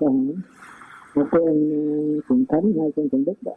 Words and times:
con 0.00 0.26
một 1.14 1.26
con 1.30 1.70
thượng 2.28 2.44
thánh 2.48 2.72
hai 2.80 2.92
con 2.96 3.08
thượng 3.08 3.24
đức 3.24 3.42
đó. 3.42 3.52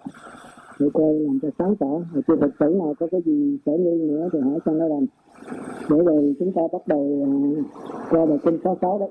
Để 0.79 0.87
coi 0.93 1.13
làm 1.13 1.39
cho 1.41 1.49
sáng 1.59 1.75
tỏ 1.75 1.99
mà 2.13 2.21
chưa 2.27 2.35
thực 2.35 2.51
sự 2.59 2.75
nào 2.79 2.93
có 2.99 3.07
cái 3.11 3.21
gì 3.25 3.57
sở 3.65 3.71
nghi 3.71 4.05
nữa 4.07 4.29
thì 4.33 4.39
hỏi 4.39 4.59
cho 4.65 4.71
nó 4.71 4.87
làm 4.87 5.05
để 5.89 5.97
rồi 6.05 6.35
chúng 6.39 6.51
ta 6.53 6.61
bắt 6.73 6.87
đầu 6.87 7.25
ờ, 7.25 7.63
qua 8.09 8.25
bài 8.25 8.37
kinh 8.43 8.57
sáu 8.63 8.77
sáu 8.81 8.99
đấy 8.99 9.09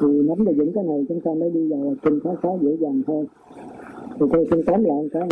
thì 0.00 0.06
nắm 0.06 0.44
được 0.44 0.52
những 0.56 0.72
cái 0.74 0.84
này 0.84 1.04
chúng 1.08 1.20
ta 1.20 1.30
mới 1.40 1.50
đi 1.50 1.68
vào 1.70 1.80
bài 1.80 1.94
kinh 2.02 2.20
sáu 2.24 2.36
sáu 2.42 2.58
dễ 2.62 2.76
dàng 2.80 3.02
hơn. 3.06 3.26
Thì 4.20 4.26
tôi 4.32 4.46
xin 4.50 4.60
tóm 4.66 4.84
lại 4.84 4.96
một 5.02 5.08
cái. 5.12 5.28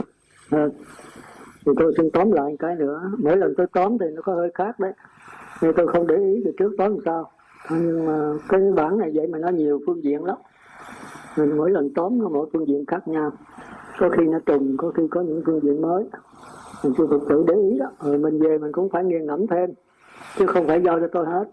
À, 0.50 0.68
thì 1.66 1.72
tôi 1.76 1.94
xin 1.96 2.10
tóm 2.10 2.32
lại 2.32 2.50
một 2.50 2.56
cái 2.58 2.76
nữa. 2.76 3.10
Mỗi 3.18 3.36
lần 3.36 3.54
tôi 3.56 3.66
tóm 3.72 3.98
thì 3.98 4.06
nó 4.14 4.22
có 4.22 4.34
hơi 4.34 4.50
khác 4.54 4.80
đấy. 4.80 4.92
Nhưng 5.62 5.72
tôi 5.76 5.86
không 5.86 6.06
để 6.06 6.16
ý 6.16 6.42
từ 6.44 6.50
trước 6.58 6.74
tóm 6.78 6.90
làm 6.90 7.00
sao. 7.04 7.30
Nhưng 7.70 8.06
mà 8.06 8.32
cái 8.48 8.60
bản 8.76 8.98
này 8.98 9.10
vậy 9.14 9.26
mà 9.26 9.38
nó 9.38 9.48
nhiều 9.48 9.80
phương 9.86 10.04
diện 10.04 10.24
lắm 10.24 10.36
mình 11.38 11.56
mỗi 11.56 11.70
lần 11.70 11.90
tóm 11.94 12.18
nó 12.18 12.28
mỗi 12.28 12.48
phương 12.52 12.68
diện 12.68 12.84
khác 12.86 13.08
nhau. 13.08 13.30
Có 13.98 14.08
khi 14.08 14.24
nó 14.26 14.38
trùng, 14.46 14.76
có 14.78 14.90
khi 14.90 15.02
có 15.10 15.20
những 15.20 15.42
phương 15.46 15.60
diện 15.62 15.82
mới. 15.82 16.04
Mình 16.84 16.92
chưa 16.98 17.06
thực 17.10 17.22
sự 17.28 17.44
để 17.46 17.54
ý 17.54 17.78
đó. 17.78 17.86
Rồi 18.00 18.18
mình 18.18 18.38
về 18.38 18.58
mình 18.58 18.72
cũng 18.72 18.88
phải 18.88 19.04
nghiền 19.04 19.26
ngẫm 19.26 19.46
thêm, 19.46 19.70
chứ 20.38 20.46
không 20.46 20.66
phải 20.66 20.82
do 20.82 21.00
cho 21.00 21.08
tôi 21.12 21.26
hết. 21.26 21.44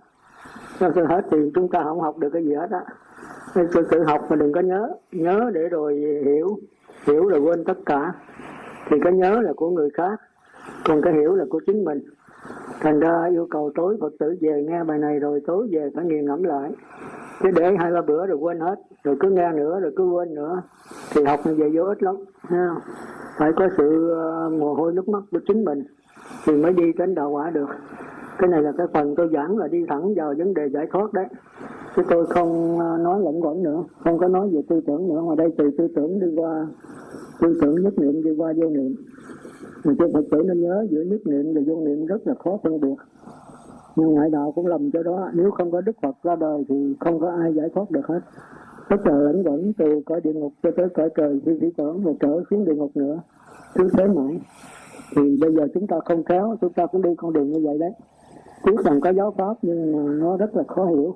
Do 0.79 0.89
tôi 0.95 1.05
hết 1.05 1.21
thì 1.31 1.37
chúng 1.55 1.69
ta 1.69 1.83
không 1.83 2.01
học 2.01 2.17
được 2.17 2.29
cái 2.33 2.43
gì 2.43 2.53
hết 2.53 2.67
á. 2.71 2.85
Nên 3.55 3.67
tôi 3.73 3.83
tự 3.91 4.03
học 4.03 4.21
mà 4.29 4.35
đừng 4.35 4.51
có 4.53 4.61
nhớ 4.61 4.89
nhớ 5.11 5.51
để 5.53 5.69
rồi 5.69 5.95
hiểu. 6.25 6.57
Hiểu 7.07 7.27
rồi 7.27 7.39
quên 7.39 7.63
tất 7.63 7.77
cả. 7.85 8.13
Thì 8.89 8.97
cái 9.03 9.13
nhớ 9.13 9.41
là 9.41 9.53
của 9.55 9.69
người 9.69 9.89
khác, 9.89 10.21
còn 10.85 11.01
cái 11.01 11.13
hiểu 11.13 11.35
là 11.35 11.45
của 11.49 11.61
chính 11.65 11.83
mình. 11.83 11.99
Thành 12.79 12.99
ra 12.99 13.25
yêu 13.31 13.47
cầu 13.51 13.71
tối 13.75 13.97
phật 14.01 14.13
tử 14.19 14.35
về 14.41 14.63
nghe 14.67 14.83
bài 14.83 14.97
này 14.97 15.19
rồi 15.19 15.41
tối 15.47 15.67
về 15.71 15.89
phải 15.95 16.05
nghiền 16.05 16.25
ngẫm 16.25 16.43
lại 16.43 16.71
chứ 17.39 17.49
để 17.55 17.75
hai 17.79 17.91
ba 17.91 18.01
bữa 18.01 18.25
rồi 18.25 18.37
quên 18.37 18.59
hết. 18.59 18.75
Rồi 19.03 19.15
cứ 19.19 19.29
nghe 19.29 19.51
nữa, 19.51 19.79
rồi 19.79 19.91
cứ 19.95 20.03
quên 20.03 20.35
nữa. 20.35 20.61
Thì 21.13 21.23
học 21.23 21.39
như 21.45 21.55
vậy 21.57 21.69
vô 21.75 21.83
ích 21.83 22.03
lắm 22.03 22.15
ha. 22.41 22.75
phải 23.37 23.51
có 23.55 23.69
sự 23.77 24.09
ờ, 24.09 24.49
mồ 24.49 24.73
hôi 24.73 24.93
nước 24.93 25.09
mắt 25.09 25.23
của 25.31 25.39
chính 25.47 25.65
mình 25.65 25.83
thì 26.45 26.53
mới 26.53 26.73
đi 26.73 26.93
đến 26.97 27.15
đạo 27.15 27.29
quả 27.29 27.49
được. 27.49 27.69
Cái 28.37 28.49
này 28.49 28.61
là 28.61 28.71
cái 28.77 28.87
phần 28.93 29.15
tôi 29.15 29.29
giảng 29.33 29.57
là 29.57 29.67
đi 29.67 29.85
thẳng 29.87 30.13
vào 30.15 30.33
vấn 30.37 30.53
đề 30.53 30.69
giải 30.69 30.87
thoát 30.91 31.13
đấy. 31.13 31.25
Chứ 31.95 32.01
tôi 32.09 32.25
không 32.25 32.79
ờ, 32.79 32.97
nói 32.97 33.21
lẫn 33.21 33.43
quẩn 33.43 33.63
nữa, 33.63 33.83
không 34.03 34.17
có 34.17 34.27
nói 34.27 34.49
về 34.53 34.61
tư 34.69 34.81
tưởng 34.87 35.07
nữa. 35.07 35.21
Mà 35.21 35.35
đây 35.35 35.53
từ 35.57 35.71
tư 35.77 35.87
tưởng 35.95 36.19
đi 36.19 36.27
qua, 36.35 36.67
tư 37.41 37.57
tưởng 37.61 37.83
nhất 37.83 37.93
niệm 37.99 38.23
đi 38.23 38.31
qua 38.37 38.53
vô 38.57 38.69
niệm. 38.69 38.95
Mình 39.83 39.95
chưa 39.99 40.07
Phật 40.13 40.23
tử 40.31 40.43
nên 40.45 40.61
nhớ 40.61 40.87
giữa 40.89 41.01
nhất 41.01 41.21
niệm 41.25 41.53
và 41.53 41.61
vô 41.67 41.81
niệm 41.85 42.05
rất 42.05 42.27
là 42.27 42.33
khó 42.43 42.57
phân 42.63 42.81
biệt 42.81 42.95
nhưng 43.95 44.07
ngoại 44.07 44.29
đạo 44.29 44.51
cũng 44.55 44.67
lầm 44.67 44.91
cho 44.91 45.03
đó. 45.03 45.29
Nếu 45.33 45.51
không 45.51 45.71
có 45.71 45.81
Đức 45.81 45.95
Phật 46.01 46.15
ra 46.23 46.35
đời 46.35 46.63
thì 46.69 46.95
không 46.99 47.19
có 47.19 47.31
ai 47.31 47.53
giải 47.53 47.69
thoát 47.75 47.91
được 47.91 48.07
hết. 48.07 48.19
Tất 48.89 48.97
cả 49.05 49.11
lẫn 49.11 49.43
quẩn 49.43 49.73
từ 49.77 50.01
cõi 50.05 50.21
địa 50.23 50.33
ngục 50.33 50.53
cho 50.63 50.71
tới 50.77 50.89
cõi 50.89 51.09
trời, 51.15 51.41
khi 51.45 51.51
chỉ 51.61 51.67
tưởng 51.77 52.03
và 52.03 52.11
trở 52.19 52.41
xuống 52.49 52.65
địa 52.65 52.75
ngục 52.75 52.91
nữa. 52.97 53.21
Cứ 53.75 53.89
thế 53.97 54.07
mãi 54.07 54.41
thì 55.15 55.37
bây 55.41 55.55
giờ 55.55 55.67
chúng 55.73 55.87
ta 55.87 55.97
không 56.05 56.23
khéo, 56.23 56.55
chúng 56.61 56.73
ta 56.73 56.85
cũng 56.85 57.01
đi 57.01 57.09
con 57.17 57.33
đường 57.33 57.51
như 57.51 57.59
vậy 57.63 57.77
đấy. 57.77 57.91
Tiếc 58.63 58.85
rằng 58.85 59.01
có 59.01 59.13
giáo 59.13 59.33
pháp 59.37 59.53
nhưng 59.61 59.91
mà 59.91 60.13
nó 60.13 60.37
rất 60.37 60.55
là 60.55 60.63
khó 60.67 60.85
hiểu. 60.85 61.15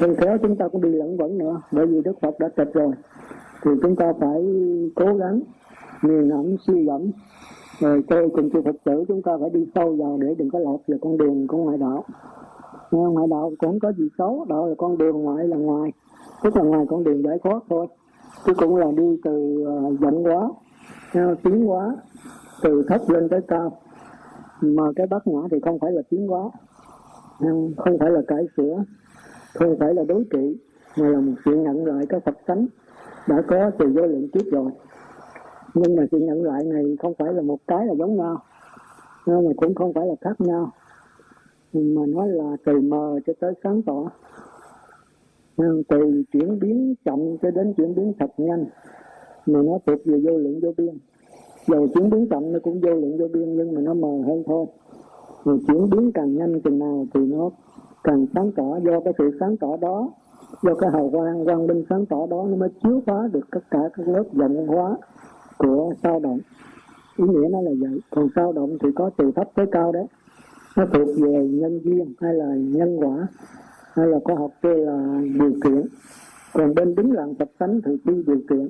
Không 0.00 0.14
khéo 0.14 0.38
chúng 0.42 0.56
ta 0.56 0.68
cũng 0.68 0.82
đi 0.82 0.90
lẫn 0.92 1.16
quẩn 1.16 1.38
nữa, 1.38 1.60
bởi 1.72 1.86
vì 1.86 2.00
Đức 2.04 2.20
Phật 2.20 2.38
đã 2.38 2.48
tịch 2.56 2.74
rồi. 2.74 2.92
Thì 3.64 3.70
chúng 3.82 3.96
ta 3.96 4.12
phải 4.20 4.42
cố 4.94 5.14
gắng 5.14 5.40
nghiền 6.02 6.28
ngẫm 6.28 6.56
suy 6.66 6.84
gẫm 6.84 7.10
Ờ, 7.80 7.88
rồi 7.88 8.02
tôi 8.08 8.30
cùng 8.34 8.50
chư 8.50 8.62
Phật 8.62 8.76
tử 8.84 9.04
chúng 9.08 9.22
ta 9.22 9.32
phải 9.40 9.50
đi 9.50 9.66
sâu 9.74 9.96
vào 9.96 10.18
để 10.20 10.34
đừng 10.38 10.50
có 10.50 10.58
lọt 10.58 10.80
vào 10.88 10.98
con 11.00 11.18
đường 11.18 11.46
của 11.46 11.56
ngoại 11.56 11.78
đạo. 11.78 12.04
Ngoại 12.90 13.26
đạo 13.30 13.52
cũng 13.58 13.80
có 13.80 13.92
gì 13.92 14.08
xấu 14.18 14.44
đạo 14.48 14.66
là 14.68 14.74
con 14.78 14.98
đường 14.98 15.22
ngoại 15.22 15.48
là 15.48 15.56
ngoài. 15.56 15.92
Tức 16.42 16.56
là 16.56 16.62
ngoài 16.62 16.86
con 16.88 17.04
đường 17.04 17.22
giải 17.22 17.38
thoát 17.44 17.62
thôi. 17.70 17.86
Chứ 18.46 18.54
cũng 18.54 18.76
là 18.76 18.86
đi 18.96 19.20
từ 19.24 19.64
ờ, 19.66 19.96
giận 20.00 20.26
quá 20.26 20.50
tiến 21.42 21.70
quá 21.70 21.96
từ 22.62 22.82
thấp 22.88 23.00
lên 23.08 23.28
tới 23.28 23.40
cao. 23.48 23.72
Mà 24.60 24.84
cái 24.96 25.06
bát 25.06 25.26
nhã 25.26 25.40
thì 25.50 25.60
không 25.60 25.78
phải 25.78 25.92
là 25.92 26.02
tiến 26.10 26.32
quá, 26.32 26.50
không 27.76 27.98
phải 28.00 28.10
là 28.10 28.20
cải 28.28 28.46
sửa 28.56 28.84
không 29.54 29.76
phải 29.80 29.94
là 29.94 30.02
đối 30.08 30.24
trị 30.30 30.56
mà 30.98 31.08
là 31.08 31.20
một 31.20 31.32
sự 31.44 31.56
nhận 31.56 31.86
lại 31.86 32.06
cái 32.08 32.20
Phật 32.20 32.34
tánh 32.46 32.66
đã 33.28 33.42
có 33.48 33.70
từ 33.78 33.86
vô 33.86 34.02
lượng 34.02 34.28
trước 34.32 34.52
rồi 34.52 34.70
nhưng 35.74 35.96
mà 35.96 36.02
sự 36.10 36.18
nhận 36.18 36.42
lại 36.42 36.64
này 36.64 36.96
không 37.02 37.14
phải 37.18 37.32
là 37.32 37.42
một 37.42 37.58
cái 37.66 37.86
là 37.86 37.94
giống 37.94 38.16
nhau. 38.16 38.36
Nhưng 39.26 39.44
mà 39.48 39.52
cũng 39.56 39.74
không 39.74 39.92
phải 39.92 40.06
là 40.06 40.14
khác 40.20 40.40
nhau. 40.40 40.70
Mà 41.72 42.02
nó 42.08 42.26
là 42.26 42.56
từ 42.64 42.80
mờ 42.80 43.20
cho 43.26 43.32
tới 43.40 43.54
sáng 43.64 43.82
tỏ. 43.82 44.10
Từ 45.88 46.22
chuyển 46.32 46.58
biến 46.58 46.94
chậm 47.04 47.18
cho 47.42 47.50
đến 47.50 47.74
chuyển 47.76 47.94
biến 47.94 48.12
thật 48.18 48.30
nhanh, 48.36 48.64
mà 49.46 49.62
nó 49.62 49.78
thuộc 49.86 49.98
về 50.04 50.20
vô 50.24 50.38
lượng 50.38 50.60
vô 50.62 50.72
biên. 50.76 50.98
Dầu 51.66 51.86
chuyển 51.94 52.10
biến 52.10 52.28
chậm 52.30 52.52
nó 52.52 52.58
cũng 52.62 52.80
vô 52.80 52.90
lượng 52.90 53.18
vô 53.18 53.28
biên, 53.32 53.56
nhưng 53.56 53.74
mà 53.74 53.80
nó 53.80 53.94
mờ 53.94 54.08
hơn 54.26 54.42
thôi. 54.46 54.66
Rồi 55.44 55.58
chuyển 55.66 55.90
biến 55.90 56.12
càng 56.12 56.36
nhanh 56.36 56.60
chừng 56.60 56.78
nào 56.78 57.06
thì 57.14 57.20
nó 57.20 57.50
càng 58.04 58.26
sáng 58.34 58.52
tỏ. 58.52 58.78
Do 58.84 59.00
cái 59.00 59.12
sự 59.18 59.36
sáng 59.40 59.56
tỏ 59.56 59.76
đó, 59.76 60.10
do 60.62 60.74
cái 60.74 60.90
hào 60.90 61.10
quang 61.10 61.44
quang 61.44 61.66
minh 61.66 61.84
sáng 61.90 62.06
tỏ 62.06 62.26
đó, 62.30 62.46
nó 62.50 62.56
mới 62.56 62.68
chiếu 62.82 63.02
phá 63.06 63.28
được 63.32 63.50
tất 63.50 63.60
cả 63.70 63.78
các 63.94 64.08
lớp 64.08 64.24
vọng 64.32 64.66
hóa 64.66 64.96
của 65.62 65.94
sao 66.02 66.20
động. 66.20 66.38
Ý 67.16 67.24
nghĩa 67.28 67.48
nó 67.48 67.60
là 67.60 67.70
vậy. 67.80 68.00
Còn 68.10 68.28
sao 68.36 68.52
động 68.52 68.78
thì 68.80 68.88
có 68.94 69.10
từ 69.16 69.30
thấp 69.36 69.50
tới 69.54 69.66
cao 69.72 69.92
đấy 69.92 70.06
nó 70.76 70.86
thuộc 70.92 71.08
về 71.18 71.48
nhân 71.48 71.80
duyên 71.84 72.14
hay 72.20 72.34
là 72.34 72.54
nhân 72.54 72.96
quả, 72.96 73.26
hay 73.92 74.06
là 74.06 74.18
khoa 74.24 74.34
học 74.34 74.50
kêu 74.62 74.76
là 74.76 75.20
điều 75.38 75.52
kiện. 75.64 75.82
Còn 76.52 76.74
bên 76.74 76.94
đứng 76.94 77.12
lặng 77.12 77.34
tập 77.34 77.48
tánh 77.58 77.80
thì 77.84 77.92
đi 78.04 78.22
điều 78.26 78.40
kiện. 78.50 78.66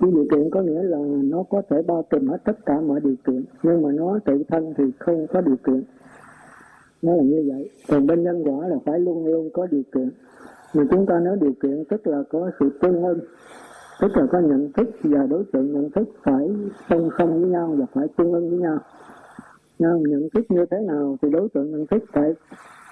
Đi 0.00 0.10
điều 0.10 0.26
kiện 0.30 0.50
có 0.50 0.62
nghĩa 0.62 0.82
là 0.82 0.98
nó 1.24 1.42
có 1.50 1.62
thể 1.70 1.82
bao 1.82 2.04
trùm 2.10 2.28
hết 2.28 2.38
tất 2.44 2.66
cả 2.66 2.80
mọi 2.80 3.00
điều 3.00 3.14
kiện, 3.26 3.44
nhưng 3.62 3.82
mà 3.82 3.92
nó 3.92 4.18
tự 4.24 4.42
thân 4.48 4.74
thì 4.78 4.84
không 4.98 5.26
có 5.26 5.40
điều 5.40 5.56
kiện. 5.56 5.82
Nó 7.02 7.14
là 7.14 7.22
như 7.22 7.44
vậy. 7.52 7.70
Còn 7.88 8.06
bên 8.06 8.24
nhân 8.24 8.42
quả 8.44 8.68
là 8.68 8.76
phải 8.84 9.00
luôn 9.00 9.26
luôn 9.26 9.50
có 9.52 9.66
điều 9.70 9.82
kiện. 9.94 10.10
Mà 10.74 10.82
chúng 10.90 11.06
ta 11.06 11.20
nói 11.20 11.36
điều 11.40 11.52
kiện 11.62 11.84
tức 11.88 12.06
là 12.06 12.22
có 12.30 12.50
sự 12.60 12.78
tương 12.82 13.04
ưng 13.04 13.18
tức 14.00 14.16
là 14.16 14.26
có 14.32 14.40
nhận 14.40 14.72
thức, 14.72 14.88
và 15.02 15.26
đối 15.26 15.44
tượng 15.52 15.72
nhận 15.72 15.90
thức 15.90 16.08
phải 16.22 16.48
song 16.90 17.10
song 17.18 17.40
với 17.40 17.50
nhau 17.50 17.74
và 17.78 17.86
phải 17.92 18.06
tương 18.16 18.32
ưng 18.32 18.50
với 18.50 18.58
nhau. 18.58 18.78
Nhưng 19.78 20.02
nhận 20.02 20.28
thức 20.34 20.46
như 20.48 20.66
thế 20.70 20.76
nào 20.80 21.16
thì 21.22 21.30
đối 21.30 21.48
tượng 21.48 21.70
nhận 21.70 21.86
thức 21.86 22.04
phải 22.12 22.34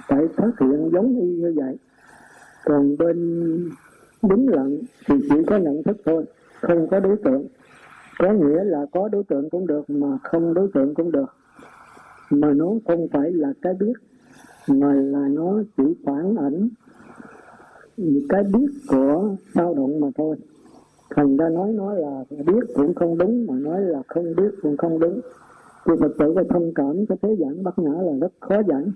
phải 0.08 0.28
phát 0.36 0.50
hiện 0.60 0.90
giống 0.92 1.20
y 1.20 1.26
như 1.26 1.54
vậy. 1.56 1.76
Còn 2.64 2.96
bên 2.96 3.16
đúng 4.22 4.48
lặng 4.48 4.78
thì 5.06 5.14
chỉ 5.30 5.36
có 5.46 5.56
nhận 5.56 5.82
thức 5.82 5.96
thôi, 6.04 6.24
không 6.60 6.88
có 6.88 7.00
đối 7.00 7.16
tượng. 7.16 7.46
Có 8.18 8.32
nghĩa 8.32 8.64
là 8.64 8.86
có 8.92 9.08
đối 9.08 9.24
tượng 9.24 9.50
cũng 9.50 9.66
được 9.66 9.90
mà 9.90 10.18
không 10.22 10.54
đối 10.54 10.68
tượng 10.74 10.94
cũng 10.94 11.12
được. 11.12 11.34
Mà 12.30 12.52
nó 12.52 12.66
không 12.88 13.08
phải 13.12 13.30
là 13.30 13.52
cái 13.62 13.74
biết, 13.74 13.92
mà 14.68 14.94
là 14.94 15.28
nó 15.28 15.62
chỉ 15.76 15.84
phản 16.04 16.36
ảnh 16.36 16.68
cái 18.28 18.44
biết 18.54 18.66
của 18.88 19.36
dao 19.54 19.74
động 19.74 20.00
mà 20.00 20.08
thôi 20.16 20.36
thành 21.10 21.36
ra 21.36 21.48
nói 21.48 21.72
nói 21.72 21.96
là 22.00 22.24
biết 22.30 22.66
cũng 22.74 22.94
không 22.94 23.18
đúng, 23.18 23.46
mà 23.46 23.54
nói 23.54 23.80
là 23.80 24.02
không 24.08 24.36
biết 24.36 24.50
cũng 24.62 24.76
không 24.76 24.98
đúng. 24.98 25.20
Thì 25.86 25.92
Phật 26.00 26.12
tử 26.18 26.32
phải 26.34 26.44
thông 26.50 26.72
cảm 26.74 27.06
cái 27.06 27.18
thế 27.22 27.36
giảng 27.40 27.62
bắt 27.62 27.78
nhã 27.78 28.02
là 28.02 28.12
rất 28.20 28.32
khó 28.40 28.62
giảng. 28.68 28.92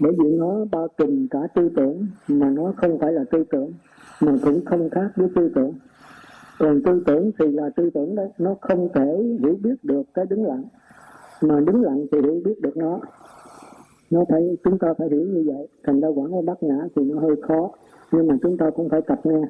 Bởi 0.00 0.12
vì 0.18 0.36
nó 0.36 0.64
bao 0.72 0.88
trùm 0.98 1.26
cả 1.30 1.38
tư 1.54 1.70
tưởng, 1.76 2.06
mà 2.28 2.50
nó 2.50 2.72
không 2.76 2.98
phải 2.98 3.12
là 3.12 3.24
tư 3.30 3.44
tưởng, 3.50 3.72
mà 4.20 4.32
cũng 4.44 4.64
không 4.64 4.90
khác 4.90 5.10
với 5.16 5.28
tư 5.34 5.50
tưởng. 5.54 5.72
Còn 6.58 6.82
tư 6.82 7.02
tưởng 7.06 7.30
thì 7.38 7.52
là 7.52 7.70
tư 7.76 7.90
tưởng 7.94 8.14
đấy, 8.14 8.28
nó 8.38 8.54
không 8.60 8.88
thể 8.94 9.36
hiểu 9.40 9.56
biết 9.62 9.74
được 9.82 10.02
cái 10.14 10.26
đứng 10.26 10.44
lặng. 10.44 10.64
Mà 11.42 11.60
đứng 11.60 11.82
lặng 11.82 12.06
thì 12.12 12.20
hiểu 12.20 12.40
biết 12.44 12.60
được 12.60 12.76
nó. 12.76 13.00
Nó 14.10 14.24
phải, 14.28 14.56
chúng 14.64 14.78
ta 14.78 14.94
phải 14.98 15.08
hiểu 15.10 15.22
như 15.22 15.44
vậy. 15.46 15.68
Thành 15.84 16.00
ra 16.00 16.08
quản 16.08 16.30
nó 16.30 16.42
bát 16.42 16.62
nhã 16.62 16.78
thì 16.96 17.02
nó 17.02 17.20
hơi 17.20 17.36
khó, 17.42 17.70
nhưng 18.12 18.26
mà 18.26 18.36
chúng 18.42 18.58
ta 18.58 18.70
cũng 18.70 18.88
phải 18.88 19.00
tập 19.02 19.20
nghe 19.24 19.42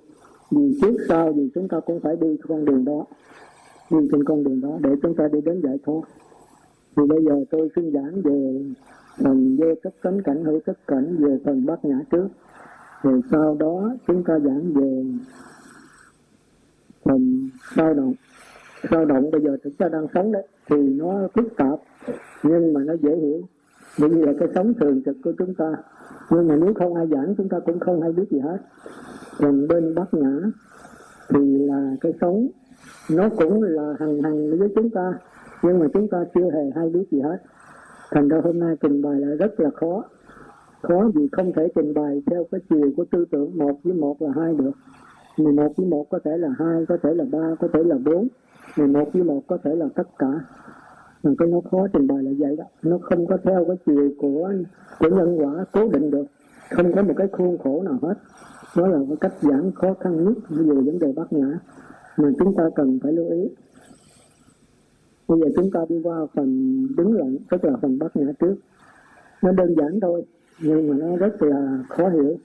vì 0.51 0.79
trước 0.83 0.97
sau 1.09 1.33
thì 1.33 1.51
chúng 1.55 1.69
ta 1.69 1.81
cũng 1.81 2.01
phải 2.01 2.17
đi 2.17 2.37
con 2.49 2.65
đường 2.65 2.85
đó, 2.85 3.05
đi 3.91 4.09
trên 4.13 4.25
con 4.25 4.45
đường 4.45 4.61
đó 4.61 4.79
để 4.81 4.91
chúng 5.03 5.15
ta 5.17 5.29
đi 5.33 5.41
đến 5.41 5.61
giải 5.63 5.79
thoát. 5.87 6.01
Thì 6.97 7.03
bây 7.09 7.25
giờ 7.25 7.45
tôi 7.51 7.69
xin 7.77 7.93
giảng 7.93 8.23
về 8.23 8.65
phần 9.25 9.57
vô 9.57 9.67
cấp 9.83 9.93
cấm 10.01 10.23
cảnh, 10.23 10.45
hữu 10.45 10.61
cấp 10.61 10.77
cảnh, 10.87 11.17
về 11.19 11.39
phần 11.45 11.67
bát 11.67 11.85
nhã 11.85 12.01
trước. 12.11 12.29
Rồi 13.03 13.21
sau 13.31 13.57
đó 13.61 13.95
chúng 14.07 14.25
ta 14.25 14.39
giảng 14.39 14.73
về 14.73 15.05
phần 17.05 17.49
sao 17.77 17.95
động. 17.95 18.15
Sao 18.91 19.05
động 19.05 19.31
bây 19.31 19.41
giờ 19.41 19.57
chúng 19.65 19.73
ta 19.73 19.89
đang 19.89 20.07
sống 20.15 20.33
đấy, 20.33 20.47
thì 20.71 20.77
nó 20.77 21.29
phức 21.35 21.57
tạp, 21.57 21.79
nhưng 22.43 22.73
mà 22.73 22.81
nó 22.85 22.95
dễ 23.03 23.17
hiểu. 23.17 23.41
Bởi 24.01 24.09
vì 24.09 24.23
là 24.23 24.33
cái 24.39 24.49
sống 24.55 24.75
thường 24.75 25.03
trực 25.05 25.17
của 25.25 25.33
chúng 25.39 25.55
ta. 25.55 25.73
Nhưng 26.31 26.49
mà 26.49 26.57
nếu 26.57 26.75
không 26.75 26.95
ai 26.95 27.07
giảng, 27.07 27.35
chúng 27.39 27.49
ta 27.49 27.61
cũng 27.61 27.81
không 27.81 28.03
hay 28.03 28.13
biết 28.13 28.31
gì 28.31 28.39
hết 28.39 28.59
còn 29.39 29.69
bên 29.69 29.95
bát 29.95 30.15
nhã 30.15 30.41
thì 31.29 31.59
là 31.59 31.97
cái 32.01 32.13
sống. 32.21 32.49
Nó 33.11 33.29
cũng 33.29 33.63
là 33.63 33.95
hằng 34.01 34.23
hằng 34.23 34.59
với 34.59 34.69
chúng 34.75 34.91
ta, 34.91 35.13
nhưng 35.63 35.79
mà 35.79 35.87
chúng 35.95 36.09
ta 36.09 36.25
chưa 36.35 36.51
hề 36.51 36.71
hay 36.77 36.89
biết 36.89 37.05
gì 37.11 37.21
hết. 37.21 37.39
Thành 38.11 38.29
ra 38.29 38.41
hôm 38.45 38.59
nay 38.59 38.77
trình 38.81 39.03
bày 39.03 39.21
là 39.21 39.35
rất 39.35 39.61
là 39.61 39.71
khó. 39.71 40.05
Khó 40.83 41.11
vì 41.15 41.29
không 41.33 41.53
thể 41.53 41.69
trình 41.75 41.95
bày 41.95 42.23
theo 42.27 42.45
cái 42.51 42.61
chiều 42.71 42.93
của 42.97 43.05
tư 43.05 43.25
tưởng 43.31 43.59
một 43.59 43.81
với 43.85 43.95
một 43.95 44.23
là 44.23 44.31
hai 44.37 44.55
được. 44.55 44.73
11 45.39 45.73
với 45.77 45.87
1 45.87 46.07
có 46.11 46.19
thể 46.25 46.39
là 46.39 46.49
hai, 46.59 46.87
có 46.89 46.97
thể 47.03 47.15
là 47.15 47.25
ba, 47.33 47.55
có 47.61 47.69
thể 47.73 47.83
là 47.85 47.97
bốn. 48.05 48.29
11 48.77 49.11
với 49.13 49.23
1 49.23 49.43
có 49.47 49.59
thể 49.65 49.75
là 49.75 49.87
tất 49.95 50.09
cả. 50.19 50.41
Mà 51.23 51.31
cái 51.39 51.49
nó 51.49 51.61
khó 51.71 51.87
trình 51.93 52.07
bày 52.07 52.23
là 52.23 52.31
vậy 52.39 52.57
đó. 52.57 52.65
Nó 52.83 52.99
không 53.03 53.27
có 53.27 53.37
theo 53.45 53.65
cái 53.65 53.77
chiều 53.87 54.11
của 54.19 54.53
của 54.99 55.09
nhân 55.09 55.39
quả 55.39 55.65
cố 55.73 55.89
định 55.89 56.11
được. 56.11 56.25
Không 56.71 56.93
có 56.93 57.03
một 57.03 57.15
cái 57.17 57.29
khuôn 57.33 57.59
khổ 57.59 57.83
nào 57.83 57.99
hết 58.03 58.15
đó 58.77 58.87
là 58.87 58.99
cái 59.09 59.17
cách 59.21 59.35
giảm 59.41 59.73
khó 59.73 59.95
khăn 60.01 60.25
nhất 60.25 60.39
về 60.49 60.75
vấn 60.75 60.99
đề 60.99 61.13
bát 61.13 61.33
nhã, 61.33 61.59
mà 62.17 62.31
chúng 62.39 62.55
ta 62.57 62.65
cần 62.77 62.99
phải 63.03 63.13
lưu 63.13 63.31
ý. 63.31 63.49
Bây 65.29 65.41
giờ 65.41 65.47
chúng 65.57 65.71
ta 65.71 65.81
đi 65.89 66.01
qua 66.03 66.27
phần 66.35 66.49
đứng 66.97 67.13
lặng 67.13 67.37
tức 67.51 67.65
là 67.65 67.73
phần 67.83 67.99
bát 67.99 68.17
nhã 68.17 68.33
trước. 68.41 68.57
Nó 69.43 69.53
đơn 69.53 69.75
giản 69.77 70.01
thôi, 70.01 70.25
nhưng 70.61 70.89
mà 70.89 70.97
nó 70.97 71.17
rất 71.17 71.43
là 71.43 71.85
khó 71.89 72.09
hiểu. 72.09 72.37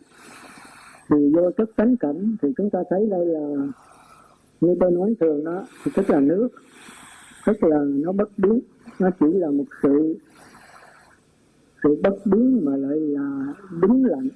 Thì 1.09 1.31
vô 1.35 1.51
chất 1.57 1.69
tánh 1.75 1.97
cảnh 1.97 2.35
thì 2.41 2.49
chúng 2.57 2.69
ta 2.69 2.79
thấy 2.89 3.07
đây 3.11 3.25
là, 3.25 3.67
như 4.61 4.75
tôi 4.79 4.91
nói 4.91 5.15
thường 5.19 5.43
đó, 5.43 5.63
thì 5.83 5.91
tức 5.95 6.09
là 6.09 6.19
nước, 6.19 6.49
tức 7.45 7.63
là 7.63 7.79
nó 7.85 8.11
bất 8.11 8.29
biến. 8.37 8.59
Nó 8.99 9.09
chỉ 9.19 9.33
là 9.33 9.49
một 9.51 9.65
sự 9.83 10.17
sự 11.83 12.01
bất 12.03 12.15
biến 12.25 12.65
mà 12.65 12.75
lại 12.75 12.99
là 12.99 13.53
đứng 13.81 14.05
lặng 14.05 14.27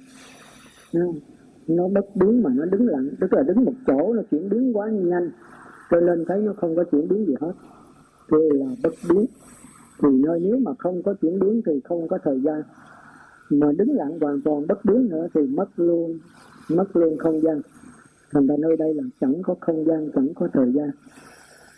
nó 1.68 1.88
bất 1.88 2.16
biến 2.16 2.42
mà 2.42 2.50
nó 2.54 2.64
đứng 2.64 2.86
lặng 2.86 3.08
tức 3.20 3.32
là 3.32 3.42
đứng 3.42 3.64
một 3.64 3.72
chỗ 3.86 4.12
nó 4.12 4.22
chuyển 4.30 4.48
biến 4.50 4.76
quá 4.76 4.88
nhanh. 4.90 5.30
Cho 5.90 6.00
nên 6.00 6.24
thấy 6.28 6.40
nó 6.40 6.52
không 6.60 6.76
có 6.76 6.84
chuyển 6.84 7.08
biến 7.08 7.26
gì 7.26 7.34
hết. 7.40 7.52
Thì 8.30 8.58
là 8.58 8.66
bất 8.82 8.92
biến. 9.08 9.26
Thì 10.02 10.08
nơi 10.26 10.40
nếu 10.40 10.58
mà 10.58 10.72
không 10.78 11.02
có 11.02 11.14
chuyển 11.14 11.38
biến 11.38 11.62
thì 11.66 11.80
không 11.84 12.08
có 12.08 12.18
thời 12.24 12.40
gian. 12.40 12.62
Mà 13.50 13.72
đứng 13.72 13.96
lặng 13.96 14.18
hoàn 14.20 14.40
toàn 14.40 14.66
bất 14.66 14.84
biến 14.84 15.08
nữa 15.08 15.26
thì 15.34 15.40
mất 15.46 15.68
luôn 15.76 16.18
mất 16.70 16.96
luôn 16.96 17.18
không 17.18 17.40
gian. 17.40 17.60
Thành 18.32 18.46
ra 18.46 18.54
nơi 18.58 18.76
đây 18.76 18.94
là 18.94 19.02
chẳng 19.20 19.42
có 19.42 19.54
không 19.60 19.84
gian 19.84 20.10
chẳng 20.14 20.28
có 20.34 20.48
thời 20.52 20.72
gian. 20.72 20.90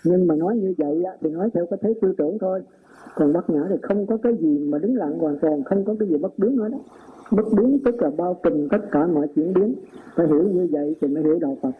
Nhưng 0.04 0.26
mà 0.26 0.36
nói 0.36 0.56
như 0.56 0.74
vậy 0.78 1.04
á, 1.04 1.12
thì 1.20 1.30
nói 1.30 1.50
theo 1.54 1.66
cái 1.66 1.78
thế 1.82 1.94
tư 2.02 2.14
tưởng 2.18 2.38
thôi. 2.40 2.62
Còn 3.14 3.32
bất 3.32 3.50
nhã 3.50 3.60
thì 3.68 3.76
không 3.82 4.06
có 4.06 4.16
cái 4.16 4.36
gì 4.40 4.58
mà 4.58 4.78
đứng 4.78 4.96
lặng 4.96 5.18
hoàn 5.18 5.38
toàn 5.38 5.64
không 5.64 5.84
có 5.84 5.94
cái 5.98 6.08
gì 6.08 6.16
bất 6.16 6.38
biến 6.38 6.56
nữa 6.56 6.68
đó 6.68 6.78
bất 7.30 7.44
biến 7.56 7.78
tức 7.84 8.02
là 8.02 8.10
bao 8.16 8.40
trùm 8.42 8.68
tất 8.68 8.80
cả 8.90 9.06
mọi 9.06 9.26
chuyển 9.34 9.52
biến. 9.54 9.74
Phải 10.16 10.26
hiểu 10.26 10.42
như 10.42 10.68
vậy 10.70 10.96
thì 11.00 11.08
mới 11.08 11.22
hiểu 11.22 11.38
đạo 11.38 11.56
Phật. 11.62 11.70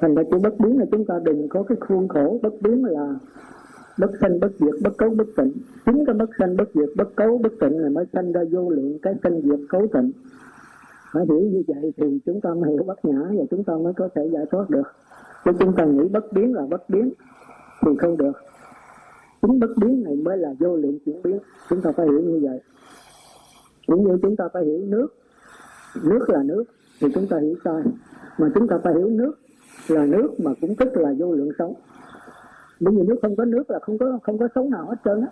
Thành 0.00 0.14
ra 0.14 0.22
chữ 0.30 0.38
bất 0.42 0.58
biến 0.58 0.78
là 0.78 0.84
chúng 0.92 1.04
ta 1.04 1.20
đừng 1.24 1.48
có 1.48 1.62
cái 1.62 1.78
khuôn 1.80 2.08
khổ. 2.08 2.38
Bất 2.42 2.54
biến 2.62 2.84
là 2.84 3.14
bất 3.98 4.10
sanh, 4.20 4.40
bất 4.40 4.52
diệt, 4.58 4.74
bất 4.84 4.96
cấu, 4.98 5.10
bất 5.10 5.26
tịnh. 5.36 5.52
Chính 5.86 6.04
cái 6.06 6.14
bất 6.14 6.30
sanh, 6.38 6.56
bất 6.56 6.70
diệt, 6.74 6.88
bất 6.96 7.16
cấu, 7.16 7.38
bất 7.38 7.52
tịnh 7.60 7.80
này 7.80 7.90
mới 7.90 8.04
sanh 8.12 8.32
ra 8.32 8.40
vô 8.50 8.70
lượng 8.70 8.98
cái 9.02 9.14
sanh 9.22 9.42
diệt 9.42 9.60
cấu 9.68 9.86
tịnh. 9.92 10.12
Phải 11.12 11.24
hiểu 11.28 11.40
như 11.40 11.62
vậy 11.66 11.92
thì 11.96 12.18
chúng 12.26 12.40
ta 12.40 12.54
mới 12.54 12.70
hiểu 12.70 12.82
bất 12.86 13.04
nhã 13.04 13.18
và 13.18 13.44
chúng 13.50 13.64
ta 13.64 13.74
mới 13.76 13.92
có 13.92 14.08
thể 14.14 14.28
giải 14.32 14.44
thoát 14.50 14.70
được. 14.70 14.92
Chứ 15.44 15.50
chúng 15.58 15.72
ta 15.76 15.84
nghĩ 15.84 16.08
bất 16.08 16.32
biến 16.32 16.54
là 16.54 16.66
bất 16.70 16.90
biến 16.90 17.12
thì 17.86 17.96
không 17.98 18.16
được. 18.16 18.32
Chính 19.42 19.60
bất 19.60 19.70
biến 19.76 20.02
này 20.02 20.16
mới 20.16 20.38
là 20.38 20.54
vô 20.58 20.76
lượng 20.76 20.98
chuyển 21.06 21.22
biến. 21.22 21.38
Chúng 21.68 21.80
ta 21.82 21.92
phải 21.96 22.06
hiểu 22.06 22.20
như 22.20 22.40
vậy 22.42 22.60
cũng 23.86 24.08
như 24.08 24.18
chúng 24.22 24.36
ta 24.36 24.44
phải 24.52 24.64
hiểu 24.64 24.80
nước. 24.86 25.08
Nước 26.04 26.30
là 26.30 26.42
nước, 26.42 26.64
thì 27.00 27.08
chúng 27.14 27.26
ta 27.26 27.38
hiểu 27.38 27.54
sai 27.64 27.82
mà 28.38 28.50
chúng 28.54 28.68
ta 28.68 28.78
phải 28.84 28.94
hiểu 28.94 29.08
nước 29.08 29.32
là 29.88 30.06
nước 30.06 30.40
mà 30.40 30.50
cũng 30.60 30.74
tức 30.74 30.96
là 30.96 31.14
vô 31.18 31.32
lượng 31.32 31.50
sống. 31.58 31.74
Bởi 32.80 32.94
vì 32.94 33.02
nước 33.02 33.16
không 33.22 33.36
có 33.36 33.44
nước 33.44 33.70
là 33.70 33.78
không 33.78 33.98
có 33.98 34.18
không 34.22 34.38
có 34.38 34.48
sống 34.54 34.70
nào 34.70 34.86
hết 34.86 34.96
trơn 35.04 35.20
á. 35.20 35.28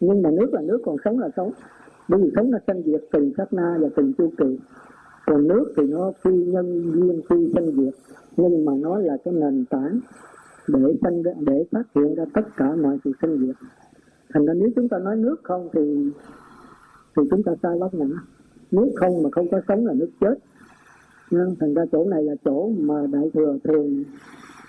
Nhưng 0.00 0.22
mà 0.22 0.30
nước 0.30 0.52
là 0.52 0.60
nước, 0.60 0.80
còn 0.84 0.96
sống 1.04 1.18
là 1.18 1.28
sống. 1.36 1.52
Bởi 2.08 2.20
vì 2.22 2.30
sống 2.36 2.52
là 2.52 2.58
sanh 2.66 2.82
diệt 2.82 3.00
từng 3.12 3.32
sát 3.36 3.52
na 3.52 3.78
và 3.80 3.88
từng 3.96 4.12
chu 4.18 4.30
kỳ. 4.38 4.58
Còn 5.26 5.48
nước 5.48 5.72
thì 5.76 5.82
nó 5.86 6.12
phi 6.24 6.30
nhân 6.30 6.92
duyên, 6.94 7.22
phi 7.30 7.52
sanh 7.54 7.66
diệt. 7.72 7.94
Nhưng 8.36 8.64
mà 8.64 8.72
nó 8.80 8.98
là 8.98 9.16
cái 9.24 9.34
nền 9.34 9.64
tảng 9.70 10.00
để 10.68 10.96
sanh 11.02 11.22
để 11.22 11.64
phát 11.72 11.82
hiện 11.94 12.14
ra 12.14 12.24
tất 12.34 12.42
cả 12.56 12.76
mọi 12.82 12.98
sự 13.04 13.12
sanh 13.22 13.38
diệt. 13.38 13.56
Thành 14.34 14.46
ra 14.46 14.54
nếu 14.54 14.70
chúng 14.76 14.88
ta 14.88 14.98
nói 14.98 15.16
nước 15.16 15.36
không 15.42 15.68
thì 15.72 16.10
thì 17.16 17.22
chúng 17.30 17.42
ta 17.42 17.52
sai 17.62 17.78
bát 17.80 17.94
nhã 17.94 18.06
nước 18.70 18.90
không 18.96 19.22
mà 19.22 19.30
không 19.32 19.48
có 19.50 19.60
sống 19.68 19.86
là 19.86 19.92
nước 19.92 20.10
chết. 20.20 20.38
Nên 21.30 21.56
thành 21.60 21.74
ra 21.74 21.82
chỗ 21.92 22.04
này 22.04 22.22
là 22.22 22.34
chỗ 22.44 22.68
mà 22.78 23.06
đại 23.12 23.30
thừa 23.34 23.58
thường 23.64 24.04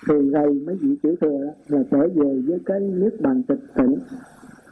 thường 0.06 0.30
gầy 0.30 0.52
mấy 0.66 0.74
vị 0.74 0.96
chữ 1.02 1.16
thừa 1.20 1.44
đó, 1.44 1.50
là 1.68 1.82
trở 1.90 2.08
về 2.14 2.42
với 2.46 2.58
cái 2.66 2.80
niết 2.80 3.20
bàn 3.20 3.42
tịch 3.48 3.60
tỉnh 3.76 3.94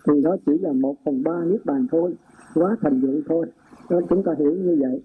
thì 0.07 0.23
đó 0.23 0.37
chỉ 0.47 0.59
là 0.59 0.73
một 0.73 0.97
phần 1.05 1.23
ba 1.23 1.45
niết 1.45 1.67
bàn 1.67 1.87
thôi 1.93 2.15
quá 2.55 2.77
thành 2.81 3.01
dụng 3.01 3.23
thôi. 3.29 3.47
Đó 3.91 4.01
chúng 4.09 4.23
ta 4.23 4.33
hiểu 4.39 4.53
như 4.53 4.79
vậy. 4.81 5.03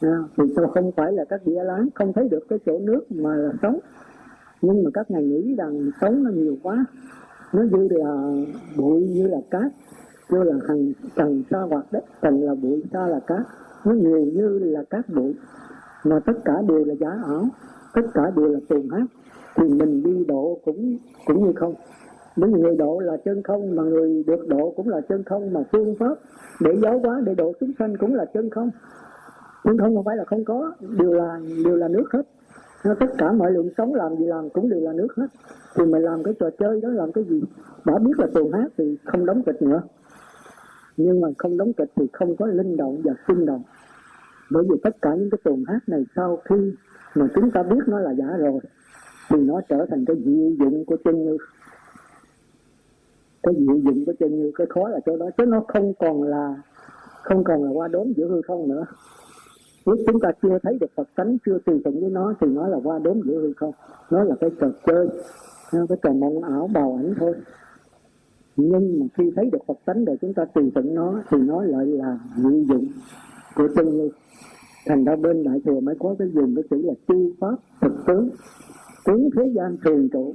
À, 0.00 0.18
thì 0.36 0.44
sao 0.56 0.66
không 0.66 0.92
phải 0.96 1.12
là 1.12 1.24
các 1.24 1.40
địa 1.46 1.64
láng 1.64 1.88
không 1.94 2.12
thấy 2.12 2.28
được 2.28 2.48
cái 2.48 2.58
chỗ 2.66 2.78
nước 2.78 3.12
mà 3.12 3.36
là 3.36 3.52
sống? 3.62 3.78
Nhưng 4.62 4.84
mà 4.84 4.90
các 4.94 5.10
ngài 5.10 5.24
nghĩ 5.24 5.54
rằng 5.54 5.90
sống 6.00 6.24
nó 6.24 6.30
nhiều 6.30 6.56
quá. 6.62 6.84
Nó 7.52 7.62
như 7.62 7.88
là 7.90 8.32
bụi 8.76 9.08
như 9.08 9.26
là 9.26 9.38
cát 9.50 9.72
như 10.30 10.42
là 10.42 10.54
hàng 10.68 10.92
trần 11.16 11.42
sa 11.50 11.58
hoạt 11.58 11.92
đất 11.92 12.04
trần 12.22 12.42
là 12.42 12.54
bụi 12.54 12.82
sa 12.92 13.06
là 13.06 13.20
cát. 13.26 13.40
Nó 13.84 13.92
nhiều 13.92 14.24
như 14.34 14.58
là 14.58 14.82
cát 14.90 15.08
bụi, 15.08 15.34
mà 16.04 16.20
tất 16.26 16.32
cả 16.44 16.62
đều 16.68 16.84
là 16.84 16.94
giả 17.00 17.10
ảo, 17.24 17.44
tất 17.94 18.02
cả 18.14 18.32
đều 18.36 18.48
là 18.48 18.60
tuồng 18.68 18.88
hát 18.90 19.06
thì 19.56 19.68
mình 19.68 20.02
đi 20.02 20.24
độ 20.28 20.58
cũng 20.64 20.98
cũng 21.26 21.46
như 21.46 21.52
không. 21.56 21.74
Những 22.36 22.52
người 22.52 22.76
độ 22.76 23.00
là 23.00 23.16
chân 23.24 23.42
không, 23.42 23.76
mà 23.76 23.82
người 23.82 24.24
được 24.26 24.48
độ 24.48 24.72
cũng 24.76 24.88
là 24.88 25.00
chân 25.00 25.24
không, 25.24 25.52
mà 25.52 25.60
phương 25.72 25.94
pháp 25.98 26.14
để 26.60 26.76
giáo 26.82 26.98
hóa, 26.98 27.22
để 27.24 27.34
độ 27.34 27.52
chúng 27.60 27.72
sanh 27.78 27.96
cũng 27.96 28.14
là 28.14 28.24
chân 28.24 28.50
không. 28.50 28.70
Chân 29.64 29.78
không 29.78 29.94
không 29.94 30.04
phải 30.04 30.16
là 30.16 30.24
không 30.24 30.44
có, 30.44 30.72
đều 30.98 31.12
là 31.12 31.40
đều 31.64 31.76
là 31.76 31.88
nước 31.88 32.04
hết. 32.12 32.22
Nó 32.84 32.94
tất 33.00 33.06
cả 33.18 33.32
mọi 33.32 33.52
lượng 33.52 33.70
sống 33.78 33.94
làm 33.94 34.16
gì 34.16 34.26
làm 34.26 34.50
cũng 34.50 34.68
đều 34.68 34.80
là 34.80 34.92
nước 34.92 35.08
hết. 35.16 35.26
Thì 35.76 35.86
mình 35.86 36.02
làm 36.02 36.22
cái 36.22 36.34
trò 36.40 36.50
chơi 36.58 36.80
đó, 36.80 36.88
làm 36.88 37.12
cái 37.12 37.24
gì, 37.24 37.42
đã 37.84 37.98
biết 37.98 38.18
là 38.18 38.26
tuồng 38.34 38.52
hát 38.52 38.72
thì 38.78 38.96
không 39.04 39.26
đóng 39.26 39.42
kịch 39.46 39.62
nữa 39.62 39.82
nhưng 41.04 41.20
mà 41.20 41.28
không 41.38 41.56
đóng 41.56 41.72
kịch 41.72 41.90
thì 41.96 42.06
không 42.12 42.36
có 42.36 42.46
linh 42.46 42.76
động 42.76 43.00
và 43.04 43.12
sinh 43.28 43.46
động. 43.46 43.62
Bởi 44.50 44.64
vì 44.70 44.76
tất 44.82 44.96
cả 45.02 45.14
những 45.14 45.30
cái 45.30 45.38
tuồng 45.44 45.64
hát 45.68 45.78
này 45.86 46.04
sau 46.16 46.38
khi 46.44 46.72
mà 47.14 47.28
chúng 47.34 47.50
ta 47.50 47.62
biết 47.62 47.80
nó 47.86 47.98
là 47.98 48.14
giả 48.14 48.36
rồi, 48.38 48.60
thì 49.30 49.40
nó 49.40 49.60
trở 49.68 49.86
thành 49.90 50.04
cái 50.04 50.16
diệu 50.24 50.50
dụng 50.58 50.84
của 50.84 50.96
chân 51.04 51.24
như 51.24 51.38
cái 53.42 53.54
diệu 53.58 53.76
dụng 53.76 54.04
của 54.06 54.12
chân 54.18 54.42
như 54.42 54.52
cái 54.54 54.66
khó 54.70 54.88
là 54.88 55.00
chỗ 55.06 55.16
đó, 55.16 55.26
chứ 55.38 55.46
nó 55.46 55.64
không 55.68 55.94
còn 55.94 56.22
là, 56.22 56.62
không 57.22 57.44
còn 57.44 57.64
là 57.64 57.70
qua 57.70 57.88
đốn 57.88 58.12
giữa 58.16 58.28
hư 58.28 58.42
không 58.42 58.68
nữa. 58.68 58.84
Nếu 59.86 59.96
chúng 60.06 60.20
ta 60.20 60.28
chưa 60.42 60.58
thấy 60.62 60.78
được 60.80 60.90
Phật 60.94 61.08
tánh, 61.16 61.38
chưa 61.46 61.58
tùy 61.66 61.80
thuận 61.84 62.00
với 62.00 62.10
nó, 62.10 62.34
thì 62.40 62.46
nó 62.46 62.68
là 62.68 62.78
qua 62.84 62.98
đốn 62.98 63.20
giữa 63.24 63.40
hư 63.40 63.52
không. 63.52 63.72
Nó 64.10 64.24
là 64.24 64.34
cái 64.40 64.50
trò 64.60 64.68
chơi, 64.86 65.08
nó 65.74 65.86
cái 65.88 65.98
trò 66.02 66.12
mộng 66.12 66.42
ảo 66.42 66.70
bào 66.74 66.98
ảnh 67.02 67.14
thôi 67.18 67.34
nhưng 68.56 69.00
mà 69.00 69.06
khi 69.14 69.30
thấy 69.36 69.50
được 69.52 69.58
Phật 69.66 69.78
tánh 69.84 70.04
rồi, 70.04 70.16
chúng 70.20 70.34
ta 70.34 70.44
tùy 70.44 70.72
tận 70.74 70.94
nó 70.94 71.22
thì 71.30 71.38
nó 71.38 71.62
lại 71.62 71.86
là 71.86 72.18
dự 72.36 72.64
dụng 72.68 72.86
của 73.56 73.68
chân 73.76 73.86
như 73.86 74.10
thành 74.86 75.04
ra 75.04 75.16
bên 75.16 75.44
đại 75.44 75.60
thừa 75.64 75.80
mới 75.80 75.94
có 75.98 76.14
cái 76.18 76.28
dùng 76.34 76.54
cái 76.56 76.64
chữ 76.70 76.82
là 76.82 76.94
tư 77.06 77.32
pháp 77.40 77.56
thực 77.80 77.92
tướng 78.06 78.28
tướng 79.04 79.30
thế 79.36 79.52
gian 79.54 79.76
thường 79.84 80.08
trụ. 80.12 80.34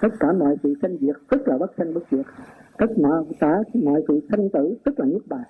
Tất 0.00 0.08
cả 0.20 0.32
mọi 0.32 0.56
sự 0.62 0.74
sanh 0.82 0.96
diệt, 1.00 1.16
tức 1.30 1.48
là 1.48 1.58
bất 1.58 1.72
sanh 1.78 1.94
bất 1.94 2.02
diệt. 2.10 2.26
Tất 2.78 2.98
mọi 2.98 3.24
cả 3.40 3.62
mọi 3.74 4.02
sự 4.08 4.20
sanh 4.30 4.48
tử, 4.48 4.74
tức 4.84 5.00
là 5.00 5.06
niết 5.06 5.22
bàn. 5.28 5.42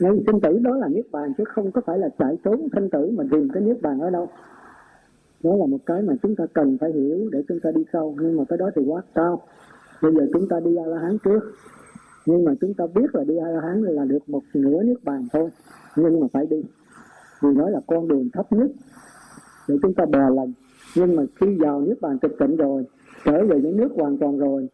Ngay 0.00 0.12
sinh 0.26 0.40
tử 0.40 0.58
đó 0.58 0.76
là 0.76 0.88
niết 0.88 1.06
bàn, 1.12 1.32
chứ 1.38 1.44
không 1.44 1.72
có 1.72 1.80
phải 1.86 1.98
là 1.98 2.08
chạy 2.18 2.38
trốn 2.44 2.68
sanh 2.72 2.90
tử 2.90 3.10
mà 3.16 3.24
tìm 3.30 3.48
cái 3.52 3.62
niết 3.62 3.82
bàn 3.82 4.00
ở 4.00 4.10
đâu. 4.10 4.28
Đó 5.42 5.56
là 5.56 5.66
một 5.66 5.78
cái 5.86 6.02
mà 6.02 6.14
chúng 6.22 6.36
ta 6.36 6.44
cần 6.52 6.78
phải 6.80 6.92
hiểu 6.92 7.28
để 7.32 7.42
chúng 7.48 7.60
ta 7.60 7.70
đi 7.74 7.84
sâu. 7.92 8.16
Nhưng 8.20 8.36
mà 8.36 8.44
cái 8.48 8.58
đó 8.58 8.70
thì 8.74 8.82
quá 8.86 9.02
cao 9.14 9.42
bây 10.02 10.14
giờ 10.14 10.26
chúng 10.32 10.48
ta 10.48 10.60
đi 10.60 10.76
a 10.76 10.86
la 10.86 11.00
hán 11.00 11.18
trước. 11.24 11.40
Nhưng 12.26 12.44
mà 12.44 12.52
chúng 12.60 12.74
ta 12.74 12.84
biết 12.94 13.14
là 13.14 13.24
đi 13.24 13.36
a 13.36 13.48
la 13.48 13.60
hán 13.60 13.82
là 13.82 14.04
được 14.04 14.28
một 14.28 14.42
nửa 14.54 14.82
nước 14.82 15.04
bàn 15.04 15.28
thôi, 15.32 15.50
nhưng 15.96 16.20
mà 16.20 16.26
phải 16.32 16.46
đi. 16.46 16.62
Vì 17.42 17.48
nói 17.54 17.70
là 17.70 17.80
con 17.86 18.08
đường 18.08 18.28
thấp 18.32 18.52
nhất 18.52 18.70
để 19.68 19.74
chúng 19.82 19.94
ta 19.94 20.04
bò 20.12 20.28
lần 20.28 20.52
nhưng 20.96 21.16
mà 21.16 21.22
khi 21.40 21.58
vào 21.58 21.80
nước 21.80 21.94
bàn 22.00 22.18
tịch 22.18 22.32
tịnh 22.38 22.56
rồi, 22.56 22.84
trở 23.24 23.46
về 23.46 23.60
những 23.62 23.76
nước 23.76 23.88
hoàn 23.96 24.18
toàn 24.18 24.38
rồi, 24.38 24.68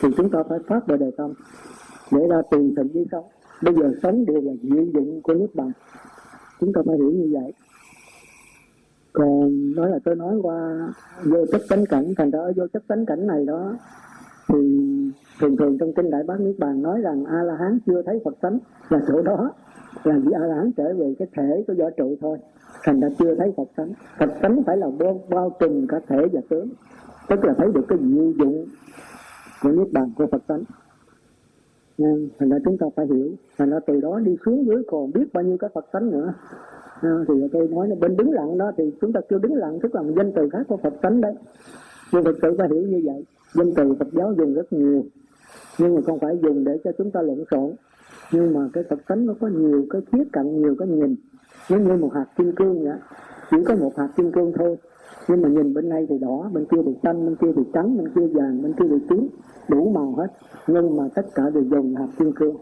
thì 0.00 0.08
chúng 0.16 0.30
ta 0.30 0.42
phải 0.48 0.58
phát 0.66 0.86
bờ 0.88 0.96
đề 0.96 1.10
tâm 1.16 1.32
để 2.12 2.26
ra 2.30 2.42
tùy 2.50 2.74
thịnh 2.76 2.88
với 2.94 3.06
sống. 3.12 3.24
Bây 3.62 3.74
giờ 3.74 3.92
sống 4.02 4.24
đều 4.26 4.40
là 4.40 4.52
diệu 4.62 4.84
dụng 4.84 5.22
của 5.22 5.34
nước 5.34 5.54
bàn. 5.54 5.72
Chúng 6.60 6.72
ta 6.72 6.80
phải 6.86 6.96
hiểu 6.96 7.10
như 7.10 7.30
vậy. 7.32 7.52
Còn 9.12 9.72
nói 9.76 9.90
là 9.90 9.98
tôi 10.04 10.16
nói 10.16 10.36
qua 10.42 10.88
vô 11.24 11.46
chất 11.52 11.62
tánh 11.68 11.86
cảnh, 11.86 12.12
thành 12.16 12.30
ra 12.30 12.38
ở 12.38 12.52
vô 12.56 12.66
chất 12.72 12.82
tánh 12.88 13.06
cảnh 13.06 13.26
này 13.26 13.44
đó 13.46 13.76
thì 14.48 14.58
thường 15.40 15.56
thường 15.56 15.78
trong 15.78 15.92
kinh 15.92 16.10
đại 16.10 16.22
bác 16.22 16.40
niết 16.40 16.58
bàn 16.58 16.82
nói 16.82 17.00
rằng 17.00 17.24
a 17.24 17.42
la 17.42 17.54
hán 17.54 17.78
chưa 17.86 18.02
thấy 18.02 18.20
phật 18.24 18.34
tánh 18.40 18.58
là 18.88 19.00
chỗ 19.08 19.22
đó. 19.22 19.50
Là 20.04 20.18
vì 20.24 20.32
a 20.32 20.40
la 20.40 20.54
hán 20.54 20.72
trở 20.76 20.94
về 20.94 21.14
cái 21.18 21.28
thể 21.36 21.64
của 21.66 21.74
võ 21.78 21.90
trụ 21.90 22.16
thôi 22.20 22.38
thành 22.84 23.00
ra 23.00 23.08
chưa 23.18 23.34
thấy 23.34 23.52
phật 23.56 23.68
tánh. 23.76 23.92
Phật 24.18 24.30
tánh 24.42 24.62
phải 24.66 24.76
là 24.76 24.86
bao, 24.98 25.20
bao 25.30 25.56
trùm 25.60 25.86
cả 25.86 26.00
thể 26.08 26.26
và 26.32 26.40
tướng 26.48 26.68
tức 27.28 27.44
là 27.44 27.54
thấy 27.58 27.72
được 27.74 27.84
cái 27.88 27.98
diệu 27.98 28.32
dụng 28.38 28.66
của 29.62 29.72
niết 29.72 29.92
bàn 29.92 30.12
của 30.16 30.26
phật 30.26 30.42
tánh. 30.46 30.62
Nên 31.98 32.28
thành 32.38 32.48
ra 32.48 32.58
chúng 32.64 32.78
ta 32.78 32.86
phải 32.96 33.06
hiểu. 33.06 33.30
Thành 33.58 33.70
ra 33.70 33.78
từ 33.86 34.00
đó 34.00 34.18
đi 34.18 34.36
xuống 34.46 34.66
dưới 34.66 34.82
còn 34.86 35.12
biết 35.12 35.32
bao 35.32 35.44
nhiêu 35.44 35.56
cái 35.58 35.70
phật 35.74 35.86
tánh 35.92 36.10
nữa. 36.10 36.34
À, 37.00 37.10
thì 37.28 37.34
tôi 37.52 37.68
nói 37.68 37.88
là 37.88 37.94
bên 38.00 38.16
đứng 38.16 38.32
lặng 38.32 38.58
đó 38.58 38.72
thì 38.76 38.92
chúng 39.00 39.12
ta 39.12 39.20
kêu 39.28 39.38
đứng 39.38 39.54
lặng 39.54 39.78
tức 39.82 39.94
là 39.94 40.02
một 40.02 40.12
danh 40.16 40.32
từ 40.32 40.48
khác 40.48 40.62
của 40.68 40.76
Phật 40.76 40.94
tánh 41.02 41.20
đấy. 41.20 41.34
Nhưng 42.12 42.24
thực 42.24 42.38
sự 42.42 42.54
phải 42.58 42.68
hiểu 42.68 42.82
như 42.82 43.02
vậy 43.04 43.24
danh 43.54 43.74
từ 43.76 43.94
Phật 43.98 44.08
giáo 44.12 44.34
dùng 44.38 44.54
rất 44.54 44.72
nhiều, 44.72 45.04
nhưng 45.78 45.94
mà 45.94 46.00
không 46.06 46.18
phải 46.18 46.38
dùng 46.42 46.64
để 46.64 46.78
cho 46.84 46.90
chúng 46.98 47.10
ta 47.10 47.22
lộn 47.22 47.44
xộn. 47.50 47.72
Nhưng 48.32 48.54
mà 48.54 48.68
cái 48.72 48.84
Phật 48.90 48.98
tánh 49.08 49.26
nó 49.26 49.34
có 49.40 49.48
nhiều 49.48 49.86
cái 49.90 50.02
khía 50.12 50.24
cạnh, 50.32 50.62
nhiều 50.62 50.76
cái 50.78 50.88
nhìn. 50.88 51.16
Giống 51.68 51.88
như 51.88 51.96
một 51.96 52.12
hạt 52.14 52.26
kim 52.36 52.52
cương 52.56 52.84
vậy 52.84 52.98
chỉ 53.50 53.56
có 53.64 53.76
một 53.76 53.96
hạt 53.96 54.08
kim 54.16 54.32
cương 54.32 54.52
thôi. 54.58 54.76
Nhưng 55.28 55.42
mà 55.42 55.48
nhìn 55.48 55.74
bên 55.74 55.88
này 55.88 56.06
thì 56.08 56.18
đỏ, 56.18 56.50
bên 56.52 56.64
kia 56.64 56.82
thì 56.86 56.92
xanh, 57.02 57.26
bên 57.26 57.36
kia 57.36 57.52
thì 57.56 57.62
trắng, 57.74 57.96
bên 57.96 58.08
kia 58.14 58.26
vàng, 58.34 58.62
bên 58.62 58.72
kia 58.72 58.84
thì 58.88 59.06
tím. 59.08 59.28
Đủ 59.68 59.90
màu 59.92 60.14
hết. 60.14 60.26
Nhưng 60.66 60.96
mà 60.96 61.04
tất 61.14 61.26
cả 61.34 61.50
đều 61.50 61.62
dùng 61.62 61.94
hạt 61.94 62.08
kim 62.18 62.32
cương. 62.32 62.56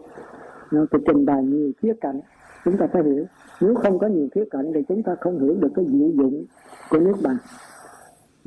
Nó 0.71 0.85
thì 0.91 0.99
trình 1.05 1.25
bày 1.25 1.43
nhiều 1.43 1.71
khía 1.77 1.93
cạnh. 2.01 2.19
Chúng 2.65 2.77
ta 2.77 2.87
phải 2.93 3.03
hiểu. 3.03 3.25
Nếu 3.61 3.75
không 3.75 3.99
có 3.99 4.07
nhiều 4.07 4.27
khía 4.35 4.45
cạnh 4.51 4.71
thì 4.73 4.81
chúng 4.87 5.03
ta 5.03 5.15
không 5.21 5.39
hiểu 5.39 5.55
được 5.59 5.69
cái 5.75 5.85
diệu 5.85 6.09
dụng 6.09 6.45
của 6.89 6.99
nước 6.99 7.15
bàn 7.23 7.37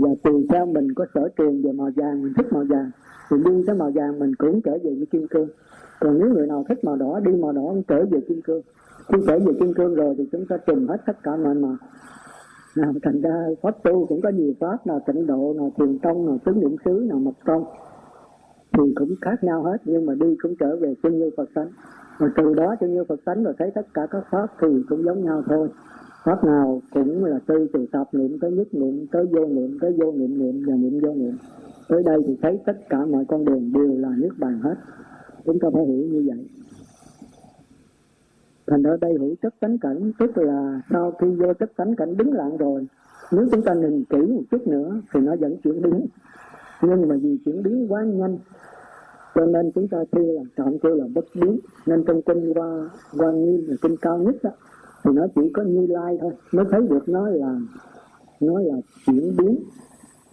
và 0.01 0.09
tùy 0.23 0.47
theo 0.51 0.67
mình 0.67 0.95
có 0.95 1.07
sở 1.15 1.29
trường 1.39 1.63
về 1.63 1.73
màu 1.73 1.91
vàng, 1.97 2.23
mình 2.23 2.33
thích 2.37 2.53
màu 2.53 2.65
vàng. 2.69 2.91
Thì 3.31 3.37
đi 3.45 3.65
tới 3.67 3.77
màu 3.77 3.91
vàng 3.95 4.19
mình 4.19 4.35
cũng 4.35 4.61
trở 4.63 4.73
về 4.73 4.95
với 4.95 5.07
kim 5.11 5.29
cương. 5.29 5.49
Còn 6.01 6.19
nếu 6.19 6.29
người 6.29 6.47
nào 6.47 6.65
thích 6.69 6.85
màu 6.85 6.97
đỏ, 6.97 7.21
đi 7.21 7.33
màu 7.33 7.53
đỏ 7.53 7.63
cũng 7.63 7.83
trở 7.89 8.05
về 8.11 8.21
kim 8.29 8.43
cương. 8.43 8.63
Khi 9.09 9.19
trở 9.27 9.39
về 9.39 9.53
kim 9.61 9.75
cương 9.75 9.95
rồi 9.95 10.15
thì 10.19 10.29
chúng 10.33 10.47
ta 10.47 10.57
trùm 10.67 10.87
hết 10.87 10.97
tất 11.07 11.23
cả 11.23 11.37
mọi 11.37 11.55
màu. 11.55 11.77
Nào, 12.77 12.93
thành 13.03 13.21
ra 13.21 13.47
pháp 13.63 13.83
tu 13.83 14.07
cũng 14.07 14.21
có 14.21 14.29
nhiều 14.29 14.53
pháp, 14.61 14.87
nào 14.87 15.01
tịnh 15.07 15.27
độ, 15.27 15.55
nào 15.57 15.73
thiền 15.79 15.99
tông, 15.99 16.27
nào 16.27 16.39
tướng 16.45 16.61
niệm 16.61 16.77
xứ, 16.85 17.07
nào 17.09 17.19
mật 17.19 17.35
tông. 17.45 17.65
Thì 18.73 18.95
cũng 18.97 19.09
khác 19.21 19.45
nhau 19.45 19.63
hết, 19.63 19.77
nhưng 19.85 20.07
mà 20.07 20.15
đi 20.15 20.37
cũng 20.43 20.55
trở 20.61 20.77
về 20.77 20.95
chân 21.03 21.19
như 21.19 21.31
phật 21.37 21.49
tánh 21.55 21.69
và 22.19 22.29
từ 22.37 22.55
đó 22.55 22.75
chân 22.81 22.95
như 22.95 23.05
phật 23.05 23.21
tánh 23.25 23.45
rồi 23.45 23.55
thấy 23.59 23.71
tất 23.75 23.87
cả 23.95 24.07
các 24.11 24.25
pháp 24.31 24.47
thì 24.61 24.69
cũng 24.89 25.03
giống 25.05 25.25
nhau 25.25 25.43
thôi 25.47 25.69
pháp 26.25 26.45
nào 26.45 26.83
cũng 26.91 27.25
là 27.25 27.39
tư 27.47 27.69
từ 27.73 27.87
tập 27.93 28.09
niệm 28.13 28.39
tới 28.41 28.51
nhất 28.51 28.75
niệm, 28.75 29.07
tới 29.13 29.27
vô 29.27 29.47
niệm, 29.47 29.79
tới 29.81 29.93
vô 29.99 30.13
niệm 30.13 30.39
niệm 30.39 30.65
và 30.67 30.75
niệm 30.75 31.01
vô 31.01 31.15
niệm. 31.15 31.37
Tới 31.89 32.03
đây 32.03 32.19
thì 32.27 32.37
thấy 32.43 32.59
tất 32.67 32.89
cả 32.89 33.07
mọi 33.07 33.25
con 33.29 33.45
đường 33.45 33.73
đều 33.73 33.97
là 33.99 34.09
nước 34.17 34.35
bàn 34.39 34.61
hết. 34.63 34.75
Chúng 35.45 35.59
ta 35.59 35.69
phải 35.75 35.85
hiểu 35.85 36.09
như 36.09 36.25
vậy. 36.27 36.47
Thành 38.67 38.83
ra 38.83 38.97
đây 39.01 39.15
hữu 39.21 39.35
chất 39.43 39.55
tánh 39.61 39.79
cảnh, 39.79 40.13
tức 40.19 40.39
là 40.39 40.83
sau 40.91 41.13
khi 41.21 41.27
vô 41.31 41.55
chất 41.55 41.73
tánh 41.77 41.97
cảnh 41.97 42.17
đứng 42.17 42.33
lặng 42.33 42.57
rồi, 42.57 42.87
nếu 43.33 43.47
chúng 43.53 43.63
ta 43.63 43.75
nhìn 43.75 44.05
kỹ 44.05 44.19
một 44.19 44.43
chút 44.51 44.67
nữa 44.67 45.01
thì 45.15 45.21
nó 45.21 45.37
vẫn 45.37 45.57
chuyển 45.65 45.83
biến. 45.83 46.07
Nhưng 46.83 47.09
mà 47.09 47.17
vì 47.23 47.39
chuyển 47.45 47.63
biến 47.63 47.93
quá 47.93 48.05
nhanh, 48.05 48.39
cho 49.35 49.47
nên 49.47 49.73
chúng 49.73 49.89
ta 49.89 49.99
kêu 50.13 50.33
là 50.33 50.43
trọng 50.57 50.79
kêu 50.79 50.95
là 50.95 51.05
bất 51.15 51.25
biến. 51.35 51.59
Nên 51.87 52.05
trong 52.07 52.23
kinh 52.23 52.55
qua 52.55 52.91
qua 53.19 53.33
nghiêm 53.33 53.65
là 53.69 53.77
kinh 53.83 53.97
cao 53.97 54.19
nhất 54.19 54.37
đó 54.43 54.51
thì 55.05 55.11
nó 55.15 55.27
chỉ 55.35 55.43
có 55.55 55.63
như 55.63 55.87
lai 55.87 56.19
thôi. 56.21 56.33
Mới 56.53 56.65
thấy 56.71 56.81
được 56.91 57.09
nó 57.09 57.29
là 57.29 57.61
nó 58.41 58.61
là 58.61 58.75
chuyển 59.07 59.37
biến 59.39 59.59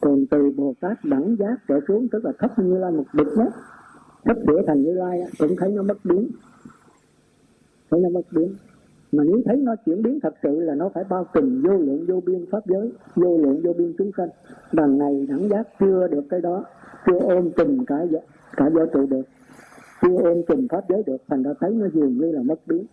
còn 0.02 0.26
từ 0.32 0.52
bồ 0.58 0.74
tát 0.80 1.06
đẳng 1.06 1.36
giác 1.40 1.56
trở 1.68 1.80
xuống 1.88 2.08
tức 2.12 2.26
là 2.26 2.32
thấp 2.40 2.60
như 2.60 2.78
lai, 2.78 2.92
một 2.92 3.04
bậc 3.14 3.28
nhất. 3.38 3.54
Thấp 4.26 4.38
sửa 4.48 4.62
thành 4.68 4.84
như 4.84 4.94
lai 4.94 5.24
cũng 5.40 5.56
thấy 5.58 5.72
nó 5.72 5.84
mất 5.84 5.98
biến. 6.04 6.30
Thấy 7.92 8.00
nó 8.00 8.10
mất 8.10 8.22
biến. 8.32 8.56
Mà 9.12 9.24
nếu 9.24 9.42
thấy 9.46 9.58
nó 9.58 9.76
chuyển 9.86 10.04
biến 10.04 10.20
thật 10.24 10.34
sự 10.44 10.60
là 10.60 10.76
nó 10.76 10.90
phải 10.94 11.04
bao 11.10 11.26
trùm 11.34 11.62
vô 11.62 11.78
lượng 11.78 12.06
vô 12.08 12.22
biên 12.26 12.46
pháp 12.52 12.68
giới, 12.68 12.92
vô 13.16 13.38
lượng 13.38 13.62
vô 13.64 13.74
biên 13.74 13.94
chúng 13.98 14.12
sanh. 14.18 14.30
Đằng 14.72 14.98
này 14.98 15.28
đẳng 15.30 15.50
giác 15.50 15.68
chưa 15.80 16.08
được 16.08 16.24
cái 16.30 16.42
đó, 16.42 16.66
chưa 17.06 17.20
ôm 17.20 17.50
trùm 17.58 17.86
cả 17.86 18.06
cả 18.58 18.70
vũ 18.70 18.86
trụ 18.94 19.06
được, 19.06 19.24
chưa 20.02 20.18
ôm 20.18 20.42
trùm 20.48 20.68
pháp 20.68 20.82
giới 20.90 21.04
được, 21.06 21.18
thành 21.28 21.44
ra 21.44 21.54
thấy 21.60 21.72
nó 21.72 21.88
dường 21.94 22.18
như 22.18 22.32
là 22.32 22.42
mất 22.42 22.60
biến 22.68 22.86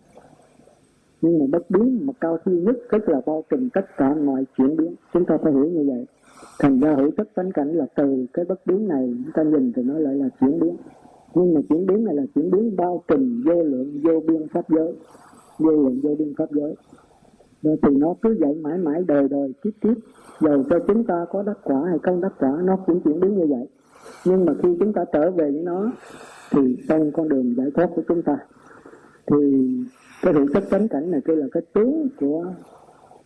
nhưng 1.25 1.39
mà 1.39 1.45
bất 1.51 1.69
biến 1.69 2.05
mà 2.05 2.13
cao 2.21 2.37
siêu 2.45 2.55
nhất 2.55 2.75
tức 2.91 3.09
là 3.09 3.21
bao 3.25 3.43
trùm 3.49 3.69
tất 3.69 3.85
cả 3.97 4.15
mọi 4.15 4.45
chuyển 4.57 4.77
biến. 4.77 4.95
Chúng 5.13 5.25
ta 5.25 5.37
phải 5.43 5.53
hiểu 5.53 5.65
như 5.65 5.83
vậy. 5.87 6.05
Thành 6.59 6.79
ra 6.79 6.95
hữu 6.95 7.11
tất 7.17 7.23
tánh 7.35 7.51
cảnh 7.51 7.73
là 7.73 7.85
từ 7.95 8.25
cái 8.33 8.45
bất 8.45 8.65
biến 8.65 8.87
này 8.87 9.13
chúng 9.23 9.33
ta 9.33 9.43
nhìn 9.43 9.73
thì 9.75 9.83
nó 9.83 9.99
lại 9.99 10.15
là 10.15 10.29
chuyển 10.39 10.59
biến. 10.59 10.75
Nhưng 11.35 11.53
mà 11.53 11.61
chuyển 11.69 11.87
biến 11.87 12.03
này 12.03 12.15
là 12.15 12.23
chuyển 12.35 12.51
biến 12.51 12.75
bao 12.75 13.03
trùm 13.07 13.43
vô 13.45 13.63
lượng, 13.63 14.01
vô 14.03 14.19
biên 14.27 14.47
pháp 14.47 14.69
giới. 14.69 14.93
Vô 15.59 15.71
lượng, 15.71 15.99
vô 16.03 16.15
biên 16.19 16.33
pháp 16.37 16.51
giới. 16.51 16.75
Rồi 17.63 17.77
thì 17.81 17.95
nó 17.95 18.15
cứ 18.21 18.37
vậy 18.39 18.53
mãi 18.61 18.77
mãi, 18.77 19.03
đời 19.07 19.27
đời, 19.29 19.53
kiếp 19.63 19.73
kiếp. 19.81 19.97
Dầu 20.39 20.63
cho 20.69 20.79
chúng 20.87 21.03
ta 21.03 21.25
có 21.31 21.43
đắc 21.43 21.57
quả 21.63 21.81
hay 21.89 21.97
không 22.03 22.21
đắc 22.21 22.33
quả, 22.39 22.61
nó 22.63 22.77
cũng 22.85 22.99
chuyển 23.01 23.19
biến 23.19 23.37
như 23.37 23.45
vậy. 23.49 23.67
Nhưng 24.25 24.45
mà 24.45 24.53
khi 24.63 24.69
chúng 24.79 24.93
ta 24.93 25.05
trở 25.13 25.31
về 25.31 25.51
với 25.51 25.61
nó, 25.63 25.91
thì 26.51 26.77
trong 26.89 27.11
con 27.11 27.29
đường 27.29 27.55
giải 27.57 27.67
thoát 27.75 27.89
của 27.95 28.01
chúng 28.07 28.21
ta, 28.21 28.37
thì 29.31 29.37
cái 30.25 30.33
hữu 30.33 30.47
chất 30.53 30.63
tánh 30.69 30.87
cảnh 30.87 31.11
này 31.11 31.21
kia 31.25 31.35
là 31.35 31.47
cái 31.51 31.63
tướng 31.73 32.07
của 32.19 32.45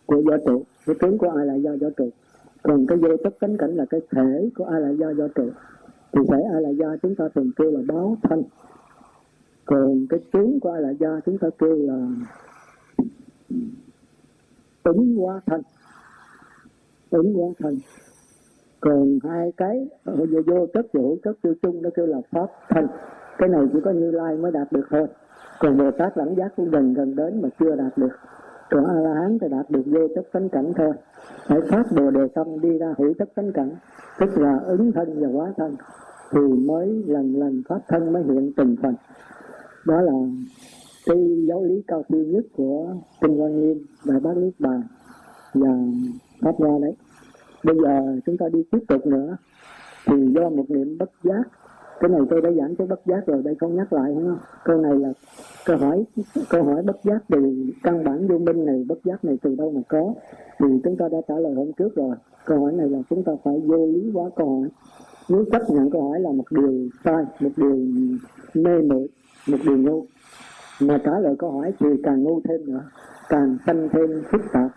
của 0.06 0.22
võ 0.26 0.36
trụ. 0.46 0.64
Cái 0.86 0.96
tướng 1.00 1.18
của 1.18 1.30
ai 1.36 1.46
là 1.46 1.54
do 1.54 1.70
võ 1.80 1.88
trụ. 1.96 2.10
Còn 2.62 2.86
cái 2.86 2.98
vô 2.98 3.16
chất 3.24 3.34
tánh 3.40 3.56
cảnh 3.56 3.74
là 3.74 3.84
cái 3.90 4.00
thể 4.10 4.50
của 4.56 4.64
ai 4.64 4.80
là 4.80 4.90
do 4.90 5.12
võ 5.18 5.28
trụ. 5.34 5.50
Thì 6.12 6.20
thể 6.30 6.42
ai 6.52 6.62
là 6.62 6.70
do 6.70 6.96
chúng 7.02 7.14
ta 7.14 7.28
thường 7.34 7.50
kêu 7.56 7.70
là 7.70 7.80
báo 7.88 8.16
thân 8.22 8.42
còn 9.70 10.06
cái 10.08 10.20
tướng 10.32 10.60
của 10.60 10.70
ai 10.70 10.82
là 10.82 10.90
do 10.90 11.20
chúng 11.26 11.38
ta 11.38 11.48
kêu 11.58 11.76
là 11.76 12.08
ứng 14.82 15.16
hóa 15.16 15.40
thân 15.46 15.62
ứng 17.10 17.34
hóa 17.34 17.48
thân 17.58 17.78
còn 18.80 19.18
hai 19.22 19.52
cái 19.56 19.88
vô, 20.04 20.26
vô 20.46 20.66
chất 20.74 20.86
vô 20.92 21.16
chất 21.24 21.36
tiêu 21.42 21.54
chung 21.62 21.82
nó 21.82 21.90
kêu 21.94 22.06
là 22.06 22.18
pháp 22.30 22.46
thân 22.68 22.86
cái 23.38 23.48
này 23.48 23.66
chỉ 23.72 23.78
có 23.84 23.90
như 23.90 24.10
lai 24.10 24.36
mới 24.36 24.52
đạt 24.52 24.72
được 24.72 24.86
thôi 24.90 25.06
còn 25.60 25.78
bồ 25.78 25.90
tát 25.90 26.16
lãnh 26.16 26.34
giác 26.34 26.52
cũng 26.56 26.70
gần 26.70 26.94
gần 26.94 27.16
đến 27.16 27.42
mà 27.42 27.48
chưa 27.60 27.76
đạt 27.76 27.98
được. 27.98 28.12
Còn 28.70 28.84
a 28.84 28.94
la 28.94 29.14
hán 29.14 29.38
thì 29.40 29.48
đạt 29.50 29.70
được 29.70 29.82
vô 29.86 30.08
chất 30.14 30.32
tánh 30.32 30.48
cảnh 30.48 30.72
thôi. 30.76 30.92
Phải 31.46 31.60
phát 31.70 31.82
bồ 31.96 32.10
đề 32.10 32.28
tâm 32.34 32.60
đi 32.60 32.78
ra 32.78 32.94
hữu 32.98 33.14
chất 33.18 33.34
tánh 33.34 33.52
cảnh. 33.52 33.70
Tức 34.18 34.38
là 34.38 34.58
ứng 34.66 34.92
thân 34.92 35.20
và 35.20 35.28
hóa 35.32 35.52
thân. 35.56 35.76
Thì 36.32 36.40
mới 36.40 37.04
lần 37.06 37.34
lần 37.36 37.62
phát 37.68 37.78
thân 37.88 38.12
mới 38.12 38.22
hiện 38.22 38.52
từng 38.56 38.76
phần. 38.82 38.94
Đó 39.86 40.00
là 40.00 40.12
cái 41.06 41.44
giáo 41.48 41.64
lý 41.64 41.82
cao 41.86 42.02
siêu 42.08 42.24
nhất 42.24 42.44
của 42.56 42.94
kinh 43.20 43.42
quan 43.42 43.60
nghiêm 43.60 43.86
và 44.04 44.14
bác 44.22 44.36
niết 44.36 44.52
bàn 44.58 44.82
và 45.54 45.70
pháp 46.40 46.54
hoa 46.58 46.78
đấy. 46.82 46.92
Bây 47.64 47.76
giờ 47.82 48.20
chúng 48.26 48.36
ta 48.36 48.46
đi 48.52 48.62
tiếp 48.70 48.80
tục 48.88 49.06
nữa. 49.06 49.36
Thì 50.06 50.32
do 50.34 50.48
một 50.48 50.64
niệm 50.68 50.98
bất 50.98 51.10
giác 51.22 51.42
cái 52.00 52.10
này 52.10 52.20
tôi 52.30 52.40
đã 52.40 52.50
giảng 52.50 52.76
cái 52.76 52.86
bất 52.86 53.00
giác 53.06 53.26
rồi, 53.26 53.42
đây 53.42 53.54
không 53.60 53.76
nhắc 53.76 53.92
lại 53.92 54.14
không 54.14 54.38
câu 54.64 54.78
này 54.78 54.98
là 54.98 55.12
câu 55.66 55.76
hỏi 55.76 56.04
câu 56.50 56.62
hỏi 56.62 56.82
bất 56.82 56.96
giác 57.04 57.18
từ 57.28 57.66
căn 57.82 58.04
bản 58.04 58.28
vô 58.28 58.38
minh 58.38 58.66
này, 58.66 58.84
bất 58.88 59.04
giác 59.04 59.24
này 59.24 59.38
từ 59.42 59.54
đâu 59.54 59.70
mà 59.70 59.80
có? 59.88 60.14
Thì 60.58 60.66
chúng 60.84 60.96
ta 60.96 61.08
đã 61.08 61.18
trả 61.28 61.34
lời 61.34 61.54
hôm 61.54 61.72
trước 61.72 61.94
rồi. 61.94 62.16
Câu 62.44 62.60
hỏi 62.60 62.72
này 62.72 62.88
là 62.88 62.98
chúng 63.10 63.24
ta 63.24 63.32
phải 63.44 63.60
vô 63.60 63.86
lý 63.86 64.10
hóa 64.10 64.30
câu 64.36 64.48
hỏi. 64.48 64.68
Nếu 65.28 65.44
chấp 65.52 65.62
nhận 65.70 65.90
câu 65.90 66.02
hỏi 66.02 66.20
là 66.20 66.32
một 66.32 66.44
điều 66.50 66.88
sai, 67.04 67.24
một 67.40 67.50
điều 67.56 67.76
mê 68.54 68.82
muội, 68.82 69.08
một 69.48 69.58
điều 69.66 69.76
ngu. 69.76 70.04
Mà 70.80 70.98
trả 71.04 71.18
lời 71.18 71.34
câu 71.38 71.50
hỏi 71.50 71.72
thì 71.80 71.88
càng 72.02 72.22
ngu 72.22 72.40
thêm 72.48 72.66
nữa, 72.66 72.82
càng 73.28 73.56
sanh 73.66 73.88
thêm 73.92 74.22
phức 74.32 74.40
tạp. 74.52 74.70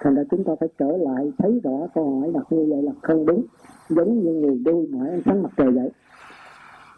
Thành 0.00 0.14
ra 0.14 0.22
chúng 0.30 0.44
ta 0.44 0.52
phải 0.60 0.68
trở 0.78 0.96
lại 0.96 1.32
thấy 1.38 1.60
rõ 1.64 1.86
câu 1.94 2.20
hỏi 2.20 2.30
đặt 2.34 2.46
như 2.50 2.66
vậy 2.70 2.82
là 2.82 2.92
không 3.02 3.26
đúng, 3.26 3.44
giống 3.88 4.22
như 4.22 4.32
người 4.32 4.58
đuôi 4.64 4.86
mỏi 4.86 5.08
ánh 5.08 5.22
sáng 5.24 5.42
mặt 5.42 5.50
trời 5.56 5.70
vậy 5.70 5.90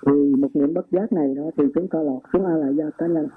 thì 0.06 0.12
một 0.38 0.48
niệm 0.54 0.74
bất 0.74 0.86
giác 0.90 1.12
này 1.12 1.34
đó 1.34 1.50
thì 1.56 1.64
chúng 1.74 1.88
ta 1.88 1.98
lọt 2.02 2.22
xuống 2.32 2.44
a 2.46 2.56
lại 2.56 2.74
gia 2.76 2.90
cá 2.98 3.06
nhân. 3.06 3.28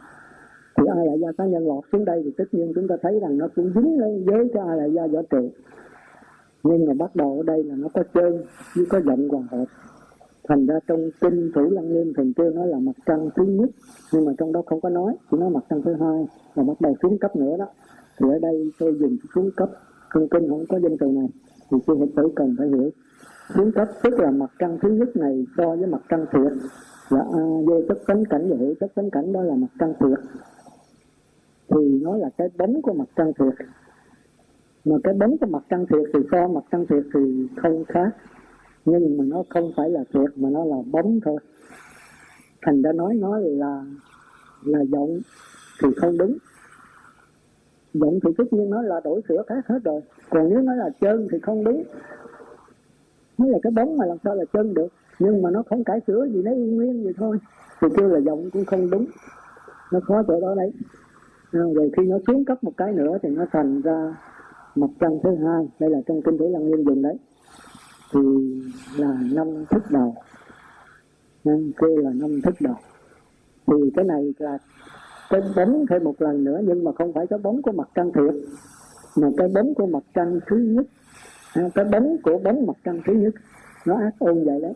Thì 0.78 0.84
a 0.90 0.96
lại 0.96 1.20
gia 1.22 1.32
cá 1.38 1.46
nhân 1.46 1.68
lọt 1.68 1.84
xuống 1.92 2.06
đây 2.06 2.22
thì 2.26 2.32
tất 2.38 2.46
nhiên 2.52 2.72
chúng 2.76 2.88
ta 2.88 2.96
thấy 3.02 3.20
rằng 3.20 3.38
nó 3.38 3.48
cũng 3.56 3.72
dính 3.76 4.00
lên 4.00 4.26
với 4.26 4.50
cái 4.54 4.64
a 4.68 4.76
lại 4.76 4.92
gia 4.94 5.08
võ 5.08 5.22
trụ. 5.22 5.50
Nhưng 6.64 6.86
mà 6.86 6.94
bắt 6.94 7.16
đầu 7.16 7.38
ở 7.38 7.44
đây 7.44 7.64
là 7.64 7.76
nó 7.76 7.88
có 7.94 8.04
trơn 8.14 8.42
chứ 8.76 8.86
có 8.90 9.02
giận 9.02 9.30
hòa 9.30 9.42
hợp. 9.52 9.66
Thành 10.48 10.66
ra 10.66 10.80
trong 10.88 11.10
kinh 11.22 11.52
thủ 11.56 11.70
lăng 11.70 11.94
nghiêm 11.94 12.14
thường 12.18 12.34
kêu 12.34 12.50
nó 12.50 12.66
là 12.66 12.80
mặt 12.80 12.96
trăng 13.06 13.30
thứ 13.36 13.46
nhất, 13.46 13.70
nhưng 14.14 14.26
mà 14.26 14.32
trong 14.38 14.52
đó 14.52 14.62
không 14.66 14.82
có 14.82 14.90
nói, 14.90 15.16
chỉ 15.32 15.38
nói 15.38 15.50
mặt 15.50 15.64
trăng 15.70 15.82
thứ 15.82 15.94
hai 15.94 16.28
và 16.56 16.64
bắt 16.64 16.82
đầu 16.82 16.96
xuống 17.02 17.18
cấp 17.18 17.36
nữa 17.36 17.58
đó. 17.58 17.68
Thì 18.20 18.30
ở 18.30 18.40
đây 18.40 18.72
tôi 18.80 18.96
dùng 19.00 19.18
xuống 19.36 19.50
cấp, 19.56 19.70
trong 20.14 20.28
kinh 20.30 20.50
không 20.50 20.64
có 20.70 20.80
danh 20.80 20.98
từ 20.98 21.08
này, 21.08 21.28
thì 21.72 21.78
sư 21.88 21.96
phật 22.00 22.10
tử 22.16 22.30
cần 22.36 22.56
phải 22.58 22.68
hiểu 22.68 22.90
biến 23.56 23.72
cấp 23.72 23.88
tức 24.04 24.20
là 24.20 24.32
mặt 24.32 24.52
trăng 24.60 24.78
thứ 24.82 24.90
nhất 24.90 25.16
này 25.16 25.46
so 25.58 25.76
với 25.76 25.88
mặt 25.88 26.02
trăng 26.10 26.26
thiệt 26.32 26.52
và 27.10 27.20
a, 27.20 27.44
vô 27.66 27.82
chất 27.88 27.98
tánh 28.08 28.26
cảnh 28.26 28.50
và 28.50 28.58
hữu 28.58 28.74
chất 28.80 28.96
tánh 28.96 29.10
cảnh, 29.10 29.34
đó 29.34 29.42
là 29.42 29.56
mặt 29.56 29.68
trăng 29.80 29.94
thiệt 30.00 30.20
thì 31.70 32.00
nó 32.04 32.18
là 32.18 32.30
cái 32.38 32.50
bóng 32.58 32.82
của 32.82 32.94
mặt 32.94 33.08
trăng 33.16 33.32
thiệt 33.40 33.68
mà 34.86 34.96
cái 35.04 35.14
bóng 35.14 35.38
của 35.38 35.46
mặt 35.46 35.64
trăng 35.70 35.86
thiệt 35.86 36.10
thì 36.14 36.20
so 36.32 36.48
mặt 36.48 36.64
trăng 36.72 36.86
thiệt 36.86 37.04
thì 37.14 37.48
không 37.56 37.84
khác. 37.86 38.10
Nhưng 38.86 39.18
mà 39.18 39.24
nó 39.28 39.44
không 39.50 39.72
phải 39.78 39.90
là 39.90 40.04
thiệt 40.14 40.38
mà 40.38 40.50
nó 40.50 40.66
là 40.66 40.76
bóng 40.92 41.20
thôi. 41.26 41.38
Thành 42.62 42.82
ra 42.82 42.92
nói 42.92 43.16
nói 43.16 43.42
là 43.42 43.86
là 44.64 44.80
giọng 44.84 45.20
thì 45.84 45.90
không 45.98 46.18
đúng. 46.18 46.38
Giọng 47.94 48.20
thì 48.24 48.30
tất 48.38 48.54
nhiên 48.54 48.70
nó 48.70 48.82
là 48.82 49.02
đổi 49.04 49.22
sửa 49.30 49.44
khác 49.48 49.68
hết 49.68 49.80
rồi. 49.84 50.02
Còn 50.30 50.50
nếu 50.50 50.62
nói 50.62 50.78
là 50.78 50.90
chân 51.02 51.28
thì 51.32 51.40
không 51.40 51.64
đúng 51.64 51.84
nó 53.38 53.46
là 53.48 53.58
cái 53.64 53.72
bóng 53.72 53.98
mà 53.98 54.06
làm 54.06 54.18
sao 54.24 54.36
là 54.36 54.46
chân 54.54 54.74
được. 54.74 54.88
Nhưng 55.20 55.42
mà 55.42 55.52
nó 55.52 55.64
không 55.70 55.84
cải 55.84 56.00
sửa 56.08 56.28
gì, 56.34 56.42
nó 56.42 56.52
yên 56.52 56.76
nguyên 56.76 57.04
vậy 57.04 57.14
thôi. 57.18 57.38
Thì 57.82 57.88
kêu 57.98 58.08
là 58.08 58.20
giọng 58.20 58.50
cũng 58.54 58.66
không 58.66 58.90
đúng. 58.90 59.06
Nó 59.92 60.00
khó 60.00 60.24
chỗ 60.28 60.42
đó 60.42 60.56
đấy. 60.56 60.72
À, 61.52 61.62
rồi 61.76 61.92
khi 61.98 62.04
nó 62.06 62.18
xuống 62.28 62.46
cấp 62.46 62.64
một 62.64 62.74
cái 62.78 62.94
nữa 62.94 63.18
thì 63.24 63.30
nó 63.30 63.46
thành 63.52 63.82
ra 63.82 64.16
mặt 64.76 64.90
trăng 65.00 65.20
thứ 65.24 65.30
hai. 65.36 65.68
Đây 65.80 65.90
là 65.90 66.00
trong 66.08 66.22
kinh 66.22 66.38
tế 66.38 66.50
lăng 66.50 66.68
nghiêm 66.68 66.86
dùng 66.86 67.02
đấy. 67.02 67.18
Thì 68.14 68.20
là 68.98 69.18
năm 69.34 69.48
thức 69.70 69.84
đầu. 69.90 70.16
Nên 71.44 71.72
kêu 71.78 71.98
là 71.98 72.10
năm 72.14 72.42
thức 72.44 72.56
đầu. 72.60 72.76
Thì 73.68 73.92
cái 73.96 74.06
này 74.06 74.34
là 74.38 74.58
cái 75.30 75.42
bóng 75.56 75.86
thêm 75.90 76.04
một 76.04 76.22
lần 76.22 76.44
nữa, 76.44 76.62
nhưng 76.64 76.84
mà 76.84 76.92
không 76.92 77.14
phải 77.14 77.28
cái 77.28 77.40
bóng 77.40 77.62
của 77.62 77.72
mặt 77.72 77.90
trăng 77.96 78.12
thiệt, 78.14 78.34
mà 79.18 79.28
cái 79.38 79.48
bóng 79.56 79.74
của 79.74 79.86
mặt 79.86 80.04
trăng 80.14 80.40
thứ 80.48 80.58
nhất 80.58 80.86
cái 81.76 81.86
bóng 81.86 82.18
của 82.24 82.38
bóng 82.38 82.66
mặt 82.66 82.78
trăng 82.84 83.02
thứ 83.06 83.14
nhất. 83.14 83.34
Nó 83.86 83.96
ác 83.96 84.14
ôn 84.20 84.46
vậy 84.46 84.62
đấy. 84.62 84.74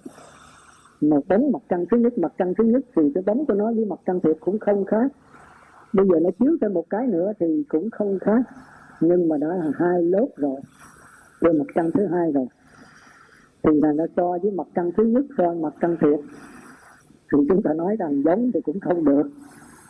Mà 1.02 1.18
bóng 1.30 1.52
mặt 1.52 1.62
trăng 1.70 1.86
thứ 1.92 1.98
nhất, 1.98 2.18
mặt 2.18 2.34
trăng 2.38 2.54
thứ 2.58 2.64
nhất 2.64 2.82
thì 2.96 3.02
cái 3.16 3.24
bóng 3.26 3.46
của 3.46 3.54
nó 3.54 3.66
với 3.66 3.86
mặt 3.86 4.00
trăng 4.06 4.20
thiệt 4.20 4.38
cũng 4.40 4.60
không 4.60 4.86
khác. 4.86 5.12
Bây 5.94 6.08
giờ 6.08 6.20
nó 6.20 6.30
chiếu 6.40 6.58
thêm 6.62 6.74
một 6.74 6.90
cái 6.90 7.08
nữa 7.08 7.32
thì 7.40 7.64
cũng 7.70 7.90
không 7.90 8.20
khác. 8.20 8.42
Nhưng 9.02 9.30
mà 9.30 9.38
đã 9.38 9.48
là 9.48 9.72
hai 9.76 10.04
lớp 10.04 10.28
rồi. 10.36 10.62
Trên 11.42 11.58
mặt 11.58 11.66
trăng 11.76 11.92
thứ 11.92 12.06
hai 12.06 12.32
rồi. 12.32 12.46
Thì 13.64 13.72
là 13.82 13.92
nó 13.92 14.06
so 14.16 14.38
với 14.42 14.52
mặt 14.52 14.68
trăng 14.76 14.92
thứ 14.98 15.04
nhất 15.04 15.26
so 15.38 15.54
mặt 15.54 15.74
trăng 15.82 15.98
thiệt. 16.02 16.20
Thì 17.32 17.38
chúng 17.50 17.62
ta 17.64 17.74
nói 17.74 17.96
rằng 18.00 18.24
giống 18.26 18.52
thì 18.54 18.62
cũng 18.62 18.80
không 18.80 19.06
được. 19.06 19.30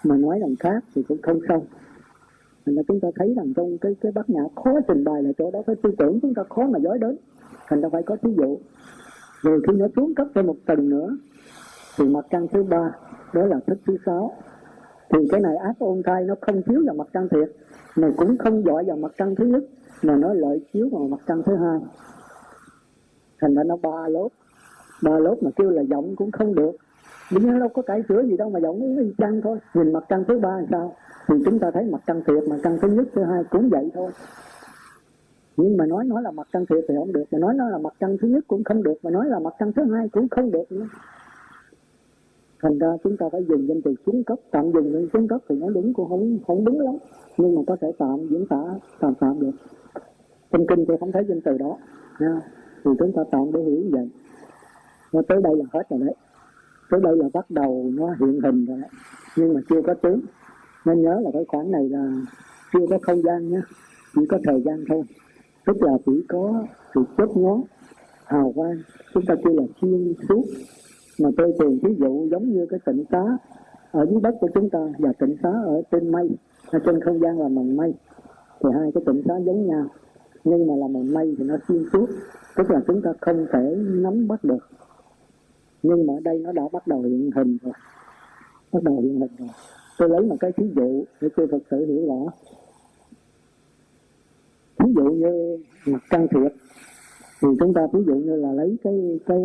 Mà 0.04 0.18
nói 0.18 0.40
rằng 0.40 0.56
khác 0.60 0.84
thì 0.96 1.04
cũng 1.08 1.22
không 1.22 1.40
xong 1.48 1.66
thành 2.68 2.76
ra 2.76 2.82
chúng 2.88 3.00
ta 3.00 3.08
thấy 3.16 3.34
rằng 3.38 3.54
trong 3.56 3.78
cái 3.78 3.96
cái 4.02 4.12
bát 4.12 4.30
nhã 4.30 4.42
khó 4.56 4.72
trình 4.88 5.04
bày 5.04 5.24
là 5.24 5.32
chỗ 5.38 5.52
đó 5.52 5.60
cái 5.68 5.76
tư 5.84 5.92
tưởng 5.98 6.20
chúng 6.22 6.34
ta 6.34 6.44
khó 6.50 6.68
mà 6.68 6.80
dối 6.80 6.98
đến. 7.00 7.18
Thành 7.68 7.82
ra 7.82 7.90
phải 7.92 8.04
có 8.04 8.16
thí 8.24 8.30
dụ. 8.38 8.58
Rồi 9.42 9.62
khi 9.68 9.74
nó 9.78 9.86
xuống 9.96 10.16
cấp 10.16 10.28
thêm 10.36 10.48
một 10.48 10.56
tầng 10.66 10.90
nữa, 10.90 11.18
thì 11.98 12.06
mặt 12.10 12.26
trăng 12.30 12.48
thứ 12.48 12.64
ba, 12.64 12.92
đó 13.34 13.46
là 13.46 13.60
thức 13.68 13.78
thứ 13.88 13.98
sáu. 14.06 14.32
Thì 15.10 15.20
cái 15.32 15.42
này 15.42 15.56
ác 15.56 15.74
ôn 15.80 16.02
thai 16.06 16.24
nó 16.24 16.36
không 16.42 16.62
chiếu 16.64 16.82
vào 16.86 16.96
mặt 16.96 17.08
trăng 17.14 17.28
thiệt, 17.32 17.52
mà 17.96 18.10
cũng 18.18 18.38
không 18.38 18.64
dọi 18.66 18.84
vào 18.88 18.98
mặt 18.98 19.12
trăng 19.18 19.36
thứ 19.36 19.46
nhất, 19.46 19.64
mà 20.04 20.16
nó 20.16 20.34
lợi 20.34 20.62
chiếu 20.74 20.90
vào 20.92 21.08
mặt 21.08 21.20
trăng 21.28 21.44
thứ 21.46 21.56
hai. 21.56 21.80
Thành 23.42 23.56
ra 23.56 23.64
nó 23.64 23.78
ba 23.78 24.08
lốt. 24.08 24.32
Ba 25.04 25.20
lốt 25.20 25.44
mà 25.44 25.50
kêu 25.56 25.70
là 25.70 25.82
giọng 25.82 26.16
cũng 26.16 26.32
không 26.32 26.56
được. 26.56 26.76
Nhưng 27.32 27.44
vì 27.44 27.50
nó 27.50 27.60
đâu 27.60 27.70
có 27.70 27.82
cải 27.82 28.04
sửa 28.10 28.24
gì 28.24 28.38
đâu 28.38 28.50
mà 28.50 28.60
giọng 28.60 28.98
y 28.98 29.14
chang 29.18 29.42
thôi. 29.42 29.58
Nhìn 29.74 29.94
mặt 29.94 30.04
trăng 30.10 30.24
thứ 30.28 30.40
ba 30.40 30.50
làm 30.50 30.66
sao? 30.72 30.96
Thì 31.28 31.36
chúng 31.46 31.60
ta 31.60 31.72
thấy 31.72 31.84
mặt 31.84 32.02
trăng 32.08 32.22
thiệt 32.28 32.44
mặt 32.50 32.58
trăng 32.64 32.78
thứ 32.82 32.88
nhất, 32.88 33.08
thứ 33.14 33.24
hai 33.24 33.44
cũng 33.44 33.70
vậy 33.70 33.92
thôi. 33.94 34.12
Nhưng 35.58 35.78
mà 35.78 35.86
nói 35.86 36.06
nó 36.06 36.22
là 36.22 36.32
mặt 36.32 36.48
trăng 36.54 36.66
thiệt 36.66 36.86
thì 36.88 36.96
không 36.98 37.14
được, 37.14 37.24
mà 37.32 37.40
nói 37.40 37.54
nó 37.54 37.70
là 37.70 37.78
mặt 37.78 37.94
trăng 38.00 38.18
thứ 38.22 38.28
nhất 38.28 38.44
cũng 38.48 38.64
không 38.64 38.84
được, 38.84 38.96
mà 39.04 39.12
nói 39.12 39.26
là 39.30 39.40
mặt 39.40 39.54
trăng 39.60 39.74
thứ 39.74 39.94
hai 39.94 40.10
cũng 40.10 40.30
không 40.30 40.52
được 40.52 40.72
nữa. 40.72 40.88
Thành 42.62 42.80
ra 42.80 42.98
chúng 43.04 43.18
ta 43.18 43.26
phải 43.32 43.46
dùng 43.50 43.68
danh 43.68 43.82
từ 43.82 43.96
xuống 44.06 44.24
cấp 44.24 44.40
tạm 44.52 44.72
dùng 44.72 44.94
danh 44.94 45.08
xuống 45.14 45.28
cấp 45.28 45.42
thì 45.50 45.56
nó 45.56 45.70
đúng 45.70 45.94
cũng 45.94 46.10
không 46.10 46.38
không 46.48 46.66
đúng 46.66 46.80
lắm. 46.80 46.96
Nhưng 47.38 47.56
mà 47.56 47.62
có 47.68 47.76
thể 47.82 47.92
tạm 47.98 48.28
diễn 48.30 48.48
tả, 48.48 48.64
tạm 49.00 49.14
tạm 49.20 49.40
được. 49.40 49.52
Trong 50.52 50.68
kinh 50.68 50.86
tôi 50.86 50.98
không 50.98 51.12
thấy 51.12 51.26
danh 51.30 51.42
từ 51.42 51.58
đó 51.58 51.78
nha 52.20 52.42
thì 52.84 52.92
chúng 53.00 53.14
ta 53.14 53.22
tạm 53.32 53.52
để 53.54 53.62
hiểu 53.62 53.82
như 53.82 53.90
vậy. 53.92 54.10
Và 55.12 55.22
tới 55.28 55.42
đây 55.42 55.56
là 55.56 55.66
hết 55.74 55.90
rồi 55.90 56.00
đấy. 56.00 56.16
Tới 56.92 57.00
đây 57.04 57.18
là 57.18 57.30
bắt 57.34 57.52
đầu 57.52 57.92
nó 57.94 58.08
hiện 58.20 58.40
hình 58.44 58.66
rồi 58.66 58.78
đấy. 58.80 58.90
Nhưng 59.36 59.54
mà 59.54 59.62
chưa 59.70 59.82
có 59.82 59.94
tướng 59.94 60.22
nên 60.88 61.02
nhớ 61.02 61.20
là 61.24 61.30
cái 61.34 61.46
khoảng 61.48 61.72
này 61.72 61.90
là 61.90 62.12
chưa 62.74 62.88
có 62.90 62.98
không 63.02 63.22
gian 63.22 63.50
nhé, 63.50 63.62
chỉ 64.16 64.22
có 64.30 64.40
thời 64.44 64.62
gian 64.62 64.84
thôi. 64.90 65.04
Tức 65.66 65.84
là 65.84 65.92
chỉ 66.06 66.26
có 66.30 66.66
sự 66.96 67.04
chớp 67.18 67.28
ngó, 67.36 67.62
hào 68.26 68.52
quang, 68.56 68.78
chúng 69.14 69.26
ta 69.26 69.36
kêu 69.44 69.54
là 69.54 69.64
xuyên 69.82 70.14
suốt 70.30 70.44
mà 71.20 71.30
tôi 71.38 71.54
thường 71.60 71.80
ví 71.84 71.96
dụ 72.00 72.28
giống 72.32 72.50
như 72.50 72.66
cái 72.70 72.80
tịnh 72.86 73.06
xá 73.12 73.38
ở 73.92 74.06
dưới 74.06 74.22
đất 74.22 74.36
của 74.40 74.50
chúng 74.54 74.70
ta 74.70 74.80
và 75.00 75.14
tịnh 75.20 75.36
xá 75.44 75.50
ở 75.50 75.82
trên 75.92 76.12
mây, 76.12 76.30
ở 76.72 76.80
trên 76.86 77.02
không 77.02 77.20
gian 77.20 77.40
là 77.40 77.48
màn 77.48 77.78
mây. 77.78 77.94
Thì 78.64 78.70
hai 78.74 78.92
cái 78.94 79.04
tịnh 79.06 79.24
xá 79.28 79.34
giống 79.46 79.68
nhau, 79.68 79.86
nhưng 80.44 80.68
mà 80.68 80.74
là 80.76 80.88
màn 80.88 81.14
mây 81.14 81.36
thì 81.38 81.44
nó 81.44 81.56
xuyên 81.68 81.84
suốt 81.94 82.08
tức 82.56 82.72
là 82.72 82.82
chúng 82.88 83.02
ta 83.02 83.14
không 83.22 83.46
thể 83.54 83.76
nắm 83.78 84.28
bắt 84.28 84.44
được. 84.44 84.70
Nhưng 85.84 86.08
mà 86.08 86.14
ở 86.14 86.20
đây 86.24 86.40
nó 86.40 86.52
đã 86.52 86.64
bắt 86.72 86.88
đầu 86.88 87.02
hiện 87.02 87.32
hình 87.36 87.58
rồi, 87.64 87.74
bắt 88.72 88.84
đầu 88.84 89.02
hiện 89.02 89.20
hình 89.20 89.36
rồi 89.38 89.50
tôi 90.00 90.10
lấy 90.10 90.22
một 90.22 90.38
cái 90.40 90.52
thí 90.52 90.66
dụ 90.76 91.06
để 91.22 91.28
tôi 91.36 91.48
thật 91.52 91.60
sự 91.72 91.86
hiểu 91.86 92.08
rõ. 92.08 92.32
Ví 94.80 94.94
dụ 94.96 95.04
như 95.04 95.58
mặt 95.86 96.04
trăng 96.10 96.28
thiệt 96.28 96.54
thì 97.42 97.48
chúng 97.60 97.74
ta 97.74 97.82
ví 97.94 98.04
dụ 98.08 98.16
như 98.16 98.36
là 98.36 98.52
lấy 98.52 98.78
cái 98.84 99.20
cái 99.26 99.40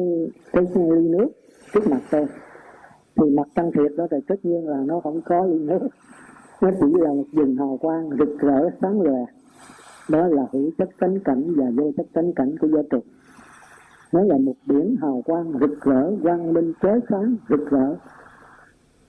cái, 0.52 0.64
cái 0.74 0.84
ly 0.90 1.08
nước 1.08 1.28
trước 1.72 1.86
mặt 1.86 2.00
tôi. 2.10 2.26
Thì 3.16 3.30
mặt 3.30 3.48
trăng 3.54 3.70
thiệt 3.72 3.92
đó 3.96 4.06
thì 4.10 4.16
tất 4.26 4.36
nhiên 4.42 4.68
là 4.68 4.82
nó 4.86 5.00
không 5.00 5.20
có 5.24 5.46
ly 5.46 5.58
nước. 5.58 5.88
Nó 6.62 6.70
chỉ 6.80 6.86
là 7.00 7.12
một 7.12 7.26
vùng 7.32 7.56
hào 7.56 7.78
quang 7.80 8.10
rực 8.18 8.38
rỡ 8.40 8.70
sáng 8.82 9.00
lòe. 9.00 9.24
Đó 10.10 10.26
là 10.26 10.46
hữu 10.52 10.70
chất 10.78 10.88
tánh 10.98 11.20
cảnh 11.20 11.54
và 11.56 11.66
vô 11.76 11.92
chất 11.96 12.06
tánh 12.12 12.32
cảnh 12.32 12.54
của 12.60 12.68
vô 12.68 12.82
trục 12.90 13.04
nó 14.12 14.22
là 14.22 14.38
một 14.38 14.54
biển 14.66 14.96
hào 15.02 15.22
quang 15.26 15.52
rực 15.60 15.80
rỡ 15.80 16.12
quang 16.22 16.52
minh 16.52 16.72
chói 16.82 17.00
sáng 17.10 17.36
rực 17.48 17.70
rỡ 17.70 17.96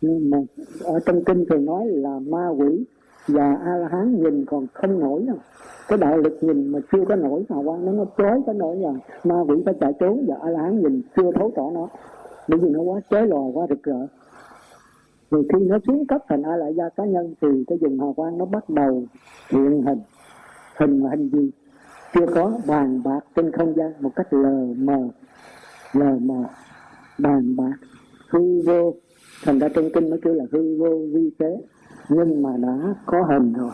nhưng 0.03 0.29
mà 0.29 0.37
ở 0.83 0.99
trong 0.99 1.23
kinh 1.23 1.45
thì 1.49 1.57
nói 1.57 1.85
là 1.85 2.19
ma 2.19 2.47
quỷ 2.47 2.85
và 3.27 3.55
a 3.65 3.75
la 3.75 3.87
hán 3.87 4.23
nhìn 4.23 4.45
còn 4.45 4.67
không 4.73 4.99
nổi 4.99 5.23
đâu. 5.27 5.37
Cái 5.87 5.97
đạo 5.97 6.17
lực 6.17 6.37
nhìn 6.41 6.67
mà 6.67 6.79
chưa 6.91 7.05
có 7.09 7.15
nổi, 7.15 7.45
hào 7.49 7.63
quang 7.63 7.85
nó 7.85 7.91
nó 7.91 8.05
chói 8.17 8.41
cái 8.45 8.55
nổi 8.55 8.75
là 8.75 8.93
ma 9.23 9.35
quỷ 9.47 9.61
phải 9.65 9.73
chạy 9.79 9.93
trốn 9.99 10.25
và 10.27 10.35
a 10.41 10.49
la 10.49 10.61
hán 10.61 10.81
nhìn 10.81 11.01
chưa 11.15 11.31
thấu 11.35 11.51
tỏ 11.55 11.71
nó. 11.73 11.87
Bởi 12.47 12.59
vì 12.59 12.69
nó 12.69 12.81
quá 12.81 13.01
chói 13.09 13.27
lò, 13.27 13.39
quá 13.53 13.67
rực 13.69 13.83
rỡ. 13.83 14.07
Rồi 15.31 15.43
khi 15.53 15.65
nó 15.65 15.77
xuống 15.87 16.05
cấp 16.05 16.21
thành 16.29 16.43
a 16.43 16.55
lại 16.55 16.73
gia 16.73 16.89
cá 16.89 17.05
nhân 17.05 17.33
thì 17.41 17.47
cái 17.67 17.77
dùng 17.81 17.99
hào 17.99 18.13
quang 18.13 18.37
nó 18.37 18.45
bắt 18.45 18.69
đầu 18.69 19.03
hiện 19.49 19.81
hình. 19.81 19.99
Hình 20.79 21.03
là 21.03 21.09
hình 21.09 21.29
gì? 21.29 21.51
Chưa 22.13 22.25
có 22.35 22.51
bàn 22.67 23.01
bạc 23.05 23.19
trên 23.35 23.51
không 23.51 23.73
gian, 23.75 23.91
một 23.99 24.11
cách 24.15 24.33
lờ 24.33 24.65
mờ 24.77 25.07
lờ 25.93 26.17
mờ, 26.21 26.43
bàn 27.17 27.55
bạc. 27.55 27.77
Hư 28.29 28.61
vô 28.65 28.93
thành 29.45 29.59
ra 29.59 29.67
trong 29.75 29.89
kinh 29.93 30.09
nó 30.09 30.17
kêu 30.21 30.33
là 30.33 30.45
hư 30.51 30.77
vô 30.79 30.99
vi 31.13 31.29
tế. 31.37 31.57
Nhưng 32.09 32.43
mà 32.43 32.49
đã 32.57 32.93
có 33.05 33.23
hình 33.23 33.53
rồi. 33.53 33.71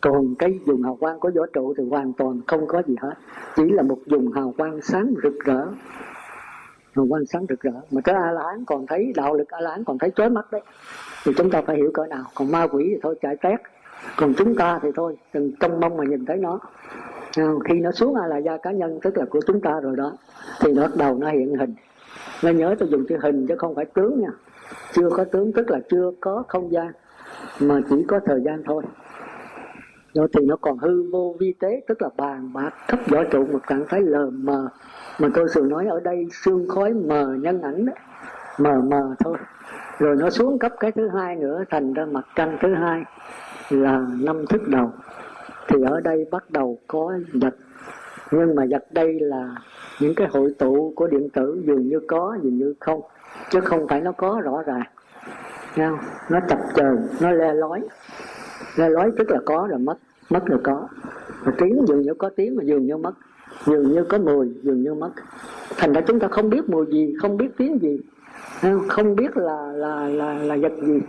Còn 0.00 0.34
cái 0.38 0.58
dùng 0.66 0.82
hào 0.82 0.96
quang 0.96 1.20
của 1.20 1.30
võ 1.36 1.46
trụ 1.52 1.74
thì 1.78 1.84
hoàn 1.90 2.12
toàn 2.12 2.40
không 2.46 2.66
có 2.66 2.82
gì 2.86 2.94
hết. 3.00 3.14
Chỉ 3.56 3.62
là 3.68 3.82
một 3.82 3.98
dùng 4.06 4.32
hào 4.32 4.54
quang 4.56 4.80
sáng 4.82 5.14
rực 5.22 5.34
rỡ. 5.44 5.66
Hào 6.92 7.06
quang 7.08 7.26
sáng 7.26 7.46
rực 7.48 7.60
rỡ. 7.60 7.80
Mà 7.90 8.00
cái 8.00 8.14
a 8.14 8.30
la 8.30 8.42
hán 8.42 8.64
còn 8.64 8.86
thấy, 8.86 9.12
đạo 9.16 9.34
lực 9.34 9.48
a 9.48 9.60
la 9.60 9.70
hán 9.70 9.84
còn 9.84 9.98
thấy 9.98 10.10
chói 10.16 10.30
mắt 10.30 10.52
đấy. 10.52 10.60
Thì 11.24 11.32
chúng 11.36 11.50
ta 11.50 11.62
phải 11.62 11.76
hiểu 11.76 11.90
cỡ 11.94 12.06
nào. 12.06 12.24
Còn 12.34 12.50
ma 12.50 12.66
quỷ 12.66 12.84
thì 12.90 13.00
thôi, 13.02 13.14
chạy 13.22 13.36
tét. 13.42 13.60
Còn 14.16 14.34
chúng 14.34 14.54
ta 14.54 14.78
thì 14.82 14.88
thôi, 14.96 15.16
đừng 15.34 15.52
trông 15.60 15.80
mong 15.80 15.96
mà 15.96 16.04
nhìn 16.04 16.26
thấy 16.26 16.36
nó. 16.36 16.60
Khi 17.64 17.80
nó 17.80 17.92
xuống 17.92 18.14
a 18.14 18.26
la 18.26 18.38
gia 18.38 18.56
cá 18.56 18.70
nhân, 18.70 18.98
tức 19.02 19.18
là 19.18 19.24
của 19.30 19.40
chúng 19.46 19.60
ta 19.60 19.80
rồi 19.80 19.96
đó, 19.96 20.12
thì 20.60 20.72
nó 20.72 20.82
bắt 20.82 20.96
đầu 20.96 21.18
nó 21.18 21.30
hiện 21.30 21.54
hình 21.54 21.74
nó 22.44 22.50
nhớ 22.50 22.74
tôi 22.78 22.88
dùng 22.88 23.06
chữ 23.08 23.16
hình 23.22 23.46
chứ 23.46 23.54
không 23.58 23.74
phải 23.74 23.84
tướng 23.84 24.20
nha. 24.20 24.30
Chưa 24.92 25.10
có 25.10 25.24
tướng, 25.24 25.52
tức 25.52 25.70
là 25.70 25.80
chưa 25.90 26.10
có 26.20 26.44
không 26.48 26.72
gian, 26.72 26.92
mà 27.60 27.80
chỉ 27.90 28.04
có 28.08 28.20
thời 28.26 28.40
gian 28.44 28.62
thôi. 28.66 28.82
Rồi 30.14 30.28
thì 30.32 30.46
nó 30.46 30.56
còn 30.56 30.78
hư 30.78 31.10
vô 31.10 31.36
vi 31.40 31.54
tế, 31.60 31.82
tức 31.88 32.02
là 32.02 32.08
bàn 32.16 32.52
bạc 32.52 32.70
thấp 32.88 33.00
võ 33.08 33.24
trụ, 33.24 33.46
một 33.52 33.58
trạng 33.68 33.84
thái 33.88 34.00
lờ 34.00 34.30
mờ. 34.30 34.68
Mà 35.20 35.28
tôi 35.34 35.46
thường 35.54 35.68
nói 35.68 35.86
ở 35.86 36.00
đây, 36.00 36.26
xương 36.32 36.68
khói 36.68 36.92
mờ 36.92 37.34
nhân 37.40 37.62
ảnh 37.62 37.86
đó, 37.86 37.92
mờ 38.58 38.80
mờ 38.80 39.14
thôi. 39.18 39.38
Rồi 39.98 40.16
nó 40.16 40.30
xuống 40.30 40.58
cấp 40.58 40.72
cái 40.80 40.92
thứ 40.92 41.08
hai 41.08 41.36
nữa, 41.36 41.64
thành 41.70 41.92
ra 41.92 42.04
mặt 42.04 42.26
trăng 42.36 42.58
thứ 42.62 42.74
hai 42.74 43.02
là 43.70 44.06
năm 44.20 44.46
thức 44.46 44.68
đầu. 44.68 44.90
Thì 45.68 45.82
ở 45.86 46.00
đây 46.00 46.26
bắt 46.30 46.50
đầu 46.50 46.78
có 46.86 47.12
vật. 47.32 47.54
Nhưng 48.30 48.54
mà 48.54 48.64
vật 48.70 48.84
đây 48.90 49.20
là 49.20 49.54
những 50.00 50.14
cái 50.14 50.26
hội 50.30 50.54
tụ 50.58 50.92
của 50.96 51.06
điện 51.06 51.28
tử 51.28 51.62
dường 51.66 51.88
như 51.88 52.00
có, 52.08 52.38
dường 52.42 52.58
như 52.58 52.74
không. 52.80 53.00
Chứ 53.50 53.60
không 53.60 53.88
phải 53.88 54.00
nó 54.00 54.12
có 54.12 54.40
rõ 54.44 54.62
ràng. 54.66 54.82
Nghe 55.76 55.88
không? 55.88 55.98
nó 56.30 56.40
chập 56.48 56.58
chờn, 56.74 56.96
nó 57.20 57.30
le 57.30 57.54
lói. 57.54 57.80
Le 58.76 58.88
lói 58.88 59.10
tức 59.18 59.30
là 59.30 59.38
có 59.46 59.66
rồi 59.70 59.78
mất 59.78 59.98
mất 60.30 60.46
rồi 60.46 60.60
có. 60.62 60.88
Mà 61.44 61.52
tiếng 61.58 61.84
dường 61.88 62.02
như 62.02 62.14
có 62.14 62.30
tiếng 62.36 62.56
mà 62.56 62.62
dường 62.62 62.86
như 62.86 62.96
mất. 62.96 63.12
Dường 63.66 63.92
như 63.92 64.04
có 64.04 64.18
mùi, 64.18 64.48
dường 64.62 64.82
như 64.82 64.94
mất. 64.94 65.10
Thành 65.76 65.92
ra 65.92 66.00
chúng 66.00 66.20
ta 66.20 66.28
không 66.28 66.50
biết 66.50 66.68
mùi 66.68 66.86
gì, 66.86 67.14
không 67.20 67.36
biết 67.36 67.48
tiếng 67.56 67.78
gì. 67.82 68.00
Không? 68.88 69.16
Biết 69.16 69.36
là 69.36 69.72
là 69.74 70.08
là 70.08 70.34
là 70.34 70.56
vật 70.56 70.72
gì. 70.82 71.00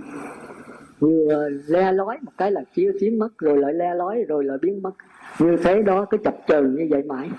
Vừa 0.99 1.49
le 1.67 1.91
lói 1.91 2.17
một 2.21 2.31
cái 2.37 2.51
là 2.51 2.61
chia 2.75 2.91
chiếm 2.99 3.17
mất, 3.17 3.37
rồi 3.37 3.57
lại 3.57 3.73
le 3.73 3.95
lói, 3.95 4.23
rồi 4.27 4.43
lại 4.43 4.57
biến 4.61 4.81
mất. 4.81 4.91
Như 5.39 5.57
thế 5.63 5.81
đó 5.81 6.05
cái 6.05 6.17
chập 6.23 6.35
chờn 6.47 6.75
như 6.75 6.87
vậy 6.89 7.03
mãi 7.03 7.29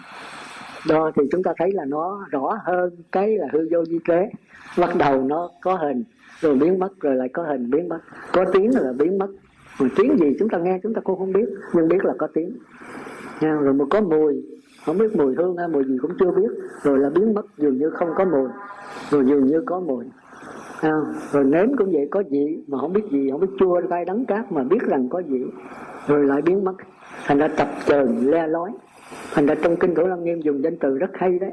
đó 0.88 1.10
thì 1.16 1.22
chúng 1.32 1.42
ta 1.42 1.52
thấy 1.58 1.72
là 1.72 1.84
nó 1.84 2.26
rõ 2.30 2.58
hơn 2.64 2.90
cái 3.12 3.36
là 3.36 3.46
hư 3.52 3.68
vô 3.72 3.84
di 3.84 3.98
kế 4.04 4.30
bắt 4.78 4.90
đầu 4.98 5.22
nó 5.22 5.50
có 5.62 5.74
hình 5.74 6.04
rồi 6.40 6.54
biến 6.54 6.78
mất 6.78 7.00
rồi 7.00 7.14
lại 7.14 7.28
có 7.28 7.42
hình 7.42 7.70
biến 7.70 7.88
mất. 7.88 7.98
Có 8.32 8.44
tiếng 8.52 8.70
là 8.74 8.92
biến 8.98 9.18
mất. 9.18 9.28
Mà 9.80 9.88
tiếng 9.96 10.18
gì 10.18 10.36
chúng 10.38 10.48
ta 10.48 10.58
nghe 10.58 10.78
chúng 10.82 10.94
ta 10.94 11.00
cũng 11.00 11.18
không 11.18 11.32
biết 11.32 11.48
nhưng 11.74 11.88
biết 11.88 12.04
là 12.04 12.14
có 12.18 12.26
tiếng. 12.34 12.56
Nha, 13.40 13.54
rồi 13.54 13.74
một 13.74 13.86
có 13.90 14.00
mùi 14.00 14.44
không 14.86 14.98
biết 14.98 15.16
mùi 15.16 15.34
hương 15.34 15.56
hay 15.56 15.68
mùi 15.68 15.84
gì 15.84 15.98
cũng 16.02 16.10
chưa 16.20 16.30
biết 16.30 16.50
rồi 16.82 16.98
là 16.98 17.10
biến 17.10 17.34
mất 17.34 17.46
dường 17.58 17.78
như 17.78 17.90
không 17.90 18.08
có 18.16 18.24
mùi 18.24 18.48
rồi 19.10 19.24
dường 19.26 19.46
như 19.46 19.62
có 19.66 19.80
mùi. 19.80 20.04
À, 20.80 20.92
rồi 21.32 21.44
nếm 21.44 21.76
cũng 21.76 21.92
vậy 21.92 22.08
có 22.10 22.22
vị 22.30 22.64
mà 22.68 22.78
không 22.78 22.92
biết 22.92 23.02
gì 23.10 23.30
không 23.30 23.40
biết 23.40 23.50
chua 23.58 23.80
cay 23.90 24.04
đắng 24.04 24.24
cát 24.24 24.52
mà 24.52 24.62
biết 24.62 24.82
rằng 24.82 25.08
có 25.08 25.22
vị 25.28 25.44
rồi 26.06 26.24
lại 26.24 26.42
biến 26.42 26.64
mất. 26.64 26.74
Thành 27.24 27.38
ra 27.38 27.48
tập 27.48 27.68
chờn 27.86 28.06
le 28.20 28.46
lói 28.46 28.70
thành 29.34 29.46
ra 29.46 29.54
trong 29.62 29.76
kinh 29.76 29.94
thủ 29.94 30.06
lăng 30.06 30.24
nghiêm 30.24 30.40
dùng 30.40 30.62
danh 30.62 30.76
từ 30.76 30.98
rất 30.98 31.10
hay 31.14 31.38
đấy. 31.38 31.52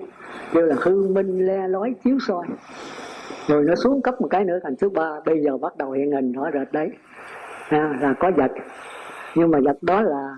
Kêu 0.54 0.66
là 0.66 0.76
hư 0.80 1.08
minh 1.08 1.46
le 1.46 1.68
lói 1.68 1.96
chiếu 2.04 2.18
soi. 2.28 2.46
Rồi 3.48 3.64
nó 3.64 3.76
xuống 3.76 4.02
cấp 4.02 4.22
một 4.22 4.28
cái 4.28 4.46
nữa 4.46 4.60
thành 4.64 4.76
thứ 4.76 4.90
ba 4.90 5.20
bây 5.26 5.42
giờ 5.44 5.58
bắt 5.58 5.78
đầu 5.78 5.92
hiện 5.92 6.12
hình 6.12 6.32
rõ 6.32 6.50
rệt 6.54 6.72
đấy. 6.72 6.90
À, 7.70 7.98
là 8.02 8.14
có 8.20 8.32
vật 8.36 8.52
nhưng 9.36 9.52
mà 9.52 9.60
vật 9.60 9.78
đó 9.84 10.02
là 10.02 10.38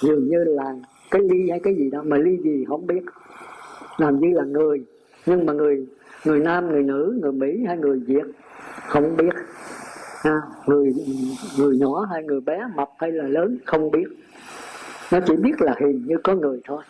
dường 0.00 0.28
như 0.28 0.44
là 0.44 0.74
cái 1.10 1.22
ly 1.22 1.50
hay 1.50 1.60
cái 1.60 1.74
gì 1.74 1.90
đó 1.90 2.02
mà 2.04 2.16
ly 2.16 2.38
gì 2.44 2.64
không 2.68 2.86
biết. 2.86 3.02
Làm 3.96 4.20
như 4.20 4.28
là 4.32 4.44
người. 4.44 4.84
Nhưng 5.26 5.46
mà 5.46 5.52
người 5.52 5.86
người 6.24 6.40
nam 6.40 6.68
người 6.68 6.82
nữ 6.82 7.18
người 7.22 7.32
mỹ 7.32 7.64
hay 7.66 7.76
người 7.76 7.98
việt 8.06 8.26
không 8.86 9.16
biết. 9.16 9.34
À, 10.22 10.40
người 10.66 10.94
người 11.58 11.78
nhỏ 11.78 12.06
hay 12.10 12.22
người 12.22 12.40
bé 12.40 12.60
mập 12.74 12.88
hay 12.98 13.12
là 13.12 13.24
lớn 13.28 13.58
không 13.64 13.90
biết 13.90 14.06
nó 15.12 15.18
chỉ 15.26 15.36
biết 15.36 15.60
là 15.60 15.74
hình 15.80 16.04
như 16.06 16.16
có 16.24 16.34
người 16.34 16.60
thôi. 16.64 16.82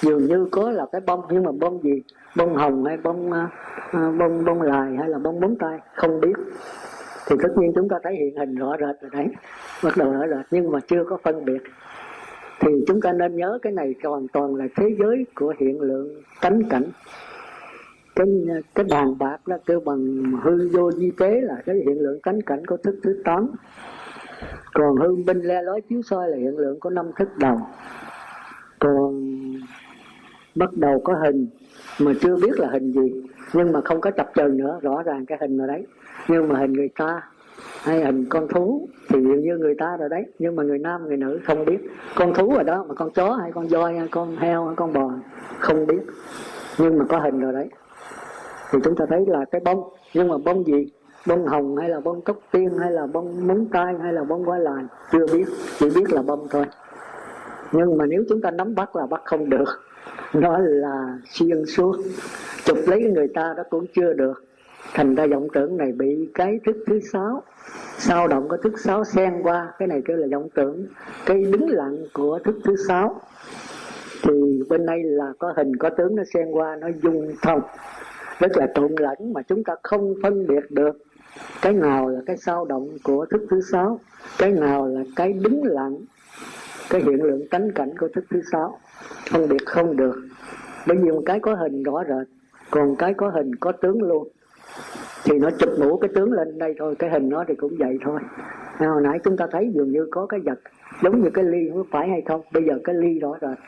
Dường 0.00 0.26
như 0.26 0.48
có 0.50 0.70
là 0.70 0.86
cái 0.92 1.00
bông, 1.06 1.20
nhưng 1.30 1.42
mà 1.42 1.52
bông 1.52 1.82
gì? 1.82 2.02
Bông 2.36 2.54
hồng 2.54 2.84
hay 2.84 2.96
bông 2.96 3.32
à, 3.32 3.48
à, 3.92 4.12
bông 4.18 4.44
bông 4.44 4.62
lài 4.62 4.96
hay 4.96 5.08
là 5.08 5.18
bông 5.18 5.40
bóng 5.40 5.56
tay? 5.56 5.78
Không 5.94 6.20
biết. 6.20 6.32
Thì 7.26 7.36
tất 7.42 7.48
nhiên 7.56 7.72
chúng 7.74 7.88
ta 7.88 7.96
thấy 8.02 8.16
hiện 8.16 8.36
hình 8.36 8.54
rõ 8.54 8.76
rệt 8.80 9.00
rồi 9.00 9.10
đấy. 9.12 9.26
Bắt 9.84 9.96
đầu 9.96 10.12
rõ 10.12 10.26
rệt, 10.28 10.46
nhưng 10.50 10.70
mà 10.70 10.80
chưa 10.80 11.04
có 11.04 11.18
phân 11.22 11.44
biệt. 11.44 11.62
Thì 12.60 12.70
chúng 12.86 13.00
ta 13.00 13.12
nên 13.12 13.36
nhớ 13.36 13.58
cái 13.62 13.72
này 13.72 13.94
hoàn 14.04 14.28
toàn 14.28 14.54
là 14.54 14.64
thế 14.76 14.96
giới 14.98 15.26
của 15.34 15.54
hiện 15.58 15.80
lượng 15.80 16.22
tánh 16.40 16.62
cảnh. 16.68 16.84
Cái 18.16 18.26
cái 18.74 18.86
bàn 18.90 19.18
bạc 19.18 19.38
đó 19.46 19.56
kêu 19.66 19.80
bằng 19.80 20.32
hư 20.42 20.68
vô 20.68 20.92
di 20.92 21.10
tế 21.10 21.40
là 21.40 21.62
cái 21.66 21.76
hiện 21.76 22.00
lượng 22.00 22.20
tánh 22.22 22.42
cảnh 22.42 22.66
của 22.66 22.76
thức 22.76 22.94
thứ 23.02 23.22
tám 23.24 23.50
còn 24.74 24.96
hương 24.96 25.24
binh 25.24 25.40
le 25.40 25.62
lói 25.62 25.80
chiếu 25.80 26.02
soi 26.02 26.28
là 26.28 26.36
hiện 26.36 26.58
lượng 26.58 26.80
của 26.80 26.90
năm 26.90 27.10
thức 27.16 27.28
đầu. 27.38 27.56
Còn 28.78 29.22
bắt 30.54 30.70
đầu 30.72 31.00
có 31.04 31.14
hình, 31.14 31.48
mà 32.00 32.12
chưa 32.20 32.36
biết 32.36 32.60
là 32.60 32.68
hình 32.68 32.92
gì, 32.92 33.22
nhưng 33.52 33.72
mà 33.72 33.80
không 33.80 34.00
có 34.00 34.10
chập 34.10 34.30
chờn 34.34 34.56
nữa, 34.56 34.78
rõ 34.82 35.02
ràng 35.02 35.26
cái 35.26 35.38
hình 35.40 35.58
rồi 35.58 35.68
đấy. 35.68 35.86
Nhưng 36.28 36.48
mà 36.48 36.58
hình 36.58 36.72
người 36.72 36.88
ta 36.98 37.22
hay 37.82 38.04
hình 38.04 38.26
con 38.28 38.48
thú 38.48 38.88
thì 39.08 39.20
dường 39.22 39.40
như 39.40 39.56
người 39.56 39.74
ta 39.78 39.96
rồi 39.96 40.08
đấy. 40.08 40.24
Nhưng 40.38 40.56
mà 40.56 40.62
người 40.62 40.78
nam, 40.78 41.06
người 41.06 41.16
nữ 41.16 41.40
không 41.44 41.64
biết. 41.64 41.78
Con 42.16 42.34
thú 42.34 42.54
rồi 42.54 42.64
đó 42.64 42.84
mà 42.88 42.94
con 42.94 43.10
chó 43.10 43.32
hay 43.32 43.52
con 43.52 43.66
voi 43.68 43.98
hay 43.98 44.08
con 44.08 44.36
heo 44.36 44.66
hay 44.66 44.76
con 44.76 44.92
bò, 44.92 45.10
không 45.58 45.86
biết. 45.86 46.02
Nhưng 46.78 46.98
mà 46.98 47.04
có 47.08 47.18
hình 47.18 47.40
rồi 47.40 47.52
đấy. 47.52 47.68
Thì 48.70 48.78
chúng 48.84 48.96
ta 48.96 49.04
thấy 49.08 49.24
là 49.26 49.44
cái 49.50 49.60
bông. 49.64 49.82
Nhưng 50.14 50.28
mà 50.28 50.38
bông 50.44 50.64
gì? 50.64 50.86
Bông 51.26 51.46
hồng 51.46 51.76
hay 51.76 51.88
là 51.88 52.00
bông 52.00 52.20
cốc 52.20 52.38
tiên 52.52 52.70
hay 52.80 52.90
là 52.92 53.06
bông 53.06 53.46
móng 53.46 53.66
tay 53.72 53.94
hay 54.02 54.12
là 54.12 54.24
bông 54.24 54.44
hoa 54.44 54.58
lài, 54.58 54.84
chưa 55.12 55.26
biết, 55.32 55.44
chỉ 55.78 55.90
biết 55.94 56.12
là 56.12 56.22
bông 56.22 56.46
thôi. 56.50 56.64
Nhưng 57.72 57.98
mà 57.98 58.06
nếu 58.06 58.24
chúng 58.28 58.40
ta 58.40 58.50
nắm 58.50 58.74
bắt 58.74 58.96
là 58.96 59.06
bắt 59.06 59.22
không 59.24 59.50
được. 59.50 59.68
Nó 60.34 60.58
là 60.58 61.18
xuyên 61.30 61.66
suốt. 61.66 61.96
Chụp 62.64 62.78
lấy 62.86 63.02
người 63.02 63.28
ta 63.34 63.54
đó 63.56 63.62
cũng 63.70 63.86
chưa 63.94 64.12
được. 64.12 64.44
Thành 64.94 65.14
ra 65.14 65.26
vọng 65.26 65.48
tưởng 65.52 65.76
này 65.76 65.92
bị 65.92 66.30
cái 66.34 66.60
thức 66.66 66.76
thứ 66.86 67.00
sáu. 67.12 67.42
Sao 67.98 68.28
động 68.28 68.48
có 68.48 68.56
thức 68.56 68.78
sáu 68.78 69.04
xen 69.04 69.42
qua, 69.42 69.72
cái 69.78 69.88
này 69.88 70.02
kêu 70.04 70.16
là 70.16 70.26
vọng 70.32 70.48
tưởng. 70.54 70.86
Cái 71.26 71.42
đứng 71.42 71.68
lặng 71.70 71.96
của 72.12 72.38
thức 72.44 72.56
thứ 72.64 72.76
sáu. 72.88 73.20
Thì 74.22 74.62
bên 74.68 74.86
đây 74.86 75.02
là 75.02 75.32
có 75.38 75.52
hình, 75.56 75.76
có 75.76 75.90
tướng 75.90 76.16
nó 76.16 76.22
xen 76.34 76.50
qua, 76.52 76.76
nó 76.76 76.88
dung 77.02 77.32
thông. 77.42 77.60
Rất 78.38 78.56
là 78.56 78.66
trộn 78.74 78.92
lẫn 78.98 79.32
mà 79.32 79.42
chúng 79.42 79.64
ta 79.64 79.74
không 79.82 80.14
phân 80.22 80.46
biệt 80.46 80.70
được 80.70 80.98
cái 81.62 81.72
nào 81.72 82.08
là 82.08 82.20
cái 82.26 82.36
sao 82.36 82.64
động 82.64 82.88
của 83.02 83.26
thức 83.30 83.46
thứ 83.50 83.60
sáu. 83.72 84.00
Cái 84.38 84.52
nào 84.52 84.86
là 84.86 85.00
cái 85.16 85.32
đứng 85.32 85.64
lặng 85.64 85.96
cái 86.90 87.00
hiện 87.00 87.22
lượng 87.22 87.48
tánh 87.50 87.72
cảnh 87.72 87.98
của 87.98 88.08
thức 88.14 88.24
thứ 88.30 88.40
sáu. 88.52 88.78
Phân 89.30 89.48
biệt 89.48 89.66
không 89.66 89.96
được. 89.96 90.22
Bởi 90.86 90.96
vì 90.96 91.10
một 91.10 91.22
cái 91.26 91.40
có 91.40 91.54
hình 91.54 91.82
rõ 91.82 92.04
rệt 92.08 92.28
còn 92.70 92.96
cái 92.96 93.14
có 93.14 93.28
hình 93.28 93.54
có 93.54 93.72
tướng 93.72 94.02
luôn. 94.02 94.28
Thì 95.24 95.38
nó 95.38 95.50
chụp 95.58 95.70
mũ 95.78 95.96
cái 95.96 96.10
tướng 96.14 96.32
lên 96.32 96.58
đây 96.58 96.74
thôi 96.78 96.94
cái 96.98 97.10
hình 97.10 97.28
nó 97.28 97.44
thì 97.48 97.54
cũng 97.54 97.76
vậy 97.78 97.98
thôi. 98.04 98.20
À, 98.78 98.88
hồi 98.88 99.02
nãy 99.02 99.18
chúng 99.24 99.36
ta 99.36 99.46
thấy 99.52 99.72
dường 99.74 99.92
như 99.92 100.06
có 100.10 100.26
cái 100.26 100.40
vật 100.44 100.60
giống 101.02 101.22
như 101.22 101.30
cái 101.30 101.44
ly 101.44 101.70
có 101.74 101.84
phải 101.90 102.08
hay 102.08 102.22
không? 102.26 102.40
Bây 102.52 102.62
giờ 102.64 102.78
cái 102.84 102.94
ly 102.94 103.18
rõ 103.18 103.36
rệt. 103.40 103.58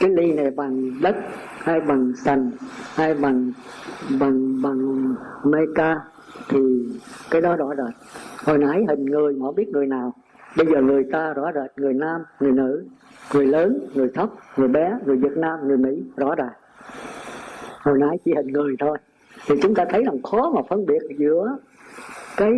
Cái 0.00 0.10
ly 0.10 0.32
này 0.32 0.50
bằng 0.50 0.90
đất 1.02 1.16
hay 1.58 1.80
bằng 1.80 2.12
sành 2.24 2.50
hay 2.94 3.14
bằng 3.14 3.52
bằng 4.20 4.62
bằng 4.62 5.14
meca 5.44 6.00
thì 6.48 6.58
cái 7.30 7.40
đó 7.40 7.56
rõ 7.56 7.68
rệt. 7.76 7.94
Hồi 8.44 8.58
nãy 8.58 8.84
hình 8.88 9.04
người 9.04 9.32
mà 9.32 9.46
biết 9.56 9.68
người 9.68 9.86
nào. 9.86 10.12
Bây 10.56 10.66
giờ 10.66 10.80
người 10.80 11.04
ta 11.12 11.32
rõ 11.32 11.52
rệt, 11.54 11.70
người 11.76 11.92
nam, 11.92 12.20
người 12.40 12.52
nữ, 12.52 12.84
người 13.34 13.46
lớn, 13.46 13.78
người 13.94 14.08
thấp, 14.14 14.28
người 14.56 14.68
bé, 14.68 14.98
người 15.06 15.16
việt 15.16 15.36
nam, 15.36 15.58
người 15.68 15.76
mỹ, 15.76 16.02
rõ 16.16 16.34
ràng 16.34 16.52
hồi 17.84 17.98
nãy 17.98 18.18
chỉ 18.24 18.32
hình 18.36 18.46
người 18.46 18.76
thôi. 18.78 18.98
Thì 19.46 19.54
chúng 19.62 19.74
ta 19.74 19.84
thấy 19.90 20.02
rằng 20.04 20.22
khó 20.22 20.50
mà 20.54 20.60
phân 20.68 20.86
biệt 20.86 21.16
giữa 21.18 21.56
cái 22.36 22.52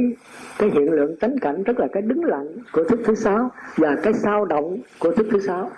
cái 0.58 0.70
hiện 0.70 0.92
lượng 0.92 1.16
tánh 1.20 1.38
cảnh, 1.38 1.62
tức 1.66 1.78
là 1.80 1.86
cái 1.92 2.02
đứng 2.02 2.24
lặng 2.24 2.48
của 2.72 2.84
thức 2.84 3.00
thứ 3.04 3.14
sáu 3.14 3.50
và 3.76 3.96
cái 4.02 4.12
sao 4.12 4.44
động 4.44 4.78
của 4.98 5.12
thức 5.12 5.26
thứ 5.30 5.40
sáu. 5.40 5.70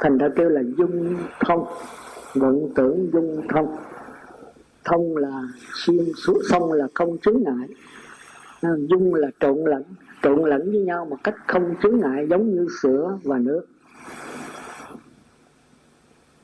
Thành 0.00 0.18
ra 0.18 0.28
kêu 0.36 0.48
là 0.48 0.60
dung 0.76 1.16
thông 1.46 1.66
vận 2.34 2.68
tưởng 2.74 3.10
dung 3.12 3.42
thông 3.48 3.76
thông 4.84 5.16
là 5.16 5.42
xuyên 5.74 6.04
suốt 6.16 6.38
sông 6.50 6.72
là 6.72 6.86
không 6.94 7.18
chướng 7.18 7.42
ngại. 7.42 7.68
À, 8.60 8.70
dung 8.88 9.14
là 9.14 9.28
trộn 9.40 9.58
lẫn 9.64 9.82
trộn 10.22 10.44
lẫn 10.44 10.70
với 10.70 10.80
nhau 10.80 11.06
một 11.10 11.16
cách 11.24 11.34
không 11.46 11.74
chướng 11.82 12.00
ngại 12.00 12.26
giống 12.30 12.54
như 12.54 12.68
sữa 12.82 13.18
và 13.22 13.38
nước. 13.38 13.66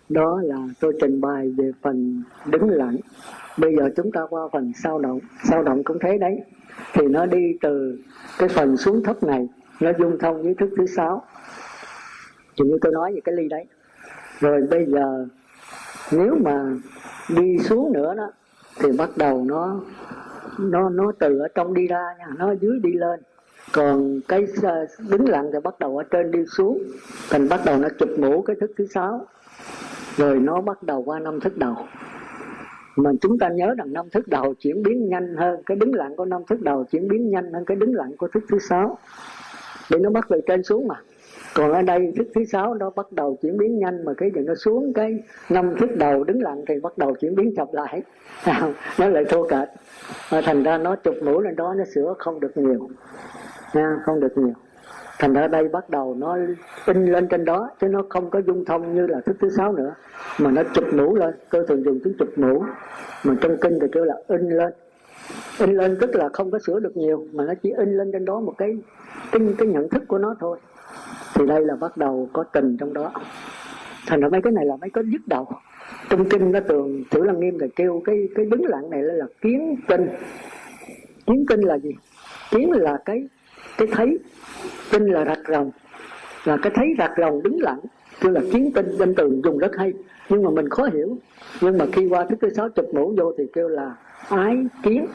Đó 0.09 0.40
là 0.44 0.57
tôi 0.81 0.94
trình 1.00 1.20
bày 1.20 1.55
về 1.57 1.72
phần 1.83 2.22
đứng 2.46 2.70
lặng. 2.70 2.96
Bây 3.59 3.76
giờ 3.76 3.90
chúng 3.96 4.12
ta 4.12 4.20
qua 4.31 4.42
phần 4.53 4.72
sao 4.83 4.98
động. 4.98 5.20
Sao 5.44 5.62
động 5.62 5.85
cũng 5.85 5.98
thấy 6.00 6.18
đấy. 6.18 6.40
Thì 6.92 7.07
nó 7.07 7.26
đi 7.26 7.59
từ 7.61 7.98
cái 8.38 8.48
phần 8.48 8.76
xuống 8.76 9.03
thấp 9.03 9.22
này, 9.22 9.48
nó 9.81 9.90
dung 9.98 10.18
thông 10.18 10.42
với 10.42 10.55
thức 10.55 10.70
thứ 10.76 10.87
sáu. 10.87 11.22
Thì 12.57 12.64
như 12.64 12.79
tôi 12.81 12.92
nói 12.92 13.12
về 13.14 13.20
cái 13.24 13.35
ly 13.35 13.48
đấy. 13.48 13.64
Rồi 14.40 14.61
bây 14.70 14.87
giờ 14.87 15.26
nếu 16.12 16.37
mà 16.44 16.76
đi 17.36 17.58
xuống 17.58 17.92
nữa 17.92 18.14
đó, 18.16 18.32
thì 18.80 18.92
bắt 18.98 19.10
đầu 19.16 19.44
nó 19.44 19.80
nó 20.58 20.88
nó 20.88 21.12
từ 21.18 21.38
ở 21.38 21.48
trong 21.54 21.74
đi 21.74 21.86
ra 21.86 22.04
nha, 22.18 22.26
nó 22.38 22.46
ở 22.48 22.56
dưới 22.60 22.78
đi 22.82 22.92
lên. 22.92 23.20
Còn 23.72 24.20
cái 24.28 24.46
ờ, 24.62 24.86
đứng 25.10 25.28
lặng 25.28 25.50
thì 25.52 25.58
bắt 25.64 25.78
đầu 25.78 25.98
ở 25.98 26.04
trên 26.10 26.30
đi 26.30 26.38
xuống, 26.46 26.82
thành 27.30 27.48
bắt 27.48 27.60
đầu 27.64 27.78
nó 27.78 27.88
chụp 27.98 28.08
mũ 28.18 28.42
cái 28.42 28.56
thức 28.60 28.70
thứ 28.78 28.86
sáu. 28.86 29.26
Rồi 30.16 30.38
nó 30.38 30.60
bắt 30.60 30.82
đầu 30.82 31.02
qua 31.02 31.18
năm 31.18 31.40
thức 31.40 31.56
đầu. 31.56 31.76
Mà 32.96 33.10
chúng 33.20 33.38
ta 33.38 33.48
nhớ 33.48 33.74
rằng 33.78 33.92
năm 33.92 34.10
thức 34.10 34.28
đầu 34.28 34.54
chuyển 34.54 34.82
biến 34.82 35.08
nhanh 35.08 35.36
hơn, 35.36 35.62
cái 35.66 35.76
đứng 35.76 35.94
lặng 35.94 36.16
của 36.16 36.24
năm 36.24 36.42
thức 36.48 36.60
đầu 36.60 36.84
chuyển 36.90 37.08
biến 37.08 37.30
nhanh 37.30 37.52
hơn 37.52 37.64
cái 37.64 37.76
đứng 37.76 37.94
lặng 37.94 38.16
của 38.18 38.28
thức 38.28 38.44
thứ 38.50 38.58
sáu. 38.58 38.98
Để 39.90 39.98
nó 39.98 40.10
bắt 40.10 40.26
từ 40.28 40.40
trên 40.46 40.62
xuống 40.62 40.88
mà 40.88 40.94
còn 41.61 41.73
ở 41.73 41.83
đây 41.83 42.12
thức 42.16 42.27
thứ 42.35 42.44
sáu 42.44 42.75
nó 42.75 42.90
bắt 42.90 43.12
đầu 43.12 43.38
chuyển 43.42 43.57
biến 43.57 43.79
nhanh 43.79 44.05
mà 44.05 44.12
cái 44.16 44.31
giờ 44.35 44.40
nó 44.44 44.55
xuống 44.55 44.92
cái 44.92 45.23
năm 45.51 45.75
thức 45.81 45.90
đầu 45.96 46.25
đứng 46.25 46.42
lặng 46.42 46.64
thì 46.68 46.75
bắt 46.83 46.99
đầu 46.99 47.14
chuyển 47.20 47.35
biến 47.35 47.55
chậm 47.57 47.68
lại. 47.73 48.03
Nó 48.99 49.09
lại 49.09 49.25
thua 49.25 49.49
kệch 49.49 49.68
thành 50.44 50.62
ra 50.62 50.79
nó 50.79 50.96
chụp 50.96 51.14
mũi 51.23 51.44
lên 51.44 51.57
đó 51.57 51.75
nó 51.75 51.85
sửa 51.94 52.14
không 52.18 52.40
được 52.40 52.57
nhiều. 52.57 52.88
Nha 53.75 53.96
không 54.05 54.20
được 54.20 54.38
nhiều. 54.38 54.53
Thành 55.18 55.33
ra 55.33 55.46
đây 55.46 55.68
bắt 55.68 55.90
đầu 55.90 56.14
nó 56.18 56.38
in 56.87 57.07
lên 57.07 57.29
trên 57.29 57.44
đó 57.44 57.70
chứ 57.81 57.88
nó 57.88 58.03
không 58.09 58.31
có 58.31 58.38
dung 58.38 58.64
thông 58.64 58.94
như 58.94 59.07
là 59.07 59.20
thức 59.20 59.37
thứ 59.40 59.49
sáu 59.57 59.73
nữa. 59.73 59.94
Mà 60.38 60.51
nó 60.51 60.62
chụp 60.75 60.85
mũ 60.94 61.14
lên. 61.14 61.35
Tôi 61.51 61.66
thường 61.68 61.85
dùng 61.85 62.01
tiếng 62.05 62.14
chụp 62.18 62.29
mũ. 62.37 62.64
Mà 63.25 63.35
trong 63.40 63.57
kinh 63.61 63.79
thì 63.81 63.87
kêu 63.92 64.05
là 64.05 64.14
in 64.29 64.49
lên. 64.49 64.73
In 65.59 65.77
lên 65.77 65.99
tức 66.01 66.14
là 66.14 66.29
không 66.33 66.51
có 66.51 66.59
sửa 66.59 66.81
được 66.81 66.96
nhiều 66.96 67.27
mà 67.33 67.44
nó 67.44 67.55
chỉ 67.62 67.70
in 67.70 67.96
lên 67.96 68.12
trên 68.12 68.25
đó 68.25 68.40
một 68.40 68.55
cái 68.59 68.79
cái, 69.33 69.42
cái 69.59 69.68
nhận 69.68 69.88
thức 69.88 70.03
của 70.09 70.18
nó 70.18 70.37
thôi 70.40 70.59
thì 71.34 71.46
đây 71.46 71.64
là 71.64 71.76
bắt 71.76 71.96
đầu 71.96 72.28
có 72.32 72.44
tình 72.44 72.76
trong 72.76 72.92
đó. 72.92 73.12
Thành 74.06 74.20
ra 74.20 74.28
mấy 74.28 74.42
cái 74.42 74.52
này 74.52 74.66
là 74.66 74.76
mấy 74.76 74.90
cái 74.90 75.04
dứt 75.12 75.20
đầu. 75.26 75.48
Trong 76.08 76.28
kinh 76.28 76.52
nó 76.52 76.60
tường 76.60 77.04
tiểu 77.10 77.22
lăng 77.22 77.40
nghiêm 77.40 77.58
là 77.58 77.66
kêu 77.76 78.02
cái 78.04 78.28
cái 78.34 78.44
đứng 78.44 78.64
lặng 78.64 78.90
này 78.90 79.02
là, 79.02 79.14
là 79.14 79.26
kiến 79.40 79.76
kinh. 79.88 80.06
Kiến 81.26 81.44
kinh 81.48 81.60
là 81.60 81.78
gì? 81.78 81.90
Kiến 82.50 82.72
là 82.72 82.98
cái 83.04 83.28
cái 83.78 83.88
thấy. 83.92 84.18
Kinh 84.92 85.12
là 85.12 85.24
rạch 85.24 85.48
rồng. 85.48 85.70
Là 86.44 86.56
cái 86.62 86.72
thấy 86.74 86.94
rạch 86.98 87.12
rồng 87.18 87.42
đứng 87.42 87.62
lặng 87.62 87.80
kêu 88.20 88.32
là 88.32 88.40
kiến 88.52 88.70
kinh. 88.74 88.98
Bên 88.98 89.14
tường 89.14 89.40
dùng 89.44 89.58
rất 89.58 89.76
hay. 89.76 89.92
Nhưng 90.28 90.42
mà 90.42 90.50
mình 90.50 90.68
khó 90.68 90.84
hiểu. 90.92 91.16
Nhưng 91.60 91.78
mà 91.78 91.84
khi 91.92 92.08
qua 92.08 92.26
thứ 92.28 92.36
thứ 92.40 92.50
sáu 92.50 92.68
chụp 92.68 92.86
mũ 92.94 93.14
vô 93.18 93.32
thì 93.38 93.44
kêu 93.52 93.68
là 93.68 93.96
ái 94.28 94.56
kiến. 94.82 95.06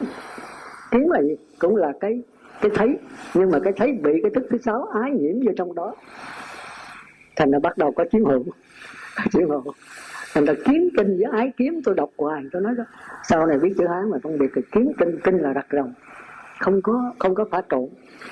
Kiến 0.90 1.10
là 1.10 1.22
gì? 1.22 1.36
Cũng 1.58 1.76
là 1.76 1.92
cái 2.00 2.22
cái 2.60 2.70
thấy, 2.74 2.98
nhưng 3.34 3.50
mà 3.50 3.58
cái 3.64 3.72
thấy 3.76 3.92
bị 3.92 4.12
cái 4.22 4.30
thức 4.34 4.46
thứ 4.50 4.58
sáu 4.58 4.88
ái 5.02 5.10
nhiễm 5.10 5.46
vô 5.46 5.52
trong 5.56 5.74
đó. 5.74 5.94
Thành 7.36 7.50
ra 7.50 7.58
bắt 7.58 7.78
đầu 7.78 7.92
có 7.92 8.04
chiến 8.12 8.24
hữu 8.24 8.44
chiến 9.32 9.48
hữu 9.48 9.62
thành 10.34 10.44
ra 10.44 10.54
kiếm 10.64 10.88
kinh 10.96 11.16
với 11.16 11.26
ái 11.32 11.52
kiếm, 11.56 11.80
tôi 11.84 11.94
đọc 11.94 12.10
hoài, 12.18 12.42
tôi 12.52 12.62
nói 12.62 12.74
đó. 12.78 12.84
Sau 13.28 13.46
này 13.46 13.58
biết 13.58 13.74
chữ 13.78 13.86
hán 13.86 14.10
mà 14.10 14.18
phân 14.22 14.38
biệt 14.38 14.50
thì 14.54 14.62
kiếm 14.72 14.92
kinh 14.98 15.18
kinh 15.24 15.38
là 15.38 15.52
đặt 15.52 15.66
rồng. 15.72 15.92
Không 16.60 16.82
có 16.82 17.12
không 17.18 17.34
có 17.34 17.44
pha 17.50 17.62
trộn. 17.70 17.88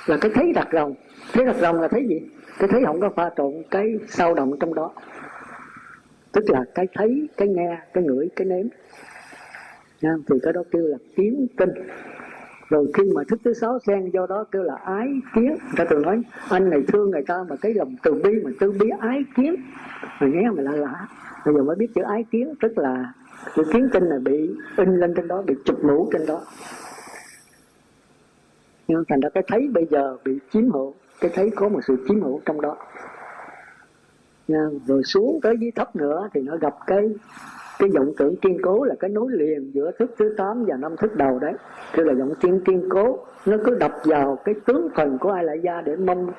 Là 0.06 0.16
cái 0.20 0.30
thấy 0.34 0.52
đặt 0.52 0.68
rồng. 0.72 0.94
Thấy 1.32 1.46
đặt 1.46 1.56
rồng 1.60 1.80
là 1.80 1.88
thấy 1.88 2.06
gì? 2.08 2.20
Cái 2.58 2.68
thấy 2.68 2.82
không 2.84 3.00
có 3.00 3.10
pha 3.10 3.30
trộn, 3.36 3.52
cái 3.70 3.94
sao 4.08 4.34
động 4.34 4.58
trong 4.60 4.74
đó. 4.74 4.92
Tức 6.32 6.44
là 6.50 6.64
cái 6.74 6.86
thấy, 6.94 7.28
cái 7.36 7.48
nghe, 7.48 7.78
cái 7.94 8.04
ngửi, 8.04 8.28
cái 8.36 8.46
nếm. 8.46 8.66
Thì 10.02 10.36
cái 10.42 10.52
đó 10.52 10.62
kêu 10.70 10.86
là 10.86 10.96
kiếm 11.16 11.46
kinh 11.56 11.70
rồi 12.68 12.86
khi 12.94 13.02
mà 13.14 13.22
thức 13.28 13.40
thứ 13.44 13.54
sáu 13.54 13.78
xen 13.86 14.10
do 14.10 14.26
đó, 14.26 14.44
kêu 14.52 14.62
là 14.62 14.74
ái 14.74 15.08
kiến. 15.34 15.48
Người 15.48 15.76
ta 15.76 15.84
thường 15.84 16.02
nói, 16.02 16.22
anh 16.50 16.70
này 16.70 16.82
thương 16.88 17.10
người 17.10 17.24
ta 17.26 17.44
mà 17.48 17.56
cái 17.60 17.74
lòng 17.74 17.96
từ 18.02 18.12
bi, 18.12 18.30
mà 18.44 18.50
từ 18.60 18.72
bi 18.72 18.88
ái 19.00 19.24
kiến. 19.36 19.56
Mà 20.20 20.26
nghe 20.26 20.50
mà 20.50 20.62
lạ 20.62 20.72
lạ. 20.72 21.08
Bây 21.44 21.54
giờ 21.54 21.62
mới 21.62 21.76
biết 21.76 21.88
chữ 21.94 22.02
ái 22.02 22.24
kiến, 22.30 22.54
tức 22.60 22.78
là 22.78 23.12
chữ 23.56 23.62
kiến 23.72 23.88
kinh 23.92 24.08
này 24.08 24.18
bị 24.18 24.50
in 24.76 25.00
lên 25.00 25.14
trên 25.16 25.28
đó, 25.28 25.42
bị 25.42 25.54
chụp 25.64 25.84
mũ 25.84 26.08
trên 26.12 26.26
đó. 26.26 26.40
Nhưng 28.88 29.04
thành 29.08 29.20
ra 29.20 29.28
cái 29.34 29.44
thấy 29.48 29.68
bây 29.72 29.86
giờ 29.90 30.16
bị 30.24 30.38
chiếm 30.50 30.70
hữu, 30.70 30.94
cái 31.20 31.30
thấy 31.34 31.50
có 31.56 31.68
một 31.68 31.80
sự 31.86 31.96
chiếm 32.08 32.20
hữu 32.20 32.40
trong 32.46 32.60
đó. 32.60 32.76
Nha. 34.48 34.66
rồi 34.86 35.02
xuống 35.02 35.40
tới 35.42 35.56
dưới 35.60 35.70
thấp 35.70 35.96
nữa 35.96 36.28
thì 36.34 36.40
nó 36.40 36.56
gặp 36.56 36.74
cái 36.86 37.10
cái 37.78 37.90
vọng 37.94 38.12
tưởng 38.16 38.36
kiên 38.36 38.58
cố 38.62 38.84
là 38.84 38.94
cái 39.00 39.10
nối 39.10 39.26
liền 39.30 39.70
giữa 39.74 39.90
thức 39.98 40.14
thứ 40.18 40.34
tám 40.36 40.64
và 40.64 40.76
năm 40.76 40.96
thức 40.96 41.16
đầu 41.16 41.38
đấy. 41.38 41.52
Kêu 41.92 42.06
là 42.06 42.14
vọng 42.14 42.34
tiên 42.40 42.60
kiên 42.64 42.88
cố, 42.88 43.18
nó 43.46 43.56
cứ 43.64 43.74
đập 43.74 43.92
vào 44.04 44.38
cái 44.44 44.54
tướng 44.66 44.88
phần 44.96 45.18
của 45.18 45.30
ai 45.30 45.44
lại 45.44 45.60
gia 45.62 45.80
để 45.80 45.96
mong 45.96 46.32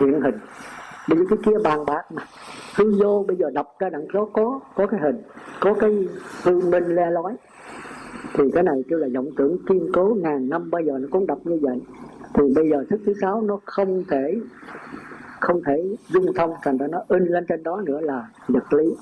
hiện 0.00 0.20
hình. 0.20 0.38
Bây 1.08 1.18
giờ 1.18 1.24
cái 1.30 1.38
kia 1.44 1.58
bàn 1.64 1.84
bạc 1.86 2.02
mà. 2.10 2.22
Hư 2.76 2.92
vô 3.02 3.24
bây 3.28 3.36
giờ 3.36 3.50
đọc 3.50 3.74
ra 3.78 3.88
đằng 3.90 4.06
số 4.14 4.24
có 4.32 4.60
có 4.74 4.86
cái 4.86 5.00
hình, 5.00 5.22
có 5.60 5.74
cái 5.74 6.08
hư 6.44 6.60
minh 6.60 6.84
le 6.84 7.10
lói. 7.10 7.36
Thì 8.34 8.44
cái 8.54 8.62
này 8.62 8.84
kêu 8.88 8.98
là 8.98 9.08
vọng 9.14 9.28
tưởng 9.36 9.58
kiên 9.68 9.90
cố, 9.92 10.16
ngàn 10.22 10.48
năm 10.48 10.70
bây 10.70 10.84
giờ 10.84 10.92
nó 11.00 11.08
cũng 11.10 11.26
đọc 11.26 11.38
như 11.44 11.58
vậy. 11.62 11.80
Thì 12.34 12.42
bây 12.56 12.70
giờ 12.70 12.84
thức 12.90 13.00
thứ 13.06 13.12
sáu 13.20 13.42
nó 13.42 13.60
không 13.64 14.04
thể 14.10 14.40
không 15.40 15.60
thể 15.66 15.96
dung 16.08 16.34
thông 16.34 16.54
thành 16.62 16.78
ra 16.78 16.86
nó 16.86 17.04
in 17.08 17.26
lên 17.26 17.44
trên 17.48 17.62
đó 17.62 17.80
nữa 17.84 18.00
là 18.00 18.28
vật 18.48 18.72
lý 18.72 18.94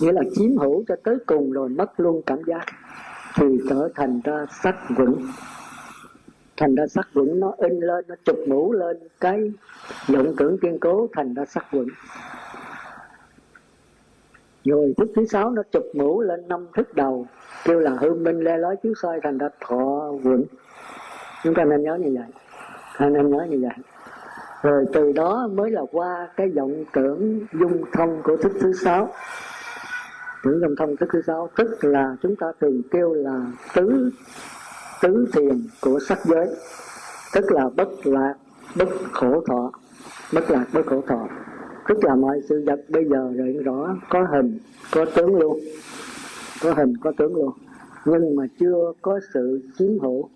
nghĩa 0.00 0.12
là 0.12 0.22
chiếm 0.34 0.56
hữu 0.56 0.84
cho 0.88 0.96
tới 1.04 1.16
cùng 1.26 1.52
rồi 1.52 1.68
mất 1.68 2.00
luôn 2.00 2.22
cảm 2.26 2.38
giác, 2.46 2.64
thì 3.34 3.46
trở 3.70 3.88
thành 3.94 4.20
ra 4.24 4.46
sắc 4.62 4.76
vững 4.96 5.26
thành 6.56 6.74
ra 6.74 6.86
sắc 6.86 7.08
vững 7.12 7.40
nó 7.40 7.54
in 7.58 7.80
lên, 7.80 8.04
nó 8.08 8.14
chụp 8.24 8.36
mũ 8.48 8.72
lên 8.72 8.96
cái 9.20 9.52
vọng 10.08 10.34
tưởng 10.36 10.58
kiên 10.58 10.78
cố, 10.80 11.08
thành 11.12 11.34
ra 11.34 11.44
sắc 11.44 11.72
vững 11.72 11.88
rồi 14.64 14.94
thức 14.96 15.08
thứ 15.16 15.26
sáu 15.26 15.50
nó 15.50 15.62
chụp 15.72 15.84
mũ 15.94 16.20
lên 16.20 16.48
năm 16.48 16.66
thức 16.74 16.94
đầu, 16.94 17.26
kêu 17.64 17.80
là 17.80 17.90
hư 17.90 18.14
minh 18.14 18.40
le 18.40 18.58
lói 18.58 18.76
chiếu 18.82 18.92
soi, 19.02 19.20
thành 19.22 19.38
ra 19.38 19.48
thọ 19.60 20.12
vững 20.22 20.44
chúng 21.44 21.54
ta 21.54 21.64
nên 21.64 21.82
nhớ 21.82 21.94
như 21.94 22.16
vậy. 22.18 22.28
Nên 23.10 23.30
nhớ 23.30 23.46
như 23.50 23.58
vậy. 23.62 23.84
Rồi 24.62 24.84
từ 24.92 25.12
đó 25.12 25.48
mới 25.52 25.70
là 25.70 25.82
qua 25.92 26.28
cái 26.36 26.48
vọng 26.48 26.84
tưởng 26.92 27.40
dung 27.52 27.84
thông 27.92 28.22
của 28.24 28.36
thức 28.36 28.52
thứ 28.60 28.72
sáu 28.72 29.08
tưởng 30.42 30.60
dòng 30.60 30.76
thông 30.76 30.96
thức 30.96 31.08
thứ 31.12 31.22
sáu, 31.26 31.50
tức 31.56 31.84
là 31.84 32.16
chúng 32.22 32.36
ta 32.36 32.46
thường 32.60 32.82
kêu 32.90 33.14
là 33.14 33.46
tứ 33.74 34.10
tứ 35.02 35.28
thiền 35.32 35.62
của 35.80 35.98
sắc 36.08 36.18
giới, 36.24 36.48
tức 37.34 37.52
là 37.52 37.68
bất 37.76 37.88
lạc, 38.04 38.34
bất 38.76 38.88
khổ 39.12 39.42
thọ, 39.46 39.72
bất 40.34 40.50
lạc, 40.50 40.64
bất 40.72 40.86
khổ 40.86 41.02
thọ. 41.06 41.28
Tức 41.88 42.04
là 42.04 42.14
mọi 42.14 42.40
sự 42.48 42.64
vật 42.66 42.80
bây 42.88 43.04
giờ 43.04 43.32
rồi 43.36 43.56
rõ 43.64 43.96
có 44.10 44.26
hình, 44.32 44.58
có 44.92 45.04
tướng 45.04 45.36
luôn, 45.36 45.60
có 46.62 46.74
hình, 46.74 46.96
có 46.96 47.12
tướng 47.18 47.34
luôn, 47.34 47.52
nhưng 48.04 48.36
mà 48.36 48.44
chưa 48.60 48.92
có 49.02 49.20
sự 49.34 49.60
chiếm 49.78 49.98
hữu, 49.98 50.28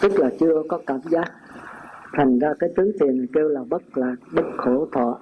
tức 0.00 0.12
là 0.18 0.30
chưa 0.40 0.62
có 0.68 0.80
cảm 0.86 1.00
giác. 1.10 1.32
Thành 2.12 2.38
ra 2.38 2.54
cái 2.58 2.70
tứ 2.76 2.92
thiền 3.00 3.26
kêu 3.32 3.48
là 3.48 3.60
bất 3.70 3.82
lạc, 3.98 4.14
bất 4.32 4.46
khổ 4.56 4.88
thọ, 4.92 5.18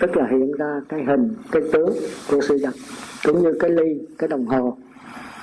tức 0.00 0.16
là 0.16 0.26
hiện 0.30 0.52
ra 0.52 0.80
cái 0.88 1.04
hình, 1.04 1.34
cái 1.52 1.62
tướng 1.72 1.90
của 2.30 2.40
sự 2.40 2.58
vật 2.62 2.74
cũng 3.26 3.42
như 3.42 3.52
cái 3.60 3.70
ly, 3.70 4.06
cái 4.18 4.28
đồng 4.28 4.46
hồ. 4.46 4.76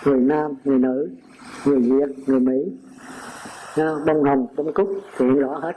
Người 0.05 0.19
nam, 0.19 0.51
người 0.63 0.79
nữ, 0.79 1.09
người 1.65 1.79
việt, 1.79 2.15
người 2.27 2.39
mỹ. 2.39 2.77
Bông 3.77 4.23
hồng, 4.23 4.47
bông 4.55 4.73
cúc 4.73 4.89
hiện 5.19 5.39
rõ 5.39 5.59
hết. 5.59 5.75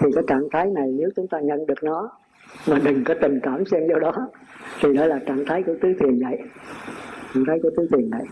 Thì 0.00 0.06
cái 0.14 0.24
trạng 0.26 0.48
thái 0.52 0.66
này, 0.66 0.92
nếu 0.98 1.08
chúng 1.16 1.28
ta 1.28 1.40
nhận 1.40 1.66
được 1.66 1.82
nó, 1.82 2.10
mà 2.68 2.78
đừng 2.84 3.04
có 3.04 3.14
tình 3.22 3.40
cảm 3.42 3.64
xen 3.64 3.88
vô 3.92 3.98
đó, 3.98 4.12
thì 4.80 4.94
đó 4.94 5.06
là 5.06 5.18
trạng 5.26 5.44
thái 5.46 5.62
của 5.62 5.74
tứ 5.82 5.88
thiền 6.00 6.20
vậy. 6.20 6.38
Trạng 7.34 7.44
thái 7.46 7.58
của 7.62 7.70
tứ 7.76 7.86
thiền 7.90 8.10
vậy. 8.10 8.24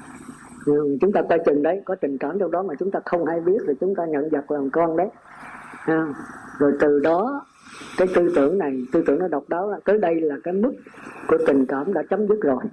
Nhưng 0.67 0.99
chúng 1.01 1.13
ta 1.13 1.23
coi 1.29 1.39
chừng 1.47 1.63
đấy, 1.63 1.83
có 1.85 1.95
tình 1.95 2.19
cảm 2.19 2.39
trong 2.39 2.51
đó 2.51 2.63
mà 2.63 2.75
chúng 2.79 2.91
ta 2.91 3.01
không 3.05 3.25
hay 3.25 3.41
biết, 3.41 3.59
thì 3.67 3.73
chúng 3.81 3.95
ta 3.95 4.07
nhận 4.07 4.29
vật 4.29 4.51
làm 4.51 4.71
con 4.71 4.97
đấy. 4.97 5.09
Rồi 6.59 6.73
từ 6.81 7.01
đó, 7.01 7.47
cái 7.99 8.09
tư 8.15 8.33
tưởng 8.37 8.59
này, 8.59 8.83
tư 8.93 9.03
tưởng 9.07 9.19
nó 9.19 9.29
độc 9.29 9.49
đáo 9.49 9.71
là 9.71 9.79
tới 9.85 9.99
đây 9.99 10.21
là 10.21 10.37
cái 10.45 10.55
mức 10.55 10.73
của 11.29 11.39
tình 11.47 11.67
cảm 11.67 11.93
đã 11.93 12.03
chấm 12.11 12.29
dứt 12.29 12.41
rồi 12.41 12.65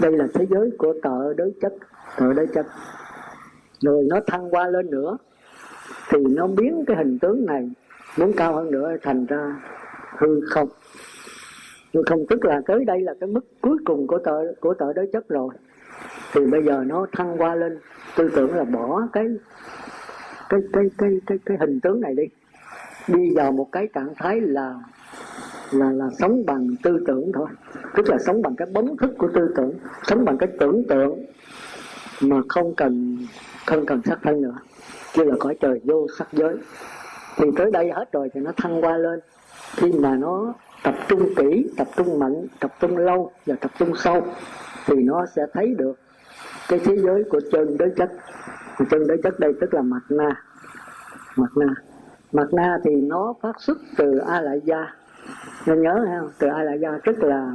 đây 0.00 0.12
là 0.12 0.26
thế 0.34 0.46
giới 0.50 0.70
của 0.78 0.94
tợ 1.02 1.34
đối 1.34 1.52
chất. 1.60 1.74
Tợ 2.18 2.32
đối 2.32 2.46
chất. 2.46 2.66
Rồi 3.80 4.04
nó 4.08 4.20
thăng 4.26 4.50
qua 4.50 4.68
lên 4.68 4.90
nữa 4.90 5.16
thì 6.10 6.18
nó 6.18 6.46
biến 6.46 6.84
cái 6.86 6.96
hình 6.96 7.18
tướng 7.18 7.46
này 7.46 7.70
muốn 8.16 8.32
cao 8.36 8.54
hơn 8.54 8.70
nữa 8.70 8.96
thành 9.02 9.26
ra 9.26 9.56
hư 10.18 10.40
không. 10.40 10.68
Hư 11.94 12.02
không 12.06 12.26
tức 12.28 12.44
là 12.44 12.60
tới 12.66 12.84
đây 12.84 13.00
là 13.00 13.14
cái 13.20 13.28
mức 13.28 13.46
cuối 13.60 13.78
cùng 13.84 14.06
của 14.06 14.18
tợ 14.18 14.54
của 14.60 14.74
tợ 14.74 14.92
đối 14.92 15.06
chất 15.12 15.28
rồi. 15.28 15.54
Thì 16.32 16.46
bây 16.46 16.62
giờ 16.62 16.84
nó 16.86 17.06
thăng 17.12 17.38
qua 17.38 17.54
lên. 17.54 17.78
Tư 18.16 18.30
tưởng 18.36 18.54
là 18.54 18.64
bỏ 18.64 19.02
cái 19.12 19.26
cái 20.48 20.60
cái 20.72 20.90
cái 20.98 21.20
cái, 21.26 21.38
cái 21.46 21.56
hình 21.60 21.80
tướng 21.80 22.00
này 22.00 22.14
đi. 22.14 22.24
Đi 23.08 23.34
vào 23.36 23.52
một 23.52 23.68
cái 23.72 23.88
trạng 23.94 24.14
thái 24.16 24.40
là 24.40 24.74
là 25.72 25.92
là 25.92 26.10
sống 26.18 26.46
bằng 26.46 26.68
tư 26.82 27.04
tưởng 27.06 27.32
thôi 27.34 27.46
tức 27.98 28.10
là 28.10 28.18
sống 28.18 28.42
bằng 28.42 28.56
cái 28.56 28.68
bóng 28.72 28.96
thức 28.96 29.10
của 29.18 29.28
tư 29.34 29.52
tưởng, 29.56 29.72
sống 30.02 30.24
bằng 30.24 30.38
cái 30.38 30.48
tưởng 30.60 30.84
tượng 30.88 31.24
mà 32.20 32.36
không 32.48 32.74
cần 32.74 33.18
không 33.66 33.86
cần 33.86 34.00
sắc 34.04 34.18
thân 34.22 34.42
nữa. 34.42 34.54
Kia 35.12 35.24
là 35.24 35.34
cõi 35.40 35.56
trời 35.60 35.80
vô 35.84 36.06
sắc 36.18 36.28
giới. 36.32 36.56
Thì 37.36 37.44
tới 37.56 37.70
đây 37.70 37.90
hết 37.92 38.12
rồi 38.12 38.30
thì 38.34 38.40
nó 38.40 38.52
thăng 38.56 38.84
qua 38.84 38.96
lên. 38.96 39.20
Khi 39.76 39.92
mà 39.92 40.16
nó 40.16 40.54
tập 40.82 40.94
trung 41.08 41.34
kỹ, 41.36 41.70
tập 41.76 41.86
trung 41.96 42.18
mạnh, 42.18 42.46
tập 42.60 42.74
trung 42.80 42.96
lâu 42.96 43.32
và 43.46 43.54
tập 43.60 43.70
trung 43.78 43.96
sâu, 43.96 44.26
thì 44.86 44.94
nó 44.96 45.26
sẽ 45.36 45.42
thấy 45.52 45.74
được 45.78 45.94
cái 46.68 46.78
thế 46.84 46.96
giới 46.96 47.24
của 47.30 47.40
chân 47.52 47.76
đối 47.78 47.90
chất. 47.96 48.10
Chân 48.90 49.06
đối 49.06 49.18
chất 49.22 49.40
đây 49.40 49.52
tức 49.60 49.74
là 49.74 49.82
mặt 49.82 50.02
na. 50.08 50.42
Mặt 51.36 51.56
na. 51.56 51.74
Mặt 52.32 52.46
na 52.52 52.78
thì 52.84 52.90
nó 52.94 53.34
phát 53.42 53.60
xuất 53.60 53.78
từ 53.96 54.18
a 54.18 54.40
lại 54.40 54.60
gia. 54.64 54.94
Nên 55.66 55.82
nhớ 55.82 55.94
không? 55.94 56.30
Từ 56.38 56.48
a 56.48 56.62
lại 56.62 56.78
gia, 56.80 56.98
tức 57.04 57.22
là 57.22 57.52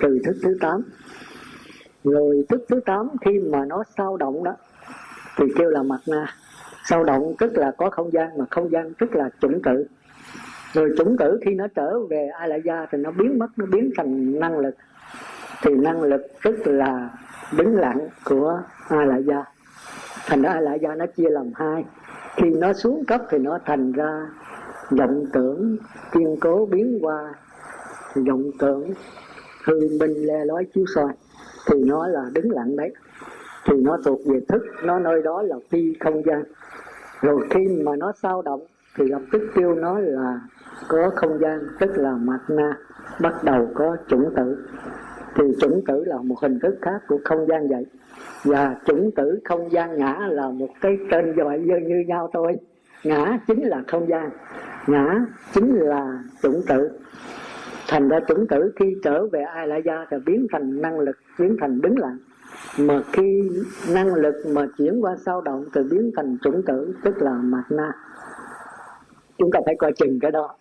từ 0.00 0.18
thức 0.24 0.36
thứ 0.42 0.56
tám. 0.60 0.82
Rồi 2.04 2.46
thức 2.48 2.64
thứ 2.68 2.80
tám 2.86 3.08
khi 3.24 3.38
mà 3.38 3.64
nó 3.64 3.84
sao 3.96 4.16
động 4.16 4.44
đó, 4.44 4.52
thì 5.36 5.44
kêu 5.56 5.70
là 5.70 5.82
mặt 5.82 6.00
na 6.08 6.26
sao 6.84 7.04
động 7.04 7.34
tức 7.38 7.56
là 7.56 7.72
có 7.78 7.90
không 7.90 8.12
gian, 8.12 8.38
mà 8.38 8.44
không 8.50 8.70
gian 8.70 8.94
tức 8.94 9.14
là 9.14 9.30
chủng 9.40 9.62
tử 9.62 9.86
rồi 10.72 10.94
chủng 10.98 11.16
tử 11.18 11.40
khi 11.44 11.54
nó 11.54 11.66
trở 11.74 11.98
về 12.10 12.28
a 12.38 12.46
lại 12.46 12.60
gia 12.64 12.86
thì 12.90 12.98
nó 12.98 13.10
biến 13.10 13.38
mất, 13.38 13.46
nó 13.56 13.66
biến 13.66 13.90
thành 13.96 14.40
năng 14.40 14.58
lực. 14.58 14.74
Thì 15.62 15.74
năng 15.74 16.02
lực 16.02 16.22
tức 16.44 16.66
là 16.66 17.10
đứng 17.56 17.76
lặng 17.76 18.08
của 18.24 18.62
a 18.88 19.04
lại 19.04 19.22
gia 19.26 19.44
thành 20.26 20.42
ra 20.42 20.50
a 20.50 20.60
lại 20.60 20.78
gia 20.82 20.94
nó 20.94 21.06
chia 21.06 21.30
làm 21.30 21.50
hai. 21.54 21.84
Khi 22.36 22.50
nó 22.50 22.72
xuống 22.72 23.04
cấp 23.04 23.22
thì 23.30 23.38
nó 23.38 23.58
thành 23.64 23.92
ra 23.92 24.26
vọng 24.90 25.24
tưởng 25.32 25.76
kiên 26.12 26.36
cố 26.40 26.66
biến 26.66 26.98
qua. 27.02 27.34
Vọng 28.14 28.50
tưởng 28.58 28.90
hư 29.64 29.98
minh 30.00 30.26
le 30.26 30.44
lói 30.44 30.66
chiếu 30.74 30.84
soi. 30.94 31.12
Thì 31.66 31.84
nó 31.84 32.08
là 32.08 32.24
đứng 32.34 32.50
lặng 32.50 32.76
đấy. 32.76 32.92
Thì 33.66 33.76
nó 33.76 33.98
thuộc 34.04 34.20
về 34.26 34.40
thức. 34.48 34.62
Nó 34.84 34.98
nơi 34.98 35.22
đó 35.22 35.42
là 35.42 35.56
phi 35.70 35.94
không 36.00 36.22
gian. 36.26 36.42
Rồi 37.20 37.46
khi 37.50 37.82
mà 37.84 37.96
nó 37.96 38.12
sao 38.22 38.42
động 38.42 38.60
thì 38.96 39.04
lập 39.08 39.22
tức 39.32 39.42
kêu 39.54 39.74
nó 39.74 39.98
là 39.98 40.40
có 40.88 41.10
không 41.16 41.38
gian 41.40 41.58
tức 41.80 41.90
là 41.96 42.12
mặt 42.12 42.40
na 42.48 42.76
bắt 43.20 43.44
đầu 43.44 43.68
có 43.74 43.96
chủng 44.08 44.32
tử. 44.36 44.66
Thì 45.34 45.44
chủng 45.60 45.82
tử 45.86 46.04
là 46.04 46.16
một 46.16 46.36
hình 46.42 46.58
thức 46.60 46.74
khác 46.82 47.02
của 47.08 47.18
không 47.24 47.46
gian 47.48 47.68
vậy. 47.68 47.86
Và 48.44 48.76
chủng 48.84 49.10
tử 49.16 49.40
không 49.44 49.72
gian 49.72 49.98
ngã 49.98 50.18
là 50.30 50.48
một 50.50 50.68
cái 50.80 50.98
tên 51.10 51.32
gọi 51.32 51.58
như, 51.58 51.76
như 51.76 52.04
nhau 52.06 52.30
thôi. 52.32 52.56
Ngã 53.04 53.38
chính 53.46 53.68
là 53.68 53.82
không 53.86 54.08
gian. 54.08 54.30
Ngã 54.86 55.26
chính 55.52 55.74
là 55.74 56.22
chủng 56.42 56.62
tử 56.68 56.90
thành 57.88 58.08
ra 58.08 58.20
chủng 58.28 58.46
tử 58.46 58.72
khi 58.76 58.96
trở 59.02 59.26
về 59.26 59.42
ai 59.42 59.68
la 59.68 59.76
gia 59.76 60.06
thì 60.10 60.16
biến 60.26 60.46
thành 60.52 60.82
năng 60.82 60.98
lực 60.98 61.16
biến 61.38 61.56
thành 61.60 61.80
đứng 61.80 61.98
lặng 61.98 62.18
mà 62.78 63.02
khi 63.12 63.50
năng 63.88 64.14
lực 64.14 64.34
mà 64.46 64.66
chuyển 64.78 65.04
qua 65.04 65.16
sao 65.26 65.40
động 65.40 65.64
thì 65.74 65.80
biến 65.90 66.10
thành 66.16 66.38
chủng 66.42 66.62
tử 66.66 66.94
tức 67.04 67.22
là 67.22 67.32
mặt 67.32 67.64
na. 67.70 67.92
Chúng 69.38 69.50
ta 69.52 69.60
phải 69.66 69.74
coi 69.78 69.92
chừng 69.92 70.18
cái 70.20 70.30
đó. 70.30 70.56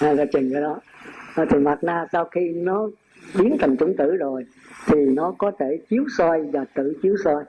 À, 0.00 0.14
coi 0.16 0.26
chừng 0.32 0.52
cái 0.52 0.62
đó. 0.62 0.80
À, 1.34 1.44
thì 1.50 1.58
mặt 1.58 1.84
na 1.84 2.06
sau 2.12 2.24
khi 2.24 2.52
nó 2.52 2.88
biến 3.38 3.56
thành 3.60 3.76
chủng 3.76 3.96
tử 3.96 4.16
rồi 4.16 4.46
thì 4.86 5.06
nó 5.06 5.34
có 5.38 5.52
thể 5.58 5.80
chiếu 5.90 6.04
soi 6.18 6.42
và 6.52 6.64
tự 6.74 6.96
chiếu 7.02 7.14
soi. 7.24 7.44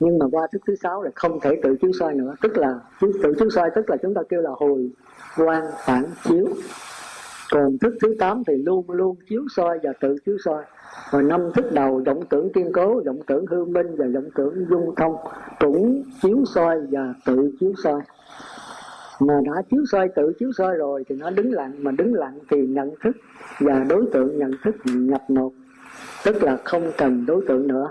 Nhưng 0.00 0.18
mà 0.18 0.26
qua 0.32 0.46
thức 0.52 0.62
thứ 0.66 0.74
sáu 0.74 1.02
là 1.02 1.10
không 1.14 1.40
thể 1.40 1.60
tự 1.62 1.76
chiếu 1.82 1.90
soi 2.00 2.14
nữa. 2.14 2.34
Tức 2.40 2.58
là 2.58 2.80
tự 3.00 3.34
chiếu 3.38 3.50
soi 3.50 3.70
tức 3.74 3.90
là 3.90 3.96
chúng 4.02 4.14
ta 4.14 4.20
kêu 4.28 4.40
là 4.40 4.50
hồi 4.56 4.90
quan 5.36 5.62
phản 5.84 6.04
chiếu 6.24 6.46
còn 7.52 7.78
thức 7.78 7.94
thứ 8.02 8.14
tám 8.18 8.42
thì 8.46 8.54
luôn 8.56 8.90
luôn 8.90 9.16
chiếu 9.28 9.42
soi 9.56 9.78
và 9.82 9.92
tự 10.00 10.16
chiếu 10.26 10.36
soi. 10.44 10.64
Và 11.10 11.22
năm 11.22 11.40
thức 11.54 11.72
đầu, 11.72 12.02
vọng 12.06 12.20
tưởng 12.30 12.52
kiên 12.52 12.72
cố, 12.72 13.02
vọng 13.06 13.20
tưởng 13.26 13.46
hư 13.46 13.64
minh 13.64 13.96
và 13.96 14.06
vọng 14.14 14.28
tưởng 14.34 14.66
dung 14.70 14.94
thông, 14.96 15.16
cũng 15.60 16.02
chiếu 16.22 16.44
soi 16.54 16.80
và 16.90 17.14
tự 17.26 17.50
chiếu 17.60 17.72
soi. 17.84 18.00
Mà 19.20 19.34
đã 19.44 19.62
chiếu 19.70 19.84
soi, 19.92 20.08
tự 20.08 20.32
chiếu 20.38 20.52
soi 20.58 20.76
rồi 20.76 21.04
thì 21.08 21.16
nó 21.16 21.30
đứng 21.30 21.52
lặng, 21.52 21.72
mà 21.78 21.90
đứng 21.90 22.14
lặng 22.14 22.38
thì 22.50 22.66
nhận 22.66 22.90
thức 23.04 23.16
và 23.60 23.84
đối 23.88 24.06
tượng 24.12 24.38
nhận 24.38 24.50
thức 24.64 24.76
nhập 24.84 25.30
một 25.30 25.52
tức 26.24 26.42
là 26.42 26.58
không 26.64 26.92
cần 26.98 27.26
đối 27.26 27.44
tượng 27.48 27.66
nữa. 27.66 27.90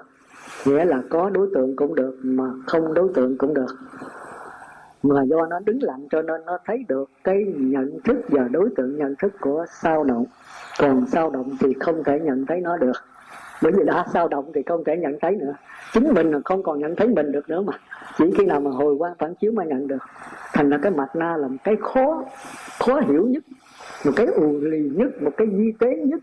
Nghĩa 0.66 0.86
là 0.86 1.04
có 1.10 1.30
đối 1.30 1.50
tượng 1.54 1.76
cũng 1.76 1.96
được, 1.96 2.18
mà 2.24 2.52
không 2.68 2.94
đối 2.94 3.10
tượng 3.14 3.38
cũng 3.38 3.54
được 3.54 3.76
mà 5.04 5.24
do 5.24 5.46
nó 5.46 5.60
đứng 5.60 5.84
lặng 5.84 6.08
cho 6.12 6.22
nên 6.22 6.46
nó 6.46 6.58
thấy 6.66 6.86
được 6.88 7.10
cái 7.24 7.44
nhận 7.58 8.00
thức 8.04 8.18
và 8.30 8.48
đối 8.52 8.70
tượng 8.78 8.98
nhận 8.98 9.16
thức 9.16 9.34
của 9.40 9.66
sao 9.82 10.04
động. 10.04 10.26
Còn 10.80 11.06
sao 11.08 11.30
động 11.30 11.58
thì 11.60 11.74
không 11.80 12.04
thể 12.04 12.20
nhận 12.20 12.46
thấy 12.46 12.62
nó 12.62 12.78
được. 12.78 12.98
Bởi 13.62 13.72
vì 13.72 13.84
đã 13.86 14.06
sao 14.14 14.28
động 14.28 14.52
thì 14.56 14.64
không 14.66 14.84
thể 14.84 14.98
nhận 14.98 15.18
thấy 15.22 15.36
nữa. 15.36 15.54
Chính 15.94 16.14
mình 16.14 16.32
là 16.32 16.40
không 16.46 16.64
còn 16.64 16.80
nhận 16.80 16.96
thấy 16.96 17.08
mình 17.08 17.32
được 17.32 17.50
nữa 17.50 17.62
mà. 17.62 17.74
Chỉ 18.18 18.32
khi 18.38 18.46
nào 18.46 18.62
mà 18.62 18.72
hồi 18.72 18.96
quan 18.96 19.14
phản 19.20 19.36
chiếu 19.36 19.52
mới 19.52 19.68
nhận 19.68 19.88
được. 19.88 20.04
Thành 20.54 20.70
ra 20.70 20.78
cái 20.82 20.92
mặt 20.92 21.16
na 21.16 21.38
là 21.38 21.48
một 21.48 21.58
cái 21.64 21.76
khó 21.82 22.24
khó 22.80 23.00
hiểu 23.00 23.28
nhất, 23.28 23.44
một 24.06 24.12
cái 24.16 24.26
ù 24.26 24.60
lì 24.62 24.90
nhất, 24.96 25.22
một 25.22 25.32
cái 25.38 25.48
di 25.58 25.72
tế 25.80 25.88
nhất 25.98 26.20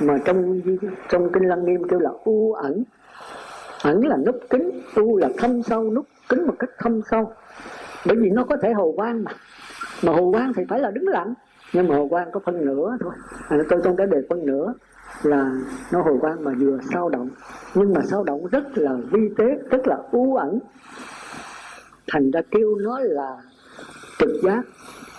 mà 0.00 0.18
trong 0.24 0.60
trong 1.08 1.32
kinh 1.32 1.48
lăng 1.48 1.64
nghiêm 1.64 1.88
kêu 1.88 2.00
là 2.00 2.10
u 2.24 2.52
ẩn. 2.52 2.84
Ẩn 3.84 4.06
là 4.06 4.16
nút 4.16 4.36
kính, 4.50 4.70
u 4.96 5.16
là 5.16 5.28
thâm 5.38 5.62
sâu 5.62 5.90
nút 5.90 6.06
kính 6.28 6.46
một 6.46 6.54
cách 6.58 6.70
thâm 6.78 7.00
sâu 7.10 7.32
bởi 8.06 8.16
vì 8.16 8.30
nó 8.30 8.44
có 8.44 8.56
thể 8.62 8.72
hồ 8.72 8.92
quang 8.96 9.24
mà. 9.24 9.30
Mà 10.02 10.12
hồ 10.12 10.32
quang 10.32 10.52
thì 10.56 10.62
phải 10.68 10.80
là 10.80 10.90
đứng 10.90 11.08
lặng. 11.08 11.34
Nhưng 11.72 11.88
mà 11.88 11.96
hồ 11.96 12.08
quang 12.08 12.30
có 12.32 12.40
phân 12.44 12.66
nửa 12.66 12.96
thôi. 13.00 13.12
À, 13.48 13.58
tôi 13.68 13.80
trong 13.84 13.96
cái 13.96 14.06
đề 14.06 14.18
phân 14.30 14.46
nửa 14.46 14.74
là 15.22 15.50
nó 15.92 16.02
hồ 16.02 16.18
quang 16.20 16.44
mà 16.44 16.52
vừa 16.58 16.78
sao 16.92 17.08
động. 17.08 17.28
Nhưng 17.74 17.94
mà 17.94 18.00
sao 18.10 18.24
động 18.24 18.46
rất 18.46 18.78
là 18.78 18.92
vi 19.10 19.28
tế 19.38 19.44
rất 19.70 19.86
là 19.86 19.96
u 20.10 20.36
ẩn. 20.36 20.58
Thành 22.10 22.30
ra 22.30 22.40
kêu 22.50 22.76
nó 22.76 22.98
là 22.98 23.36
trực 24.18 24.30
giác 24.42 24.62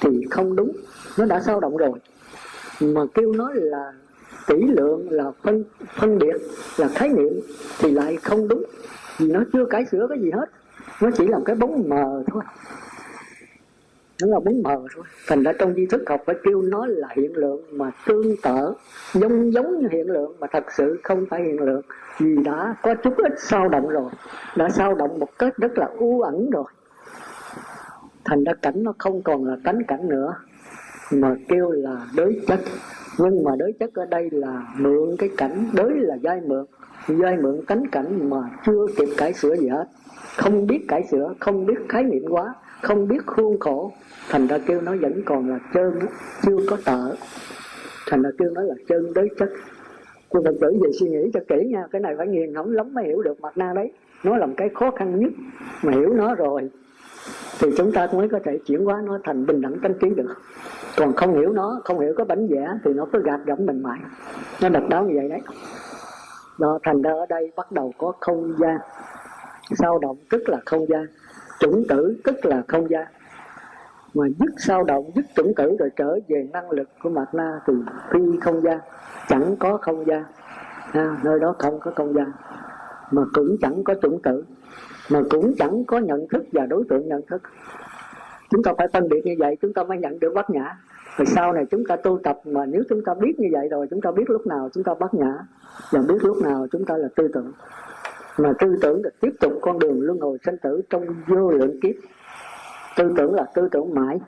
thì 0.02 0.26
không 0.32 0.56
đúng. 0.56 0.72
Nó 1.18 1.26
đã 1.26 1.40
sao 1.40 1.60
động 1.60 1.78
rồi. 1.78 2.00
Mà 2.82 3.02
kêu 3.14 3.34
nó 3.34 3.52
là 3.54 3.94
tỷ 4.48 4.56
lượng 4.56 5.08
là 5.12 5.32
phân 5.44 5.64
phân 5.96 6.18
biệt 6.18 6.36
là 6.78 6.88
khái 6.88 7.10
niệm 7.10 7.34
thì 7.80 7.92
lại 7.92 8.18
không 8.24 8.48
đúng. 8.48 8.64
Vì 9.20 9.28
nó 9.32 9.40
chưa 9.54 9.66
cải 9.66 9.86
sửa 9.86 10.08
cái 10.10 10.20
gì 10.20 10.32
hết 10.32 10.46
nó 11.02 11.10
chỉ 11.18 11.28
là 11.28 11.40
cái 11.46 11.56
bóng 11.56 11.90
mờ 11.90 12.24
thôi. 12.28 12.44
Nó 14.22 14.28
là 14.28 14.40
bóng 14.40 14.64
mờ 14.64 14.84
thôi. 14.96 15.04
Thành 15.28 15.44
ra 15.44 15.52
trong 15.60 15.74
di 15.74 15.86
thức 15.86 16.04
học 16.08 16.22
phải 16.26 16.36
kêu 16.44 16.62
nó 16.62 16.86
là 16.86 17.08
hiện 17.16 17.38
lượng 17.38 17.62
mà 17.72 17.92
tương 18.08 18.36
tự, 18.44 18.74
giống 19.14 19.54
giống 19.54 19.80
như 19.80 19.88
hiện 19.92 20.12
lượng 20.12 20.36
mà 20.40 20.48
thật 20.52 20.64
sự 20.78 21.00
không 21.04 21.26
phải 21.30 21.44
hiện 21.44 21.62
lượng. 21.62 21.82
Vì 22.20 22.36
đã 22.46 22.76
có 22.82 22.96
chút 22.96 23.14
ít 23.18 23.34
sao 23.38 23.70
động 23.70 23.88
rồi. 23.88 24.12
Đã 24.58 24.70
sao 24.70 24.96
động 24.96 25.20
một 25.20 25.40
cách 25.40 25.58
rất 25.58 25.78
là 25.78 25.90
u 25.98 26.22
ẩn 26.22 26.50
rồi. 26.50 26.66
Thành 28.26 28.44
ra 28.44 28.54
cảnh 28.62 28.84
nó 28.84 28.94
không 28.98 29.22
còn 29.24 29.46
là 29.46 29.56
tánh 29.64 29.80
cảnh 29.88 30.10
nữa, 30.10 30.36
mà 31.12 31.36
kêu 31.50 31.72
là 31.72 32.08
đối 32.16 32.42
chất 32.48 32.60
nhưng 33.18 33.44
mà 33.44 33.52
đối 33.60 33.72
chất 33.80 33.94
ở 33.94 34.06
đây 34.06 34.30
là 34.32 34.74
mượn 34.78 35.16
cái 35.18 35.30
cảnh 35.38 35.66
đối 35.74 35.94
là 35.96 36.18
dai 36.24 36.42
mượn. 36.42 36.66
Dai 37.08 37.38
mượn 37.38 37.62
cánh 37.68 37.88
cảnh 37.88 38.30
mà 38.30 38.38
chưa 38.66 38.88
kịp 38.98 39.10
cải 39.18 39.34
sửa 39.34 39.56
gì 39.56 39.68
hết. 39.68 39.86
Không 40.38 40.68
biết 40.68 40.86
cải 40.88 41.04
sửa, 41.12 41.34
không 41.40 41.66
biết 41.66 41.76
khái 41.90 42.04
niệm 42.04 42.24
quá 42.30 42.54
không 42.84 43.08
biết 43.08 43.26
khuôn 43.26 43.60
khổ. 43.60 43.92
Thành 44.30 44.48
ra 44.48 44.58
kêu 44.58 44.82
nó 44.82 44.96
vẫn 45.02 45.22
còn 45.26 45.50
là 45.50 45.60
trơn 45.74 45.94
chưa 46.42 46.58
có 46.70 46.78
tợ 46.86 47.16
thành 48.10 48.22
ra 48.22 48.30
kêu 48.40 48.50
nó 48.50 48.62
là 48.62 48.76
trơn 48.90 49.14
đối 49.14 49.30
chất. 49.38 49.50
Cô 50.30 50.40
phật 50.46 50.56
tử 50.62 50.80
về 50.84 50.90
suy 51.00 51.08
nghĩ 51.10 51.32
cho 51.34 51.40
kỹ 51.48 51.68
nha, 51.70 51.84
cái 51.92 52.02
này 52.02 52.16
phải 52.18 52.28
nghiền 52.28 52.54
ngẫm 52.54 52.74
lắm 52.74 52.94
mới 52.94 53.06
hiểu 53.06 53.22
được 53.22 53.42
mặt 53.42 53.58
na 53.58 53.74
đấy. 53.76 53.92
Nó 54.24 54.38
là 54.38 54.46
một 54.46 54.54
cái 54.58 54.70
khó 54.74 54.92
khăn 54.92 55.20
nhất 55.20 55.32
mà 55.84 55.92
hiểu 55.94 56.14
nó 56.14 56.36
rồi 56.36 56.70
thì 57.64 57.70
chúng 57.78 57.92
ta 57.92 58.08
mới 58.14 58.30
có 58.30 58.40
thể 58.46 58.60
chuyển 58.66 58.86
hóa 58.86 59.02
nó 59.06 59.20
thành 59.24 59.46
bình 59.46 59.62
đẳng 59.62 59.80
tánh 59.80 59.94
trí 60.02 60.10
được. 60.10 60.36
Còn 60.98 61.14
không 61.14 61.34
hiểu 61.34 61.54
nó 61.54 61.82
không 61.84 62.00
hiểu 62.00 62.14
cái 62.18 62.26
bánh 62.26 62.48
vẽ 62.48 62.68
thì 62.84 62.94
nó 62.94 63.06
cứ 63.14 63.22
gạt 63.24 63.40
gẫm 63.46 63.66
mình 63.66 63.84
mãi. 63.84 64.00
Nó 64.62 64.70
độc 64.70 64.84
đáo 64.90 65.06
như 65.06 65.14
vậy 65.16 65.30
đấy. 65.30 65.42
Đó 66.60 66.80
thành 66.84 67.02
ra 67.02 67.12
ở 67.12 67.26
đây 67.30 67.52
bắt 67.56 67.72
đầu 67.72 67.94
có 67.98 68.14
không 68.20 68.54
gian. 68.60 68.78
Sao 69.76 70.00
động 70.00 70.18
tức 70.30 70.50
là 70.50 70.58
không 70.66 70.90
gian. 70.90 71.06
Chủng 71.60 71.84
tử 71.90 72.18
tức 72.24 72.46
là 72.46 72.64
không 72.68 72.90
gian. 72.90 73.08
Mà 74.14 74.26
dứt 74.40 74.52
sao 74.58 74.84
động 74.84 75.12
dứt 75.16 75.26
chủng 75.36 75.54
tử 75.56 75.76
rồi 75.80 75.90
trở 75.96 76.20
về 76.28 76.48
năng 76.54 76.72
lực 76.72 76.90
của 77.04 77.10
mặt 77.10 77.26
na 77.34 77.60
thì 77.68 77.74
phi 78.12 78.20
không 78.42 78.62
gian. 78.62 78.80
Chẳng 79.28 79.56
có 79.60 79.78
không 79.78 80.08
gian. 80.08 80.24
À, 80.92 81.18
nơi 81.24 81.40
đó 81.40 81.56
không 81.60 81.80
có 81.80 81.92
không 81.96 82.14
gian. 82.14 82.32
Mà 83.12 83.22
cũng 83.34 83.56
chẳng 83.62 83.84
có 83.84 83.94
chủng 84.02 84.22
tử 84.22 84.44
mà 85.14 85.20
cũng 85.30 85.54
chẳng 85.58 85.86
có 85.86 85.98
nhận 85.98 86.28
thức 86.28 86.44
và 86.52 86.66
đối 86.66 86.84
tượng 86.90 87.08
nhận 87.08 87.22
thức. 87.26 87.42
Chúng 88.50 88.64
ta 88.64 88.72
phải 88.78 88.88
phân 88.94 89.10
biệt 89.10 89.26
như 89.26 89.36
vậy, 89.40 89.58
chúng 89.62 89.74
ta 89.74 89.84
mới 89.84 89.98
nhận 89.98 90.20
được 90.20 90.34
bát 90.36 90.50
nhã. 90.50 90.78
Rồi 91.18 91.26
sau 91.26 91.54
này 91.54 91.66
chúng 91.72 91.84
ta 91.88 91.96
tu 91.96 92.20
tập, 92.24 92.40
mà 92.46 92.66
nếu 92.66 92.84
chúng 92.90 93.04
ta 93.06 93.14
biết 93.14 93.40
như 93.40 93.48
vậy 93.52 93.68
rồi, 93.72 93.88
chúng 93.90 94.02
ta 94.02 94.12
biết 94.12 94.30
lúc 94.30 94.48
nào 94.48 94.70
chúng 94.74 94.84
ta 94.84 94.94
bát 95.00 95.14
nhã. 95.14 95.38
Và 95.92 96.00
biết 96.08 96.24
lúc 96.24 96.38
nào 96.38 96.68
chúng 96.72 96.86
ta 96.86 96.98
là 96.98 97.08
tư 97.16 97.28
tưởng. 97.34 97.52
Mà 98.38 98.54
tư 98.60 98.76
tưởng 98.82 99.02
được 99.02 99.14
tiếp 99.22 99.32
tục 99.40 99.54
con 99.62 99.80
đường 99.80 100.02
luân 100.02 100.20
hồi 100.20 100.38
sinh 100.46 100.58
tử 100.58 100.82
trong 100.90 101.06
vô 101.28 101.52
lượng 101.52 101.80
kiếp. 101.82 101.96
Tư 102.98 103.14
tưởng 103.18 103.34
là 103.34 103.46
tư 103.56 103.70
tưởng 103.72 103.94
mãi. 103.94 104.20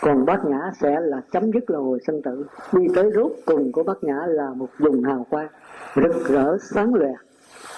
Còn 0.00 0.24
bát 0.24 0.44
nhã 0.44 0.70
sẽ 0.80 1.00
là 1.00 1.20
chấm 1.32 1.52
dứt 1.52 1.70
luân 1.70 1.84
hồi 1.84 1.98
sinh 2.06 2.22
tử. 2.22 2.46
Đi 2.72 2.82
tới 2.94 3.10
rốt 3.14 3.32
cùng 3.44 3.72
của 3.72 3.82
bát 3.82 4.04
nhã 4.04 4.20
là 4.26 4.50
một 4.56 4.68
vùng 4.78 5.02
hào 5.02 5.26
quang, 5.30 5.48
rực 5.96 6.28
rỡ 6.28 6.56
sáng 6.60 6.94
lòe 6.94 7.12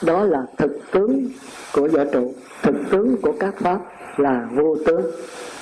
đó 0.07 0.25
là 0.25 0.47
thực 0.57 0.79
tướng 0.93 1.29
của 1.75 1.88
vũ 1.88 2.05
trụ. 2.12 2.33
Thực 2.62 2.75
tướng 2.91 3.17
của 3.23 3.33
các 3.41 3.55
pháp 3.57 3.79
là 4.17 4.49
vô 4.55 4.77
tướng. 4.87 5.03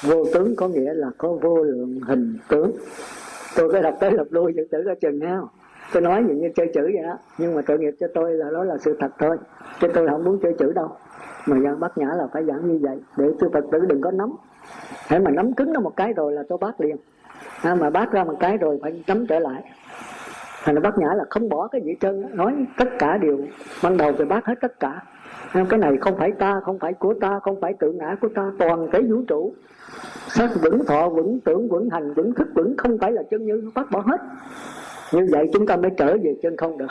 Vô 0.03 0.25
tướng 0.35 0.57
có 0.57 0.69
nghĩa 0.69 0.95
là 0.95 1.11
có 1.19 1.29
vô 1.43 1.63
lượng 1.63 2.01
hình 2.07 2.39
tướng. 2.49 2.73
Tôi 3.57 3.73
có 3.73 3.81
đọc 3.81 3.95
tới 4.01 4.11
lập 4.13 4.27
lui 4.31 4.53
chữ 4.57 4.67
tử 4.71 4.85
ở 4.87 4.95
chừng 5.01 5.19
nhau 5.19 5.51
tôi 5.93 6.03
nói 6.03 6.23
những 6.23 6.41
như 6.41 6.49
chơi 6.55 6.71
chữ 6.75 6.83
vậy 6.83 7.03
đó 7.03 7.19
nhưng 7.39 7.55
mà 7.55 7.63
tội 7.67 7.79
nghiệp 7.79 7.95
cho 8.01 8.07
tôi 8.15 8.35
là 8.35 8.51
đó 8.51 8.65
là 8.65 8.79
sự 8.79 8.97
thật 9.01 9.11
thôi. 9.19 9.37
Chứ 9.81 9.89
tôi 9.95 10.09
không 10.09 10.25
muốn 10.25 10.39
chơi 10.43 10.55
chữ 10.59 10.73
đâu. 10.73 10.89
Mà 11.47 11.57
dân 11.65 11.81
bắt 11.81 11.99
nhã 11.99 12.07
là 12.07 12.27
phải 12.33 12.45
giảng 12.45 12.69
như 12.69 12.79
vậy 12.83 12.99
để 13.17 13.27
tôi 13.39 13.51
phật 13.53 13.65
tử 13.73 13.81
đừng 13.89 14.01
có 14.01 14.11
nắm. 14.11 14.33
Hãy 15.07 15.21
mà 15.21 15.31
nắm 15.31 15.53
cứng 15.53 15.73
nó 15.73 15.81
một 15.81 15.97
cái 15.97 16.13
rồi 16.13 16.33
là 16.33 16.43
tôi 16.49 16.59
bác 16.61 16.81
liền. 16.81 16.97
À, 17.63 17.75
mà 17.75 17.91
bác 17.91 18.13
ra 18.13 18.25
một 18.25 18.37
cái 18.41 18.57
rồi 18.57 18.79
phải 18.83 19.03
nắm 19.07 19.27
trở 19.27 19.39
lại 19.39 19.63
thành 20.67 20.75
ra 20.75 20.81
bác 20.81 20.99
nhã 20.99 21.15
là 21.15 21.25
không 21.31 21.49
bỏ 21.49 21.69
cái 21.69 21.81
gì 21.81 21.93
trơn 22.01 22.37
nói 22.37 22.67
tất 22.79 22.89
cả 22.99 23.19
đều 23.19 23.39
ban 23.83 23.97
đầu 23.97 24.13
về 24.13 24.25
bác 24.25 24.45
hết 24.45 24.55
tất 24.61 24.81
cả. 24.81 25.03
Cái 25.53 25.79
này 25.79 25.97
không 26.01 26.17
phải 26.19 26.33
ta, 26.33 26.61
không 26.65 26.79
phải 26.79 26.93
của 26.93 27.15
ta, 27.21 27.41
không 27.43 27.61
phải 27.61 27.75
tự 27.79 27.93
ngã 27.93 28.17
của 28.21 28.29
ta, 28.35 28.53
toàn 28.59 28.89
cái 28.93 29.03
vũ 29.03 29.23
trụ. 29.29 29.55
Sắc 30.29 30.51
vững 30.63 30.85
thọ 30.87 31.09
vững 31.09 31.41
tưởng 31.41 31.69
vững 31.69 31.91
hành 31.91 32.15
vững 32.15 32.35
thức 32.35 32.49
vững 32.55 32.75
không 32.77 32.99
phải 32.99 33.13
là 33.13 33.23
chân 33.31 33.47
như 33.47 33.71
bác 33.75 33.91
bỏ 33.91 34.01
hết. 34.07 34.21
Như 35.13 35.27
vậy 35.33 35.51
chúng 35.53 35.67
ta 35.67 35.77
mới 35.77 35.91
trở 35.97 36.17
về 36.23 36.37
chân 36.43 36.57
không 36.57 36.79
được. 36.79 36.87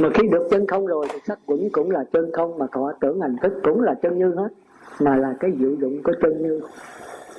Mà 0.00 0.08
khi 0.14 0.28
được 0.32 0.48
chân 0.50 0.66
không 0.66 0.86
rồi 0.86 1.06
thì 1.12 1.18
sắc 1.26 1.38
vững 1.46 1.68
cũng 1.72 1.90
là 1.90 2.04
chân 2.12 2.32
không, 2.32 2.58
mà 2.58 2.66
thọ 2.72 2.92
tưởng 3.00 3.20
hành 3.20 3.36
thức 3.42 3.52
cũng 3.62 3.82
là 3.82 3.94
chân 4.02 4.18
như 4.18 4.34
hết, 4.34 4.48
mà 5.00 5.16
là 5.16 5.34
cái 5.40 5.52
diệu 5.58 5.74
dụng 5.74 6.02
của 6.02 6.12
chân 6.22 6.42
như. 6.42 6.60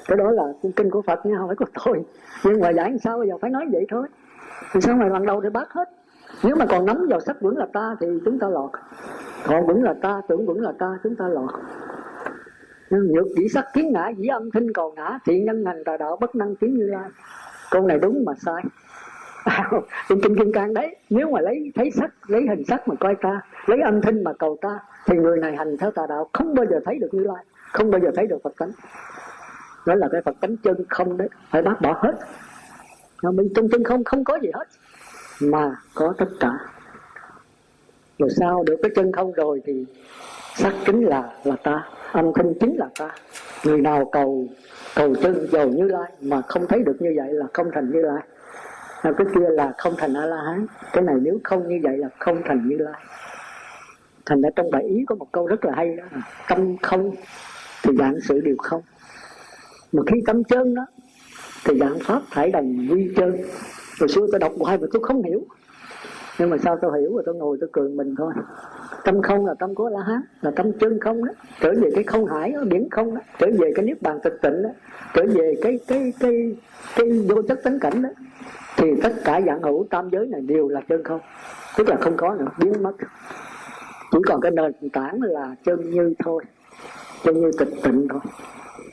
Cái 0.07 0.17
đó 0.17 0.31
là 0.31 0.43
kinh 0.75 0.89
của 0.89 1.01
phật 1.01 1.25
nha, 1.25 1.35
không 1.37 1.47
phải 1.47 1.55
của 1.55 1.65
tôi. 1.85 2.03
Nhưng 2.43 2.61
mà 2.61 2.69
giải 2.69 2.97
sao 3.03 3.17
bây 3.17 3.27
giờ 3.27 3.37
phải 3.41 3.51
nói 3.51 3.65
vậy 3.71 3.85
thôi 3.89 4.07
thì 4.73 4.81
sao 4.81 4.95
mày 4.95 5.09
lần 5.09 5.25
đầu 5.25 5.41
thì 5.41 5.49
bác 5.49 5.73
hết. 5.73 5.89
Nếu 6.43 6.55
mà 6.55 6.65
còn 6.69 6.85
nắm 6.85 7.07
vào 7.09 7.19
sắc 7.19 7.41
vững 7.41 7.57
là 7.57 7.67
ta 7.73 7.95
thì 7.99 8.07
chúng 8.25 8.39
ta 8.39 8.47
lọt. 8.47 8.71
Thọ 9.43 9.61
vững 9.67 9.83
là 9.83 9.93
ta, 10.01 10.21
tưởng 10.27 10.45
vững 10.45 10.61
là 10.61 10.71
ta, 10.79 10.97
chúng 11.03 11.15
ta 11.15 11.27
lọt. 11.27 11.49
Nhược 12.89 13.27
dĩ 13.37 13.47
sắc 13.47 13.65
kiến 13.73 13.93
ngã, 13.93 14.09
dĩ 14.17 14.27
âm 14.27 14.51
thinh 14.51 14.73
cầu 14.73 14.93
ngã 14.95 15.19
thiện 15.25 15.45
nhân 15.45 15.65
hành 15.65 15.83
tà 15.85 15.97
đạo 15.97 16.17
bất 16.21 16.35
năng 16.35 16.55
kiến 16.55 16.75
như 16.77 16.87
lai. 16.87 17.09
Câu 17.71 17.87
này 17.87 17.99
đúng 17.99 18.25
mà 18.25 18.33
sai. 18.45 18.63
Trên 20.09 20.21
kinh 20.23 20.35
kim 20.35 20.53
cang 20.53 20.73
đấy. 20.73 20.95
Nếu 21.09 21.31
mà 21.31 21.41
lấy, 21.41 21.71
thấy 21.75 21.91
sắc, 21.91 22.11
lấy 22.27 22.41
hình 22.49 22.65
sắc 22.65 22.87
mà 22.87 22.95
coi 22.99 23.15
ta, 23.15 23.41
lấy 23.65 23.81
âm 23.81 24.01
thanh 24.01 24.23
mà 24.23 24.33
cầu 24.33 24.57
ta, 24.61 24.79
thì 25.05 25.17
người 25.17 25.39
này 25.39 25.55
hành 25.55 25.77
theo 25.77 25.91
tà 25.91 26.01
đạo 26.09 26.29
không 26.33 26.55
bao 26.55 26.65
giờ 26.65 26.79
thấy 26.85 26.99
được 26.99 27.09
như 27.11 27.23
lai, 27.23 27.45
không 27.71 27.91
bao 27.91 28.01
giờ 28.01 28.11
thấy 28.15 28.27
được 28.27 28.37
phật 28.43 28.53
tánh. 28.57 28.71
Đó 29.85 29.95
là 29.95 30.07
cái 30.11 30.21
phật 30.21 30.35
tánh 30.41 30.57
chân 30.57 30.85
không 30.89 31.17
đấy. 31.17 31.29
Phải 31.51 31.61
bác 31.61 31.81
bỏ 31.81 31.99
hết 32.01 32.13
mình 33.21 33.49
trong 33.55 33.69
chân 33.69 33.83
không 33.83 34.03
không 34.03 34.23
có 34.23 34.39
gì 34.41 34.49
hết. 34.53 34.65
Mà 35.41 35.75
có 35.93 36.13
tất 36.17 36.29
cả. 36.39 36.51
Rồi 38.19 38.29
sao 38.39 38.63
được 38.63 38.75
cái 38.83 38.91
chân 38.95 39.11
không 39.11 39.31
rồi 39.31 39.61
thì 39.65 39.85
sắc 40.55 40.73
chính 40.85 41.05
là 41.05 41.33
là 41.43 41.55
ta 41.63 41.89
âm 42.11 42.31
thanh 42.35 42.53
chính 42.59 42.75
là 42.75 42.87
ta. 42.99 43.09
Người 43.65 43.81
nào 43.81 44.09
cầu 44.11 44.47
cầu 44.95 45.15
chân 45.15 45.47
giàu 45.51 45.67
như 45.67 45.83
lai 45.83 46.11
mà 46.21 46.41
không 46.41 46.67
thấy 46.67 46.83
được 46.83 46.95
như 46.99 47.13
vậy 47.17 47.33
là 47.33 47.45
không 47.53 47.71
thành 47.73 47.91
như 47.91 48.01
lai. 48.01 48.23
À, 49.01 49.11
cái 49.17 49.27
kia 49.35 49.49
là 49.49 49.73
không 49.77 49.93
thành 49.97 50.17
a 50.17 50.25
la 50.25 50.37
hán 50.37 50.65
cái 50.93 51.03
này 51.03 51.15
nếu 51.21 51.39
không 51.43 51.67
như 51.67 51.79
vậy 51.83 51.97
là 51.97 52.09
không 52.19 52.41
thành 52.45 52.67
như 52.67 52.77
lai. 52.77 53.01
Thành 54.25 54.41
ra 54.41 54.49
trong 54.55 54.71
bài 54.71 54.83
ý 54.83 55.05
có 55.07 55.15
một 55.15 55.27
câu 55.31 55.47
rất 55.47 55.65
là 55.65 55.73
hay 55.75 55.95
đó 55.95 56.03
tâm 56.47 56.77
không 56.81 57.11
thì 57.83 57.97
vạn 57.97 58.19
sự 58.21 58.41
đều 58.41 58.55
không. 58.57 58.81
Mà 59.91 60.01
khi 60.11 60.21
tâm 60.27 60.43
chân 60.43 60.75
đó 60.75 60.85
thì 61.65 61.79
dạng 61.79 61.99
pháp 61.99 62.21
thải 62.31 62.51
đồng 62.51 62.75
vi 62.89 63.13
chân 63.15 63.37
hồi 63.99 64.09
xưa 64.09 64.27
tôi 64.31 64.39
đọc 64.39 64.51
hoài 64.59 64.77
mà 64.77 64.87
tôi 64.93 65.03
không 65.03 65.23
hiểu. 65.23 65.45
Nhưng 66.39 66.49
mà 66.49 66.57
sao 66.57 66.77
tôi 66.81 67.01
hiểu 67.01 67.13
rồi 67.13 67.23
tôi 67.25 67.35
ngồi 67.35 67.57
tôi 67.61 67.69
cười 67.73 67.89
mình 67.89 68.15
thôi. 68.17 68.33
Tâm 69.03 69.21
không 69.21 69.45
là 69.45 69.53
tâm 69.59 69.75
của 69.75 69.89
la 69.89 69.99
hán 70.07 70.21
là 70.41 70.51
tâm 70.51 70.71
chân 70.79 70.99
không 70.99 71.25
đó. 71.25 71.33
Trở 71.61 71.73
về 71.81 71.91
cái 71.95 72.03
không 72.03 72.25
hải 72.25 72.51
ở 72.51 72.65
biển 72.65 72.89
không 72.91 73.15
đó. 73.15 73.21
Trở 73.39 73.47
về 73.59 73.71
cái 73.75 73.85
niết 73.85 74.01
bàn 74.01 74.19
tịch 74.23 74.39
tịnh 74.41 74.63
đó. 74.63 74.69
Trở 75.13 75.25
về 75.33 75.55
cái 75.61 75.79
cái 75.87 76.13
cái 76.19 76.55
cái 76.95 77.09
vô 77.29 77.41
chất 77.41 77.63
tánh 77.63 77.79
cảnh 77.79 78.01
đó. 78.01 78.09
Thì 78.77 78.87
tất 79.03 79.13
cả 79.23 79.41
dạng 79.45 79.61
hữu 79.61 79.85
tam 79.89 80.09
giới 80.11 80.27
này 80.27 80.41
đều 80.41 80.67
là 80.67 80.81
chân 80.89 81.03
không. 81.03 81.19
Tức 81.77 81.89
là 81.89 81.95
không 82.01 82.17
có 82.17 82.35
nữa, 82.35 82.47
biến 82.59 82.83
mất. 82.83 82.93
Chỉ 84.11 84.19
còn 84.25 84.41
cái 84.41 84.51
nền 84.51 84.89
tảng 84.93 85.21
là 85.21 85.55
chân 85.65 85.89
như 85.89 86.13
thôi. 86.19 86.43
Chân 87.23 87.41
như 87.41 87.51
tịch 87.57 87.69
tịnh 87.83 88.07
thôi. 88.09 88.19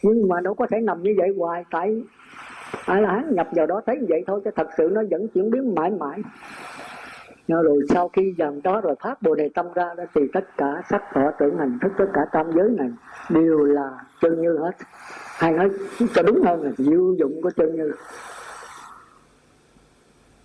Nhưng 0.03 0.29
mà 0.29 0.41
đâu 0.41 0.55
có 0.55 0.67
thể 0.71 0.81
nằm 0.81 1.03
như 1.03 1.15
vậy 1.19 1.29
hoài, 1.39 1.65
tại 1.71 2.03
ai 2.89 3.03
là 3.03 3.11
hắn 3.13 3.35
nhập 3.35 3.49
vào 3.53 3.67
đó 3.67 3.81
thấy 3.87 3.99
vậy 4.09 4.25
thôi, 4.27 4.41
chứ 4.45 4.51
thật 4.57 4.69
sự 4.79 4.89
nó 4.93 5.03
vẫn 5.11 5.29
chuyển 5.29 5.51
biến 5.51 5.75
mãi 5.75 5.91
mãi. 5.91 6.23
Rồi, 7.49 7.83
sau 7.89 8.09
khi 8.09 8.35
dần 8.39 8.61
đó 8.63 8.81
rồi 8.81 8.95
phát 9.01 9.23
bồ 9.23 9.35
đề 9.35 9.51
tâm 9.55 9.67
ra 9.75 9.95
đó, 9.97 10.05
thì 10.15 10.21
tất 10.33 10.57
cả 10.57 10.83
sắc 10.91 11.03
thọ 11.15 11.31
tưởng 11.39 11.59
hành 11.59 11.79
thức, 11.83 11.93
tất 11.99 12.07
cả 12.15 12.21
tam 12.33 12.53
giới 12.53 12.71
này 12.71 12.91
đều 13.31 13.65
là 13.65 13.91
chân 14.21 14.43
như 14.43 14.59
hết. 14.59 14.71
Hay 15.39 15.53
nói 15.53 15.71
cho 16.15 16.23
đúng 16.23 16.43
hơn 16.43 16.63
là 16.63 16.71
diệu 16.79 17.15
dụng 17.19 17.43
của 17.43 17.51
chân 17.57 17.77
như. 17.77 17.93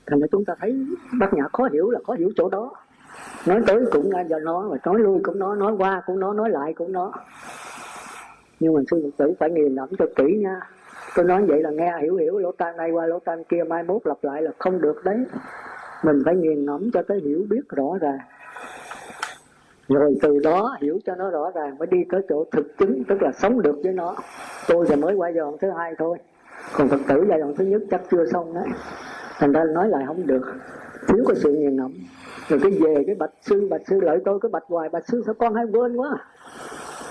Thành 0.05 0.19
ra 0.19 0.27
chúng 0.31 0.45
ta 0.45 0.53
thấy 0.59 0.85
bác 1.19 1.33
nhã 1.33 1.43
khó 1.53 1.67
hiểu 1.73 1.89
là 1.89 1.99
khó 2.07 2.13
hiểu 2.13 2.29
chỗ 2.35 2.49
đó. 2.49 2.71
Nói 3.45 3.61
tới 3.67 3.85
cũng 3.91 4.11
do 4.29 4.39
nó, 4.39 4.61
mà 4.69 4.77
nói 4.85 4.99
lui 4.99 5.19
cũng 5.23 5.39
nó, 5.39 5.55
nói 5.55 5.73
qua 5.77 6.01
cũng 6.05 6.19
nó, 6.19 6.33
nói 6.33 6.49
lại 6.49 6.73
cũng 6.73 6.91
nó. 6.91 7.11
Nhưng 8.59 8.73
mà 8.73 8.81
sư 8.91 9.01
phật 9.03 9.23
tử 9.25 9.33
phải 9.39 9.49
nghiền 9.49 9.75
ngẫm 9.75 9.89
cho 9.99 10.05
kỹ 10.15 10.37
nha 10.43 10.59
tôi 11.15 11.25
nói 11.25 11.45
vậy 11.45 11.61
là 11.61 11.69
nghe 11.69 11.93
hiểu 12.01 12.15
hiểu, 12.15 12.37
lỗ 12.39 12.51
tai 12.51 12.73
này 12.77 12.91
qua 12.91 13.05
lỗ 13.05 13.19
tai 13.19 13.37
kia, 13.49 13.63
mai 13.67 13.83
mốt 13.83 14.01
lặp 14.07 14.17
lại 14.21 14.41
là 14.41 14.51
không 14.59 14.81
được 14.81 15.03
đấy. 15.03 15.17
Mình 16.03 16.21
phải 16.25 16.35
nghiền 16.35 16.65
ngẫm 16.65 16.91
cho 16.93 17.01
tới 17.07 17.19
hiểu 17.19 17.45
biết 17.49 17.61
rõ 17.69 17.97
ràng. 18.01 18.19
Rồi 19.87 20.15
từ 20.21 20.39
đó 20.39 20.77
hiểu 20.81 20.99
cho 21.05 21.15
nó 21.15 21.29
rõ 21.29 21.51
ràng, 21.55 21.77
mới 21.77 21.87
đi 21.87 21.97
tới 22.11 22.21
chỗ 22.29 22.45
thực 22.51 22.77
chứng, 22.77 23.03
tức 23.03 23.21
là 23.21 23.31
sống 23.31 23.61
được 23.61 23.75
với 23.83 23.93
nó. 23.93 24.15
Tôi 24.67 24.85
thì 24.89 24.95
mới 24.95 25.15
qua 25.15 25.29
giai 25.29 25.39
đoạn 25.39 25.57
thứ 25.61 25.71
hai 25.77 25.93
thôi. 25.97 26.17
Còn 26.77 26.89
phật 26.89 26.99
tử 27.07 27.25
giai 27.29 27.39
đoạn 27.39 27.53
thứ 27.55 27.65
nhất 27.65 27.81
chắc 27.91 28.01
chưa 28.11 28.25
xong 28.25 28.53
đấy 28.53 28.67
thành 29.39 29.51
ra 29.51 29.63
nói 29.63 29.89
lại 29.89 30.03
không 30.07 30.27
được. 30.27 30.53
Thiếu 31.07 31.23
có 31.27 31.33
sự 31.33 31.51
nghiền 31.53 31.75
ngẫm. 31.75 31.93
Rồi 32.49 32.59
cái 32.63 32.71
về 32.71 33.03
cái 33.07 33.15
bạch 33.15 33.31
sư 33.41 33.67
bạch 33.71 33.81
sư 33.87 33.99
lợi 34.01 34.19
tôi, 34.25 34.39
cái 34.41 34.49
bạch 34.49 34.63
hoài, 34.67 34.89
bạch 34.89 35.03
sư 35.07 35.23
sao 35.25 35.35
con 35.39 35.55
hay 35.55 35.65
quên 35.73 35.95
quá? 35.95 36.09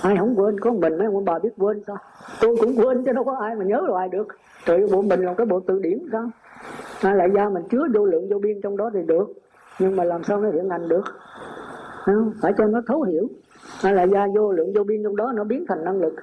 Ai 0.02 0.16
không 0.16 0.34
quên, 0.36 0.60
có 0.60 0.70
mình 0.70 0.98
mấy 0.98 1.06
ông 1.06 1.24
bà 1.24 1.38
biết 1.38 1.50
quên 1.58 1.82
sao? 1.86 1.96
Tôi 2.40 2.56
cũng 2.60 2.76
quên 2.76 3.04
chứ 3.04 3.12
đâu 3.12 3.24
có 3.24 3.36
ai 3.40 3.54
mà 3.54 3.64
nhớ 3.64 3.82
hoài 3.88 4.08
được. 4.08 4.28
Trời 4.66 4.86
bộ 4.92 5.02
mình 5.02 5.20
là 5.20 5.34
cái 5.34 5.46
bộ 5.46 5.60
từ 5.60 5.78
điển 5.78 5.98
sao? 6.12 6.30
Hay 7.00 7.16
lại 7.16 7.28
ra 7.28 7.48
mình 7.48 7.62
chứa 7.70 7.86
vô 7.94 8.04
lượng 8.06 8.28
vô 8.30 8.38
biên 8.38 8.60
trong 8.62 8.76
đó 8.76 8.90
thì 8.94 9.00
được. 9.06 9.32
Nhưng 9.78 9.96
mà 9.96 10.04
làm 10.04 10.24
sao 10.24 10.40
nó 10.40 10.50
hiện 10.50 10.70
hành 10.70 10.88
được? 10.88 11.04
Không? 12.04 12.32
phải 12.42 12.52
cho 12.58 12.66
nó 12.66 12.80
thấu 12.86 13.02
hiểu. 13.02 13.28
Hay 13.82 13.94
là 13.94 14.06
ra 14.06 14.26
vô 14.34 14.52
lượng 14.52 14.72
vô 14.74 14.84
biên 14.84 15.02
trong 15.04 15.16
đó, 15.16 15.32
nó 15.34 15.44
biến 15.44 15.64
thành 15.68 15.84
năng 15.84 16.00
lực. 16.00 16.14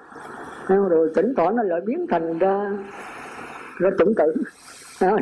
Không? 0.66 0.90
rồi 0.90 1.12
tỉnh 1.16 1.34
tỏ 1.38 1.52
nó 1.52 1.64
lại 1.64 1.82
biến 1.86 2.06
thành 2.10 2.40
ra 2.40 2.72
ra 3.80 3.90
chuẩn 3.98 4.14
tự 4.16 4.34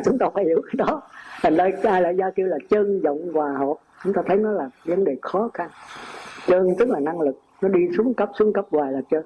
chúng 0.04 0.18
ta 0.18 0.26
phải 0.34 0.44
hiểu 0.44 0.62
cái 0.66 0.74
đó. 0.86 1.02
Thành 1.42 1.56
ra 1.56 1.70
ai 1.82 2.02
lại 2.02 2.14
ra 2.14 2.30
kêu 2.34 2.46
là 2.46 2.58
chân 2.70 3.00
vọng 3.00 3.32
hòa 3.34 3.52
hợp. 3.52 3.74
Chúng 4.04 4.12
ta 4.12 4.22
thấy 4.26 4.36
nó 4.36 4.50
là 4.52 4.70
vấn 4.84 5.04
đề 5.04 5.16
khó 5.22 5.50
khăn. 5.54 5.70
Chân 6.46 6.68
tức 6.78 6.90
là 6.90 7.00
năng 7.00 7.20
lực 7.20 7.40
nó 7.62 7.68
đi 7.68 7.80
xuống 7.96 8.14
cấp 8.14 8.28
xuống 8.38 8.52
cấp 8.52 8.66
hoài 8.70 8.92
là 8.92 9.00
chưa. 9.10 9.22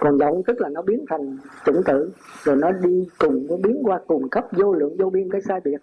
Còn 0.00 0.18
động 0.18 0.42
tức 0.46 0.60
là 0.60 0.68
nó 0.68 0.82
biến 0.82 1.04
thành 1.08 1.38
chủng 1.64 1.82
tử 1.86 2.12
rồi 2.42 2.56
nó 2.56 2.72
đi 2.72 3.08
cùng 3.18 3.46
nó 3.48 3.56
biến 3.56 3.82
qua 3.84 4.00
cùng 4.06 4.28
cấp 4.28 4.44
vô 4.52 4.72
lượng 4.72 4.96
vô 4.98 5.10
biên 5.10 5.30
cái 5.30 5.40
sai 5.40 5.60
biệt. 5.64 5.78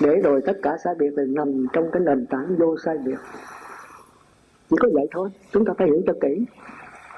Để 0.00 0.16
rồi 0.24 0.42
tất 0.46 0.56
cả 0.62 0.76
sai 0.84 0.94
biệt 0.98 1.14
đều 1.16 1.26
nằm 1.26 1.66
trong 1.72 1.90
cái 1.90 2.02
nền 2.06 2.26
tảng 2.26 2.56
vô 2.58 2.76
sai 2.84 2.98
biệt. 3.04 3.18
Chỉ 4.70 4.76
có 4.80 4.88
vậy 4.92 5.06
thôi 5.10 5.30
chúng 5.52 5.64
ta 5.64 5.72
phải 5.78 5.86
hiểu 5.86 6.02
cho 6.06 6.12
kỹ. 6.20 6.46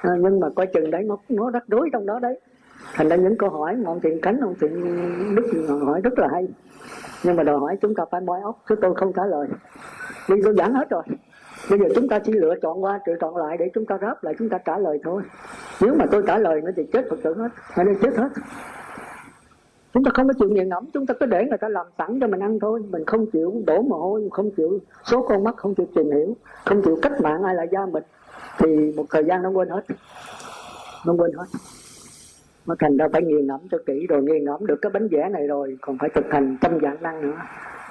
À, 0.01 0.11
nhưng 0.19 0.39
mà 0.39 0.47
coi 0.55 0.67
chừng 0.67 0.91
đấy 0.91 1.03
nó 1.03 1.17
nó 1.29 1.51
rắc 1.51 1.63
rối 1.67 1.89
trong 1.93 2.05
đó 2.05 2.19
đấy. 2.19 2.39
Thành 2.93 3.09
ra 3.09 3.15
những 3.15 3.37
câu 3.37 3.49
hỏi 3.49 3.75
ngọn 3.75 3.99
thiện 4.01 4.21
cánh 4.21 4.39
ngọn 4.39 4.55
thiện 4.61 5.35
đức 5.35 5.65
hỏi 5.81 6.01
rất 6.01 6.19
là 6.19 6.27
hay. 6.31 6.47
Nhưng 7.23 7.35
mà 7.35 7.43
đòi 7.43 7.59
hỏi 7.59 7.77
chúng 7.81 7.95
ta 7.95 8.03
phải 8.11 8.21
moi 8.21 8.41
óc 8.41 8.63
chứ 8.69 8.75
tôi 8.81 8.95
không 8.95 9.13
trả 9.13 9.25
lời. 9.25 9.47
Đi 10.29 10.35
tôi 10.43 10.55
giảng 10.57 10.73
hết 10.73 10.89
rồi 10.89 11.03
bây 11.69 11.79
giờ 11.79 11.85
chúng 11.95 12.07
ta 12.07 12.19
chỉ 12.19 12.31
lựa 12.31 12.55
chọn 12.61 12.83
qua, 12.83 12.99
lựa 13.05 13.15
chọn 13.21 13.37
lại 13.37 13.57
để 13.57 13.69
chúng 13.73 13.85
ta 13.85 13.97
ráp 14.01 14.23
lại, 14.23 14.33
chúng 14.39 14.49
ta 14.49 14.57
trả 14.57 14.77
lời 14.77 14.99
thôi. 15.03 15.21
Nếu 15.81 15.95
mà 15.95 16.05
tôi 16.11 16.23
trả 16.27 16.37
lời 16.37 16.61
nó 16.61 16.71
thì 16.75 16.83
chết 16.93 17.05
phật 17.09 17.15
tử 17.23 17.33
hết. 17.33 17.49
Hay 17.55 17.85
nên 17.85 17.97
chết 18.01 18.15
hết. 18.17 18.29
Chúng 19.93 20.03
ta 20.03 20.11
không 20.13 20.27
có 20.27 20.33
chịu 20.39 20.49
nghiền 20.49 20.69
ngẫm, 20.69 20.85
chúng 20.93 21.05
ta 21.05 21.13
cứ 21.19 21.25
để 21.25 21.45
người 21.45 21.57
ta 21.57 21.69
làm 21.69 21.85
sẵn 21.97 22.19
cho 22.21 22.27
mình 22.27 22.39
ăn 22.39 22.59
thôi. 22.59 22.83
Mình 22.89 23.05
không 23.05 23.25
chịu 23.31 23.53
đổ 23.67 23.81
mồ 23.81 23.97
hôi, 23.97 24.29
không 24.31 24.51
chịu 24.51 24.79
số 25.03 25.21
con 25.21 25.43
mắt, 25.43 25.55
không 25.57 25.75
chịu 25.75 25.87
tìm 25.95 26.11
hiểu, 26.11 26.35
không 26.65 26.81
chịu 26.81 26.99
cách 27.01 27.21
mạng 27.21 27.43
ai 27.43 27.55
là 27.55 27.63
gia 27.63 27.85
mình, 27.85 28.03
thì 28.57 28.93
một 28.95 29.05
thời 29.09 29.25
gian 29.25 29.41
nó 29.41 29.49
quên 29.49 29.69
hết. 29.69 29.81
Nó 31.05 31.13
quên 31.13 31.31
hết. 31.33 31.45
Nó 32.65 32.75
thành 32.79 32.97
ra 32.97 33.07
phải 33.13 33.21
nghiền 33.21 33.47
ngẫm 33.47 33.59
cho 33.71 33.77
kỹ 33.85 34.07
rồi, 34.09 34.23
nghiền 34.23 34.45
ngẫm 34.45 34.65
được 34.65 34.79
cái 34.81 34.89
bánh 34.89 35.07
vẽ 35.07 35.29
này 35.29 35.47
rồi, 35.47 35.77
còn 35.81 35.97
phải 35.97 36.09
thực 36.09 36.25
hành 36.29 36.57
tâm 36.61 36.79
dạng 36.81 37.01
năng 37.01 37.21
nữa. 37.21 37.37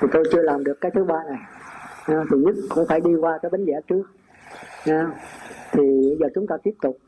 Thì 0.01 0.09
tôi 0.13 0.25
chưa 0.33 0.43
làm 0.43 0.65
được 0.65 0.81
cái 0.81 0.91
thứ 0.95 1.05
ba 1.05 1.25
này 1.29 1.39
à, 2.09 2.25
thì 2.31 2.37
nhất 2.39 2.55
cũng 2.69 2.87
phải 2.89 3.01
đi 3.01 3.15
qua 3.21 3.39
cái 3.43 3.51
bánh 3.51 3.65
vẽ 3.65 3.81
trước. 3.89 4.03
À, 4.85 5.11
thì 5.73 6.17
giờ 6.21 6.27
chúng 6.35 6.47
ta 6.47 6.57
tiếp 6.63 6.75
tục. 6.83 6.99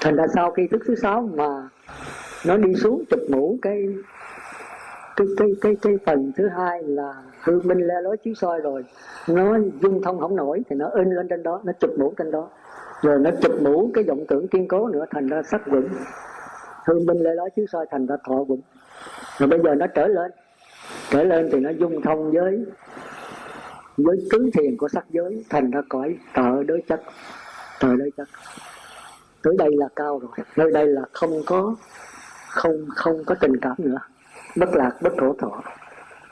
Thành 0.00 0.16
ra 0.16 0.26
sau 0.34 0.50
khi 0.50 0.66
thức 0.70 0.82
thứ 0.86 0.94
sáu 0.94 1.30
mà 1.34 1.68
nó 2.46 2.56
đi 2.56 2.74
xuống 2.74 3.04
chụp 3.10 3.20
mũ 3.28 3.58
cái 3.62 3.86
cái 5.16 5.26
cái 5.36 5.48
cái 5.60 5.76
cái 5.82 5.98
phần 6.06 6.32
thứ 6.36 6.48
hai 6.48 6.82
là 6.82 7.22
hư 7.42 7.60
minh 7.60 7.78
le 7.78 7.94
lối 8.02 8.16
chiếu 8.16 8.34
soi 8.34 8.60
rồi. 8.60 8.84
Nó 9.28 9.58
dung 9.82 10.02
thông 10.02 10.20
không 10.20 10.36
nổi 10.36 10.62
thì 10.70 10.76
nó 10.76 10.88
in 10.88 11.10
lên 11.10 11.28
trên 11.28 11.42
đó 11.42 11.60
nó 11.64 11.72
chụp 11.80 11.90
mũ 11.98 12.14
trên 12.18 12.30
đó. 12.30 12.48
Rồi 13.02 13.18
nó 13.18 13.30
chụp 13.42 13.62
mũ 13.62 13.90
cái 13.94 14.04
vọng 14.04 14.24
tưởng 14.28 14.48
kiên 14.48 14.68
cố 14.68 14.88
nữa 14.88 15.04
thành 15.10 15.26
ra 15.26 15.42
sắc 15.42 15.66
vững. 15.66 15.88
Hư 16.86 16.94
minh 17.06 17.18
le 17.18 17.34
lối 17.34 17.50
chiếu 17.56 17.66
soi 17.72 17.86
thành 17.90 18.06
ra 18.06 18.16
thọ 18.28 18.44
vững. 18.44 18.60
Rồi 19.38 19.48
bây 19.48 19.58
giờ 19.62 19.74
nó 19.74 19.86
trở 19.86 20.06
lên. 20.06 20.30
Trở 21.10 21.24
lên 21.24 21.48
thì 21.52 21.60
nó 21.60 21.70
dung 21.70 22.02
thông 22.02 22.30
với 22.32 22.64
với 23.98 24.16
tứ 24.30 24.50
thiền 24.52 24.76
của 24.76 24.88
sắc 24.88 25.04
giới, 25.10 25.44
thành 25.50 25.70
ra 25.70 25.80
cõi 25.88 26.18
tợ 26.34 26.62
đối 26.62 26.82
chất, 26.88 27.02
tợ 27.80 27.96
đối 27.96 28.10
chất. 28.16 28.28
Tới 29.42 29.54
đây 29.58 29.70
là 29.72 29.88
cao 29.96 30.18
rồi, 30.18 30.46
nơi 30.56 30.70
đây 30.70 30.86
là 30.86 31.02
không 31.12 31.42
có, 31.46 31.74
không 32.48 32.86
không 32.94 33.24
có 33.26 33.34
tình 33.40 33.56
cảm 33.60 33.74
nữa. 33.78 33.98
Bất 34.56 34.68
lạc, 34.72 34.92
bất 35.02 35.12
thổ 35.18 35.32
thọ. 35.32 35.62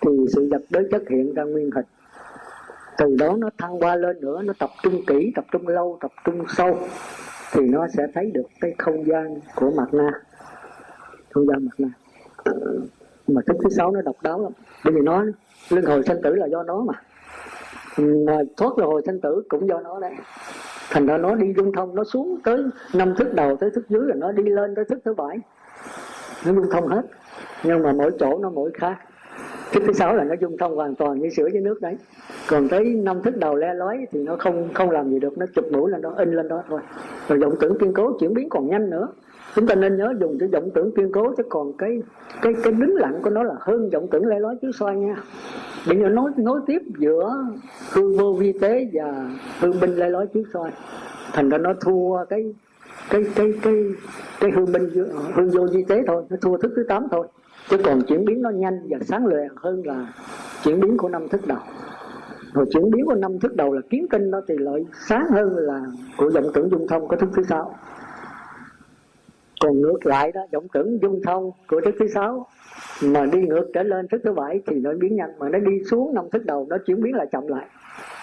Thì 0.00 0.10
sự 0.34 0.48
vật 0.50 0.62
đối 0.70 0.88
chất 0.90 1.02
hiện 1.10 1.34
ra 1.34 1.42
nguyên 1.42 1.70
hình. 1.70 1.84
Từ 2.98 3.16
đó 3.18 3.34
nó 3.38 3.50
thăng 3.58 3.82
qua 3.82 3.96
lên 3.96 4.20
nữa, 4.20 4.42
nó 4.42 4.52
tập 4.58 4.70
trung 4.82 5.02
kỹ, 5.06 5.32
tập 5.34 5.44
trung 5.52 5.68
lâu, 5.68 5.98
tập 6.00 6.10
trung 6.24 6.44
sâu. 6.48 6.78
Thì 7.52 7.60
nó 7.60 7.86
sẽ 7.96 8.06
thấy 8.14 8.30
được 8.30 8.46
cái 8.60 8.74
không 8.78 9.06
gian 9.06 9.40
của 9.54 9.70
mặt 9.70 9.94
na. 9.94 10.10
Không 11.30 11.46
gian 11.46 11.64
mặt 11.64 11.74
na. 11.78 11.88
Mà 13.26 13.42
thức 13.46 13.56
thứ 13.62 13.70
sáu 13.70 13.90
nó 13.90 14.02
độc 14.02 14.16
đáo 14.22 14.42
lắm. 14.42 14.52
Bởi 14.84 14.94
vì 14.94 15.00
nó 15.00 15.24
luân 15.70 15.84
hồi 15.84 16.02
sanh 16.06 16.22
tử 16.22 16.34
là 16.34 16.46
do 16.46 16.62
nó 16.62 16.80
mà 16.80 16.94
mà 17.98 18.38
thoát 18.56 18.78
là 18.78 18.86
hồi 18.86 19.02
sinh 19.06 19.20
tử 19.20 19.42
cũng 19.48 19.68
do 19.68 19.80
nó 19.80 20.00
đấy. 20.00 20.12
Thành 20.90 21.06
ra 21.06 21.18
nó 21.18 21.34
đi 21.34 21.54
dung 21.56 21.72
thông, 21.72 21.94
nó 21.94 22.04
xuống 22.04 22.38
tới 22.44 22.64
năm 22.94 23.14
thức 23.18 23.34
đầu, 23.34 23.56
tới 23.56 23.70
thức 23.70 23.88
dưới 23.88 24.02
là 24.06 24.14
nó 24.14 24.32
đi 24.32 24.42
lên 24.42 24.74
tới 24.74 24.84
thức 24.84 24.98
thứ 25.04 25.14
bảy. 25.14 25.38
Nó 26.46 26.52
dung 26.52 26.70
thông 26.70 26.86
hết. 26.86 27.02
Nhưng 27.64 27.82
mà 27.82 27.92
mỗi 27.92 28.10
chỗ 28.18 28.38
nó 28.38 28.50
mỗi 28.50 28.70
khác. 28.74 28.96
Thức 29.72 29.82
thứ 29.86 29.92
sáu 29.92 30.14
là 30.14 30.24
nó 30.24 30.34
dung 30.40 30.56
thông 30.58 30.76
hoàn 30.76 30.94
toàn 30.94 31.18
như 31.18 31.28
sữa 31.28 31.48
với 31.52 31.60
nước 31.60 31.80
đấy. 31.80 31.96
Còn 32.48 32.68
tới 32.68 32.84
năm 32.84 33.22
thức 33.22 33.36
đầu 33.36 33.56
le 33.56 33.74
lói 33.74 34.06
thì 34.12 34.22
nó 34.22 34.36
không 34.36 34.68
không 34.74 34.90
làm 34.90 35.10
gì 35.10 35.18
được. 35.18 35.38
Nó 35.38 35.46
chụp 35.54 35.64
mũi 35.72 35.90
lên 35.90 36.02
đó, 36.02 36.14
in 36.16 36.32
lên 36.32 36.48
đó 36.48 36.62
thôi. 36.68 36.80
Rồi 37.28 37.38
vọng 37.38 37.54
tưởng 37.60 37.78
kiên 37.78 37.92
cố 37.92 38.12
chuyển 38.20 38.34
biến 38.34 38.48
còn 38.48 38.66
nhanh 38.66 38.90
nữa. 38.90 39.08
Chúng 39.54 39.66
ta 39.66 39.74
nên 39.74 39.96
nhớ 39.96 40.14
dùng 40.20 40.38
cái 40.38 40.48
vọng 40.48 40.70
tưởng 40.74 40.92
kiên 40.96 41.12
cố, 41.12 41.34
chứ 41.36 41.42
còn 41.48 41.72
cái 41.78 42.02
cái 42.42 42.52
cái 42.64 42.72
đứng 42.72 42.94
lặng 42.96 43.20
của 43.22 43.30
nó 43.30 43.42
là 43.42 43.54
hơn 43.60 43.90
vọng 43.90 44.08
tưởng 44.10 44.26
le 44.26 44.38
lói 44.38 44.56
chứ 44.62 44.70
soi 44.78 44.96
nha 44.96 45.16
bây 45.88 45.98
giờ 45.98 46.08
nối 46.08 46.30
nối 46.36 46.60
tiếp 46.66 46.82
giữa 46.98 47.44
hư 47.92 48.18
vô 48.18 48.32
vi 48.32 48.52
tế 48.52 48.88
và 48.92 49.30
hư 49.60 49.72
binh 49.72 49.94
le 49.94 50.08
lói 50.08 50.26
chiếu 50.26 50.42
soi. 50.52 50.70
Thành 51.32 51.48
ra 51.48 51.58
nó 51.58 51.74
thua 51.80 52.24
cái 52.24 52.54
cái 53.10 53.24
cái 53.34 53.52
cái 53.62 53.74
cái 54.40 54.50
hư 54.50 54.66
binh 54.66 54.88
hư 55.34 55.48
vô 55.48 55.66
vi 55.72 55.84
tế 55.88 56.02
thôi, 56.06 56.24
nó 56.30 56.36
thua 56.42 56.56
thức 56.56 56.72
thứ 56.76 56.84
tám 56.88 57.06
thôi. 57.10 57.28
Chứ 57.68 57.76
còn 57.84 58.02
chuyển 58.02 58.24
biến 58.24 58.42
nó 58.42 58.50
nhanh 58.50 58.86
và 58.88 58.98
sáng 59.00 59.26
lệ 59.26 59.48
hơn 59.56 59.86
là 59.86 60.12
chuyển 60.64 60.80
biến 60.80 60.96
của 60.96 61.08
năm 61.08 61.28
thức 61.28 61.46
đầu. 61.46 61.58
Rồi 62.52 62.66
chuyển 62.72 62.90
biến 62.90 63.06
của 63.06 63.14
năm 63.14 63.38
thức 63.38 63.56
đầu 63.56 63.72
là 63.72 63.80
kiến 63.90 64.06
tinh 64.10 64.30
nó 64.30 64.40
thì 64.48 64.54
lợi 64.58 64.86
sáng 65.08 65.26
hơn 65.30 65.56
là 65.56 65.80
của 66.16 66.30
vọng 66.34 66.50
tưởng 66.54 66.70
dung 66.70 66.86
thông 66.88 67.08
có 67.08 67.16
thức 67.16 67.28
thứ 67.36 67.42
sáu. 67.42 67.74
Còn 69.60 69.80
ngược 69.80 70.06
lại 70.06 70.32
đó, 70.32 70.40
vọng 70.52 70.66
tưởng 70.72 70.98
dung 71.02 71.20
thông 71.26 71.50
của 71.68 71.80
thức 71.84 71.94
thứ 71.98 72.06
sáu 72.14 72.46
mà 73.02 73.26
đi 73.26 73.38
ngược 73.38 73.66
trở 73.74 73.82
lên 73.82 74.08
thức 74.08 74.20
thứ 74.24 74.32
bảy 74.32 74.60
thì 74.66 74.76
nó 74.76 74.90
biến 75.00 75.16
nhanh 75.16 75.38
mà 75.38 75.48
nó 75.48 75.58
đi 75.58 75.84
xuống 75.90 76.14
năm 76.14 76.24
thức 76.32 76.44
đầu 76.44 76.66
nó 76.70 76.76
chuyển 76.86 77.02
biến 77.02 77.16
lại 77.16 77.26
chậm 77.32 77.46
lại. 77.46 77.66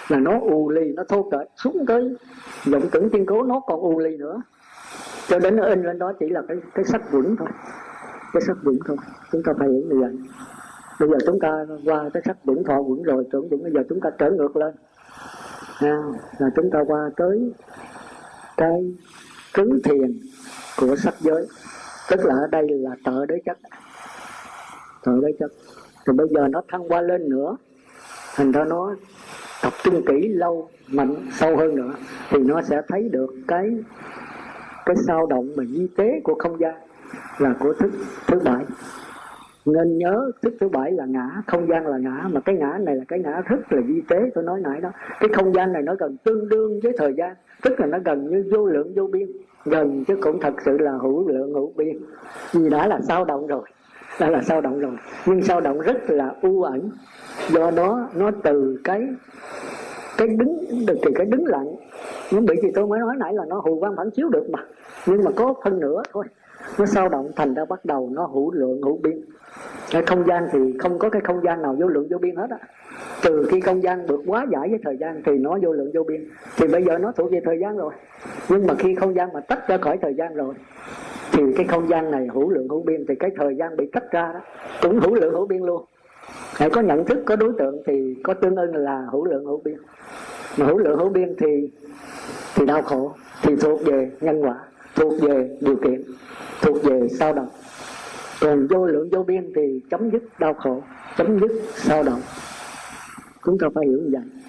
Là 0.07 0.19
nó 0.19 0.39
u 0.39 0.69
lì 0.69 0.93
nó 0.95 1.03
thô 1.09 1.29
cỡ 1.29 1.45
xuống 1.63 1.85
tới 1.87 2.15
vọng 2.65 2.89
tưởng 2.91 3.09
tiên 3.09 3.25
cố 3.25 3.43
nó 3.43 3.59
còn 3.59 3.79
u 3.79 3.99
lì 3.99 4.17
nữa. 4.17 4.41
Cho 5.27 5.39
đến 5.39 5.55
nó 5.55 5.65
in 5.65 5.83
lên 5.83 5.99
đó 5.99 6.13
chỉ 6.19 6.29
là 6.29 6.41
cái 6.47 6.57
cái 6.73 6.85
sắc 6.85 7.11
vững 7.11 7.35
thôi. 7.35 7.47
Cái 8.33 8.41
sắc 8.47 8.57
vững 8.63 8.79
thôi. 8.85 8.97
Chúng 9.31 9.43
ta 9.43 9.53
phải 9.59 9.67
hiểu 9.69 9.83
như 9.89 9.99
vậy. 9.99 10.11
Bây 10.99 11.09
giờ 11.09 11.17
chúng 11.25 11.39
ta 11.39 11.65
qua 11.85 12.09
cái 12.13 12.23
sắc 12.25 12.45
vững 12.45 12.63
thọ 12.63 12.81
vững 12.81 13.03
rồi 13.03 13.27
tưởng 13.31 13.49
vững 13.49 13.63
bây 13.63 13.71
giờ 13.71 13.83
chúng 13.89 13.99
ta 14.01 14.09
trở 14.17 14.31
ngược 14.31 14.55
lên. 14.55 14.75
À, 15.79 16.03
là 16.37 16.49
chúng 16.55 16.69
ta 16.71 16.79
qua 16.87 17.09
tới 17.17 17.53
cái 18.57 18.95
cứng 19.53 19.79
thiền 19.83 20.19
của 20.79 20.95
sắc 20.95 21.13
giới. 21.19 21.47
Tức 22.09 22.25
là 22.25 22.35
ở 22.35 22.47
đây 22.51 22.67
là 22.69 22.91
tợ 23.03 23.25
đế 23.25 23.35
chất 23.45 23.57
tợ 25.03 25.11
đế 25.21 25.33
chất 25.39 25.51
thì 26.07 26.13
bây 26.13 26.27
giờ 26.27 26.47
nó 26.47 26.61
thăng 26.67 26.87
qua 26.87 27.01
lên 27.01 27.29
nữa. 27.29 27.57
Thành 28.35 28.51
ra 28.51 28.65
nó 28.65 28.95
tập 29.63 29.73
trung 29.83 30.01
kỹ 30.05 30.27
lâu 30.27 30.69
mạnh 30.91 31.15
sâu 31.31 31.57
hơn 31.57 31.75
nữa, 31.75 31.91
thì 32.29 32.39
nó 32.39 32.61
sẽ 32.61 32.81
thấy 32.87 33.09
được 33.09 33.35
cái 33.47 33.69
cái 34.85 34.95
sao 35.07 35.25
động 35.25 35.49
mà 35.57 35.63
di 35.63 35.87
tế 35.97 36.21
của 36.23 36.35
không 36.39 36.59
gian 36.59 36.75
là 37.37 37.55
của 37.59 37.73
thức 37.73 37.91
thứ 38.27 38.39
bảy. 38.39 38.65
Nên 39.65 39.97
nhớ 39.97 40.31
thức 40.41 40.53
thứ 40.59 40.69
bảy 40.69 40.91
là 40.91 41.05
ngã, 41.05 41.41
không 41.47 41.67
gian 41.67 41.87
là 41.87 41.97
ngã, 41.97 42.27
mà 42.31 42.39
cái 42.39 42.55
ngã 42.55 42.77
này 42.79 42.95
là 42.95 43.03
cái 43.07 43.19
ngã 43.19 43.41
rất 43.45 43.73
là 43.73 43.81
di 43.87 44.01
tế, 44.09 44.17
tôi 44.35 44.43
nói 44.43 44.61
nãy 44.63 44.81
đó. 44.81 44.91
Cái 45.19 45.29
không 45.33 45.53
gian 45.53 45.73
này 45.73 45.81
nó 45.81 45.95
gần 45.99 46.17
tương 46.23 46.49
đương 46.49 46.79
với 46.83 46.93
thời 46.97 47.13
gian, 47.17 47.35
tức 47.61 47.79
là 47.79 47.85
nó 47.85 47.97
gần 48.05 48.29
như 48.29 48.49
vô 48.51 48.65
lượng 48.65 48.93
vô 48.95 49.07
biên, 49.07 49.31
gần 49.65 50.03
chứ 50.05 50.15
cũng 50.21 50.39
thật 50.41 50.53
sự 50.65 50.77
là 50.77 50.91
hữu 50.91 51.27
lượng 51.27 51.53
hữu 51.53 51.73
biên. 51.75 51.97
Vì 52.53 52.69
đã 52.69 52.87
là 52.87 52.99
sao 53.07 53.25
động 53.25 53.47
rồi 53.47 53.69
đã 54.19 54.29
là 54.29 54.41
sao 54.41 54.61
động 54.61 54.79
rồi 54.79 54.91
nhưng 55.25 55.41
sao 55.41 55.61
động 55.61 55.79
rất 55.79 56.09
là 56.09 56.35
u 56.41 56.61
ẩn. 56.63 56.89
Do 57.49 57.71
đó, 57.71 58.09
nó 58.15 58.31
từ 58.43 58.81
cái 58.83 59.07
cái 60.17 60.27
đứng 60.27 60.65
được 60.87 60.97
từ 61.03 61.11
cái 61.15 61.25
đứng 61.25 61.45
lặng. 61.45 61.75
Nhưng 62.31 62.45
bị 62.45 62.55
thì 62.61 62.71
tôi 62.75 62.87
mới 62.87 62.99
nói 62.99 63.15
nãy 63.19 63.33
là 63.33 63.45
nó 63.45 63.59
hù 63.59 63.75
quan 63.75 63.95
phản 63.95 64.11
chiếu 64.11 64.29
được 64.29 64.49
mà. 64.49 64.59
Nhưng 65.05 65.23
mà 65.23 65.31
có 65.35 65.53
phân 65.63 65.79
nửa 65.79 66.01
thôi. 66.13 66.25
Nó 66.77 66.85
sao 66.85 67.09
động 67.09 67.31
thành 67.35 67.53
ra 67.53 67.65
bắt 67.65 67.85
đầu 67.85 68.09
nó 68.13 68.25
hữu 68.25 68.51
lượng, 68.51 68.81
hữu 68.81 68.97
biên 68.97 69.21
cái 69.91 70.01
không 70.01 70.23
gian 70.27 70.47
thì 70.51 70.59
không 70.79 70.99
có 70.99 71.09
cái 71.09 71.21
không 71.21 71.43
gian 71.43 71.61
nào 71.61 71.75
vô 71.79 71.87
lượng 71.87 72.07
vô 72.09 72.17
biên 72.17 72.35
hết 72.35 72.49
á. 72.49 72.57
Từ 73.23 73.47
khi 73.51 73.61
không 73.61 73.83
gian 73.83 74.07
được 74.07 74.21
quá 74.27 74.45
giải 74.51 74.69
với 74.69 74.79
thời 74.83 74.97
gian 74.97 75.21
thì 75.25 75.37
nó 75.37 75.57
vô 75.61 75.73
lượng 75.73 75.91
vô 75.93 76.03
biên 76.03 76.29
thì 76.57 76.67
bây 76.67 76.83
giờ 76.83 76.97
nó 76.97 77.11
thuộc 77.11 77.31
về 77.31 77.41
thời 77.45 77.59
gian 77.59 77.77
rồi. 77.77 77.93
Nhưng 78.49 78.67
mà 78.67 78.73
khi 78.79 78.95
không 78.95 79.15
gian 79.15 79.33
mà 79.33 79.39
tách 79.39 79.67
ra 79.67 79.77
khỏi 79.77 79.97
thời 80.01 80.13
gian 80.13 80.33
rồi 80.33 80.53
thì 81.33 81.43
cái 81.55 81.65
không 81.67 81.87
gian 81.87 82.11
này 82.11 82.27
hữu 82.33 82.49
lượng 82.49 82.67
hữu 82.69 82.83
biên, 82.83 83.05
thì 83.07 83.15
cái 83.15 83.31
thời 83.37 83.55
gian 83.55 83.77
bị 83.77 83.89
tách 83.91 84.11
ra 84.11 84.31
đó, 84.33 84.39
cũng 84.81 84.99
hữu 84.99 85.15
lượng 85.15 85.33
hữu 85.33 85.47
biên 85.47 85.61
luôn. 85.61 85.85
Hãy 86.55 86.69
có 86.69 86.81
nhận 86.81 87.05
thức, 87.05 87.23
có 87.25 87.35
đối 87.35 87.53
tượng 87.59 87.81
thì 87.85 88.15
có 88.23 88.33
tương 88.33 88.55
ưng 88.55 88.75
là 88.75 89.05
hữu 89.11 89.25
lượng 89.25 89.45
hữu 89.45 89.61
biên. 89.65 89.77
Mà 90.57 90.65
hữu 90.65 90.77
lượng 90.77 90.99
hữu 90.99 91.09
biên 91.09 91.35
thì 91.39 91.71
thì 92.55 92.65
đau 92.65 92.81
khổ, 92.81 93.13
thì 93.43 93.55
thuộc 93.55 93.85
về 93.85 94.11
nhân 94.21 94.41
quả, 94.41 94.55
thuộc 94.95 95.13
về 95.21 95.57
điều 95.61 95.75
kiện, 95.75 96.01
thuộc 96.61 96.83
về 96.83 97.07
sao 97.19 97.33
động. 97.33 97.49
Còn 98.41 98.67
vô 98.67 98.85
lượng 98.85 99.09
vô 99.09 99.23
biên 99.23 99.51
thì 99.55 99.81
chấm 99.89 100.09
dứt 100.11 100.23
đau 100.39 100.53
khổ, 100.53 100.81
chấm 101.17 101.39
dứt 101.39 101.51
sao 101.75 102.03
động. 102.03 102.21
Chúng 103.45 103.57
ta 103.57 103.67
phải 103.75 103.85
hiểu 103.85 103.97
như 103.97 104.09
vậy 104.11 104.42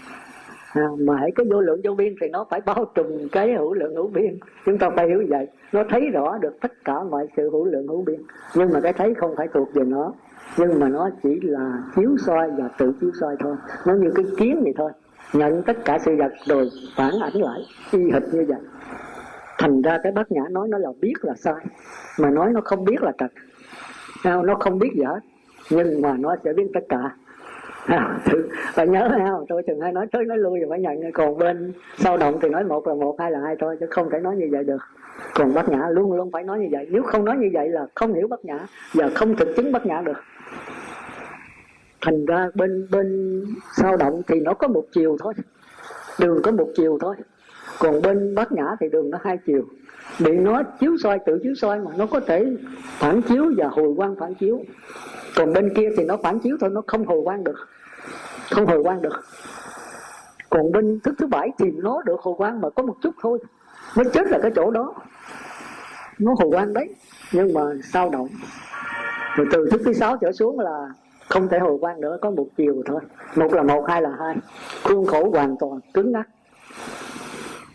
à, 0.75 0.83
mà 0.99 1.16
hãy 1.16 1.31
cái 1.35 1.47
vô 1.51 1.61
lượng 1.61 1.81
vô 1.85 1.95
biên 1.95 2.14
thì 2.20 2.29
nó 2.29 2.47
phải 2.51 2.61
bao 2.66 2.85
trùm 2.95 3.29
cái 3.33 3.53
hữu 3.53 3.75
lượng 3.75 3.95
hữu 3.95 4.09
biên. 4.09 4.39
Chúng 4.66 4.79
ta 4.79 4.91
phải 4.97 5.09
hiểu 5.09 5.20
như 5.20 5.27
vậy. 5.31 5.49
Nó 5.72 5.85
thấy 5.91 6.11
rõ 6.11 6.39
được 6.39 6.61
tất 6.61 6.72
cả 6.85 7.03
mọi 7.03 7.27
sự 7.37 7.51
hữu 7.51 7.64
lượng 7.64 7.89
hữu 7.89 8.03
biên. 8.03 8.20
Nhưng 8.55 8.72
mà 8.72 8.81
cái 8.81 8.93
thấy 8.93 9.14
không 9.14 9.35
phải 9.37 9.49
thuộc 9.55 9.68
về 9.75 9.85
nó. 9.85 10.12
Nhưng 10.59 10.81
mà 10.81 10.89
nó 10.89 11.11
chỉ 11.22 11.41
là 11.43 11.83
chiếu 11.97 12.16
soi 12.27 12.51
và 12.51 12.68
tự 12.79 12.93
chiếu 13.01 13.11
soi 13.20 13.37
thôi. 13.39 13.57
Nó 13.87 13.95
như 13.95 14.11
cái 14.14 14.25
kiến 14.37 14.61
vậy 14.64 14.72
thôi. 14.77 14.93
Nhận 15.33 15.62
tất 15.62 15.85
cả 15.85 15.99
sự 15.99 16.16
vật 16.18 16.33
rồi 16.47 16.68
phản 16.97 17.12
ảnh 17.22 17.35
lại. 17.35 17.61
Y 17.93 18.11
hệt 18.12 18.22
như 18.33 18.45
vậy. 18.49 18.61
Thành 19.59 19.83
ra 19.83 19.99
cái 20.03 20.12
bát 20.12 20.33
nhã 20.33 20.43
nói 20.51 20.68
nó 20.68 20.79
là 20.79 20.89
biết 21.01 21.14
là 21.22 21.35
sai. 21.35 21.66
Mà 22.18 22.31
nói 22.31 22.53
nó 22.53 22.61
không 22.64 22.85
biết 22.85 23.03
là 23.03 23.12
trật 23.18 23.31
nó 24.25 24.55
không 24.55 24.79
biết 24.79 24.91
gì 24.97 25.03
hết. 25.03 25.20
Nhưng 25.70 26.03
mà 26.03 26.16
nó 26.18 26.37
sẽ 26.45 26.53
biết 26.53 26.66
tất 26.75 26.81
cả. 26.89 27.16
À, 27.87 28.18
ừ. 28.32 28.49
phải 28.72 28.89
nhớ 28.89 29.09
không? 29.11 29.45
Tôi 29.49 29.62
thường 29.66 29.80
hay 29.80 29.93
nói 29.93 30.07
tới 30.12 30.24
nói 30.24 30.39
lui 30.39 30.61
rồi 30.61 30.70
phải 30.70 30.80
nhận. 30.80 31.12
Còn 31.12 31.39
bên 31.39 31.72
sau 31.97 32.16
động 32.16 32.39
thì 32.43 32.49
nói 32.49 32.64
một 32.64 32.87
là 32.89 32.95
một, 32.95 33.16
hai 33.18 33.30
là 33.30 33.41
hai 33.41 33.57
thôi, 33.59 33.76
chứ 33.80 33.87
không 33.91 34.11
thể 34.11 34.18
nói 34.18 34.37
như 34.37 34.49
vậy 34.51 34.64
được. 34.64 34.82
Còn 35.35 35.55
bát 35.55 35.68
nhã 35.68 35.89
luôn 35.91 36.12
luôn 36.12 36.30
phải 36.30 36.45
nói 36.45 36.59
như 36.59 36.68
vậy. 36.70 36.87
Nếu 36.91 37.03
không 37.03 37.24
nói 37.24 37.37
như 37.37 37.51
vậy 37.53 37.68
là 37.68 37.87
không 37.95 38.14
hiểu 38.14 38.28
bát 38.28 38.45
nhã 38.45 38.59
và 38.95 39.09
không 39.14 39.37
thực 39.37 39.49
chứng 39.57 39.72
bát 39.72 39.87
nhã 39.87 40.03
được. 40.05 40.18
Thành 42.01 42.26
ra 42.26 42.49
bên 42.55 42.89
bên 42.91 43.41
sao 43.76 43.97
động 43.97 44.22
thì 44.26 44.41
nó 44.41 44.55
có 44.55 44.68
một 44.68 44.85
chiều 44.93 45.16
thôi. 45.20 45.35
Đường 46.20 46.43
có 46.43 46.51
một 46.51 46.68
chiều 46.76 46.99
thôi. 47.01 47.16
Còn 47.78 48.03
bên 48.03 48.35
bát 48.35 48.53
nhã 48.53 48.66
thì 48.80 48.89
đường 48.89 49.11
nó 49.11 49.18
hai 49.22 49.39
chiều. 49.47 49.62
Bị 50.24 50.32
nó 50.32 50.62
chiếu 50.80 50.97
soi, 51.03 51.18
tự 51.26 51.39
chiếu 51.43 51.55
soi 51.55 51.80
mà 51.80 51.91
nó 51.99 52.07
có 52.07 52.20
thể 52.20 52.47
phản 52.99 53.22
chiếu 53.22 53.45
và 53.57 53.68
hồi 53.68 53.95
quang 53.97 54.16
phản 54.16 54.35
chiếu. 54.35 54.61
Còn 55.37 55.53
bên 55.53 55.74
kia 55.74 55.89
thì 55.97 56.05
nó 56.05 56.16
phản 56.16 56.39
chiếu 56.39 56.57
thôi, 56.61 56.70
nó 56.70 56.82
không 56.87 57.05
hồi 57.05 57.20
quang 57.24 57.45
được 57.45 57.68
không 58.51 58.66
hồi 58.66 58.82
quang 58.82 59.03
được. 59.03 59.24
Còn 60.51 60.72
bên 60.72 61.01
thức 61.01 61.14
thứ 61.18 61.26
bảy 61.26 61.51
thì 61.59 61.70
nó 61.70 62.03
được 62.03 62.20
hồi 62.20 62.34
quang 62.38 62.61
mà 62.61 62.70
có 62.70 62.82
một 62.82 62.97
chút 63.03 63.14
thôi. 63.22 63.38
Nó 63.97 64.03
chết 64.12 64.26
là 64.26 64.38
cái 64.42 64.51
chỗ 64.57 64.70
đó. 64.70 64.95
Nó 66.18 66.34
hồi 66.38 66.51
quang 66.51 66.72
đấy. 66.72 66.95
Nhưng 67.32 67.55
mà 67.55 67.61
sao 67.92 68.11
động? 68.11 68.28
Rồi 69.36 69.47
từ 69.53 69.68
thức 69.70 69.80
thứ 69.84 69.92
sáu 69.92 70.16
trở 70.16 70.32
xuống 70.32 70.61
là 70.61 70.88
không 71.28 71.49
thể 71.49 71.59
hồi 71.59 71.78
quang 71.80 72.01
nữa, 72.01 72.18
có 72.20 72.30
một 72.30 72.47
chiều 72.57 72.82
thôi. 72.86 73.01
Một 73.36 73.53
là 73.53 73.62
một, 73.62 73.84
hai 73.88 74.03
là 74.03 74.11
hai. 74.18 74.36
Khuôn 74.84 75.07
khổ 75.07 75.30
hoàn 75.30 75.57
toàn 75.61 75.80
cứng 75.95 76.12
ngắc. 76.12 76.28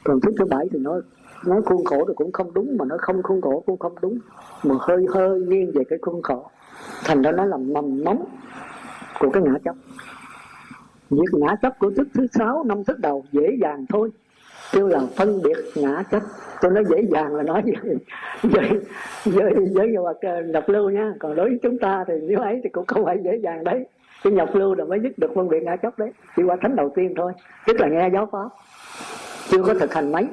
Còn 0.04 0.22
thức 0.22 0.34
thứ 0.40 0.46
bảy 0.46 0.66
thì 0.72 0.80
nó 0.80 1.02
nói 1.46 1.62
khuôn 1.66 1.86
khổ 1.86 2.06
thì 2.08 2.14
cũng 2.16 2.32
không 2.32 2.54
đúng, 2.54 2.78
mà 2.80 2.86
nó 2.86 2.98
không 3.00 3.24
khuôn 3.24 3.42
khổ 3.42 3.64
cũng 3.66 3.80
không 3.80 3.96
đúng. 4.02 4.20
Mà 4.64 4.76
hơi 4.80 5.06
hơi 5.14 5.40
nghiêng 5.40 5.72
về 5.72 5.84
cái 5.90 6.00
khuôn 6.02 6.22
khổ. 6.22 6.50
Thành 7.04 7.22
ra 7.22 7.32
nó 7.32 7.46
là 7.46 7.58
mầm 7.58 8.04
móng 8.04 8.26
của 9.20 9.30
cái 9.30 9.44
ngã 9.44 9.52
chấp 9.66 9.76
việc 11.10 11.40
ngã 11.40 11.56
chấp 11.62 11.80
của 11.80 11.92
thức 11.92 12.08
thứ 12.14 12.28
sáu, 12.28 12.64
năm 12.64 12.84
thức 12.84 13.00
đầu, 13.00 13.24
dễ 13.32 13.58
dàng 13.62 13.86
thôi. 13.90 14.10
Kêu 14.72 14.88
là 14.88 15.00
phân 15.16 15.42
biệt 15.44 15.58
ngã 15.76 16.04
chấp. 16.12 16.22
Tôi 16.62 16.72
nói 16.72 16.84
dễ 16.90 17.08
dàng 17.12 17.36
là 17.36 17.44
nói 17.44 17.62
với 17.62 17.96
với 18.44 18.70
với 19.26 19.54
với 19.54 19.96
với 19.96 20.44
nhập 20.46 20.70
lưu 20.70 20.90
nha. 20.90 21.14
Còn 21.20 21.36
đối 21.36 21.50
với 21.50 21.60
chúng 21.62 21.80
ta 21.80 22.06
thì 22.08 22.14
nếu 22.22 22.40
ấy 22.40 22.60
thì 22.64 22.70
cũng 22.70 22.86
không 22.86 23.06
phải 23.06 23.18
dễ 23.24 23.40
dàng 23.44 23.64
đấy. 23.64 23.86
Cái 24.24 24.34
nhập 24.34 24.56
lưu 24.56 24.76
là 24.76 24.86
mới 24.86 25.00
dứt 25.04 25.20
được 25.20 25.32
phân 25.36 25.50
biệt 25.50 25.64
ngã 25.64 25.76
chấp 25.76 26.00
đấy. 26.00 26.12
Chỉ 26.36 26.44
qua 26.44 26.58
thánh 26.62 26.76
đầu 26.76 26.92
tiên 26.96 27.14
thôi. 27.18 27.34
Tức 27.68 27.80
là 27.80 27.88
nghe 27.88 28.10
giáo 28.14 28.30
pháp. 28.32 28.50
Chưa 29.50 29.64
có 29.64 29.74
thực 29.74 29.94
hành 29.94 30.12
mấy. 30.12 30.28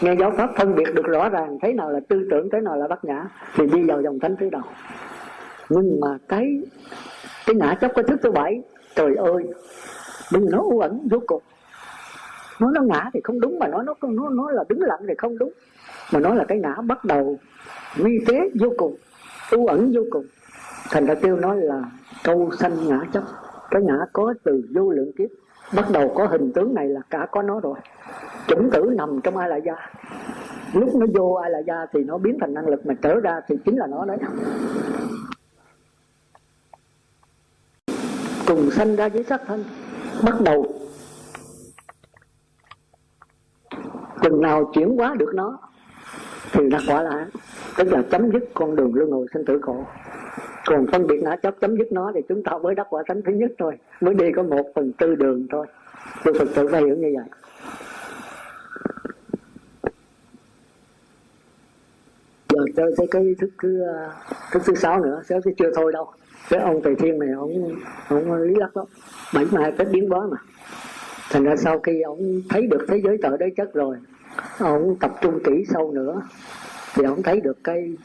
Nghe 0.00 0.14
giáo 0.20 0.32
pháp 0.36 0.50
phân 0.56 0.74
biệt 0.74 0.94
được 0.94 1.06
rõ 1.06 1.28
ràng 1.28 1.58
thế 1.62 1.72
nào 1.72 1.90
là 1.90 2.00
tư 2.08 2.28
tưởng 2.30 2.48
thế 2.52 2.60
nào 2.60 2.76
là 2.76 2.88
bát 2.88 3.04
nhã, 3.04 3.26
thì 3.56 3.66
đi 3.66 3.82
vào 3.82 4.02
dòng 4.02 4.18
thánh 4.18 4.36
thứ 4.40 4.50
đầu. 4.50 4.62
Nhưng 5.68 6.00
mà 6.00 6.18
cái 6.28 6.62
cái 7.46 7.56
ngã 7.56 7.74
chấp 7.80 7.90
cái 7.94 8.04
thức 8.08 8.20
thứ 8.22 8.30
bảy, 8.30 8.62
trời 8.94 9.14
ơi 9.14 9.46
đừng 10.34 10.50
nó 10.50 10.58
u 10.58 10.80
ẩn 10.80 11.08
vô 11.10 11.18
cùng. 11.26 11.42
Nói 12.60 12.70
nó 12.74 12.82
ngã 12.82 13.10
thì 13.14 13.20
không 13.24 13.40
đúng 13.40 13.58
mà 13.58 13.68
nói 13.68 13.84
nó 13.86 13.94
nó 14.02 14.28
nó 14.28 14.50
là 14.50 14.64
đứng 14.68 14.82
lặng 14.82 15.00
thì 15.08 15.14
không 15.18 15.38
đúng. 15.38 15.52
Mà 16.12 16.20
nói 16.20 16.36
là 16.36 16.44
cái 16.44 16.58
ngã 16.58 16.74
bắt 16.86 17.04
đầu 17.04 17.38
vi 17.96 18.18
tế 18.26 18.50
vô 18.60 18.68
cùng, 18.78 18.96
u 19.50 19.66
ẩn 19.66 19.92
vô 19.94 20.02
cùng. 20.10 20.24
Thành 20.90 21.06
ra 21.06 21.14
tiêu 21.14 21.36
nói 21.36 21.56
là 21.56 21.82
câu 22.24 22.50
sanh 22.58 22.88
ngã 22.88 23.00
chấp. 23.12 23.22
Cái 23.70 23.82
ngã 23.82 23.98
có 24.12 24.34
từ 24.44 24.62
vô 24.74 24.90
lượng 24.90 25.12
kiếp. 25.18 25.28
Bắt 25.76 25.84
đầu 25.92 26.12
có 26.14 26.26
hình 26.26 26.52
tướng 26.52 26.74
này 26.74 26.88
là 26.88 27.00
cả 27.10 27.26
có 27.30 27.42
nó 27.42 27.60
rồi. 27.60 27.78
Chủng 28.46 28.70
tử 28.70 28.90
nằm 28.96 29.20
trong 29.24 29.36
ai 29.36 29.48
là 29.48 29.56
gia 29.56 29.74
lúc 30.74 30.94
nó 30.94 31.06
vô 31.14 31.32
ai 31.32 31.50
là 31.50 31.58
gia 31.58 31.86
thì 31.92 32.04
nó 32.04 32.18
biến 32.18 32.38
thành 32.40 32.54
năng 32.54 32.68
lực, 32.68 32.86
mà 32.86 32.94
trở 33.02 33.20
ra 33.20 33.40
thì 33.48 33.56
chính 33.64 33.76
là 33.76 33.86
nó 33.86 34.04
đấy. 34.04 34.18
Cùng 38.46 38.70
sanh 38.70 38.96
ra 38.96 39.08
với 39.08 39.24
sắc 39.24 39.42
thân 39.46 39.64
bắt 40.24 40.40
đầu. 40.40 40.66
Chừng 44.22 44.40
nào 44.40 44.70
chuyển 44.74 44.96
hóa 44.96 45.14
được 45.18 45.34
nó, 45.34 45.58
thì 46.52 46.70
là 46.70 46.80
quả 46.88 47.02
là 47.02 47.26
tức 47.76 47.92
là 47.92 48.02
chấm 48.10 48.30
dứt 48.32 48.44
con 48.54 48.76
đường 48.76 48.94
luân 48.94 49.10
hồi 49.10 49.26
sinh 49.34 49.44
tử 49.44 49.58
khổ. 49.62 49.84
Còn 50.66 50.86
phân 50.92 51.06
biệt 51.06 51.22
ngã 51.22 51.36
chấp 51.36 51.54
chấm 51.60 51.76
dứt 51.76 51.92
nó 51.92 52.12
thì 52.14 52.20
chúng 52.28 52.42
ta 52.42 52.58
mới 52.58 52.74
đắc 52.74 52.86
quả 52.90 53.02
thánh 53.08 53.22
thứ 53.22 53.32
nhất 53.32 53.50
thôi, 53.58 53.78
mới 54.00 54.14
đi 54.14 54.32
có 54.36 54.42
một 54.42 54.66
phần 54.74 54.92
tư 54.92 55.14
đường 55.14 55.46
thôi. 55.50 55.66
Tôi 56.24 56.34
thực 56.38 56.48
sự 56.54 56.68
phải 56.72 56.82
hiểu 56.82 56.96
như 56.96 57.14
vậy. 57.16 57.28
Giờ 62.48 62.64
chơi 62.76 62.94
tới 62.96 63.06
cái 63.10 63.34
thức 63.40 63.50
thứ 63.62 63.84
thức 64.52 64.62
thứ 64.64 64.74
sáu 64.74 65.00
nữa 65.00 65.22
sáu 65.28 65.40
thứ 65.40 65.50
chưa 65.58 65.70
thôi 65.74 65.92
đâu 65.92 66.12
cái 66.48 66.60
ông 66.60 66.80
thầy 66.84 66.94
thiên 66.94 67.18
này 67.18 67.28
ông 67.36 67.74
ông 68.08 68.32
lý 68.32 68.54
lắc 68.54 68.76
lắm. 68.76 68.86
Bảy 69.34 69.44
mai 69.50 69.62
hai 69.62 69.72
tết 69.72 69.88
biến 69.90 70.10
hóa 70.10 70.26
mà. 70.30 70.36
Thành 71.30 71.44
ra 71.44 71.56
sau 71.56 71.78
khi 71.78 72.00
ông 72.00 72.42
thấy 72.48 72.66
được 72.66 72.86
thế 72.88 73.00
giới 73.04 73.18
tợ 73.22 73.36
đế 73.36 73.46
chất 73.56 73.74
rồi, 73.74 73.96
ông 74.58 74.96
tập 75.00 75.10
trung 75.20 75.38
kỹ 75.44 75.64
sâu 75.68 75.92
nữa, 75.92 76.22
thì 76.94 77.04
ông 77.04 77.22
thấy 77.22 77.40
được 77.40 77.58
cái 77.64 77.96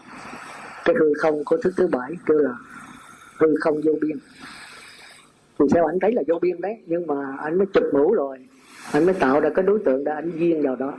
cái 0.85 0.95
hư 0.99 1.13
không 1.21 1.43
của 1.45 1.57
thức 1.57 1.73
thứ 1.77 1.87
bảy 1.87 2.11
kêu 2.25 2.37
là 2.37 2.53
hư 3.39 3.47
không 3.59 3.81
vô 3.83 3.93
biên. 4.01 4.17
Thì 5.59 5.65
sao 5.73 5.85
anh 5.85 5.99
thấy 5.99 6.11
là 6.11 6.21
vô 6.27 6.39
biên 6.41 6.61
đấy, 6.61 6.77
nhưng 6.85 7.07
mà 7.07 7.15
anh 7.37 7.57
mới 7.57 7.67
chụp 7.73 7.83
mũ 7.93 8.13
rồi, 8.13 8.37
anh 8.91 9.05
mới 9.05 9.13
tạo 9.13 9.39
ra 9.39 9.49
cái 9.55 9.65
đối 9.65 9.79
tượng 9.79 10.03
để 10.03 10.11
anh 10.11 10.31
duyên 10.39 10.61
vào 10.61 10.75
đó. 10.75 10.93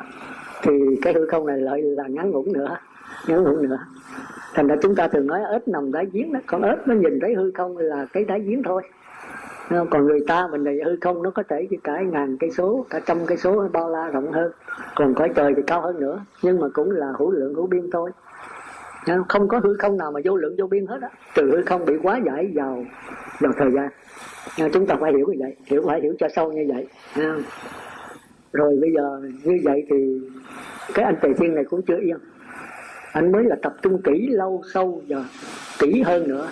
Thì 0.63 0.73
cái 1.03 1.13
hư 1.13 1.27
không 1.27 1.47
này 1.47 1.59
lại 1.59 1.83
là 1.83 2.05
ngắn 2.09 2.31
ngủn 2.31 2.53
nữa, 2.53 2.77
ngắn 3.27 3.45
ngủn 3.45 3.69
nữa 3.69 3.79
thành 4.55 4.67
ra 4.67 4.77
chúng 4.83 4.95
ta 4.95 5.09
thường 5.09 5.27
nói 5.27 5.41
ếch 5.53 5.69
nằm 5.69 5.93
đáy 5.93 6.07
giếng 6.13 6.33
đó. 6.33 6.41
Con 6.47 6.63
ếch 6.63 6.89
nó 6.89 6.95
nhìn 6.95 7.21
thấy 7.21 7.35
hư 7.35 7.51
không 7.55 7.79
là 7.79 8.07
cái 8.13 8.25
đáy 8.25 8.41
giếng 8.41 8.63
thôi. 8.63 8.83
Còn 9.91 10.07
người 10.07 10.21
ta 10.27 10.49
mình 10.51 10.65
này 10.65 10.79
hư 10.85 10.97
không, 11.01 11.23
nó 11.23 11.31
có 11.31 11.43
thể 11.49 11.69
cả 11.85 12.01
ngàn 12.01 12.37
cây 12.41 12.51
số, 12.51 12.87
cả 12.91 13.01
trăm 13.07 13.19
cây 13.27 13.39
số, 13.39 13.69
bao 13.73 13.91
la 13.91 14.09
rộng 14.09 14.33
hơn. 14.33 14.53
Còn 14.95 15.15
cõi 15.15 15.29
trời 15.35 15.53
thì 15.57 15.63
cao 15.67 15.81
hơn 15.81 16.01
nữa. 16.01 16.25
Nhưng 16.43 16.61
mà 16.61 16.67
cũng 16.73 16.91
là 16.91 17.13
hữu 17.19 17.31
lượng, 17.31 17.55
hữu 17.55 17.67
biên 17.67 17.91
thôi. 17.91 18.11
Không? 19.29 19.49
Có 19.49 19.61
hư 19.65 19.75
không 19.75 19.97
nào 19.97 20.13
mà 20.13 20.21
vô 20.25 20.37
lượng, 20.37 20.57
vô 20.59 20.67
biên 20.67 20.87
hết 20.87 21.03
á. 21.03 21.09
Trừ 21.35 21.51
hư 21.51 21.63
không 21.63 21.85
bị 21.85 21.95
quá 22.03 22.21
giải 22.27 22.53
vào 22.55 22.85
vào 23.41 23.53
thời 23.57 23.71
gian. 23.71 23.89
Chúng 24.73 24.87
ta 24.87 24.97
phải 25.01 25.13
hiểu 25.13 25.27
như 25.27 25.37
vậy. 25.39 25.57
Hiểu, 25.67 25.83
phải 25.87 26.01
hiểu 26.01 26.15
cho 26.19 26.29
sâu 26.29 26.53
như 26.53 26.67
vậy. 26.75 26.87
Rồi 28.53 28.79
bây 28.81 28.93
giờ 28.93 29.21
như 29.45 29.59
vậy 29.65 29.87
thì 29.91 30.21
cái 30.95 31.05
anh 31.05 31.17
tề 31.21 31.29
thiên 31.39 31.55
này 31.55 31.65
cũng 31.65 31.83
chưa 31.83 31.97
yên 31.97 32.17
anh 33.13 33.33
mới 33.33 33.45
là 33.45 33.57
tập 33.63 33.75
trung 33.83 34.03
kỹ 34.03 34.29
lâu 34.31 34.63
sâu 34.75 35.03
và 35.09 35.25
kỹ 35.79 36.03
hơn 36.03 36.29
nữa. 36.29 36.51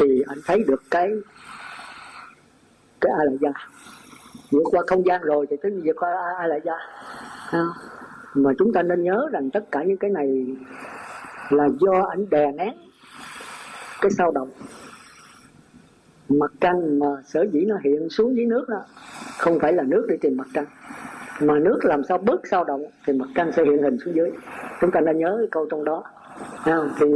Thì 0.00 0.22
anh 0.26 0.38
thấy 0.46 0.64
được 0.66 0.82
cái 0.90 1.10
cái 3.00 3.12
a 3.18 3.24
la 3.24 3.32
gia. 3.40 3.50
Vượt 4.50 4.62
qua 4.64 4.82
không 4.86 5.06
gian 5.06 5.22
rồi 5.22 5.46
thì 5.50 5.56
tới 5.62 5.80
vượt 5.84 5.96
qua 5.96 6.10
a 6.38 6.46
la 6.46 6.56
gia. 6.64 6.76
Mà 8.34 8.50
chúng 8.58 8.72
ta 8.72 8.82
nên 8.82 9.02
nhớ 9.02 9.28
rằng 9.32 9.50
tất 9.50 9.64
cả 9.72 9.82
những 9.82 9.96
cái 9.96 10.10
này 10.10 10.46
là 11.50 11.68
do 11.80 12.06
ảnh 12.10 12.30
đè 12.30 12.52
nén 12.52 12.74
cái 14.00 14.10
sao 14.10 14.30
động. 14.30 14.50
Mặt 16.28 16.50
trăng 16.60 16.98
mà 16.98 17.06
sở 17.26 17.46
dĩ 17.52 17.64
nó 17.64 17.76
hiện 17.84 18.08
xuống 18.10 18.36
dưới 18.36 18.46
nước 18.46 18.68
đó 18.68 18.84
không 19.38 19.58
phải 19.60 19.72
là 19.72 19.82
nước 19.82 20.06
đi 20.08 20.16
tìm 20.20 20.36
mặt 20.36 20.46
trăng 20.54 20.66
mà 21.40 21.58
nước 21.58 21.78
làm 21.82 22.04
sao 22.04 22.18
bớt 22.18 22.46
sao 22.50 22.64
động 22.64 22.84
thì 23.06 23.12
mặt 23.12 23.28
trăng 23.34 23.52
sẽ 23.52 23.64
hiện 23.64 23.82
hình 23.82 23.98
xuống 24.04 24.14
dưới. 24.14 24.30
Chúng 24.80 24.90
ta 24.90 25.00
nên 25.00 25.18
nhớ 25.18 25.36
cái 25.38 25.48
câu 25.50 25.66
trong 25.70 25.84
đó. 25.84 26.02
Không? 26.64 26.90
thì 27.00 27.06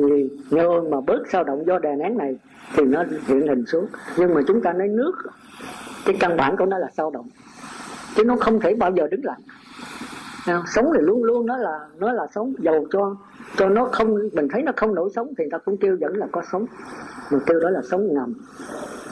nhờ 0.50 0.82
mà 0.90 1.00
bớt 1.00 1.22
sao 1.32 1.44
động 1.44 1.66
do 1.66 1.78
đè 1.78 1.96
nén 1.96 2.18
này 2.18 2.38
thì 2.76 2.84
nó 2.84 3.04
hiện 3.26 3.48
hình 3.48 3.66
xuống. 3.66 3.86
Nhưng 4.16 4.34
mà 4.34 4.40
chúng 4.46 4.62
ta 4.62 4.72
nói 4.72 4.88
nước, 4.88 5.12
cái 6.06 6.16
căn 6.20 6.36
bản 6.36 6.56
của 6.56 6.66
nó 6.66 6.78
là 6.78 6.88
sao 6.96 7.10
động. 7.10 7.28
Chứ 8.16 8.24
nó 8.24 8.36
không 8.36 8.60
thể 8.60 8.74
bao 8.74 8.90
giờ 8.96 9.08
đứng 9.10 9.24
lặng 9.24 9.40
không? 10.46 10.62
sống 10.66 10.90
thì 10.94 11.00
luôn 11.00 11.24
luôn 11.24 11.46
nó 11.46 11.56
là 11.56 11.80
nó 11.98 12.12
là 12.12 12.26
sống. 12.34 12.54
Dầu 12.58 12.86
cho 12.90 13.16
cho 13.56 13.68
nó 13.68 13.84
không, 13.84 14.14
mình 14.32 14.48
thấy 14.52 14.62
nó 14.62 14.72
không 14.76 14.94
nổi 14.94 15.10
sống 15.14 15.28
thì 15.38 15.44
ta 15.50 15.58
cũng 15.58 15.76
kêu 15.76 15.96
vẫn 16.00 16.16
là 16.16 16.26
có 16.32 16.42
sống. 16.52 16.66
Mà 17.32 17.38
kêu 17.46 17.60
đó 17.60 17.70
là 17.70 17.80
sống 17.90 18.14
ngầm. 18.14 18.34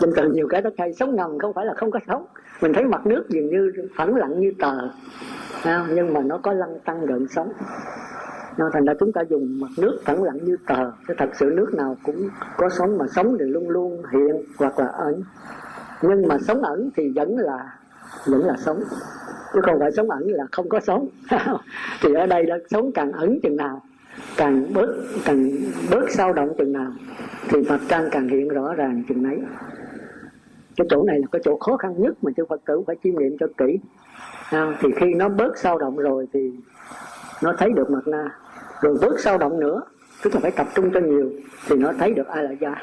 Trên 0.01 0.13
từ 0.17 0.33
nhiều 0.33 0.49
cái 0.51 0.63
đất 0.63 0.75
hay 0.79 0.93
sống 0.93 1.17
ngầm 1.17 1.39
không 1.39 1.53
phải 1.53 1.67
là 1.67 1.75
không 1.75 1.91
có 1.91 2.01
sống 2.07 2.27
mình 2.61 2.73
thấy 2.73 2.85
mặt 2.85 3.07
nước 3.07 3.25
dường 3.29 3.49
như 3.49 3.73
phẳng 3.97 4.17
lặng 4.17 4.41
như 4.41 4.53
tờ 4.59 4.89
nhưng 5.65 6.13
mà 6.13 6.21
nó 6.21 6.39
có 6.39 6.53
lăn 6.53 6.79
tăng 6.85 7.07
gợn 7.07 7.27
sóng. 7.29 7.53
nên 8.59 8.69
thành 8.73 8.85
ra 8.85 8.93
chúng 9.01 9.13
ta 9.13 9.23
dùng 9.29 9.61
mặt 9.61 9.71
nước 9.79 9.99
phẳng 10.05 10.23
lặng 10.23 10.39
như 10.43 10.57
tờ, 10.67 10.91
chứ 11.09 11.15
thật 11.19 11.31
sự 11.35 11.53
nước 11.55 11.75
nào 11.75 11.97
cũng 12.03 12.29
có 12.57 12.69
sóng 12.69 12.99
mà 12.99 13.07
sóng 13.15 13.37
thì 13.39 13.45
luôn 13.45 13.71
luôn 13.71 14.03
hiện 14.13 14.43
hoặc 14.59 14.79
là 14.79 14.87
ẩn. 14.87 15.23
Nhưng 16.03 16.29
mà 16.29 16.39
sống 16.39 16.63
ẩn 16.63 16.91
thì 16.97 17.13
vẫn 17.15 17.37
là 17.37 17.79
vẫn 18.27 18.47
là 18.47 18.57
sống. 18.57 18.83
Chứ 19.55 19.61
không 19.63 19.79
phải 19.79 19.93
sống 19.93 20.11
ẩn 20.11 20.23
là 20.27 20.45
không 20.53 20.69
có 20.69 20.81
sống. 20.81 21.09
Thì 22.03 22.15
ở 22.15 22.27
đây 22.27 22.47
là 22.47 22.59
sống 22.71 22.93
càng 22.93 23.13
ẩn 23.13 23.41
chừng 23.43 23.57
nào, 23.57 23.83
càng 24.37 24.75
bớt 24.75 24.97
càng 25.25 25.51
bớt 25.91 26.11
sao 26.11 26.33
động 26.33 26.55
chừng 26.59 26.73
nào, 26.73 26.93
thì 27.49 27.63
mặt 27.69 27.81
trăng 27.89 28.09
càng 28.11 28.29
hiện 28.29 28.49
rõ 28.49 28.75
ràng 28.75 29.03
chừng 29.09 29.23
nấy 29.23 29.39
cái 30.79 30.87
chỗ 30.91 31.05
này 31.05 31.19
là 31.19 31.27
cái 31.33 31.43
chỗ 31.45 31.59
khó 31.59 31.77
khăn 31.77 31.95
nhất 31.99 32.25
mà 32.25 32.33
chư 32.37 32.45
Phật 32.49 32.61
tử 32.67 32.83
phải 32.87 32.97
chiêm 33.05 33.15
nghiệm 33.15 33.37
cho 33.41 33.47
kỹ. 33.59 33.79
À, 34.51 34.79
thì 34.81 34.89
khi 35.01 35.15
nó 35.15 35.29
bớt 35.29 35.59
sao 35.59 35.79
động 35.79 35.97
rồi 35.97 36.29
thì 36.33 36.53
nó 37.43 37.55
thấy 37.59 37.73
được 37.73 37.91
mặt 37.91 38.07
na. 38.07 38.31
Rồi 38.81 38.97
bớt 39.01 39.21
sao 39.21 39.39
động 39.39 39.61
nữa 39.61 39.83
tức 40.23 40.35
là 40.35 40.41
phải 40.41 40.51
tập 40.51 40.67
trung 40.75 40.91
cho 40.95 41.01
nhiều 41.01 41.31
thì 41.69 41.77
nó 41.77 41.93
thấy 41.99 42.15
được 42.15 42.27
ai 42.27 42.45
là 42.45 42.51
gia 42.51 42.75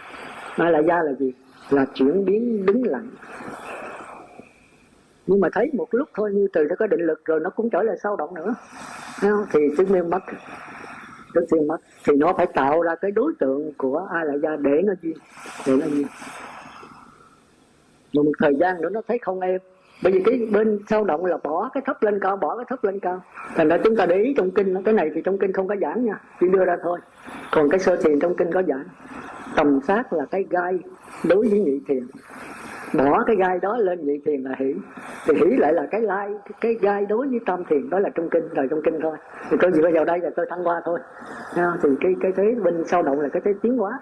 ai 0.55 0.71
là 0.71 0.79
gia 0.79 1.03
là 1.03 1.13
gì? 1.19 1.33
Là 1.69 1.85
chuyển 1.93 2.25
biến 2.25 2.65
đứng 2.65 2.83
lặng. 2.83 3.09
Nhưng 5.27 5.39
mà 5.39 5.49
thấy 5.53 5.71
một 5.73 5.87
lúc 5.91 6.09
thôi 6.13 6.31
như 6.33 6.47
từ 6.53 6.63
nó 6.69 6.75
có 6.79 6.87
định 6.87 7.01
lực 7.01 7.25
rồi 7.25 7.39
nó 7.39 7.49
cũng 7.49 7.69
trở 7.69 7.83
lại 7.83 7.97
sao 8.03 8.15
động 8.15 8.33
nữa. 8.33 8.55
Thì 9.51 9.59
chứng 9.77 9.91
minh 9.91 10.09
mất. 10.09 10.23
Chứng 11.33 11.45
minh 11.51 11.67
mất. 11.67 11.77
Thì 12.07 12.15
nó 12.15 12.33
phải 12.37 12.45
tạo 12.45 12.81
ra 12.81 12.95
cái 12.95 13.11
đối 13.11 13.33
tượng 13.39 13.73
của 13.77 14.07
ai 14.13 14.25
là 14.25 14.33
gia 14.33 14.55
để 14.55 14.81
nó 14.85 14.93
duyên 15.01 15.17
để 15.67 15.75
nó 15.75 15.85
duyên 15.85 16.07
một 18.23 18.31
thời 18.39 18.55
gian 18.55 18.81
nữa 18.81 18.89
nó 18.89 19.01
thấy 19.07 19.17
không 19.17 19.39
êm. 19.39 19.61
Bởi 20.03 20.13
vì 20.13 20.23
cái 20.25 20.47
bên 20.51 20.79
sao 20.89 21.03
động 21.03 21.25
là 21.25 21.37
bỏ 21.43 21.69
cái 21.73 21.83
thấp 21.85 22.03
lên 22.03 22.19
cao, 22.19 22.37
bỏ 22.37 22.57
cái 22.57 22.65
thấp 22.69 22.83
lên 22.83 22.99
cao. 22.99 23.21
Thành 23.55 23.67
ra 23.67 23.77
chúng 23.83 23.95
ta 23.95 24.05
để 24.05 24.15
ý 24.15 24.33
trong 24.37 24.51
kinh, 24.51 24.83
cái 24.83 24.93
này 24.93 25.11
thì 25.15 25.21
trong 25.21 25.37
kinh 25.37 25.53
không 25.53 25.67
có 25.67 25.75
giảng 25.81 26.05
nha. 26.05 26.21
Chỉ 26.39 26.47
đưa 26.49 26.65
ra 26.65 26.77
thôi. 26.83 26.99
Còn 27.51 27.69
cái 27.69 27.79
sơ 27.79 27.95
thiền 27.95 28.19
trong 28.19 28.35
kinh 28.35 28.51
có 28.51 28.63
giảng. 28.67 28.83
Tầm 29.55 29.79
sát 29.87 30.13
là 30.13 30.25
cái 30.25 30.45
gai 30.49 30.79
đối 31.29 31.49
với 31.49 31.59
nhị 31.59 31.79
thiền. 31.87 32.07
Bỏ 32.97 33.23
cái 33.27 33.35
gai 33.35 33.59
đó 33.61 33.77
lên 33.77 34.05
nhị 34.05 34.19
thiền 34.25 34.43
là 34.43 34.55
hỷ. 34.59 34.73
Thì 35.27 35.33
hỷ 35.35 35.57
lại 35.57 35.73
là 35.73 35.87
cái 35.91 36.01
lai, 36.01 36.29
cái 36.61 36.73
gai 36.81 37.05
đối 37.05 37.27
với 37.27 37.39
tam 37.45 37.63
thiền, 37.69 37.89
đó 37.89 37.99
là 37.99 38.09
trong 38.15 38.29
kinh 38.29 38.47
rồi 38.55 38.67
trong 38.69 38.81
kinh 38.83 38.99
thôi. 39.01 39.17
Thì 39.49 39.57
tôi 39.61 39.71
vừa 39.71 39.91
vào 39.93 40.05
đây 40.05 40.19
là 40.19 40.29
tôi 40.35 40.45
thăng 40.49 40.67
qua 40.67 40.81
thôi. 40.85 40.99
Thì 41.55 41.89
cái 42.01 42.15
cái 42.21 42.31
thế 42.35 42.55
bên 42.63 42.83
sau 42.85 43.03
động 43.03 43.19
là 43.19 43.29
cái 43.29 43.41
thế 43.45 43.53
tiến 43.61 43.77
hóa. 43.77 43.99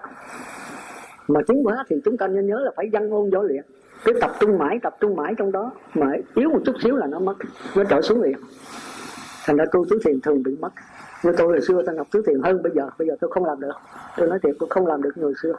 Mà 1.28 1.40
tiến 1.46 1.64
hóa 1.64 1.84
thì 1.88 1.96
chúng 2.04 2.16
ta 2.16 2.28
nên 2.28 2.46
nhớ 2.46 2.60
là 2.60 2.70
phải 2.76 2.90
văn 2.92 3.10
ôn 3.10 3.30
võ 3.30 3.42
luyện 3.42 3.64
cứ 4.04 4.12
tập 4.20 4.32
trung 4.40 4.58
mãi, 4.58 4.78
tập 4.82 4.96
trung 5.00 5.16
mãi 5.16 5.34
trong 5.38 5.52
đó. 5.52 5.72
Mà 5.94 6.06
yếu 6.34 6.50
một 6.50 6.60
chút 6.64 6.74
xíu 6.82 6.96
là 6.96 7.06
nó 7.06 7.18
mất. 7.18 7.34
Nó 7.76 7.84
trở 7.84 8.00
xuống 8.00 8.22
liền. 8.22 8.36
Thành 9.46 9.56
ra 9.56 9.64
tu 9.72 9.84
tứ 9.90 9.98
thiền 10.04 10.20
thường 10.20 10.42
bị 10.42 10.56
mất. 10.60 10.70
Như 11.22 11.32
tôi 11.36 11.46
hồi 11.46 11.60
xưa 11.60 11.82
tôi 11.86 11.96
học 11.96 12.06
tứ 12.10 12.22
thiền 12.26 12.42
hơn 12.42 12.62
bây 12.62 12.72
giờ. 12.74 12.90
Bây 12.98 13.08
giờ 13.08 13.16
tôi 13.20 13.30
không 13.30 13.44
làm 13.44 13.60
được. 13.60 13.72
Tôi 14.16 14.28
nói 14.28 14.38
thiệt, 14.42 14.56
tôi 14.58 14.68
không 14.70 14.86
làm 14.86 15.02
được 15.02 15.16
người 15.16 15.32
xưa. 15.42 15.54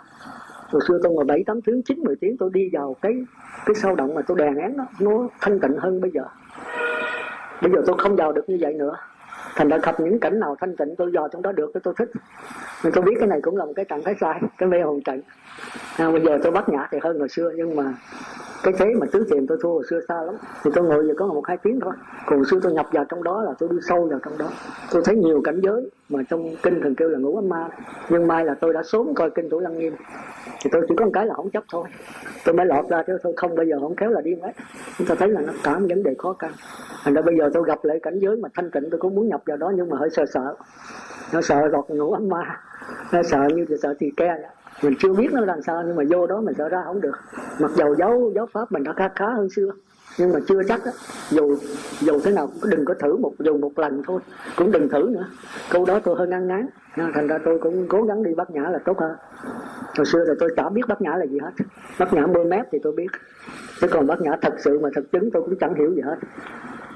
Hồi 0.72 0.82
xưa 0.88 1.00
tôi 1.04 1.14
ngồi 1.14 1.26
bảy, 1.26 1.44
tám 1.48 1.62
tiếng, 1.62 1.82
chín, 1.84 2.00
mười 2.00 2.16
tiếng 2.16 2.38
tôi 2.38 2.50
đi 2.54 2.70
vào 2.74 2.96
cái 3.02 3.26
cái 3.66 3.76
sâu 3.76 3.96
động 3.96 4.14
mà 4.14 4.22
tôi 4.22 4.38
đè 4.38 4.50
nén 4.50 4.78
nó. 4.78 4.86
Nó 5.00 5.28
thanh 5.42 5.60
tịnh 5.60 5.78
hơn 5.78 6.02
bây 6.02 6.12
giờ. 6.12 6.24
Bây 7.62 7.72
giờ 7.72 7.82
tôi 7.86 7.96
không 8.00 8.16
vào 8.16 8.32
được 8.32 8.50
như 8.50 8.58
vậy 8.62 8.74
nữa 8.74 8.96
thành 9.56 9.68
ra 9.68 9.78
gặp 9.78 10.00
những 10.00 10.20
cảnh 10.20 10.40
nào 10.40 10.56
thanh 10.60 10.76
tịnh 10.76 10.96
tôi 10.98 11.12
dò 11.14 11.28
trong 11.28 11.42
đó 11.42 11.52
được 11.52 11.72
tôi 11.84 11.94
thích. 11.98 12.12
Nên 12.84 12.94
tôi 12.94 13.04
biết 13.04 13.14
cái 13.20 13.28
này 13.28 13.40
cũng 13.42 13.58
là 13.58 13.66
một 13.66 13.74
cái 13.76 13.86
trạng 13.86 14.04
thái 14.04 14.16
sai 14.22 14.40
cái 14.58 14.70
mê 14.70 14.82
hồn 14.82 15.02
trận. 15.02 15.22
À, 15.98 16.12
bây 16.12 16.22
giờ 16.22 16.40
tôi 16.44 16.52
bắt 16.52 16.70
nhã 16.70 16.88
thì 16.92 16.98
hơn 17.02 17.20
hồi 17.20 17.30
xưa 17.30 17.52
nhưng 17.56 17.76
mà 17.76 17.94
cái 18.66 18.74
thế 18.78 18.86
mà 19.00 19.08
tứ 19.12 19.26
thiền 19.30 19.48
tôi 19.48 19.58
thua 19.62 19.70
hồi 19.70 19.84
xưa 19.90 20.00
xa 20.08 20.22
lắm. 20.22 20.36
Thì 20.64 20.72
tôi 20.76 20.86
ngồi 20.86 21.08
giờ 21.08 21.14
có 21.18 21.28
một 21.28 21.42
hai 21.48 21.58
tiếng 21.58 21.80
thôi. 21.80 21.94
Còn 22.26 22.40
hồi 22.40 22.46
xưa 22.52 22.60
tôi 22.64 22.74
nhập 22.74 22.86
vào 22.92 23.06
trong 23.10 23.24
đó 23.24 23.42
là 23.42 23.54
tôi 23.60 23.70
đi 23.70 23.78
sâu 23.90 24.08
vào 24.10 24.20
trong 24.24 24.38
đó. 24.38 24.50
Tôi 24.92 25.02
thấy 25.06 25.16
nhiều 25.16 25.42
cảnh 25.44 25.62
giới 25.64 25.90
mà 26.10 26.20
trong 26.30 26.56
kinh 26.64 26.82
thường 26.82 26.96
kêu 26.96 27.10
là 27.10 27.20
ngũ 27.20 27.36
ấm 27.36 27.50
ma. 27.50 27.70
Nhưng 28.10 28.28
mai 28.28 28.46
là 28.46 28.56
tôi 28.60 28.74
đã 28.74 28.84
sớm 28.84 29.14
coi 29.16 29.30
kinh 29.30 29.50
thủ 29.50 29.60
lăng 29.60 29.78
nghiêm. 29.78 29.96
Thì 30.64 30.70
tôi 30.74 30.86
chỉ 30.90 30.96
có 30.98 31.06
một 31.06 31.12
cái 31.14 31.26
là 31.26 31.34
không 31.34 31.50
chấp 31.50 31.64
thôi. 31.72 31.84
Tôi 32.46 32.56
mới 32.56 32.66
lọt 32.66 32.86
ra 32.90 33.04
chứ 33.08 33.18
tôi 33.24 33.34
không, 33.38 33.56
bây 33.56 33.68
giờ 33.68 33.80
không 33.80 33.96
kéo 33.96 34.10
là 34.10 34.22
điên 34.22 34.42
hết 34.42 34.52
chúng 34.98 35.08
ta 35.08 35.16
thấy 35.16 35.30
là 35.30 35.42
nó 35.42 35.54
cả 35.64 35.80
một 35.80 35.86
vấn 35.90 36.04
đề 36.04 36.16
khó 36.18 36.34
khăn. 36.40 36.52
Thành 37.04 37.14
ra 37.14 37.22
bây 37.22 37.38
giờ 37.38 37.50
tôi 37.54 37.64
gặp 37.68 37.80
lại 37.84 38.00
cảnh 38.04 38.20
giới 38.20 38.36
mà 38.36 38.50
thanh 38.54 38.72
tịnh, 38.72 38.90
tôi 38.92 39.00
cũng 39.00 39.16
muốn 39.16 39.28
nhập 39.30 39.42
vào 39.46 39.58
đó 39.58 39.72
nhưng 39.76 39.90
mà 39.90 39.98
hơi 39.98 40.10
sợ 40.10 40.26
sợ. 40.34 40.56
Nó 41.34 41.42
sợ 41.42 41.68
lọt 41.68 41.90
ngủ 41.90 42.12
ấm 42.12 42.30
ma. 42.30 42.60
Nó 43.12 43.24
sợ 43.24 43.48
như 43.56 43.66
sợ 43.82 43.94
thì 44.00 44.12
ke 44.18 44.28
đó 44.28 44.50
mình 44.84 44.94
chưa 45.00 45.14
biết 45.14 45.28
nó 45.32 45.42
làm 45.42 45.62
sao, 45.62 45.84
nhưng 45.88 45.96
mà 45.96 46.04
vô 46.10 46.28
đó 46.28 46.42
mình 46.42 46.56
sợ 46.58 46.70
ra 46.70 46.82
không 46.86 47.02
được. 47.02 47.16
Mặc 47.60 47.72
dầu 47.76 47.96
giáo 47.96 48.32
giáo 48.36 48.48
pháp 48.54 48.72
mình 48.72 48.84
đã 48.84 48.94
khá 48.94 49.10
khá 49.16 49.26
hơn 49.26 49.50
xưa, 49.50 49.72
nhưng 50.20 50.34
mà 50.34 50.40
chưa 50.48 50.64
chắc 50.68 50.86
á. 50.86 50.92
Dù 51.30 51.58
dù 52.00 52.20
thế 52.24 52.32
nào 52.32 52.50
cũng 52.62 52.70
đừng 52.70 52.86
có 52.86 52.94
thử 52.94 53.18
một, 53.18 53.34
dù 53.40 53.58
một 53.58 53.80
lần 53.80 54.04
thôi, 54.08 54.22
cũng 54.58 54.72
đừng 54.72 54.90
thử 54.90 55.10
nữa. 55.10 55.28
Câu 55.72 55.86
đó 55.86 56.00
tôi 56.04 56.16
hơi 56.18 56.28
ngăn 56.28 56.48
ngán. 56.48 56.68
À, 56.96 57.12
thành 57.14 57.28
ra 57.28 57.38
tôi 57.46 57.60
cũng 57.60 57.88
cố 57.90 58.04
gắng 58.04 58.24
đi 58.24 58.36
bắt 58.36 58.52
nhã 58.52 58.62
là 58.62 58.80
tốt 58.86 59.00
hơn. 59.00 59.16
Hồi 59.98 60.06
xưa 60.06 60.24
là 60.28 60.34
tôi 60.40 60.50
chả 60.56 60.70
biết 60.70 60.82
bắt 60.88 61.02
nhã 61.02 61.16
là 61.16 61.26
gì 61.26 61.40
hết. 61.40 61.52
Bắt 62.00 62.14
nhã 62.14 62.28
mưa 62.28 62.44
mép 62.44 62.66
thì 62.72 62.80
tôi 62.84 62.94
biết. 62.94 63.08
Chứ 63.82 63.88
còn 63.88 64.08
bắt 64.08 64.22
nhã 64.22 64.32
thật 64.42 64.54
sự 64.58 64.80
mà 64.80 64.90
thật 64.96 65.02
chứng 65.12 65.32
tôi 65.32 65.44
cũng 65.44 65.56
chẳng 65.60 65.76
hiểu 65.76 65.94
gì 65.94 66.02
hết 66.02 66.16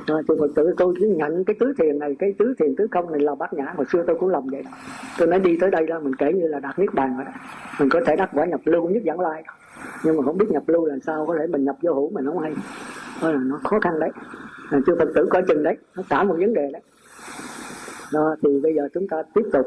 à, 0.09 0.21
tôi 0.27 0.37
Phật 0.39 0.47
tử 0.55 0.73
tôi 0.77 0.93
cứ 0.99 1.07
nhận 1.07 1.45
cái 1.45 1.55
tứ 1.59 1.73
thiền 1.77 1.99
này 1.99 2.15
cái 2.19 2.33
tứ 2.39 2.53
thiền 2.59 2.75
tứ 2.75 2.87
không 2.91 3.11
này 3.11 3.21
là 3.21 3.35
bát 3.35 3.53
nhã. 3.53 3.73
Hồi 3.77 3.85
xưa 3.91 4.03
tôi 4.07 4.15
cũng 4.19 4.29
làm 4.29 4.43
vậy 4.51 4.63
tôi 5.17 5.27
nói 5.27 5.39
đi 5.39 5.57
tới 5.61 5.71
đây 5.71 5.87
là 5.87 5.99
mình 5.99 6.15
kể 6.15 6.33
như 6.33 6.47
là 6.47 6.59
đạt 6.59 6.79
niết 6.79 6.93
bàn 6.93 7.15
rồi 7.17 7.25
đó. 7.25 7.31
Mình 7.79 7.89
có 7.89 8.01
thể 8.05 8.15
đắc 8.15 8.29
quả 8.33 8.45
nhập 8.45 8.61
lưu 8.65 8.89
nhất 8.89 9.03
dẫn 9.03 9.19
lai 9.19 9.43
nhưng 10.03 10.17
mà 10.17 10.23
không 10.23 10.37
biết 10.37 10.45
nhập 10.49 10.63
lưu 10.67 10.85
là 10.85 10.95
sao 11.05 11.25
có 11.25 11.35
thể 11.39 11.47
mình 11.47 11.65
nhập 11.65 11.75
vô 11.81 11.93
hữu 11.93 12.09
mình 12.09 12.25
không 12.25 12.39
hay. 12.39 12.53
Đó 13.21 13.31
là 13.31 13.39
nó 13.43 13.59
khó 13.63 13.79
khăn 13.79 13.99
đấy. 13.99 14.09
Chưa 14.71 14.95
Phật 14.99 15.09
tử 15.15 15.27
coi 15.29 15.43
chừng 15.47 15.63
đấy. 15.63 15.77
Nó 15.95 16.03
cả 16.09 16.23
một 16.23 16.35
vấn 16.39 16.53
đề 16.53 16.69
đấy. 16.73 16.81
Đó, 18.13 18.35
thì 18.43 18.49
bây 18.63 18.75
giờ 18.75 18.87
chúng 18.93 19.07
ta 19.07 19.23
tiếp 19.33 19.45
tục. 19.53 19.65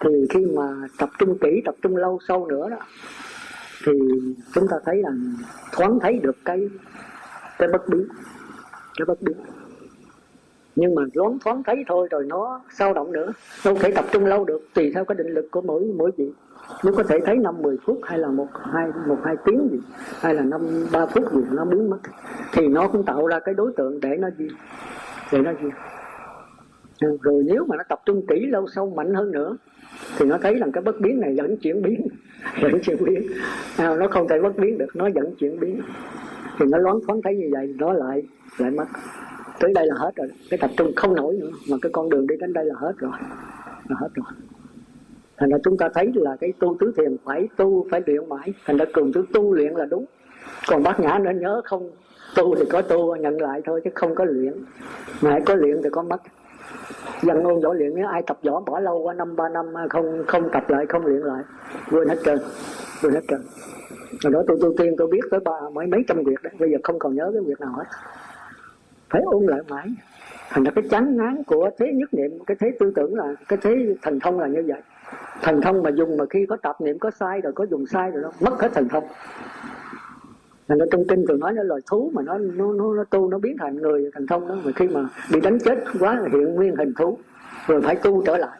Thì 0.00 0.26
khi 0.30 0.46
mà 0.46 0.62
tập 0.98 1.08
trung 1.18 1.38
kỹ 1.38 1.62
tập 1.64 1.74
trung 1.82 1.96
lâu 1.96 2.18
sâu 2.28 2.46
nữa 2.46 2.68
đó 2.70 2.76
thì 3.86 3.92
chúng 4.54 4.68
ta 4.68 4.76
thấy 4.84 5.02
là 5.02 5.10
thoáng 5.72 6.00
thấy 6.00 6.18
được 6.18 6.36
cái 6.44 6.68
cái 7.58 7.68
bất 7.72 7.88
biến. 7.88 8.08
Cái 8.98 9.06
bất 9.06 9.22
biến 9.22 9.36
nhưng 10.76 10.94
mà 10.94 11.02
loáng 11.14 11.38
thoáng 11.38 11.62
thấy 11.62 11.84
thôi 11.88 12.08
rồi 12.10 12.24
nó 12.26 12.60
sao 12.78 12.94
động 12.94 13.12
nữa. 13.12 13.32
Đâu 13.64 13.74
thể 13.74 13.90
tập 13.90 14.04
trung 14.12 14.26
lâu 14.26 14.44
được 14.44 14.68
tùy 14.74 14.92
theo 14.94 15.04
cái 15.04 15.16
định 15.18 15.34
lực 15.34 15.50
của 15.50 15.60
mỗi 15.60 15.84
mỗi 15.96 16.10
vị 16.16 16.30
nếu 16.84 16.94
có 16.96 17.02
thể 17.02 17.18
thấy 17.26 17.36
năm 17.36 17.62
mười 17.62 17.76
phút 17.86 18.00
hay 18.02 18.18
là 18.18 18.28
một 18.28 18.48
hai 18.72 18.88
một 19.06 19.18
hai 19.24 19.36
tiếng 19.44 19.68
gì 19.72 19.78
hay 20.20 20.34
là 20.34 20.42
năm 20.42 20.60
ba 20.92 21.06
phút 21.06 21.32
gì 21.32 21.40
nó 21.50 21.64
biến 21.64 21.90
mất 21.90 21.98
thì 22.52 22.68
nó 22.68 22.88
cũng 22.88 23.04
tạo 23.04 23.26
ra 23.26 23.40
cái 23.40 23.54
đối 23.54 23.72
tượng 23.76 24.00
để 24.00 24.16
nó 24.18 24.28
gì 24.38 24.48
để 25.32 25.38
nó 25.38 25.52
gì 25.62 25.68
ừ, 27.00 27.16
rồi 27.22 27.44
nếu 27.46 27.64
mà 27.68 27.76
nó 27.76 27.82
tập 27.88 28.00
trung 28.06 28.26
kỹ 28.26 28.46
lâu 28.46 28.66
sâu 28.74 28.90
mạnh 28.90 29.14
hơn 29.14 29.30
nữa 29.30 29.56
thì 30.18 30.26
nó 30.26 30.38
thấy 30.42 30.54
rằng 30.54 30.72
cái 30.72 30.82
bất 30.82 31.00
biến 31.00 31.20
này 31.20 31.34
vẫn 31.36 31.56
chuyển 31.56 31.82
biến 31.82 32.08
vẫn 32.62 32.80
chuyển 32.82 33.04
biến. 33.04 33.22
À, 33.76 33.96
nó 33.96 34.08
không 34.08 34.28
thể 34.28 34.40
bất 34.40 34.56
biến 34.56 34.78
được 34.78 34.96
nó 34.96 35.08
vẫn 35.14 35.34
chuyển 35.38 35.60
biến. 35.60 35.80
Thì 36.58 36.66
nó 36.68 36.78
loáng 36.78 37.00
thoáng 37.06 37.22
thấy 37.22 37.36
như 37.36 37.48
vậy 37.52 37.74
nó 37.78 37.92
lại 37.92 38.22
lại 38.58 38.70
mất 38.70 38.84
tới 39.62 39.72
đây 39.74 39.86
là 39.86 39.94
hết 39.98 40.10
rồi. 40.16 40.28
Cái 40.50 40.58
tập 40.58 40.70
trung 40.76 40.92
không 40.96 41.14
nổi 41.14 41.38
nữa. 41.40 41.50
Mà 41.70 41.76
cái 41.82 41.92
con 41.92 42.10
đường 42.10 42.26
đi 42.26 42.36
đến 42.40 42.52
đây 42.52 42.64
là 42.64 42.74
hết 42.78 42.92
rồi. 42.98 43.12
Là 43.88 43.96
hết 44.00 44.08
rồi. 44.14 44.26
Thành 45.36 45.50
ra 45.50 45.58
chúng 45.64 45.76
ta 45.76 45.88
thấy 45.94 46.12
là 46.14 46.36
cái 46.40 46.52
tu 46.58 46.76
tứ 46.80 46.92
thiền 46.96 47.16
phải 47.24 47.48
tu, 47.56 47.86
phải 47.90 48.00
luyện 48.06 48.28
mãi. 48.28 48.54
Thành 48.64 48.76
ra 48.76 48.84
cường 48.92 49.12
tứ 49.12 49.24
tu 49.32 49.54
luyện 49.54 49.72
là 49.72 49.84
đúng. 49.84 50.04
Còn 50.68 50.82
bác 50.82 51.00
nhã 51.00 51.18
nên 51.18 51.40
nhớ 51.40 51.62
không, 51.64 51.90
tu 52.36 52.54
thì 52.54 52.64
có 52.70 52.82
tu, 52.82 53.16
nhận 53.16 53.40
lại 53.40 53.60
thôi, 53.64 53.80
chứ 53.84 53.90
không 53.94 54.14
có 54.14 54.24
luyện. 54.24 54.54
Mà 55.20 55.38
có 55.46 55.54
luyện 55.54 55.82
thì 55.82 55.90
có 55.90 56.02
mất. 56.02 56.22
Dân 57.22 57.42
ngôn 57.42 57.60
võ 57.60 57.72
luyện, 57.72 57.94
nếu 57.94 58.06
ai 58.06 58.22
tập 58.26 58.38
võ 58.42 58.60
bỏ 58.60 58.80
lâu 58.80 58.98
qua 58.98 59.14
năm, 59.14 59.36
ba 59.36 59.48
năm, 59.48 59.66
không 59.90 60.24
không 60.26 60.48
tập 60.52 60.70
lại, 60.70 60.86
không 60.86 61.06
luyện 61.06 61.20
lại, 61.20 61.42
quên 61.90 62.08
hết 62.08 62.18
trơn, 62.24 62.38
quên 63.02 63.14
hết 63.14 63.20
trơn. 63.28 63.40
Rồi 64.20 64.32
đó 64.32 64.42
tôi 64.46 64.58
tu 64.62 64.74
tiên, 64.78 64.94
tôi 64.98 65.08
biết 65.08 65.20
tới 65.30 65.40
ba 65.40 65.60
mấy 65.72 65.86
mấy 65.86 66.04
trăm 66.08 66.24
việc 66.24 66.42
đấy. 66.42 66.52
Bây 66.58 66.70
giờ 66.70 66.78
không 66.82 66.98
còn 66.98 67.14
nhớ 67.14 67.30
cái 67.32 67.42
việc 67.46 67.60
nào 67.60 67.72
hết 67.72 67.84
phải 69.12 69.22
ôn 69.22 69.46
lại 69.46 69.60
mãi. 69.68 69.86
Thành 70.50 70.64
ra 70.64 70.70
cái 70.74 70.84
chán 70.90 71.16
ngán 71.16 71.42
của 71.46 71.70
thế 71.78 71.92
nhất 71.94 72.14
niệm 72.14 72.38
cái 72.46 72.56
thế 72.60 72.72
tư 72.78 72.92
tưởng 72.94 73.14
là 73.14 73.34
cái 73.48 73.58
thế 73.62 73.94
thần 74.02 74.20
thông 74.20 74.40
là 74.40 74.46
như 74.46 74.64
vậy. 74.66 74.80
Thần 75.42 75.60
thông 75.60 75.82
mà 75.82 75.90
dùng 75.90 76.16
mà 76.16 76.24
khi 76.30 76.46
có 76.48 76.56
tập 76.62 76.76
niệm 76.80 76.98
có 76.98 77.10
sai 77.10 77.40
rồi 77.40 77.52
có 77.52 77.66
dùng 77.70 77.86
sai 77.86 78.10
rồi 78.10 78.22
nó 78.22 78.30
mất 78.40 78.60
hết 78.60 78.72
thần 78.74 78.88
thông. 78.88 79.04
Thành 80.68 80.78
ra 80.78 80.86
trong 80.90 81.04
kinh 81.08 81.24
thường 81.28 81.40
nói 81.40 81.52
nó 81.52 81.62
loài 81.62 81.80
thú 81.90 82.10
mà 82.14 82.22
nó 82.22 82.38
nó 82.38 82.72
nó, 82.72 82.94
nó 82.94 83.04
tu 83.04 83.28
nó 83.28 83.38
biến 83.38 83.56
thành 83.60 83.76
người 83.76 84.10
thành 84.14 84.26
thông 84.26 84.48
đó 84.48 84.56
mà 84.64 84.72
khi 84.76 84.88
mà 84.88 85.00
bị 85.32 85.40
đánh 85.40 85.58
chết 85.58 85.84
quá 86.00 86.14
là 86.14 86.28
hiện 86.32 86.54
nguyên 86.54 86.76
hình 86.76 86.92
thú 86.98 87.18
rồi 87.66 87.82
phải 87.82 87.96
tu 87.96 88.22
trở 88.26 88.36
lại. 88.36 88.58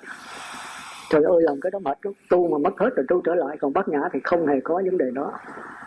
Trời 1.10 1.22
ơi 1.22 1.42
làm 1.42 1.60
cái 1.60 1.70
đó 1.70 1.78
mệt 1.78 1.98
lắm. 2.02 2.14
Tu 2.30 2.48
mà 2.48 2.58
mất 2.58 2.78
hết 2.78 2.90
rồi 2.96 3.06
tu 3.08 3.20
trở 3.24 3.34
lại 3.34 3.56
còn 3.60 3.72
bát 3.72 3.88
nhã 3.88 4.00
thì 4.12 4.20
không 4.24 4.46
hề 4.46 4.60
có 4.60 4.74
vấn 4.74 4.98
đề 4.98 5.10
đó 5.14 5.32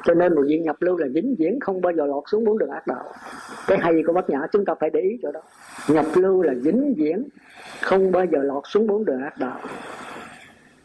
cho 0.05 0.13
nên 0.13 0.35
một 0.35 0.41
viên 0.47 0.63
nhập 0.63 0.75
lưu 0.79 0.97
là 0.97 1.07
vĩnh 1.13 1.35
viễn 1.39 1.59
không 1.59 1.81
bao 1.81 1.93
giờ 1.93 2.05
lọt 2.05 2.23
xuống 2.27 2.43
bốn 2.43 2.57
đường 2.57 2.69
ác 2.69 2.87
đạo. 2.87 3.03
Cái 3.67 3.77
hay 3.77 4.03
của 4.07 4.13
bát 4.13 4.29
nhã, 4.29 4.39
chúng 4.51 4.65
ta 4.65 4.73
phải 4.79 4.89
để 4.89 4.99
ý 4.99 5.19
chỗ 5.23 5.31
đó. 5.31 5.41
Nhập 5.87 6.05
lưu 6.15 6.41
là 6.41 6.53
vĩnh 6.61 6.93
viễn 6.97 7.23
không 7.81 8.11
bao 8.11 8.25
giờ 8.25 8.39
lọt 8.43 8.63
xuống 8.65 8.87
bốn 8.87 9.05
đường 9.05 9.21
ác 9.21 9.37
đạo. 9.39 9.59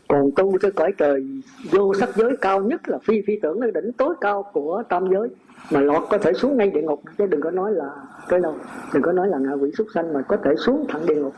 Còn 0.09 0.31
tu 0.37 0.59
tới 0.63 0.73
cõi 0.73 0.93
trời, 0.99 1.27
vô 1.71 1.95
sắc 1.95 2.17
giới 2.17 2.37
cao 2.41 2.63
nhất 2.63 2.89
là 2.89 2.99
phi 3.05 3.23
phi 3.27 3.39
tưởng 3.43 3.61
cái 3.61 3.71
đỉnh 3.71 3.93
tối 3.93 4.15
cao 4.21 4.43
của 4.53 4.83
tam 4.89 5.11
giới. 5.13 5.29
Mà 5.71 5.81
lọt 5.81 6.03
có 6.11 6.19
thể 6.19 6.33
xuống 6.33 6.57
ngay 6.57 6.71
địa 6.71 6.83
ngục, 6.83 7.03
chứ 7.19 7.27
đừng 7.27 7.41
có 7.41 7.51
nói 7.51 7.73
là 7.73 7.91
cái 8.29 8.41
đâu. 8.41 8.55
Đừng 8.95 9.03
có 9.03 9.13
nói 9.13 9.29
là 9.29 9.39
ngạ 9.39 9.53
quỷ 9.53 9.71
súc 9.79 9.87
sanh, 9.95 10.13
mà 10.13 10.23
có 10.23 10.37
thể 10.45 10.51
xuống 10.57 10.87
thẳng 10.89 11.07
địa 11.07 11.15
ngục. 11.15 11.35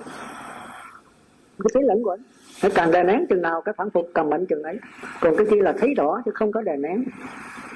Cái 1.59 1.71
thế 1.75 1.81
lẫn 1.85 2.07
quẩn 2.07 2.21
nó 2.63 2.69
càng 2.75 2.91
đè 2.91 3.03
nén 3.03 3.27
chừng 3.27 3.43
nào 3.43 3.63
cái 3.63 3.75
phản 3.79 3.91
phục 3.91 4.09
càng 4.15 4.31
mạnh 4.31 4.47
chừng 4.47 4.63
ấy. 4.63 4.79
Còn 5.21 5.37
cái 5.37 5.47
kia 5.51 5.63
là 5.63 5.73
thấy 5.79 5.95
rõ 5.95 6.23
chứ 6.25 6.31
không 6.35 6.53
có 6.53 6.63
đè 6.63 6.77
nén. 6.77 7.05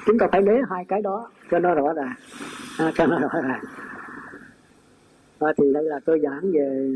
Chúng 0.05 0.17
ta 0.19 0.27
phải 0.31 0.41
đế 0.41 0.61
hai 0.69 0.85
cái 0.85 1.01
đó 1.01 1.29
cho 1.51 1.59
nó 1.59 1.73
rõ 1.73 1.93
ràng. 1.93 2.13
À, 2.79 2.91
cho 2.95 3.05
nó 3.05 3.19
rõ 3.19 3.41
ràng. 3.41 3.61
Và 5.39 5.53
thì 5.57 5.73
đây 5.73 5.83
là 5.83 5.99
tôi 6.05 6.19
giảng 6.23 6.51
về 6.53 6.91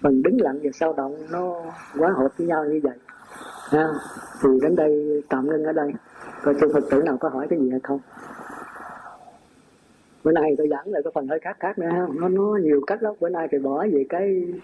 phần 0.00 0.22
đứng 0.22 0.40
lặng 0.40 0.58
và 0.62 0.70
sao 0.74 0.92
động 0.92 1.26
nó 1.30 1.62
quá 1.98 2.10
hợp 2.16 2.28
với 2.38 2.46
nhau 2.46 2.64
như 2.64 2.80
vậy. 2.82 2.96
À, 3.70 3.88
thì 4.42 4.48
đến 4.62 4.76
đây 4.76 5.22
tạm 5.28 5.46
ngưng 5.46 5.64
ở 5.64 5.72
đây. 5.72 5.92
Coi 6.42 6.54
chư 6.60 6.72
phật 6.72 6.84
tử 6.90 7.02
nào 7.02 7.16
có 7.16 7.28
hỏi 7.28 7.46
cái 7.50 7.58
gì 7.58 7.70
hay 7.70 7.80
không. 7.82 8.00
Bữa 10.24 10.32
nay 10.32 10.54
tôi 10.58 10.68
giảng 10.70 10.88
lại 10.92 11.02
cái 11.04 11.10
phần 11.14 11.28
hơi 11.28 11.40
khác 11.40 11.56
khác 11.60 11.78
nữa. 11.78 11.88
Nó 12.14 12.28
nó 12.28 12.58
nhiều 12.62 12.80
cách 12.86 13.02
lắm. 13.02 13.14
Bữa 13.20 13.28
nay 13.28 13.48
thì 13.50 13.58
bỏ 13.58 13.86
về 13.92 14.04
cái 14.08 14.54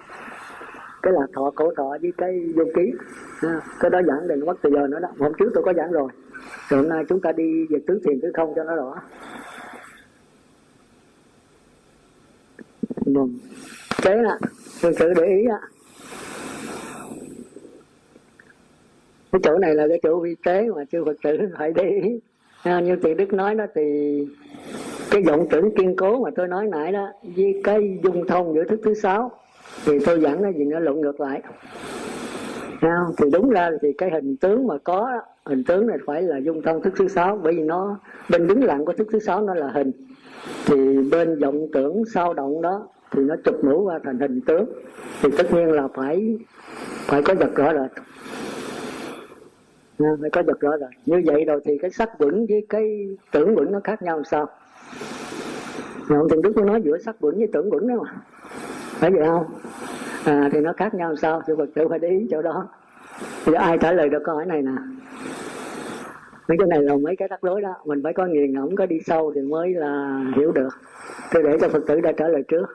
cái 1.02 1.12
là 1.12 1.26
thọ 1.34 1.50
cổ 1.54 1.72
thọ 1.76 1.98
với 2.02 2.12
cái 2.18 2.40
vô 2.54 2.64
ký. 2.74 2.92
À, 3.40 3.60
cái 3.80 3.90
đó 3.90 4.00
giảng 4.06 4.28
đừng 4.28 4.46
mất 4.46 4.58
từ 4.62 4.70
giờ 4.70 4.86
nữa 4.86 4.98
đó. 5.02 5.08
Hôm 5.18 5.32
trước 5.38 5.50
tôi 5.54 5.62
có 5.62 5.72
giảng 5.72 5.92
rồi. 5.92 6.08
Rồi 6.68 6.80
hôm 6.80 6.88
nay 6.88 7.04
chúng 7.08 7.20
ta 7.20 7.32
đi 7.32 7.66
về 7.70 7.78
tứ 7.86 8.00
thiền 8.04 8.20
tứ 8.20 8.30
không 8.34 8.52
cho 8.56 8.64
nó 8.64 8.74
rõ. 8.74 9.02
Vâng. 13.06 13.38
Thế 14.02 14.22
ạ 14.28 14.38
thực 14.82 14.92
sự 14.98 15.12
để 15.16 15.26
ý 15.26 15.44
á. 15.46 15.60
Cái 19.32 19.40
chỗ 19.44 19.58
này 19.58 19.74
là 19.74 19.88
cái 19.88 20.00
chỗ 20.02 20.20
vi 20.20 20.36
tế 20.44 20.68
mà 20.76 20.84
chưa 20.92 21.04
phật 21.04 21.16
tử 21.22 21.38
phải 21.58 21.72
để 21.72 22.00
ý. 22.02 22.20
À, 22.62 22.80
như 22.80 22.96
tiền 22.96 23.16
đức 23.16 23.32
nói 23.32 23.54
đó 23.54 23.66
thì 23.74 23.82
cái 25.10 25.22
vọng 25.22 25.46
tưởng 25.50 25.74
kiên 25.76 25.96
cố 25.96 26.24
mà 26.24 26.30
tôi 26.36 26.48
nói 26.48 26.66
nãy 26.66 26.92
đó 26.92 27.12
với 27.36 27.60
cái 27.64 27.98
dung 28.04 28.26
thông 28.26 28.54
giữa 28.54 28.64
thức 28.64 28.80
thứ 28.84 28.94
sáu 28.94 29.30
thì 29.84 29.98
tôi 30.06 30.20
giảng 30.20 30.42
cái 30.42 30.54
gì 30.54 30.64
nó 30.64 30.78
lộn 30.78 31.00
ngược 31.00 31.20
lại. 31.20 31.42
Không? 32.80 33.14
thì 33.16 33.30
đúng 33.32 33.50
ra 33.50 33.70
thì 33.82 33.92
cái 33.92 34.10
hình 34.10 34.36
tướng 34.36 34.66
mà 34.66 34.74
có 34.84 35.20
hình 35.46 35.64
tướng 35.64 35.86
này 35.86 35.98
phải 36.06 36.22
là 36.22 36.38
dung 36.38 36.62
thông 36.62 36.82
thức 36.82 36.94
thứ 36.96 37.08
sáu, 37.08 37.40
bởi 37.42 37.54
vì 37.56 37.62
nó, 37.62 37.98
bên 38.30 38.46
đứng 38.46 38.64
lặng 38.64 38.84
của 38.84 38.92
thức 38.92 39.08
thứ 39.12 39.18
sáu 39.18 39.42
nó 39.42 39.54
là 39.54 39.70
hình. 39.70 39.92
Thì 40.66 40.98
bên 41.10 41.38
vọng 41.38 41.66
tưởng 41.72 42.04
sao 42.14 42.34
động 42.34 42.62
đó, 42.62 42.88
thì 43.10 43.22
nó 43.22 43.34
chụp 43.44 43.64
mũ 43.64 43.84
qua 43.84 43.98
thành 44.04 44.18
hình 44.18 44.40
tướng. 44.40 44.64
Thì 45.22 45.28
tất 45.38 45.52
nhiên 45.52 45.68
là 45.68 45.88
phải 45.94 46.38
phải 47.06 47.22
có 47.22 47.34
vật 47.34 47.54
rõ 47.54 47.72
rệt. 47.72 47.90
Phải 50.20 50.30
có 50.30 50.42
vật 50.46 50.60
rõ 50.60 50.70
rệt. 50.80 50.90
Như 51.06 51.22
vậy 51.26 51.44
rồi 51.44 51.60
thì 51.64 51.78
cái 51.78 51.90
sắc 51.90 52.18
vững 52.18 52.46
với 52.46 52.66
cái 52.68 53.16
tưởng 53.32 53.54
vững 53.54 53.72
nó 53.72 53.80
khác 53.84 54.02
nhau 54.02 54.16
làm 54.16 54.24
sao? 54.24 54.48
Ông 56.08 56.28
Thiền 56.28 56.42
Đức 56.42 56.52
có 56.56 56.64
nói 56.64 56.82
giữa 56.84 56.98
sắc 56.98 57.20
vững 57.20 57.38
với 57.38 57.48
tưởng 57.52 57.70
vững 57.70 57.88
đó 57.88 57.94
mà 58.02 58.14
phải 59.02 59.10
vậy 59.10 59.26
không? 59.26 59.46
À, 60.24 60.48
thì 60.52 60.60
nó 60.60 60.72
khác 60.76 60.94
nhau 60.94 61.16
sao? 61.16 61.42
Sư 61.46 61.54
Phật 61.58 61.68
tử 61.74 61.88
phải 61.88 61.98
để 61.98 62.08
ý 62.08 62.26
chỗ 62.30 62.42
đó. 62.42 62.68
Thì 63.44 63.52
ai 63.52 63.78
trả 63.78 63.92
lời 63.92 64.08
được 64.08 64.22
câu 64.24 64.34
hỏi 64.34 64.46
này 64.46 64.62
nè? 64.62 64.72
Mấy 66.48 66.58
cái 66.58 66.66
này 66.68 66.82
là 66.82 66.96
mấy 66.96 67.16
cái 67.16 67.28
rắc 67.28 67.40
rối 67.42 67.60
đó 67.62 67.74
mình 67.84 68.00
phải 68.04 68.12
có 68.12 68.26
nghiền 68.26 68.52
ngẫm 68.52 68.76
có 68.76 68.86
đi 68.86 69.00
sâu 69.06 69.32
thì 69.34 69.40
mới 69.40 69.74
là 69.74 70.20
hiểu 70.36 70.52
được. 70.52 70.68
Tôi 71.32 71.42
để 71.42 71.58
cho 71.60 71.68
phật 71.68 71.82
tử 71.86 72.00
đã 72.00 72.12
trả 72.12 72.28
lời 72.28 72.42
trước. 72.48 72.66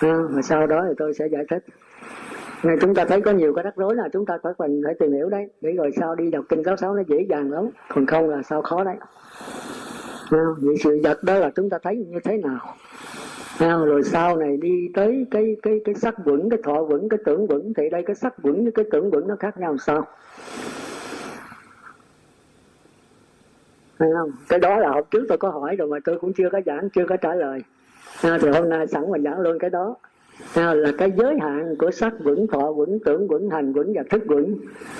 À, 0.00 0.18
và 0.30 0.42
sau 0.42 0.66
đó 0.66 0.84
thì 0.88 0.94
tôi 0.98 1.14
sẽ 1.14 1.26
giải 1.26 1.44
thích. 1.50 1.64
Này 2.62 2.76
chúng 2.80 2.94
ta 2.94 3.04
thấy 3.04 3.20
có 3.20 3.30
nhiều 3.30 3.54
cái 3.54 3.62
rắc 3.62 3.76
rối 3.76 3.94
là 3.96 4.08
chúng 4.12 4.26
ta 4.26 4.38
phải 4.42 4.52
cần 4.58 4.82
phải 4.84 4.94
tìm 4.94 5.12
hiểu 5.12 5.28
đấy. 5.28 5.48
Để 5.60 5.72
rồi 5.72 5.90
sau 5.96 6.14
đi 6.14 6.30
đọc 6.30 6.44
kinh 6.48 6.64
sáu 6.64 6.76
sáu 6.76 6.94
nó 6.94 7.02
dễ 7.08 7.26
dàng 7.30 7.52
lắm. 7.52 7.68
Còn 7.88 8.06
không 8.06 8.30
là 8.30 8.42
sao 8.42 8.62
khó 8.62 8.84
đấy. 8.84 8.96
À, 10.30 10.44
sự 10.84 11.00
vật 11.04 11.22
đó 11.22 11.34
là 11.34 11.50
chúng 11.54 11.70
ta 11.70 11.78
thấy 11.82 11.96
như 11.96 12.18
thế 12.24 12.36
nào? 12.36 12.58
À, 13.58 13.76
rồi 13.86 14.02
sau 14.02 14.36
này 14.36 14.56
đi 14.56 14.88
tới 14.94 15.26
cái 15.30 15.56
cái 15.62 15.80
cái 15.84 15.94
sắc 15.94 16.24
vững 16.24 16.50
cái 16.50 16.58
thọ 16.64 16.82
vững 16.82 17.08
cái 17.08 17.18
tưởng 17.24 17.46
vững 17.46 17.74
thì 17.74 17.90
đây 17.90 18.02
cái 18.06 18.16
sắc 18.16 18.42
vững 18.42 18.62
với 18.62 18.72
cái 18.72 18.84
tưởng 18.92 19.10
vững 19.10 19.28
nó 19.28 19.36
khác 19.36 19.58
nhau 19.58 19.70
làm 19.70 19.78
sao? 19.78 20.06
Thấy 23.98 24.08
không? 24.18 24.30
cái 24.48 24.58
đó 24.58 24.78
là 24.78 24.88
hôm 24.88 25.04
trước 25.10 25.24
tôi 25.28 25.38
có 25.38 25.50
hỏi 25.50 25.76
rồi 25.76 25.88
mà 25.88 25.98
tôi 26.04 26.18
cũng 26.18 26.32
chưa 26.32 26.48
có 26.52 26.60
giảng 26.66 26.90
chưa 26.90 27.04
có 27.08 27.16
trả 27.16 27.34
lời. 27.34 27.60
À, 28.22 28.38
thì 28.42 28.48
hôm 28.48 28.68
nay 28.68 28.86
sẵn 28.86 29.10
mình 29.10 29.22
giảng 29.22 29.40
luôn 29.40 29.58
cái 29.58 29.70
đó. 29.70 29.96
À, 30.54 30.74
là 30.74 30.92
cái 30.98 31.12
giới 31.16 31.38
hạn 31.40 31.74
của 31.78 31.90
sắc 31.90 32.12
vững 32.20 32.46
thọ 32.46 32.72
vững 32.72 32.98
tưởng 33.04 33.28
vững 33.28 33.50
hành 33.50 33.72
vững 33.72 33.92
và 33.94 34.02
thức 34.10 34.22
vững 34.26 34.54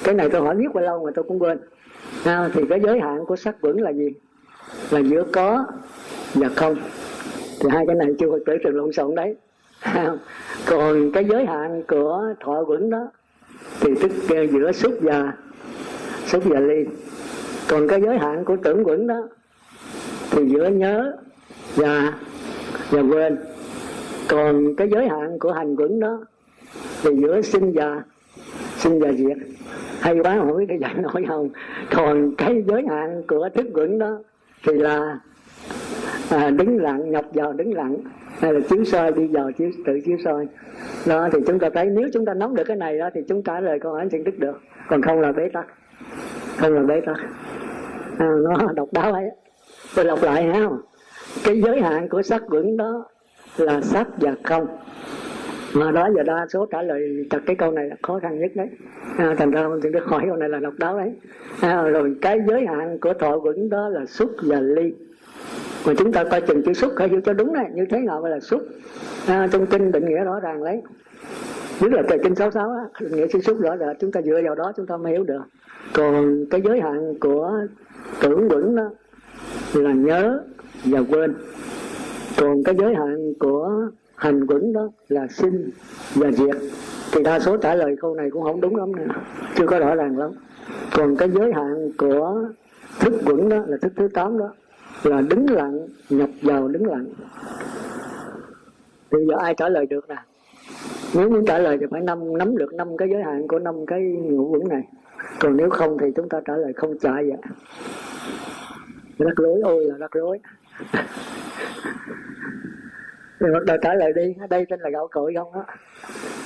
cái 0.04 0.14
này 0.14 0.30
tôi 0.30 0.40
hỏi 0.40 0.54
biết 0.54 0.68
bao 0.74 0.84
lâu 0.84 1.04
mà 1.04 1.10
tôi 1.14 1.24
cũng 1.28 1.38
quên. 1.38 1.58
À, 2.24 2.50
thì 2.54 2.62
cái 2.70 2.80
giới 2.80 3.00
hạn 3.00 3.24
của 3.26 3.36
sắc 3.36 3.60
vững 3.60 3.80
là 3.80 3.90
gì? 3.90 4.08
Là 4.90 5.00
giữa 5.00 5.24
có 5.32 5.66
và 6.34 6.48
không 6.56 6.76
thì 7.60 7.68
hai 7.72 7.86
cái 7.86 7.96
này 7.96 8.08
chưa 8.18 8.30
phải 8.30 8.40
tử 8.46 8.52
trường 8.64 8.76
lộn 8.76 8.92
xộn 8.92 9.14
đấy. 9.14 9.36
Còn 10.66 11.12
cái 11.12 11.24
giới 11.24 11.46
hạn 11.46 11.82
của 11.88 12.34
thọ 12.40 12.64
quẩn 12.66 12.90
đó, 12.90 13.10
thì 13.80 13.90
tức 14.02 14.12
ờ, 14.28 14.42
giữa 14.42 14.72
xúc 14.72 14.94
và 15.00 15.32
xúc 16.26 16.42
và 16.46 16.60
ly. 16.60 16.84
Còn 17.68 17.88
cái 17.88 18.00
giới 18.00 18.18
hạn 18.18 18.44
của 18.44 18.56
tưởng 18.56 18.84
quẩn 18.84 19.06
đó, 19.06 19.28
thì 20.30 20.42
giữa 20.48 20.68
nhớ 20.68 21.16
và 21.76 22.12
và 22.90 23.00
quên. 23.00 23.38
Còn 24.28 24.74
cái 24.76 24.88
giới 24.90 25.08
hạn 25.08 25.38
của 25.38 25.52
hành 25.52 25.76
quẩn 25.76 26.00
đó, 26.00 26.18
thì 27.02 27.10
giữa 27.16 27.40
sinh 27.40 27.72
và 27.74 28.02
sinh 28.76 29.00
và 29.00 29.12
diệt. 29.12 29.36
Hay 30.00 30.18
quá 30.22 30.34
hỏi 30.34 30.66
cái 30.68 30.78
giải 30.78 30.94
nổi 30.94 31.24
không? 31.28 31.50
Còn 31.90 32.34
cái 32.38 32.62
giới 32.66 32.82
hạn 32.88 33.22
của 33.28 33.48
thức 33.54 33.66
quẩn 33.74 33.98
đó, 33.98 34.18
thì 34.66 34.72
là 34.72 35.18
à, 36.30 36.50
đứng 36.50 36.82
lặng 36.82 37.10
nhập 37.10 37.24
vào 37.34 37.52
đứng 37.52 37.74
lặng. 37.74 37.96
Hay 38.38 38.52
là 38.52 38.60
chiếu 38.68 38.84
soi 38.84 39.12
đi 39.12 39.26
vào 39.26 39.52
chiếu 39.52 39.70
tự 39.86 40.00
chiếu 40.04 40.16
soi. 40.24 40.46
Đó 41.06 41.28
thì 41.32 41.38
chúng 41.46 41.58
ta 41.58 41.70
thấy 41.74 41.86
nếu 41.86 42.08
chúng 42.12 42.24
ta 42.24 42.34
nắm 42.34 42.54
được 42.54 42.64
cái 42.66 42.76
này 42.76 42.98
đó 42.98 43.10
thì 43.14 43.20
chúng 43.28 43.42
ta 43.42 43.60
lời 43.60 43.78
câu 43.80 43.92
hỏi 43.92 44.08
thiện 44.10 44.24
đức 44.24 44.38
được. 44.38 44.60
Còn 44.88 45.02
không 45.02 45.20
là 45.20 45.32
bế 45.32 45.48
tắc. 45.48 45.66
Không 46.56 46.74
là 46.74 46.82
bế 46.82 47.00
tắc. 47.00 47.16
À, 48.18 48.30
nó 48.42 48.72
độc 48.76 48.88
đáo 48.92 49.12
ấy. 49.12 49.30
Tôi 49.96 50.04
đọc 50.04 50.18
lại 50.22 50.44
ha. 50.44 50.68
Cái 51.44 51.60
giới 51.62 51.80
hạn 51.80 52.08
của 52.08 52.22
sắc 52.22 52.48
vững 52.48 52.76
đó 52.76 53.04
là 53.56 53.80
sắc 53.80 54.08
và 54.20 54.34
không. 54.44 54.66
Mà 55.74 55.90
đó 55.90 56.08
giờ 56.16 56.22
đa 56.22 56.46
số 56.48 56.66
trả 56.66 56.82
lời 56.82 57.26
chặt 57.30 57.38
cái 57.46 57.56
câu 57.56 57.72
này 57.72 57.88
là 57.88 57.96
khó 58.02 58.18
khăn 58.18 58.40
nhất 58.40 58.50
đấy. 58.54 58.68
À, 59.18 59.34
thành 59.38 59.50
ra 59.50 59.62
ông 59.62 59.80
được 59.80 60.04
hỏi 60.04 60.22
câu 60.26 60.36
này 60.36 60.48
là 60.48 60.58
độc 60.58 60.74
đáo 60.78 60.98
đấy. 60.98 61.12
À, 61.60 61.82
rồi 61.82 62.16
cái 62.22 62.38
giới 62.46 62.66
hạn 62.66 62.98
của 63.00 63.12
thọ 63.14 63.38
vững 63.38 63.68
đó 63.68 63.88
là 63.88 64.06
xúc 64.06 64.30
và 64.42 64.60
ly 64.60 64.94
mà 65.86 65.92
chúng 65.98 66.12
ta 66.12 66.24
coi 66.24 66.40
chừng 66.40 66.62
chữ 66.62 66.72
xúc 66.72 66.92
phải 66.98 67.08
hiểu 67.08 67.20
cho 67.24 67.32
đúng 67.32 67.52
này 67.52 67.70
như 67.74 67.86
thế 67.90 67.98
nào 67.98 68.20
gọi 68.20 68.30
là 68.30 68.40
xúc. 68.40 68.62
À, 69.26 69.48
trong 69.52 69.66
kinh 69.66 69.92
định 69.92 70.08
nghĩa 70.08 70.24
rõ 70.24 70.40
ràng 70.40 70.62
lấy. 70.62 70.82
Nhất 71.80 71.92
là 71.92 72.02
tề 72.08 72.18
kinh 72.18 72.34
66 72.34 72.70
á 72.70 72.84
định 73.00 73.16
nghĩa 73.16 73.26
chữ 73.32 73.40
xúc 73.40 73.60
rõ 73.60 73.76
ràng 73.76 73.94
chúng 74.00 74.12
ta 74.12 74.22
dựa 74.22 74.40
vào 74.44 74.54
đó 74.54 74.72
chúng 74.76 74.86
ta 74.86 74.96
mới 74.96 75.12
hiểu 75.12 75.24
được. 75.24 75.42
Còn 75.92 76.44
cái 76.50 76.60
giới 76.64 76.80
hạn 76.80 77.14
của 77.20 77.52
tưởng 78.20 78.48
vững 78.48 78.76
đó 78.76 78.90
là 79.74 79.92
nhớ 79.92 80.40
và 80.84 81.00
quên. 81.10 81.34
Còn 82.36 82.64
cái 82.64 82.74
giới 82.78 82.94
hạn 82.94 83.34
của 83.38 83.88
hành 84.16 84.46
vững 84.46 84.72
đó 84.72 84.88
là 85.08 85.26
sinh 85.30 85.70
và 86.14 86.30
diệt. 86.32 86.56
Thì 87.12 87.22
đa 87.22 87.40
số 87.40 87.56
trả 87.56 87.74
lời 87.74 87.96
câu 88.00 88.14
này 88.14 88.30
cũng 88.30 88.42
không 88.42 88.60
đúng 88.60 88.76
lắm 88.76 88.96
nữa 88.96 89.04
chưa 89.56 89.66
có 89.66 89.78
rõ 89.78 89.94
ràng 89.94 90.18
lắm. 90.18 90.30
Còn 90.96 91.16
cái 91.16 91.30
giới 91.30 91.52
hạn 91.52 91.90
của 91.98 92.44
thức 93.00 93.14
vững 93.24 93.48
đó 93.48 93.56
là 93.66 93.76
thức 93.76 93.92
thứ 93.96 94.08
tám 94.08 94.38
đó 94.38 94.54
là 95.02 95.20
đứng 95.20 95.50
lặng, 95.50 95.88
nhập 96.10 96.30
vào 96.42 96.68
đứng 96.68 96.86
lặng. 96.86 97.06
Bây 99.10 99.26
giờ 99.26 99.34
ai 99.38 99.54
trả 99.54 99.68
lời 99.68 99.86
được 99.86 100.08
nè? 100.08 100.16
Nếu 101.14 101.30
muốn 101.30 101.44
trả 101.46 101.58
lời 101.58 101.76
thì 101.80 101.86
phải 101.90 102.00
năm 102.00 102.38
nắm 102.38 102.56
được 102.56 102.74
năm 102.74 102.96
cái 102.96 103.08
giới 103.12 103.22
hạn 103.22 103.48
của 103.48 103.58
năm 103.58 103.86
cái 103.86 104.02
ngũ 104.02 104.52
vững 104.52 104.68
này. 104.68 104.82
Còn 105.40 105.56
nếu 105.56 105.70
không 105.70 105.98
thì 106.00 106.06
chúng 106.16 106.28
ta 106.28 106.40
trả 106.44 106.56
lời 106.56 106.72
không 106.72 106.98
trả 106.98 107.12
vậy. 107.12 107.36
Rắc 109.18 109.36
rối, 109.36 109.60
ôi 109.64 109.84
là 109.84 109.96
rắc 109.98 110.12
rối. 110.12 110.38
Rồi 113.38 113.52
bắt 113.52 113.64
đầu 113.66 113.76
trả 113.82 113.94
lời 113.94 114.12
đi. 114.12 114.34
Ở 114.40 114.46
đây 114.46 114.66
tên 114.70 114.80
là 114.80 114.90
gạo 114.90 115.08
cội 115.10 115.34
không 115.36 115.52
á? 115.52 115.62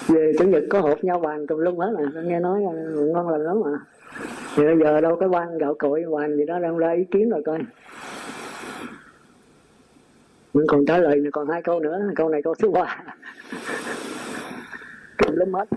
Về 0.08 0.32
chủ 0.38 0.44
nhật 0.44 0.62
có 0.70 0.80
hộp 0.80 1.04
nhau 1.04 1.18
vàng 1.18 1.46
tùm 1.46 1.58
lum 1.58 1.76
hết 1.76 1.94
mà 1.98 2.22
nghe 2.22 2.40
nói 2.40 2.62
à, 2.64 2.72
ngon 2.94 3.28
lành 3.28 3.44
lắm 3.44 3.60
mà 3.60 3.70
thì 4.56 4.64
bây 4.64 4.78
giờ 4.78 5.00
đâu 5.00 5.16
cái 5.16 5.28
quan 5.28 5.58
gạo 5.58 5.74
cội 5.78 6.04
vàng 6.08 6.36
gì 6.36 6.44
đó 6.46 6.58
đang 6.58 6.78
ra 6.78 6.92
ý 6.92 7.04
kiến 7.10 7.30
rồi 7.30 7.42
coi 7.46 7.58
mình 10.54 10.66
còn 10.68 10.86
trả 10.86 10.98
lời 10.98 11.22
còn 11.32 11.48
hai 11.48 11.62
câu 11.62 11.80
nữa. 11.80 12.00
Câu 12.16 12.28
này 12.28 12.42
câu 12.42 12.54
thứ 12.54 12.70
ba. 12.70 13.02
Tùm 15.18 15.36
lum 15.36 15.52
hết. 15.52 15.68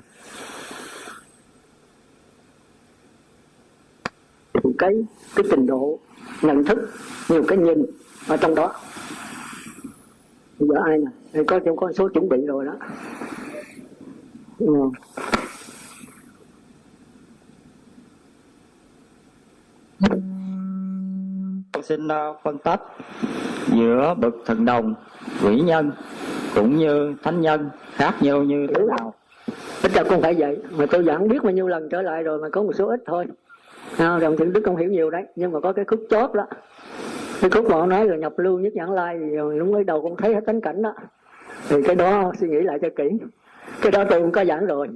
Cái 4.78 5.06
cái 5.36 5.46
trình 5.50 5.68
độ 5.68 6.00
nhận 6.42 6.64
thức 6.64 6.90
nhiều 7.30 7.44
cái 7.48 7.58
nhìn 7.58 7.86
ở 8.28 8.38
trong 8.38 8.56
đó. 8.56 8.76
Bây 10.60 10.70
giờ 10.70 10.76
ai 10.86 10.98
nè 10.98 11.12
đây 11.34 11.44
có 11.48 11.60
trong 11.60 11.78
con 11.78 11.94
số 11.94 12.10
chuẩn 12.10 12.30
bị 12.30 12.38
rồi 12.48 12.66
đó. 12.66 12.74
Ừ. 14.60 14.74
Tôi 21.72 21.84
xin 21.84 22.08
uh, 22.08 22.38
phân 22.44 22.58
tích 22.58 22.80
giữa 23.68 24.16
bậc 24.18 24.36
thần 24.46 24.66
đồng, 24.66 24.94
quỷ 25.44 25.60
nhân 25.60 25.92
cũng 26.56 26.78
như 26.78 27.16
thánh 27.24 27.42
nhân 27.42 27.70
khác 27.94 28.14
nhau 28.22 28.44
như 28.44 28.68
thế 28.68 28.82
nào? 28.98 29.14
Ít 29.84 29.92
ra 29.94 30.04
cũng 30.04 30.22
phải 30.22 30.34
vậy, 30.34 30.58
mà 30.78 30.86
tôi 30.86 31.04
giảng 31.04 31.28
biết 31.28 31.44
bao 31.44 31.52
nhiêu 31.52 31.68
lần 31.68 31.90
trở 31.90 32.02
lại 32.02 32.24
rồi 32.24 32.40
mà 32.40 32.50
có 32.50 32.64
một 32.64 32.74
số 32.76 32.88
ít 32.88 33.00
thôi. 33.06 33.26
À, 33.98 34.20
đồng 34.22 34.38
thiện 34.38 34.54
đức 34.54 34.62
không 34.66 34.76
hiểu 34.76 34.90
nhiều 34.90 35.10
đấy, 35.10 35.24
nhưng 35.36 35.52
mà 35.52 35.60
có 35.60 35.74
cái 35.74 35.86
khúc 35.86 36.00
chốt 36.10 36.34
đó. 36.34 36.48
Cái 37.42 37.50
khúc 37.50 37.66
bọn 37.70 37.90
nói 37.90 38.06
là 38.06 38.16
nhập 38.16 38.40
lưu 38.40 38.60
nhất 38.60 38.74
nhãn 38.74 38.90
lai 38.90 39.18
thì 39.20 39.26
lúc 39.58 39.68
mới 39.68 39.84
đầu 39.84 40.02
cũng 40.02 40.18
thấy 40.18 40.34
hết 40.34 40.42
tánh 40.46 40.62
cảnh 40.62 40.82
đó. 40.82 40.94
Thì 41.70 41.84
cái 41.84 41.96
đó 41.96 42.32
suy 42.40 42.50
nghĩ 42.50 42.62
lại 42.62 42.80
cho 42.82 42.90
kỹ. 42.96 43.10
Cái 43.82 43.92
đó 43.92 44.04
tôi 44.10 44.22
cũng 44.22 44.32
có 44.32 44.46
giảng 44.46 44.66
rồi. 44.66 44.88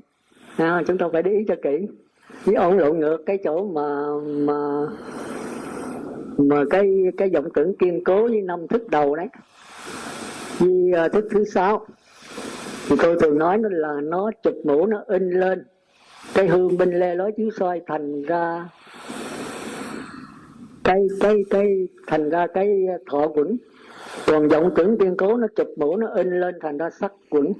À, 0.57 0.83
chúng 0.87 0.97
ta 0.97 1.05
phải 1.13 1.23
để 1.23 1.31
ý 1.31 1.45
cho 1.47 1.55
kỹ. 1.61 1.87
Với 2.45 2.55
ổn 2.55 2.77
lộn 2.77 2.99
ngược 2.99 3.17
cái 3.25 3.37
chỗ 3.43 3.63
mà 3.63 4.05
mà 4.23 4.87
mà 6.47 6.63
cái 6.69 6.89
cái 7.17 7.29
vọng 7.33 7.49
tưởng 7.53 7.73
kiên 7.77 8.03
cố 8.03 8.27
với 8.27 8.41
năm 8.41 8.67
thức 8.67 8.89
đầu 8.89 9.15
đấy. 9.15 9.27
Với 10.59 10.91
uh, 10.91 10.95
ờ, 10.95 11.09
thức 11.09 11.27
thứ 11.31 11.45
sáu 11.45 11.85
thì 12.89 12.95
tôi 13.01 13.17
thường 13.21 13.37
nói 13.37 13.57
nó 13.57 13.69
là 13.71 14.01
nó 14.03 14.31
chụp 14.43 14.53
mũ 14.63 14.85
nó 14.85 15.03
in 15.07 15.29
lên. 15.29 15.63
Cái 16.33 16.47
hương 16.47 16.77
bên 16.77 16.99
lê 16.99 17.15
lối 17.15 17.31
chiếu 17.37 17.49
soi 17.59 17.81
thành 17.87 18.21
ra 18.21 18.69
cái 20.83 21.07
cái 21.19 21.35
cái 21.49 21.87
thành 22.07 22.29
ra 22.29 22.47
cái 22.47 22.87
thọ 23.11 23.27
quẩn. 23.27 23.57
Còn 24.27 24.47
vọng 24.47 24.71
tưởng 24.75 24.97
kiên 24.97 25.17
cố 25.17 25.37
nó 25.37 25.47
chụp 25.55 25.67
mũ 25.77 25.97
nó 25.97 26.07
in 26.07 26.39
lên 26.39 26.55
thành 26.61 26.77
ra 26.77 26.89
sắc 26.89 27.13
quẩn. 27.29 27.53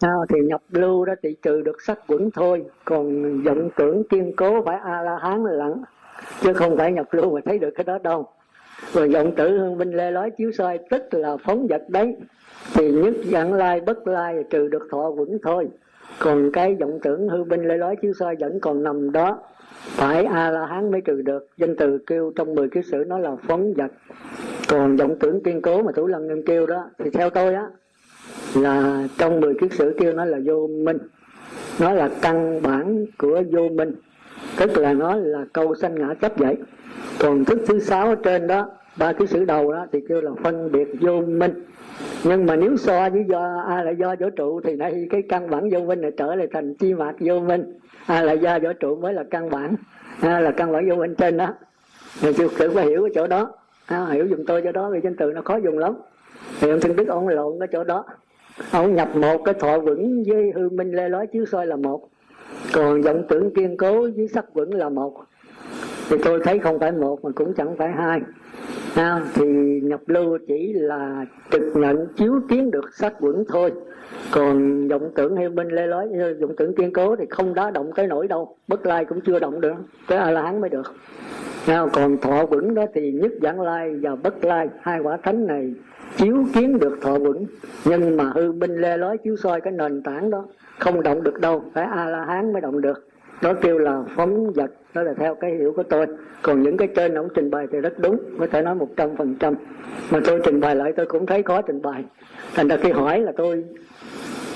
À, 0.00 0.12
thì 0.28 0.40
nhập 0.40 0.62
lưu 0.70 1.04
đó 1.04 1.14
thì 1.22 1.36
trừ 1.42 1.62
được 1.62 1.82
sắc 1.82 1.98
quẩn 2.06 2.30
thôi. 2.30 2.64
Còn 2.84 3.38
vọng 3.42 3.70
tưởng 3.76 4.02
kiên 4.04 4.36
cố 4.36 4.62
phải 4.62 4.78
a 4.84 5.02
la 5.02 5.18
hán 5.22 5.44
lặng 5.44 5.82
chứ 6.40 6.52
không 6.52 6.76
phải 6.76 6.92
nhập 6.92 7.06
lưu 7.10 7.34
mà 7.34 7.40
thấy 7.44 7.58
được 7.58 7.70
cái 7.74 7.84
đó 7.84 7.98
đâu. 8.02 8.28
Rồi 8.92 9.08
vọng 9.08 9.34
tử 9.34 9.58
hương 9.58 9.78
binh 9.78 9.90
lê 9.90 10.10
lói 10.10 10.30
chiếu 10.30 10.52
soi, 10.52 10.78
tức 10.90 11.02
là 11.10 11.36
phóng 11.36 11.66
vật 11.66 11.82
đấy. 11.88 12.16
Thì 12.74 12.90
nhất 12.92 13.14
dạng 13.24 13.52
lai, 13.52 13.80
bất 13.80 14.08
lai, 14.08 14.44
trừ 14.50 14.68
được 14.68 14.88
thọ 14.90 15.10
vững 15.10 15.38
thôi. 15.42 15.68
Còn 16.18 16.50
cái 16.52 16.76
vọng 16.80 16.98
tưởng 17.02 17.28
hư 17.28 17.44
binh 17.44 17.68
lê 17.68 17.76
lói 17.76 17.96
chiếu 18.02 18.12
soi 18.18 18.36
vẫn 18.40 18.60
còn 18.60 18.82
nằm 18.82 19.12
đó. 19.12 19.38
Phải 19.72 20.24
a 20.24 20.50
la 20.50 20.66
hán 20.66 20.90
mới 20.90 21.00
trừ 21.00 21.22
được. 21.22 21.48
Danh 21.56 21.76
từ 21.76 21.98
kêu 22.06 22.32
trong 22.36 22.54
mười 22.54 22.68
kiếp 22.68 22.84
sử 22.84 23.04
nó 23.06 23.18
là 23.18 23.36
phóng 23.48 23.74
vật. 23.74 23.92
Còn 24.68 24.96
vọng 24.96 25.16
tưởng 25.20 25.42
kiên 25.42 25.62
cố 25.62 25.82
mà 25.82 25.92
thủ 25.92 26.06
lăng 26.06 26.26
nghiêm 26.26 26.42
kêu 26.46 26.66
đó, 26.66 26.90
thì 26.98 27.10
theo 27.10 27.30
tôi 27.30 27.54
á, 27.54 27.66
là 28.54 29.06
trong 29.18 29.40
mười 29.40 29.54
kiếp 29.54 29.72
sử 29.72 29.94
kêu 29.98 30.12
nó 30.12 30.24
là 30.24 30.38
vô 30.44 30.66
minh. 30.66 30.98
Nó 31.80 31.92
là 31.92 32.10
căn 32.22 32.62
bản 32.62 33.06
của 33.18 33.42
vô 33.52 33.68
minh 33.68 33.94
tức 34.58 34.78
là 34.78 34.92
nó 34.92 35.14
là 35.14 35.44
câu 35.52 35.74
sanh 35.74 35.94
ngã 35.94 36.14
chấp 36.14 36.32
vậy. 36.36 36.56
Còn 37.18 37.44
thức 37.44 37.58
thứ 37.66 37.78
sáu 37.78 38.06
ở 38.06 38.14
trên 38.14 38.46
đó 38.46 38.70
ba 38.98 39.12
cái 39.12 39.26
sự 39.26 39.44
đầu 39.44 39.72
đó 39.72 39.86
thì 39.92 40.00
kêu 40.08 40.20
là 40.20 40.30
phân 40.42 40.72
biệt 40.72 40.88
vô 41.00 41.20
minh. 41.20 41.52
Nhưng 42.24 42.46
mà 42.46 42.56
nếu 42.56 42.76
so 42.76 43.10
với 43.10 43.24
do 43.28 43.64
a 43.68 43.82
là 43.82 43.90
do 43.90 44.14
vũ 44.20 44.30
trụ 44.36 44.60
thì 44.64 44.76
nay 44.76 45.06
cái 45.10 45.22
căn 45.28 45.50
bản 45.50 45.70
vô 45.70 45.80
minh 45.80 46.00
này 46.00 46.10
trở 46.16 46.34
lại 46.34 46.46
thành 46.52 46.74
chi 46.74 46.94
mạc 46.94 47.14
vô 47.20 47.40
minh. 47.40 47.78
A 48.06 48.22
là 48.22 48.32
do 48.32 48.58
vũ 48.58 48.68
trụ 48.80 48.96
mới 48.96 49.14
là 49.14 49.24
căn 49.30 49.50
bản. 49.50 49.76
A 50.20 50.40
là 50.40 50.50
căn 50.50 50.72
bản 50.72 50.88
vô 50.90 50.96
minh 50.96 51.14
trên 51.14 51.36
đó. 51.36 51.54
Thì 52.20 52.32
chưa 52.32 52.48
tự 52.58 52.70
phải 52.70 52.86
hiểu 52.86 53.02
cái 53.02 53.12
chỗ 53.14 53.26
đó. 53.26 53.50
À, 53.86 54.06
hiểu 54.12 54.26
dùng 54.26 54.44
tôi 54.46 54.62
cho 54.62 54.72
đó 54.72 54.90
vì 54.90 55.00
danh 55.04 55.16
từ 55.16 55.32
nó 55.32 55.42
khó 55.42 55.56
dùng 55.56 55.78
lắm. 55.78 55.92
Thì 56.60 56.70
ông 56.70 56.80
thân 56.80 56.96
đức 56.96 57.08
ông 57.08 57.28
lộn 57.28 57.58
cái 57.60 57.68
chỗ 57.72 57.84
đó. 57.84 58.04
Ông 58.72 58.94
nhập 58.94 59.16
một 59.16 59.38
cái 59.44 59.54
thọ 59.54 59.78
vững 59.78 60.22
với 60.26 60.52
hư 60.54 60.68
minh 60.68 60.92
lê 60.92 61.08
lói 61.08 61.26
chiếu 61.26 61.44
soi 61.46 61.66
là 61.66 61.76
một 61.76 62.08
còn 62.78 63.02
vọng 63.02 63.22
tưởng 63.28 63.50
kiên 63.54 63.76
cố 63.76 64.00
với 64.16 64.28
sắc 64.28 64.54
vững 64.54 64.74
là 64.74 64.88
một. 64.88 65.14
Thì 66.10 66.16
tôi 66.24 66.40
thấy 66.44 66.58
không 66.58 66.78
phải 66.78 66.92
một 66.92 67.24
mà 67.24 67.30
cũng 67.34 67.54
chẳng 67.54 67.76
phải 67.78 67.92
hai. 67.92 68.20
À, 68.94 69.20
thì 69.34 69.44
nhập 69.82 70.00
lưu 70.06 70.38
chỉ 70.48 70.72
là 70.72 71.26
trực 71.50 71.62
nhận 71.74 72.06
chiếu 72.16 72.40
kiến 72.48 72.70
được 72.70 72.94
sắc 72.94 73.20
vững 73.20 73.44
thôi. 73.48 73.72
Còn 74.32 74.88
vọng 74.88 75.10
tưởng 75.14 75.36
hay 75.36 75.48
bên 75.48 75.68
lê 75.68 75.86
lói 75.86 76.08
ờ, 76.20 76.34
vọng 76.40 76.56
tưởng 76.56 76.74
kiên 76.74 76.92
cố 76.92 77.16
thì 77.16 77.24
không 77.30 77.54
đá 77.54 77.70
động 77.70 77.92
cái 77.92 78.06
nổi 78.06 78.28
đâu. 78.28 78.56
Bất 78.68 78.86
lai 78.86 79.04
cũng 79.04 79.20
chưa 79.20 79.38
động 79.38 79.60
được 79.60 79.74
cái 80.08 80.18
a 80.18 80.30
la 80.30 80.42
hán 80.42 80.60
mới 80.60 80.70
được. 80.70 80.94
À, 81.66 81.86
còn 81.92 82.18
thọ 82.18 82.46
vững 82.46 82.74
đó 82.74 82.86
thì 82.94 83.12
nhất 83.12 83.32
giảng 83.42 83.60
lai 83.60 83.94
và 84.02 84.16
bất 84.16 84.44
lai. 84.44 84.68
Hai 84.80 85.00
quả 85.00 85.16
thánh 85.22 85.46
này 85.46 85.74
chiếu 86.16 86.44
kiến 86.54 86.78
được 86.78 86.98
thọ 87.02 87.18
vững 87.18 87.46
nhưng 87.84 88.16
mà 88.16 88.32
hư 88.34 88.52
binh 88.52 88.76
lê 88.76 88.96
lói 88.96 89.18
chiếu 89.18 89.36
soi 89.36 89.60
cái 89.60 89.72
nền 89.72 90.02
tảng 90.02 90.30
đó 90.30 90.44
không 90.78 91.02
động 91.02 91.22
được 91.22 91.40
đâu, 91.40 91.62
phải 91.74 91.84
a 91.84 92.06
la 92.06 92.24
hán 92.24 92.52
mới 92.52 92.62
động 92.62 92.80
được. 92.80 93.08
Đó 93.42 93.54
kêu 93.60 93.78
là 93.78 94.02
phóng 94.16 94.52
vật, 94.52 94.70
đó 94.94 95.02
là 95.02 95.14
theo 95.14 95.34
cái 95.34 95.54
hiểu 95.54 95.72
của 95.76 95.82
tôi. 95.82 96.06
Còn 96.42 96.62
những 96.62 96.76
cái 96.76 96.88
trên 96.96 97.14
ông 97.14 97.28
trình 97.34 97.50
bày 97.50 97.66
thì 97.72 97.78
rất 97.80 97.98
đúng, 97.98 98.18
có 98.38 98.46
thể 98.46 98.62
nói 98.62 98.74
một 98.74 98.88
trăm 98.96 99.16
phần 99.16 99.36
trăm. 99.40 99.54
Mà 100.10 100.20
tôi 100.26 100.40
trình 100.44 100.60
bày 100.60 100.76
lại, 100.76 100.92
tôi 100.96 101.06
cũng 101.06 101.26
thấy 101.26 101.42
khó 101.42 101.62
trình 101.62 101.82
bày. 101.82 102.04
Thành 102.54 102.68
ra 102.68 102.76
khi 102.76 102.90
hỏi 102.90 103.20
là 103.20 103.32
tôi 103.36 103.64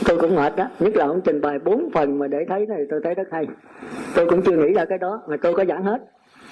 tôi 0.08 0.18
cũng 0.18 0.34
mệt 0.34 0.56
đó. 0.56 0.68
Nhất 0.80 0.96
là 0.96 1.06
ông 1.06 1.20
trình 1.24 1.40
bày 1.40 1.58
bốn 1.58 1.90
phần 1.94 2.18
mà 2.18 2.26
để 2.26 2.44
thấy 2.48 2.66
này, 2.66 2.86
tôi 2.90 3.00
thấy 3.04 3.14
rất 3.14 3.28
hay. 3.30 3.46
Tôi 4.16 4.26
cũng 4.26 4.42
chưa 4.42 4.56
nghĩ 4.56 4.72
ra 4.72 4.84
cái 4.84 4.98
đó, 4.98 5.22
mà 5.26 5.36
tôi 5.36 5.54
có 5.54 5.64
giảng 5.64 5.82
hết. 5.82 5.98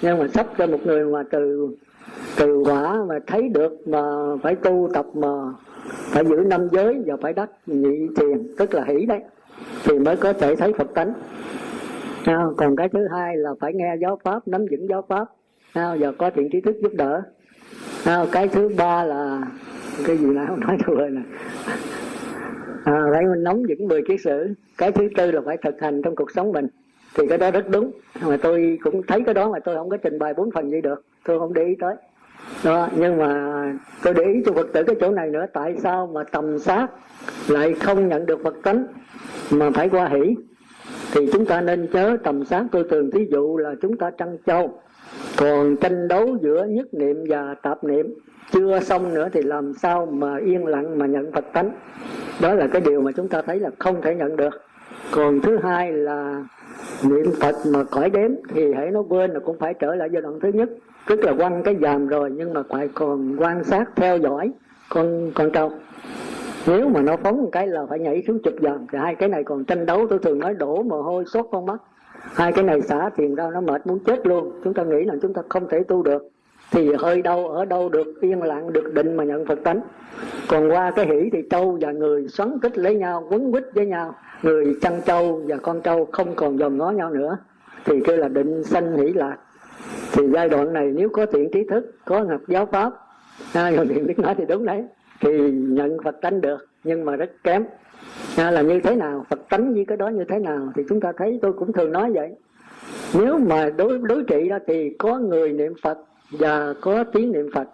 Nhưng 0.01 0.19
mà 0.19 0.27
sắp 0.27 0.47
cho 0.57 0.67
một 0.67 0.85
người 0.85 1.05
mà 1.05 1.23
từ 1.31 1.69
từ 2.39 2.63
quả 2.65 2.97
mà 3.07 3.19
thấy 3.27 3.49
được 3.49 3.87
mà 3.87 4.01
phải 4.43 4.55
tu 4.55 4.89
tập 4.93 5.05
mà 5.13 5.27
phải 5.85 6.25
giữ 6.25 6.35
năm 6.35 6.67
giới 6.71 7.03
và 7.05 7.15
phải 7.21 7.33
đắc 7.33 7.49
nhị 7.65 8.07
thiền, 8.15 8.47
tức 8.57 8.73
là 8.73 8.83
hỷ 8.83 9.05
đấy 9.05 9.19
thì 9.83 9.99
mới 9.99 10.15
có 10.15 10.33
thể 10.33 10.55
thấy 10.55 10.73
phật 10.73 10.93
tánh. 10.93 11.13
À, 12.25 12.45
còn 12.57 12.75
cái 12.75 12.89
thứ 12.89 13.07
hai 13.11 13.37
là 13.37 13.49
phải 13.59 13.73
nghe 13.73 13.95
giáo 14.01 14.19
pháp 14.23 14.47
nắm 14.47 14.65
vững 14.71 14.89
giáo 14.89 15.05
pháp. 15.07 15.25
À, 15.73 15.95
và 15.99 16.11
có 16.11 16.29
thiện 16.29 16.49
trí 16.51 16.61
thức 16.61 16.75
giúp 16.81 16.91
đỡ. 16.93 17.21
À, 18.05 18.25
cái 18.31 18.47
thứ 18.47 18.69
ba 18.77 19.03
là 19.03 19.41
cái 20.05 20.17
gì 20.17 20.25
nào? 20.25 20.57
Nói 20.67 20.77
rồi 20.87 21.09
nè. 21.09 21.21
À, 22.83 23.03
phải 23.11 23.25
mình 23.25 23.43
nắm 23.43 23.55
vững 23.69 23.87
mười 23.87 24.01
kiến 24.07 24.17
sử 24.17 24.53
cái 24.77 24.91
thứ 24.91 25.09
tư 25.17 25.31
là 25.31 25.41
phải 25.45 25.57
thực 25.57 25.81
hành 25.81 26.01
trong 26.01 26.15
cuộc 26.15 26.31
sống 26.31 26.51
mình. 26.51 26.67
Thì 27.15 27.27
cái 27.27 27.37
đó 27.37 27.51
rất 27.51 27.69
đúng. 27.69 27.91
Mà 28.21 28.37
tôi 28.37 28.79
cũng 28.83 29.01
thấy 29.07 29.21
cái 29.25 29.33
đó 29.33 29.49
mà 29.49 29.59
tôi 29.59 29.75
không 29.75 29.89
có 29.89 29.97
trình 29.97 30.19
bày 30.19 30.33
bốn 30.33 30.51
phần 30.51 30.71
gì 30.71 30.81
được. 30.81 31.03
Tôi 31.25 31.39
không 31.39 31.53
để 31.53 31.63
ý 31.63 31.75
tới 31.79 31.95
đó, 32.63 32.87
nhưng 32.95 33.17
mà 33.17 33.63
tôi 34.03 34.13
để 34.13 34.23
ý 34.23 34.43
cho 34.45 34.51
phật 34.51 34.67
tử 34.73 34.83
cái 34.83 34.95
chỗ 34.99 35.11
này 35.11 35.29
nữa, 35.29 35.45
tại 35.53 35.75
sao 35.83 36.09
mà 36.13 36.23
tầm 36.23 36.59
sát 36.59 36.87
lại 37.47 37.73
không 37.73 38.07
nhận 38.07 38.25
được 38.25 38.43
phật 38.43 38.55
tánh 38.63 38.85
mà 39.51 39.69
phải 39.73 39.89
qua 39.89 40.07
hỷ 40.07 40.35
thì 41.13 41.29
chúng 41.33 41.45
ta 41.45 41.61
nên 41.61 41.87
chớ 41.93 42.17
tầm 42.23 42.45
sát 42.45 42.65
tôi 42.71 42.83
thường 42.89 43.11
thí 43.11 43.27
dụ 43.31 43.57
là 43.57 43.75
chúng 43.81 43.97
ta 43.97 44.11
trăng 44.17 44.37
châu, 44.45 44.81
còn 45.37 45.75
tranh 45.75 46.07
đấu 46.07 46.37
giữa 46.41 46.65
nhất 46.65 46.93
niệm 46.93 47.23
và 47.29 47.55
tạp 47.61 47.83
niệm. 47.83 48.13
Chưa 48.51 48.79
xong 48.79 49.13
nữa 49.13 49.29
thì 49.33 49.41
làm 49.41 49.73
sao 49.73 50.05
mà 50.05 50.37
yên 50.37 50.65
lặng 50.65 50.97
mà 50.97 51.05
nhận 51.05 51.31
phật 51.31 51.45
tánh 51.53 51.71
đó 52.41 52.53
là 52.53 52.67
cái 52.67 52.81
điều 52.81 53.01
mà 53.01 53.11
chúng 53.11 53.27
ta 53.27 53.41
thấy 53.41 53.59
là 53.59 53.69
không 53.79 54.01
thể 54.01 54.15
nhận 54.15 54.35
được. 54.35 54.61
Còn 55.11 55.41
thứ 55.41 55.57
hai 55.63 55.91
là 55.91 56.43
niệm 57.03 57.25
phật 57.41 57.55
mà 57.73 57.83
cõi 57.83 58.09
đếm 58.09 58.31
thì 58.53 58.73
hãy 58.73 58.91
nó 58.91 59.01
quên 59.01 59.31
là 59.31 59.39
cũng 59.39 59.59
phải 59.59 59.73
trở 59.73 59.95
lại 59.95 60.09
giai 60.11 60.21
đoạn 60.21 60.39
thứ 60.39 60.49
nhất 60.53 60.69
tức 61.07 61.23
là 61.23 61.33
quăng 61.33 61.63
cái 61.63 61.77
dòm 61.81 62.07
rồi, 62.07 62.31
nhưng 62.31 62.53
mà 62.53 62.63
phải 62.69 62.89
còn 62.93 63.35
quan 63.39 63.63
sát, 63.63 63.89
theo 63.95 64.17
dõi 64.17 64.51
con 64.89 65.31
con 65.35 65.51
trâu. 65.51 65.71
Nếu 66.67 66.89
mà 66.89 67.01
nó 67.01 67.17
phóng 67.17 67.43
một 67.43 67.49
cái 67.51 67.67
là 67.67 67.85
phải 67.89 67.99
nhảy 67.99 68.23
xuống 68.27 68.39
chụp 68.43 68.53
dòm 68.61 68.87
thì 68.91 68.97
hai 68.97 69.15
cái 69.15 69.29
này 69.29 69.43
còn 69.43 69.65
tranh 69.65 69.85
đấu, 69.85 70.07
tôi 70.07 70.19
thường 70.19 70.39
nói 70.39 70.53
đổ 70.53 70.83
mồ 70.83 71.01
hôi 71.01 71.25
sốt 71.25 71.45
con 71.51 71.65
mắt. 71.65 71.81
Hai 72.33 72.51
cái 72.51 72.63
này 72.63 72.81
xả 72.81 73.09
tiền 73.17 73.35
ra, 73.35 73.49
nó 73.53 73.61
mệt 73.61 73.87
muốn 73.87 73.99
chết 73.99 74.27
luôn. 74.27 74.51
Chúng 74.63 74.73
ta 74.73 74.83
nghĩ 74.83 75.03
là 75.03 75.15
chúng 75.21 75.33
ta 75.33 75.41
không 75.49 75.67
thể 75.69 75.83
tu 75.83 76.03
được. 76.03 76.29
Thì 76.71 76.93
hơi 76.99 77.21
đâu 77.21 77.47
ở 77.47 77.65
đâu 77.65 77.89
được? 77.89 78.21
Yên 78.21 78.43
lặng, 78.43 78.73
được 78.73 78.93
định 78.93 79.15
mà 79.17 79.23
nhận 79.23 79.45
phật 79.45 79.59
tánh. 79.63 79.81
Còn 80.49 80.71
qua 80.71 80.91
cái 80.91 81.05
hỷ 81.05 81.29
thì 81.33 81.41
trâu 81.49 81.77
và 81.81 81.91
người 81.91 82.27
xoắn 82.27 82.59
kích 82.59 82.77
lấy 82.77 82.95
nhau, 82.95 83.27
quấn 83.29 83.51
quýt 83.51 83.63
với 83.73 83.85
nhau. 83.85 84.15
Người 84.43 84.77
chăn 84.81 85.01
trâu 85.05 85.41
và 85.47 85.57
con 85.57 85.81
trâu 85.81 86.07
không 86.11 86.35
còn 86.35 86.57
dòm 86.57 86.77
ngó 86.77 86.91
nhau 86.91 87.09
nữa. 87.09 87.37
Thì 87.85 87.99
kêu 88.05 88.17
là 88.17 88.27
định 88.27 88.63
sanh 88.63 88.97
hỷ 88.97 89.13
lạc 89.13 89.37
thì 90.11 90.23
giai 90.33 90.49
đoạn 90.49 90.73
này 90.73 90.91
nếu 90.95 91.09
có 91.09 91.25
thiện 91.25 91.49
trí 91.53 91.63
thức 91.63 91.91
có 92.05 92.19
học 92.29 92.41
giáo 92.47 92.65
pháp 92.65 92.93
à, 93.53 93.71
rồi 93.71 93.87
thiện 93.87 94.07
biết 94.07 94.19
nói 94.19 94.35
thì 94.37 94.43
đúng 94.45 94.65
đấy. 94.65 94.83
Thì 95.19 95.51
nhận 95.51 95.97
phật 96.03 96.21
tánh 96.21 96.41
được 96.41 96.67
nhưng 96.83 97.05
mà 97.05 97.15
rất 97.15 97.31
kém. 97.43 97.63
À, 98.37 98.51
là 98.51 98.61
như 98.61 98.79
thế 98.79 98.95
nào? 98.95 99.25
Phật 99.29 99.39
tánh 99.49 99.73
như 99.73 99.85
cái 99.87 99.97
đó 99.97 100.07
như 100.07 100.23
thế 100.29 100.39
nào? 100.39 100.71
Thì 100.75 100.83
chúng 100.89 101.01
ta 101.01 101.11
thấy 101.17 101.39
tôi 101.41 101.53
cũng 101.53 101.73
thường 101.73 101.91
nói 101.91 102.11
vậy. 102.11 102.29
Nếu 103.13 103.37
mà 103.37 103.69
đối 103.69 103.97
đối 103.97 104.23
trị 104.23 104.49
đó 104.49 104.57
thì 104.67 104.95
có 104.99 105.17
người 105.17 105.53
niệm 105.53 105.73
phật 105.83 105.97
và 106.31 106.73
có 106.81 107.03
tiếng 107.03 107.31
niệm 107.31 107.49
phật. 107.53 107.67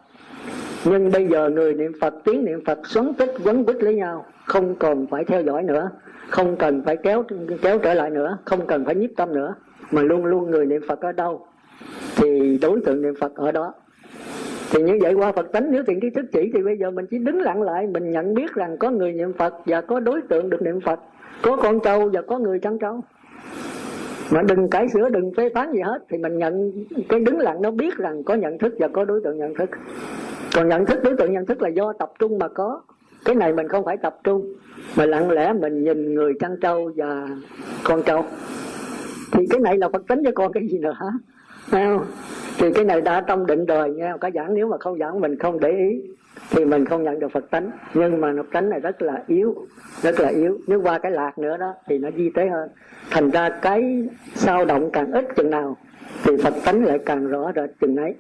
Nhưng 0.86 1.12
bây 1.12 1.28
giờ 1.28 1.50
người 1.50 1.74
niệm 1.74 1.92
phật 2.02 2.14
tiếng 2.24 2.46
niệm 2.46 2.64
phật 2.66 2.88
xoắn 2.88 3.14
tích 3.14 3.34
quấn 3.44 3.66
quýt 3.66 3.84
lấy 3.84 3.96
nhau 3.96 4.26
không 4.46 4.76
còn 4.76 5.08
phải 5.08 5.24
theo 5.26 5.42
dõi 5.42 5.64
nữa 5.64 5.90
không 6.30 6.56
cần 6.56 6.82
phải 6.86 6.98
kéo 6.98 7.24
kéo 7.62 7.80
trở 7.80 7.94
lại 7.94 8.10
nữa 8.10 8.38
không 8.46 8.68
cần 8.68 8.86
phải 8.86 8.96
nhiếp 8.96 9.10
tâm 9.18 9.34
nữa 9.34 9.56
mà 9.92 10.02
luôn 10.02 10.26
luôn 10.26 10.52
người 10.52 10.66
niệm 10.66 10.82
phật 10.88 11.02
ở 11.02 11.12
đâu? 11.12 11.48
Thì 12.16 12.58
đối 12.62 12.82
tượng 12.82 13.02
niệm 13.02 13.14
phật 13.20 13.36
ở 13.36 13.52
đó. 13.52 13.74
Thì 14.72 14.84
như 14.84 15.00
vậy 15.02 15.14
qua 15.14 15.32
phật 15.32 15.52
tánh, 15.52 15.72
nếu 15.72 15.84
thiện 15.88 16.00
trí 16.00 16.10
thức 16.10 16.26
chỉ, 16.32 16.52
thì 16.54 16.62
bây 16.64 16.78
giờ 16.78 16.92
mình 16.92 17.06
chỉ 17.12 17.18
đứng 17.18 17.42
lặng 17.42 17.62
lại, 17.62 17.88
mình 17.88 18.12
nhận 18.12 18.34
biết 18.34 18.54
rằng 18.54 18.78
có 18.78 18.92
người 18.92 19.14
niệm 19.14 19.34
phật 19.34 19.54
và 19.66 19.82
có 19.82 20.00
đối 20.00 20.22
tượng 20.22 20.50
được 20.50 20.62
niệm 20.62 20.80
phật, 20.82 21.00
có 21.42 21.58
con 21.58 21.80
trâu 21.80 22.10
và 22.14 22.22
có 22.22 22.40
người 22.40 22.60
chăn 22.60 22.80
trâu. 22.80 23.02
Mà 24.32 24.42
đừng 24.42 24.70
cải 24.70 24.90
sửa, 24.90 25.10
đừng 25.10 25.32
phê 25.38 25.50
phán 25.56 25.72
gì 25.74 25.80
hết, 25.80 26.00
thì 26.10 26.18
mình 26.18 26.38
nhận, 26.38 26.72
cái 27.10 27.20
đứng 27.20 27.40
lặng 27.40 27.62
nó 27.62 27.72
biết 27.72 27.98
rằng 27.98 28.24
có 28.24 28.34
nhận 28.34 28.58
thức 28.58 28.76
và 28.80 28.88
có 28.88 29.06
đối 29.06 29.22
tượng 29.24 29.38
nhận 29.38 29.56
thức. 29.56 29.70
Còn 30.56 30.68
nhận 30.68 30.86
thức, 30.86 31.00
đối 31.04 31.16
tượng 31.16 31.34
nhận 31.34 31.46
thức 31.46 31.62
là 31.62 31.70
do 31.70 31.94
tập 31.94 32.12
trung 32.20 32.40
mà 32.40 32.48
có. 32.48 32.82
Cái 33.26 33.36
này 33.36 33.54
mình 33.54 33.68
không 33.68 33.86
phải 33.86 33.98
tập 33.98 34.20
trung, 34.24 34.54
mà 34.96 35.06
lặng 35.06 35.32
lẽ 35.32 35.54
mình 35.54 35.84
nhìn 35.84 36.14
người 36.14 36.34
chăn 36.40 36.56
trâu 36.62 36.92
và 36.96 37.28
con 37.84 38.04
trâu. 38.04 38.26
Thì 39.32 39.46
cái 39.50 39.60
này 39.60 39.78
là 39.78 39.90
phật 39.90 40.08
tính 40.08 40.22
chứ 40.26 40.32
con 40.36 40.54
cái 40.54 40.68
gì 40.68 40.78
nữa 40.78 40.94
hả? 40.96 41.08
Không? 41.72 42.06
thì 42.58 42.74
cái 42.74 42.86
này 42.86 43.02
đã 43.02 43.22
trong 43.28 43.46
định 43.46 43.66
đời 43.66 43.90
nha 43.90 44.18
có 44.18 44.30
giảng 44.34 44.54
nếu 44.54 44.68
mà 44.68 44.78
không 44.78 44.98
giảng 45.00 45.22
mình 45.22 45.38
không 45.40 45.60
để 45.60 45.72
ý 45.72 46.02
thì 46.50 46.66
mình 46.66 46.86
không 46.86 47.04
nhận 47.04 47.20
được 47.20 47.32
phật 47.32 47.50
tánh. 47.50 47.72
Nhưng 47.94 48.22
mà 48.22 48.34
phật 48.38 48.48
tánh 48.52 48.70
này 48.70 48.80
rất 48.80 49.02
là 49.02 49.24
yếu 49.28 49.56
rất 50.02 50.20
là 50.20 50.30
yếu. 50.30 50.58
Nếu 50.68 50.82
qua 50.82 51.00
cái 51.00 51.12
lạc 51.12 51.38
nữa 51.38 51.58
đó 51.58 51.74
thì 51.88 51.98
nó 51.98 52.10
di 52.18 52.30
tế 52.30 52.48
hơn. 52.48 52.70
Thành 53.12 53.30
ra 53.30 53.50
cái 53.62 54.08
sao 54.36 54.66
động 54.66 54.90
càng 54.94 55.12
ít 55.12 55.26
chừng 55.36 55.50
nào 55.50 55.78
thì 56.24 56.38
phật 56.44 56.54
tánh 56.66 56.86
lại 56.86 57.00
càng 57.06 57.28
rõ 57.28 57.52
rệt 57.56 57.70
chừng 57.82 57.96
ấy. 57.96 58.16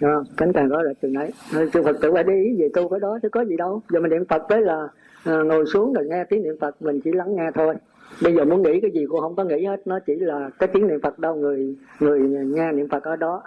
Đúng 0.00 0.24
cánh 0.36 0.52
càng 0.52 0.68
rõ 0.68 0.82
rệt 0.88 0.96
chừng 1.02 1.14
ấy. 1.14 1.30
Chư 1.72 1.82
phật 1.82 1.96
tử 2.00 2.12
phải 2.12 2.24
để 2.24 2.34
ý 2.34 2.56
về 2.58 2.68
tu 2.74 2.88
cái 2.88 3.00
đó 3.00 3.18
chứ 3.22 3.28
có 3.28 3.44
gì 3.44 3.56
đâu. 3.56 3.82
Giờ 3.90 4.00
mình 4.00 4.10
niệm 4.10 4.24
phật 4.28 4.42
tới 4.48 4.60
là 4.60 4.88
à, 5.24 5.36
ngồi 5.36 5.66
xuống 5.66 5.92
rồi 5.92 6.04
nghe 6.10 6.24
tiếng 6.24 6.42
niệm 6.42 6.54
phật 6.60 6.82
mình 6.82 7.00
chỉ 7.04 7.12
lắng 7.12 7.36
nghe 7.36 7.50
thôi 7.54 7.74
bây 8.22 8.34
giờ 8.34 8.44
muốn 8.44 8.62
nghĩ 8.62 8.80
cái 8.80 8.90
gì 8.90 9.06
cô 9.10 9.20
không 9.20 9.36
có 9.36 9.44
nghĩ 9.44 9.64
hết 9.64 9.86
nó 9.86 9.98
chỉ 10.06 10.14
là 10.14 10.50
cái 10.58 10.68
tiếng 10.72 10.86
niệm 10.86 11.00
phật 11.02 11.18
đâu 11.18 11.34
người 11.34 11.76
người 12.00 12.20
nghe 12.46 12.72
niệm 12.72 12.88
phật 12.88 13.02
ở 13.04 13.16
đó. 13.16 13.42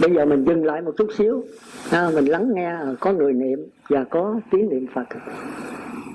Bây 0.00 0.10
giờ 0.10 0.24
mình 0.24 0.44
dừng 0.44 0.64
lại 0.64 0.82
một 0.82 0.92
chút 0.96 1.08
xíu. 1.16 1.42
À, 1.92 2.10
mình 2.14 2.24
lắng 2.24 2.50
nghe 2.54 2.66
à, 2.66 2.94
có 3.00 3.12
người 3.12 3.32
niệm 3.32 3.66
và 3.88 4.04
có 4.04 4.40
tiếng 4.50 4.68
niệm 4.68 4.86
phật. 4.94 5.06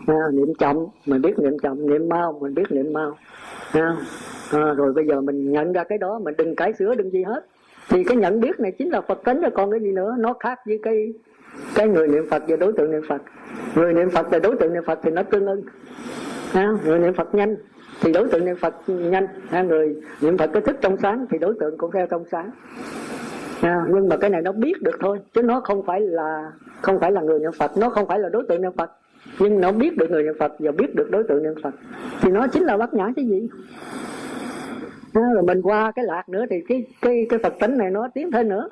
À, 0.08 0.16
niệm 0.34 0.54
chậm 0.60 0.78
mình 1.06 1.22
biết 1.22 1.40
niệm 1.40 1.60
chậm 1.60 1.88
niệm 1.90 2.10
mau 2.10 2.40
mình 2.42 2.54
biết 2.54 2.72
niệm 2.72 2.94
mau. 2.94 3.18
À, 3.72 3.96
à, 4.52 4.74
rồi 4.78 4.94
bây 4.94 5.08
giờ 5.08 5.22
mình 5.22 5.52
nhận 5.52 5.74
ra 5.74 5.84
cái 5.84 5.98
đó 5.98 6.20
mình 6.20 6.36
đừng 6.38 6.56
cải 6.56 6.74
sửa 6.74 6.96
đừng 6.96 7.12
gì 7.12 7.24
hết. 7.24 7.46
Thì 7.90 8.04
cái 8.04 8.18
nhận 8.18 8.40
biết 8.40 8.60
này 8.60 8.72
chính 8.72 8.90
là 8.90 9.02
phật 9.02 9.22
tính 9.26 9.40
cho 9.42 9.50
còn 9.50 9.72
cái 9.72 9.80
gì 9.80 9.92
nữa? 9.92 10.16
Nó 10.20 10.34
khác 10.34 10.60
với 10.66 10.80
cái 10.84 11.14
cái 11.76 11.88
người 11.88 12.08
niệm 12.08 12.24
phật 12.30 12.44
và 12.48 12.56
đối 12.56 12.74
tượng 12.74 12.92
niệm 12.92 13.02
phật. 13.10 13.22
Người 13.76 13.94
niệm 13.94 14.10
phật 14.10 14.28
và 14.32 14.40
đối 14.40 14.56
tượng 14.56 14.74
niệm 14.74 14.84
phật 14.86 15.00
thì 15.04 15.12
nó 15.12 15.24
tương 15.24 15.48
ưng. 15.48 15.64
À, 16.54 16.74
người 16.86 17.00
niệm 17.00 17.14
phật 17.14 17.36
nhanh 17.36 17.56
thì 18.02 18.14
đối 18.14 18.28
tượng 18.28 18.46
niệm 18.46 18.56
phật 18.56 18.76
nhanh 18.88 19.28
hai 19.50 19.66
người 19.66 19.96
niệm 20.22 20.38
phật 20.38 20.50
có 20.54 20.60
thức 20.60 20.78
trong 20.82 20.98
sáng 20.98 21.26
thì 21.30 21.38
đối 21.38 21.54
tượng 21.60 21.78
cũng 21.78 21.92
theo 21.92 22.08
trong 22.08 22.24
sáng. 22.32 22.52
À, 23.62 23.82
nhưng 23.90 24.10
mà 24.10 24.18
cái 24.18 24.30
này 24.30 24.42
nó 24.42 24.52
biết 24.52 24.82
được 24.82 24.96
thôi 25.00 25.20
chứ 25.34 25.42
nó 25.42 25.60
không 25.60 25.86
phải 25.86 26.02
là 26.02 26.52
không 26.82 27.00
phải 27.00 27.12
là 27.12 27.22
người 27.22 27.40
niệm 27.40 27.52
phật 27.60 27.78
nó 27.78 27.90
không 27.90 28.08
phải 28.08 28.20
là 28.20 28.30
đối 28.30 28.44
tượng 28.50 28.62
niệm 28.62 28.72
phật. 28.78 28.92
Nhưng 29.40 29.62
nó 29.62 29.72
biết 29.72 29.98
được 29.98 30.12
người 30.12 30.24
niệm 30.24 30.34
phật 30.40 30.52
và 30.60 30.72
biết 30.72 30.96
được 30.96 31.12
đối 31.12 31.24
tượng 31.24 31.44
niệm 31.44 31.54
phật 31.64 31.74
thì 32.22 32.32
nó 32.32 32.48
chính 32.48 32.64
là 32.64 32.78
bát 32.78 32.94
nhã 32.94 33.08
cái 33.16 33.26
gì. 33.26 33.50
À, 35.14 35.22
rồi 35.34 35.44
mình 35.44 35.62
qua 35.62 35.92
cái 35.96 36.06
lạc 36.06 36.30
nữa 36.30 36.46
thì 36.50 36.56
cái 36.68 36.88
cái 37.02 37.26
cái 37.30 37.40
phật 37.44 37.54
tính 37.60 37.78
này 37.78 37.92
nó 37.92 38.08
tiến 38.14 38.32
thêm 38.32 38.50
nữa 38.50 38.70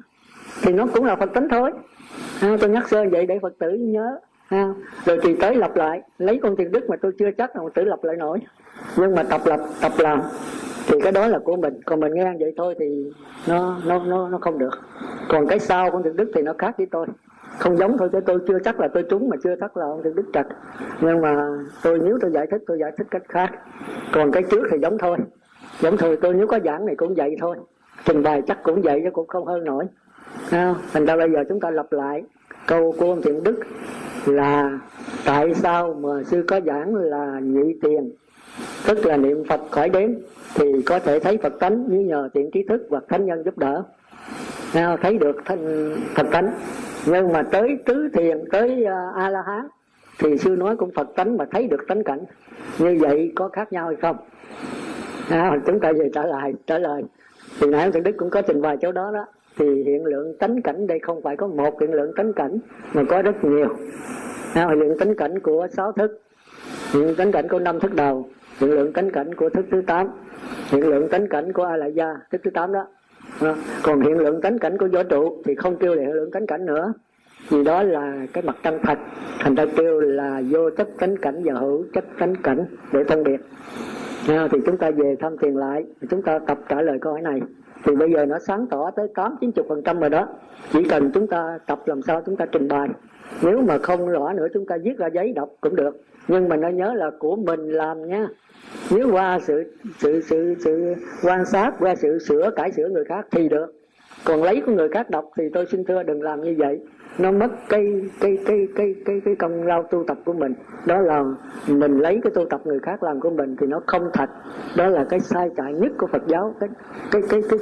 thì 0.62 0.74
nó 0.74 0.88
cũng 0.94 1.06
là 1.06 1.16
phật 1.16 1.34
tính 1.34 1.48
thôi. 1.50 1.72
À, 2.42 2.58
tôi 2.62 2.70
nhắc 2.70 2.90
sơ 2.90 3.06
vậy 3.12 3.26
để 3.26 3.40
phật 3.42 3.54
tử 3.60 3.70
nhớ. 3.70 4.20
À, 4.48 4.74
rồi 5.06 5.20
thì 5.24 5.36
tới 5.36 5.56
lặp 5.56 5.76
lại 5.76 6.02
lấy 6.18 6.40
con 6.44 6.56
tiền 6.56 6.72
đức 6.72 6.90
mà 6.90 6.96
tôi 7.02 7.12
chưa 7.20 7.32
chắc 7.38 7.56
là 7.56 7.62
phật 7.64 7.74
tử 7.74 7.84
lặp 7.84 8.04
lại 8.04 8.16
nổi 8.16 8.40
nhưng 8.98 9.16
mà 9.16 9.24
tập 9.24 9.42
lập 9.46 9.60
tập 9.82 9.92
làm. 9.98 10.22
Thì 10.88 11.00
cái 11.04 11.12
đó 11.12 11.28
là 11.28 11.40
của 11.40 11.56
mình. 11.56 11.82
Còn 11.86 12.00
mình 12.00 12.14
nghe 12.14 12.34
vậy 12.40 12.54
thôi 12.58 12.76
thì 12.80 13.12
nó 13.48 13.78
nó 13.86 14.04
nó 14.06 14.30
nó 14.30 14.38
không 14.42 14.58
được. 14.58 14.80
Còn 15.30 15.48
cái 15.48 15.60
sau 15.60 15.92
con 15.92 16.04
thượng 16.04 16.16
đức 16.16 16.32
thì 16.36 16.42
nó 16.42 16.54
khác 16.58 16.78
với 16.78 16.88
tôi. 16.92 17.08
Không 17.60 17.78
giống 17.78 17.98
thôi 17.98 18.10
chứ 18.12 18.20
tôi 18.26 18.40
chưa 18.48 18.60
chắc 18.60 18.80
là 18.80 18.88
tôi 18.88 19.04
trúng 19.10 19.30
mà 19.30 19.38
chưa 19.44 19.56
chắc 19.60 19.78
là 19.78 19.86
ông 19.86 20.04
thượng 20.04 20.16
đức 20.16 20.26
trật 20.34 20.48
nhưng 21.02 21.22
mà 21.22 21.48
tôi 21.84 22.00
nếu 22.04 22.18
tôi 22.22 22.32
giải 22.32 22.48
thích 22.52 22.62
tôi 22.68 22.80
giải 22.80 22.92
thích 22.98 23.08
cách 23.12 23.24
khác. 23.30 23.52
Còn 24.14 24.32
cái 24.32 24.44
trước 24.44 24.68
thì 24.72 24.78
giống 24.82 24.98
thôi. 24.98 25.18
Giống 25.82 25.98
thôi 25.98 26.18
tôi 26.22 26.34
nếu 26.34 26.48
có 26.48 26.60
giảng 26.66 26.86
này 26.86 26.96
cũng 26.96 27.16
vậy 27.16 27.36
thôi. 27.40 27.58
Trình 28.06 28.24
bày 28.24 28.42
chắc 28.48 28.64
cũng 28.64 28.82
vậy 28.82 29.02
chứ 29.04 29.10
cũng 29.14 29.28
không 29.28 29.46
hơn 29.46 29.64
nổi. 29.64 29.86
À, 30.52 30.76
thành 30.94 31.06
ra 31.06 31.16
bây 31.16 31.32
giờ 31.32 31.44
chúng 31.50 31.60
ta 31.60 31.70
lặp 31.70 31.94
lại 31.94 32.24
câu 32.68 32.96
của 33.00 33.06
ông 33.06 33.22
thiện 33.22 33.44
đức 33.44 33.60
là 34.26 34.80
tại 35.26 35.54
sao 35.54 35.94
mà 35.94 36.24
sư 36.26 36.44
có 36.48 36.60
giảng 36.66 36.96
là 36.96 37.40
nhị 37.44 37.74
tiền? 37.82 38.12
Tức 38.88 39.06
là 39.06 39.18
niệm 39.18 39.44
phật 39.50 39.62
khỏi 39.72 39.90
đếm 39.90 40.10
thì 40.56 40.82
có 40.86 41.00
thể 41.00 41.20
thấy 41.20 41.38
phật 41.38 41.60
tánh 41.60 41.86
như 41.90 42.00
nhờ 42.00 42.30
tiện 42.34 42.52
trí 42.52 42.64
thức 42.70 42.88
hoặc 42.90 43.04
thánh 43.10 43.26
nhân 43.26 43.44
giúp 43.44 43.58
đỡ. 43.58 43.84
Nào 44.74 44.98
thấy 44.98 45.18
được 45.18 45.36
thanh 45.46 45.96
phật 46.16 46.28
tánh. 46.32 46.54
Nhưng 47.06 47.34
mà 47.34 47.44
tới 47.44 47.78
tứ 47.86 48.10
thiền 48.14 48.44
tới 48.52 48.86
à, 48.86 49.10
uh, 49.10 49.16
a 49.16 49.30
la 49.30 49.42
hán 49.48 49.68
thì 50.20 50.38
sư 50.38 50.56
nói 50.56 50.76
cũng 50.76 50.92
phật 50.92 51.08
tánh 51.16 51.38
mà 51.38 51.46
thấy 51.52 51.68
được 51.68 51.86
tánh 51.88 52.04
cảnh. 52.04 52.20
Như 52.80 52.98
vậy 53.00 53.32
có 53.36 53.50
khác 53.50 53.74
nhau 53.74 53.88
hay 53.88 53.96
không? 53.96 54.18
À, 55.30 55.58
chúng 55.66 55.80
ta 55.80 55.92
về 55.92 56.10
trả 56.14 56.26
lời 56.26 56.54
trả 56.68 56.78
lời. 56.78 57.04
Thì 57.60 57.68
nãy 57.68 57.92
thượng 57.92 58.04
đức 58.04 58.12
cũng 58.18 58.30
có 58.30 58.42
trình 58.42 58.62
bày 58.62 58.78
chỗ 58.82 58.92
đó 58.92 59.12
đó. 59.14 59.26
Thì 59.58 59.84
hiện 59.84 60.06
lượng 60.06 60.38
tánh 60.40 60.62
cảnh 60.62 60.88
đây 60.88 61.00
không 61.00 61.22
phải 61.22 61.36
có 61.38 61.48
một 61.48 61.82
hiện 61.82 61.94
lượng 61.94 62.12
tánh 62.16 62.34
cảnh 62.34 62.58
mà 62.94 63.04
có 63.10 63.22
rất 63.22 63.44
nhiều. 63.44 63.70
À, 64.54 64.68
hiện 64.70 64.80
lượng 64.80 64.98
tánh 65.00 65.16
cảnh 65.16 65.40
của 65.40 65.68
sáu 65.72 65.92
thức. 65.92 66.22
Hiện 66.94 67.16
tánh 67.16 67.32
cảnh 67.32 67.48
của 67.48 67.60
năm 67.60 67.80
thức 67.80 67.94
đầu 67.94 68.30
hiện 68.60 68.72
lượng 68.72 68.94
tánh 68.94 69.10
cảnh 69.10 69.36
của 69.36 69.50
thức 69.50 69.66
thứ 69.72 69.82
tám. 69.88 70.08
Hiện 70.72 70.88
lượng 70.88 71.10
tánh 71.10 71.28
cảnh 71.28 71.54
của 71.54 71.64
a 71.64 71.78
la 71.78 71.86
gia 71.86 72.16
thức 72.32 72.42
thứ 72.44 72.50
tám 72.50 72.74
đó. 72.74 72.88
À, 73.42 73.56
còn 73.84 74.02
hiện 74.02 74.18
lượng 74.18 74.42
tánh 74.42 74.60
cảnh 74.60 74.78
của 74.78 74.88
vũ 74.92 75.04
trụ 75.10 75.42
thì 75.46 75.56
không 75.56 75.78
kêu 75.78 75.96
là 75.96 76.02
hiện 76.02 76.14
lượng 76.14 76.32
tánh 76.32 76.48
cảnh 76.48 76.66
nữa. 76.66 76.94
Vì 77.50 77.64
đó 77.64 77.84
là 77.84 78.26
cái 78.34 78.44
mặt 78.44 78.56
chân 78.64 78.80
thật 78.84 78.98
thành 79.40 79.56
ra 79.56 79.66
kêu 79.78 80.00
là 80.00 80.42
vô 80.50 80.70
chất 80.70 80.88
tánh 81.00 81.18
cảnh 81.18 81.42
và 81.44 81.54
hữu 81.54 81.86
chất 81.94 82.06
tánh 82.20 82.36
cảnh 82.36 82.66
để 82.94 83.04
phân 83.04 83.24
biệt. 83.24 83.40
À, 84.28 84.48
thì 84.52 84.58
chúng 84.66 84.78
ta 84.78 84.92
về 84.92 85.16
thăm 85.20 85.38
tiền 85.38 85.58
lại 85.58 85.86
chúng 86.10 86.22
ta 86.22 86.40
tập 86.40 86.58
trả 86.70 86.82
lời 86.82 86.98
câu 87.02 87.14
hỏi 87.14 87.22
này. 87.22 87.42
Thì 87.84 87.96
bây 87.96 88.12
giờ 88.12 88.26
nó 88.26 88.40
sáng 88.40 88.68
tỏ 88.68 88.92
tới 88.96 89.08
tám 89.16 89.36
chín 89.42 89.52
chục 89.52 89.66
phần 89.70 89.82
trăm 89.82 90.00
rồi 90.00 90.10
đó. 90.10 90.28
Chỉ 90.72 90.84
cần 90.84 91.12
chúng 91.14 91.28
ta 91.28 91.60
tập 91.66 91.80
làm 91.86 92.02
sao 92.02 92.22
chúng 92.26 92.36
ta 92.36 92.46
trình 92.52 92.68
bày. 92.68 92.90
Nếu 93.42 93.62
mà 93.62 93.78
không 93.78 94.10
rõ 94.10 94.34
nữa 94.34 94.48
chúng 94.54 94.66
ta 94.66 94.78
viết 94.84 94.98
ra 94.98 95.08
giấy 95.08 95.34
đọc 95.36 95.50
cũng 95.62 95.76
được 95.76 96.02
nhưng 96.28 96.50
mà 96.50 96.56
nó 96.56 96.70
nhớ 96.70 96.94
là 96.94 97.12
của 97.20 97.36
mình 97.36 97.72
làm 97.72 98.08
nha. 98.08 98.28
Nếu 98.92 99.12
qua 99.12 99.40
sự 99.40 99.64
sự 99.98 100.22
sự 100.22 100.56
sự 100.60 100.96
quan 101.24 101.46
sát, 101.46 101.74
qua 101.80 101.96
sự 101.96 102.20
sửa, 102.20 102.52
cải 102.56 102.72
sửa 102.72 102.90
người 102.90 103.06
khác 103.06 103.26
thì 103.32 103.50
được. 103.50 103.74
Còn 104.26 104.44
lấy 104.44 104.62
của 104.66 104.72
người 104.72 104.90
khác 104.90 105.10
đọc 105.10 105.26
thì 105.38 105.44
tôi 105.54 105.66
xin 105.72 105.86
thưa 105.86 106.04
đừng 106.04 106.22
làm 106.22 106.42
như 106.42 106.56
vậy. 106.58 106.80
Nó 107.18 107.32
mất 107.32 107.48
cái 107.70 108.02
cái 108.20 108.38
cái 108.46 108.68
cái 108.76 108.96
cái 109.06 109.22
cái 109.26 109.36
công 109.36 109.64
lao 109.64 109.84
tu 109.84 110.04
tập 110.08 110.18
của 110.26 110.34
mình. 110.34 110.54
Đó 110.86 111.02
là 111.02 111.24
mình 111.68 112.00
lấy 112.00 112.20
cái 112.24 112.32
tu 112.36 112.46
tập 112.46 112.62
người 112.66 112.80
khác 112.80 113.04
làm 113.04 113.20
của 113.20 113.30
mình 113.30 113.56
thì 113.60 113.68
nó 113.68 113.82
không 113.86 114.10
thật. 114.14 114.30
Đó 114.78 114.88
là 114.88 115.06
cái 115.10 115.20
sai 115.20 115.50
trái 115.58 115.74
nhất 115.74 115.92
của 115.98 116.08
Phật 116.08 116.28
giáo. 116.28 116.56
Cái 116.60 116.70
cái 117.12 117.22
cái 117.30 117.42
cái 117.50 117.60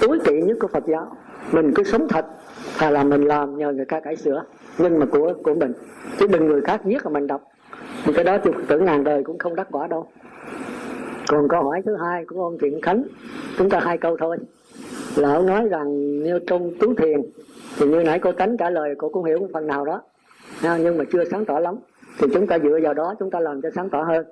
tối 0.00 0.18
kỵ 0.24 0.42
nhất 0.42 0.56
của 0.60 0.68
Phật 0.68 0.84
giáo. 0.86 1.16
Mình 1.52 1.72
cứ 1.74 1.82
sống 1.82 2.08
thật 2.08 2.26
thà 2.78 2.90
là 2.90 3.04
mình 3.04 3.22
làm 3.22 3.58
nhờ 3.58 3.72
người 3.72 3.84
khác 3.84 4.02
cải 4.04 4.16
sửa. 4.16 4.44
Nhưng 4.78 4.98
mà 4.98 5.06
của 5.06 5.32
của 5.44 5.54
mình. 5.54 5.72
Chứ 6.18 6.26
đừng 6.26 6.46
người 6.46 6.60
khác 6.60 6.80
viết 6.84 7.04
là 7.04 7.10
mình 7.10 7.26
đọc 7.26 7.42
thì 8.04 8.12
cái 8.12 8.24
đó 8.24 8.38
chư 8.44 8.50
tưởng 8.50 8.66
tử 8.66 8.78
ngàn 8.78 9.04
đời 9.04 9.24
cũng 9.24 9.38
không 9.38 9.56
đắc 9.56 9.68
quả 9.70 9.86
đâu. 9.86 10.06
Còn 11.28 11.48
câu 11.48 11.62
hỏi 11.62 11.82
thứ 11.86 11.96
hai 11.96 12.24
của 12.24 12.44
ông 12.44 12.58
Thiện 12.58 12.80
Khánh, 12.80 13.04
chúng 13.58 13.70
ta 13.70 13.80
hai 13.80 13.98
câu 13.98 14.16
thôi. 14.20 14.36
Là 15.16 15.34
ông 15.34 15.46
nói 15.46 15.68
rằng 15.68 16.18
như 16.22 16.38
trong 16.46 16.70
tứ 16.80 16.94
thiền, 16.98 17.20
thì 17.78 17.86
như 17.86 18.02
nãy 18.04 18.18
cô 18.18 18.32
tánh 18.32 18.56
trả 18.56 18.70
lời, 18.70 18.94
cô 18.98 19.08
cũng 19.08 19.24
hiểu 19.24 19.48
phần 19.52 19.66
nào 19.66 19.84
đó. 19.84 20.02
Nhưng 20.62 20.98
mà 20.98 21.04
chưa 21.12 21.24
sáng 21.24 21.44
tỏ 21.44 21.58
lắm. 21.58 21.74
Thì 22.18 22.26
chúng 22.34 22.46
ta 22.46 22.58
dựa 22.58 22.78
vào 22.82 22.94
đó, 22.94 23.14
chúng 23.18 23.30
ta 23.30 23.40
làm 23.40 23.62
cho 23.62 23.70
sáng 23.74 23.90
tỏ 23.90 24.02
hơn. 24.02 24.26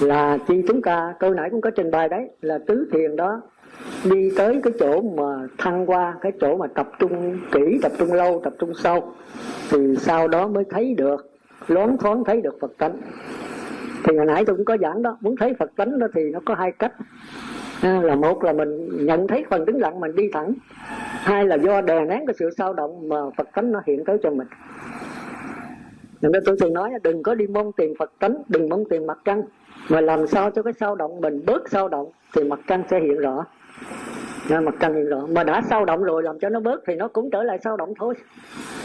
Là 0.00 0.38
khi 0.48 0.62
chúng 0.68 0.82
ta, 0.82 1.14
câu 1.20 1.34
nãy 1.34 1.50
cũng 1.50 1.60
có 1.60 1.70
trình 1.70 1.90
bày 1.90 2.08
đấy, 2.08 2.28
là 2.40 2.58
tứ 2.66 2.88
thiền 2.92 3.16
đó 3.16 3.40
đi 4.04 4.30
tới 4.36 4.60
cái 4.62 4.72
chỗ 4.78 5.00
mà 5.00 5.46
thăng 5.58 5.86
qua, 5.86 6.14
cái 6.20 6.32
chỗ 6.40 6.56
mà 6.56 6.66
tập 6.66 6.90
trung 6.98 7.38
kỹ, 7.52 7.78
tập 7.82 7.92
trung 7.98 8.12
lâu, 8.12 8.40
tập 8.44 8.52
trung 8.58 8.72
sâu. 8.74 9.12
Thì 9.70 9.78
sau 9.98 10.28
đó 10.28 10.48
mới 10.48 10.64
thấy 10.70 10.94
được 10.94 11.31
loáng 11.66 11.98
thoáng 11.98 12.24
thấy 12.24 12.40
được 12.40 12.58
phật 12.60 12.72
tánh. 12.78 12.96
Thì 14.04 14.16
hồi 14.16 14.26
nãy 14.26 14.44
tôi 14.44 14.56
cũng 14.56 14.64
có 14.64 14.76
giảng 14.80 15.02
đó, 15.02 15.16
muốn 15.20 15.36
thấy 15.36 15.54
phật 15.58 15.70
tánh 15.76 15.98
đó 15.98 16.06
thì 16.14 16.30
nó 16.30 16.40
có 16.44 16.54
hai 16.54 16.72
cách. 16.72 16.92
À, 17.82 18.00
là 18.02 18.14
một 18.14 18.44
là 18.44 18.52
mình 18.52 18.88
nhận 19.06 19.28
thấy 19.28 19.44
phần 19.50 19.64
đứng 19.64 19.80
lặng 19.80 20.00
mình 20.00 20.16
đi 20.16 20.30
thẳng. 20.32 20.54
Hai 21.22 21.46
là 21.46 21.56
do 21.56 21.80
đè 21.80 22.04
nén 22.04 22.26
cái 22.26 22.34
sự 22.38 22.50
sao 22.58 22.72
động 22.72 23.08
mà 23.08 23.16
phật 23.36 23.48
tánh 23.54 23.72
nó 23.72 23.80
hiện 23.86 24.04
tới 24.04 24.18
cho 24.22 24.30
mình. 24.30 24.46
Nên 26.22 26.32
tôi 26.46 26.56
thường 26.60 26.74
nói, 26.74 26.90
đừng 27.02 27.22
có 27.22 27.34
đi 27.34 27.46
mong 27.46 27.72
tiền 27.72 27.94
phật 27.98 28.12
tánh, 28.18 28.42
đừng 28.48 28.68
mong 28.68 28.84
tiền 28.90 29.06
mặt 29.06 29.18
trăng. 29.24 29.42
Mà 29.88 30.00
làm 30.00 30.26
sao 30.26 30.50
cho 30.50 30.62
cái 30.62 30.72
sao 30.80 30.94
động 30.94 31.20
mình 31.20 31.44
bớt 31.46 31.70
sao 31.70 31.88
động 31.88 32.10
thì 32.36 32.44
mặt 32.44 32.60
trăng 32.66 32.82
sẽ 32.90 33.00
hiện 33.00 33.18
rõ 33.18 33.44
mặt 34.50 34.74
trăng 34.80 34.94
hiện 34.94 35.08
rõ 35.08 35.26
mà 35.26 35.44
đã 35.44 35.62
sao 35.70 35.84
động 35.84 36.04
rồi 36.04 36.22
làm 36.22 36.38
cho 36.38 36.48
nó 36.48 36.60
bớt 36.60 36.80
thì 36.86 36.94
nó 36.94 37.08
cũng 37.08 37.30
trở 37.30 37.42
lại 37.42 37.58
sao 37.64 37.76
động 37.76 37.94
thôi. 37.98 38.14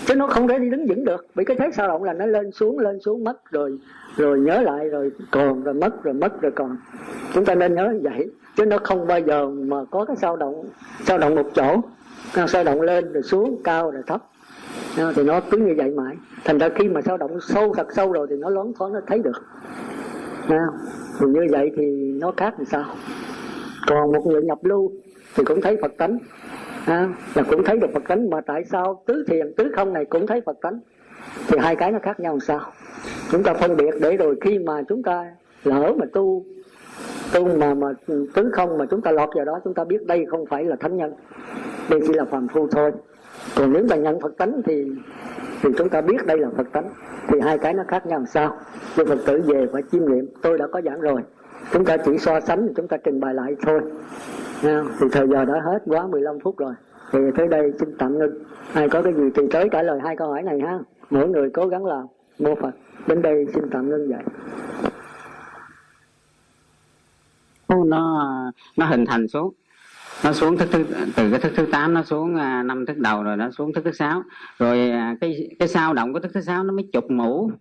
Chứ 0.05 0.15
nó 0.15 0.27
không 0.27 0.47
thể 0.47 0.59
đi 0.59 0.69
đứng 0.69 0.87
vững 0.87 1.05
được, 1.05 1.25
vì 1.35 1.45
cái 1.45 1.57
thế 1.59 1.69
sao 1.73 1.87
động 1.87 2.03
là 2.03 2.13
nó 2.13 2.25
lên 2.25 2.51
xuống 2.51 2.79
lên 2.79 2.99
xuống, 2.99 3.23
mất 3.23 3.51
rồi 3.51 3.77
rồi 4.17 4.39
nhớ 4.39 4.61
lại, 4.61 4.89
rồi 4.89 5.11
còn, 5.31 5.63
rồi 5.63 5.73
mất 5.73 6.03
rồi 6.03 6.13
mất, 6.13 6.41
rồi 6.41 6.51
còn. 6.51 6.77
Chúng 7.33 7.45
ta 7.45 7.55
nên 7.55 7.75
nhớ 7.75 7.93
vậy, 8.01 8.29
chứ 8.55 8.65
nó 8.65 8.77
không 8.83 9.07
bao 9.07 9.19
giờ 9.19 9.49
mà 9.49 9.77
có 9.91 10.05
cái 10.05 10.15
sao 10.15 10.35
động 10.35 10.65
sao 11.05 11.17
động 11.17 11.35
một 11.35 11.49
chỗ. 11.53 11.81
Nó 12.37 12.47
sao 12.47 12.63
động 12.63 12.81
lên 12.81 13.13
rồi 13.13 13.23
xuống, 13.23 13.61
cao 13.63 13.91
rồi 13.91 14.03
thấp. 14.07 14.23
Thì 15.15 15.23
nó 15.23 15.41
cứ 15.51 15.57
như 15.57 15.73
vậy 15.77 15.89
mãi. 15.89 16.15
Thành 16.45 16.57
ra 16.57 16.69
khi 16.75 16.89
mà 16.89 17.01
sao 17.01 17.17
động 17.17 17.39
sâu 17.41 17.73
thật 17.73 17.87
sâu 17.93 18.11
rồi 18.11 18.27
thì 18.29 18.35
nó 18.35 18.49
loáng 18.49 18.73
thoáng, 18.73 18.93
nó 18.93 18.99
thấy 19.07 19.19
được. 19.19 19.43
Thì 21.19 21.27
như 21.27 21.47
vậy 21.51 21.71
thì 21.77 21.85
nó 22.21 22.31
khác 22.37 22.53
làm 22.57 22.65
sao? 22.65 22.85
Còn 23.87 24.11
một 24.11 24.25
người 24.25 24.41
nhập 24.43 24.57
lưu 24.63 24.91
thì 25.37 25.43
cũng 25.43 25.61
thấy 25.61 25.77
phật 25.81 25.97
tánh. 25.97 26.17
À, 26.85 27.09
là 27.35 27.43
cũng 27.43 27.63
thấy 27.63 27.77
được 27.77 27.87
phật 27.93 28.03
tánh. 28.07 28.29
Mà 28.29 28.41
tại 28.41 28.63
sao 28.71 29.03
tứ 29.05 29.25
thiền 29.27 29.53
tứ 29.57 29.71
không 29.75 29.93
này 29.93 30.05
cũng 30.05 30.27
thấy 30.27 30.41
phật 30.45 30.57
tánh? 30.61 30.79
Thì 31.47 31.57
hai 31.57 31.75
cái 31.75 31.91
nó 31.91 31.99
khác 31.99 32.19
nhau 32.19 32.33
làm 32.33 32.39
sao? 32.39 32.61
Chúng 33.31 33.43
ta 33.43 33.53
phân 33.53 33.77
biệt 33.77 33.93
để 34.01 34.17
rồi 34.17 34.35
khi 34.41 34.59
mà 34.59 34.83
chúng 34.89 35.03
ta 35.03 35.25
lỡ 35.63 35.93
mà 35.97 36.05
tu 36.13 36.45
tu 37.33 37.57
mà 37.57 37.73
mà 37.73 37.87
tứ 38.07 38.49
không 38.53 38.77
mà 38.77 38.85
chúng 38.85 39.01
ta 39.01 39.11
lọt 39.11 39.29
vào 39.35 39.45
đó 39.45 39.59
chúng 39.63 39.73
ta 39.73 39.83
biết 39.83 40.07
đây 40.07 40.25
không 40.25 40.45
phải 40.45 40.63
là 40.63 40.75
thánh 40.75 40.97
nhân. 40.97 41.13
Đây 41.89 42.01
chỉ 42.07 42.13
là 42.13 42.25
phàm 42.25 42.47
phu 42.47 42.67
thôi. 42.67 42.91
Còn 43.55 43.73
nếu 43.73 43.83
mà 43.89 43.95
nhận 43.95 44.19
phật 44.19 44.37
tánh 44.37 44.61
thì 44.65 44.91
thì 45.61 45.69
chúng 45.77 45.89
ta 45.89 46.01
biết 46.01 46.25
đây 46.25 46.37
là 46.37 46.49
phật 46.57 46.71
tánh. 46.71 46.89
Thì 47.27 47.39
hai 47.39 47.57
cái 47.57 47.73
nó 47.73 47.83
khác 47.87 48.05
nhau 48.05 48.19
làm 48.19 48.27
sao? 48.27 48.57
Cho 48.95 49.05
phật 49.05 49.19
tử 49.25 49.41
về 49.45 49.67
phải 49.73 49.81
chiêm 49.91 50.05
nghiệm. 50.05 50.27
Tôi 50.41 50.57
đã 50.57 50.67
có 50.71 50.81
giảng 50.81 51.01
rồi. 51.01 51.21
Chúng 51.71 51.85
ta 51.85 51.97
chỉ 51.97 52.17
so 52.17 52.39
sánh 52.39 52.67
chúng 52.75 52.87
ta 52.87 52.97
trình 52.97 53.19
bày 53.19 53.33
lại 53.33 53.55
thôi 53.61 53.81
thì 54.61 55.07
thời 55.11 55.27
giờ 55.27 55.45
đã 55.45 55.61
hết 55.65 55.79
quá 55.85 56.07
15 56.07 56.39
phút 56.43 56.57
rồi. 56.57 56.73
Thì 57.11 57.19
tới 57.37 57.47
đây 57.47 57.73
xin 57.79 57.89
tạm 57.97 58.19
ngưng. 58.19 58.43
Ai 58.73 58.89
có 58.89 59.01
cái 59.01 59.13
gì 59.13 59.23
thì 59.35 59.43
tới 59.51 59.69
trả 59.71 59.81
lời 59.81 59.99
hai 60.03 60.15
câu 60.15 60.29
hỏi 60.29 60.43
này 60.43 60.59
ha? 60.59 60.79
Mỗi 61.09 61.27
người 61.27 61.49
cố 61.49 61.67
gắng 61.67 61.85
làm 61.85 62.05
mô 62.39 62.55
phật. 62.55 62.71
Đến 63.07 63.21
đây 63.21 63.45
xin 63.53 63.63
tạm 63.71 63.89
ngưng 63.89 64.09
vậy 64.09 64.23
nó 67.87 68.51
nó 68.77 68.85
hình 68.85 69.05
thành 69.05 69.27
xuống. 69.27 69.53
Nó 70.23 70.33
xuống 70.33 70.57
thức 70.57 70.69
thứ 70.71 70.85
từ 71.15 71.31
cái 71.31 71.39
thức 71.39 71.51
thứ 71.55 71.65
8 71.71 71.93
nó 71.93 72.03
xuống 72.03 72.35
à, 72.35 72.63
năm 72.63 72.85
thức 72.85 72.97
đầu 72.97 73.23
rồi 73.23 73.37
nó 73.37 73.51
xuống 73.51 73.73
thức 73.73 73.83
thứ 73.85 73.91
sáu. 73.91 74.23
Rồi 74.59 74.89
à, 74.89 75.15
cái 75.21 75.49
cái 75.59 75.67
sao 75.67 75.93
động 75.93 76.13
của 76.13 76.19
thức 76.19 76.31
thứ 76.33 76.41
sáu 76.41 76.63
nó 76.63 76.73
mới 76.73 76.89
chụp 76.93 77.11
mũ. 77.11 77.51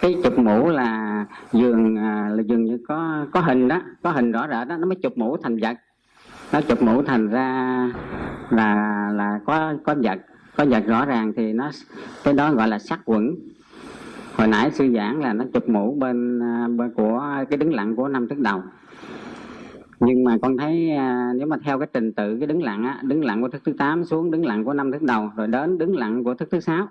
Cái 0.00 0.16
chụp 0.24 0.38
mũ 0.38 0.68
là 0.68 1.26
dường 1.52 1.96
à, 1.96 2.28
là 2.32 2.42
dường 2.42 2.64
như 2.64 2.78
có 2.88 3.26
có 3.32 3.40
hình 3.40 3.68
đó 3.68 3.80
có 4.02 4.10
hình 4.10 4.32
rõ 4.32 4.46
rệt 4.48 4.68
đó 4.68 4.76
nó 4.76 4.86
mới 4.86 4.96
chụp 5.02 5.12
mũ 5.16 5.36
thành 5.42 5.58
vật 5.58 5.76
nó 6.52 6.60
chụp 6.60 6.82
mũ 6.82 7.02
thành 7.02 7.28
ra 7.28 7.92
là 8.50 9.10
là 9.14 9.40
có 9.46 9.74
có 9.84 9.94
vật 10.02 10.18
có 10.56 10.64
vật 10.64 10.82
rõ 10.86 11.04
ràng 11.04 11.32
thì 11.36 11.52
nó 11.52 11.70
cái 12.24 12.34
đó 12.34 12.52
gọi 12.52 12.68
là 12.68 12.78
sắc 12.78 13.00
quẩn. 13.04 13.34
Hồi 14.34 14.48
nãy 14.48 14.70
sư 14.70 14.92
giảng 14.94 15.20
là 15.20 15.32
nó 15.32 15.44
chụp 15.52 15.68
mũ 15.68 15.96
bên, 15.98 16.40
bên 16.76 16.92
của 16.94 17.22
cái 17.50 17.56
đứng 17.56 17.74
lặng 17.74 17.96
của 17.96 18.08
năm 18.08 18.28
thức 18.28 18.38
đầu. 18.38 18.62
Nhưng 20.00 20.24
mà 20.24 20.36
con 20.42 20.56
thấy 20.56 20.90
à, 20.90 21.32
nếu 21.36 21.46
mà 21.46 21.56
theo 21.64 21.78
cái 21.78 21.88
trình 21.92 22.12
tự 22.12 22.36
cái 22.38 22.46
đứng 22.46 22.62
lặng 22.62 22.84
á 22.84 22.98
đứng 23.02 23.24
lặng 23.24 23.42
của 23.42 23.48
thức 23.48 23.62
thứ 23.64 23.72
8 23.78 24.04
xuống 24.04 24.30
đứng 24.30 24.46
lặng 24.46 24.64
của 24.64 24.72
năm 24.72 24.92
thức 24.92 25.02
đầu 25.02 25.30
rồi 25.36 25.46
đến 25.46 25.78
đứng 25.78 25.96
lặng 25.96 26.24
của 26.24 26.34
thức 26.34 26.48
thứ 26.50 26.60
sáu. 26.60 26.88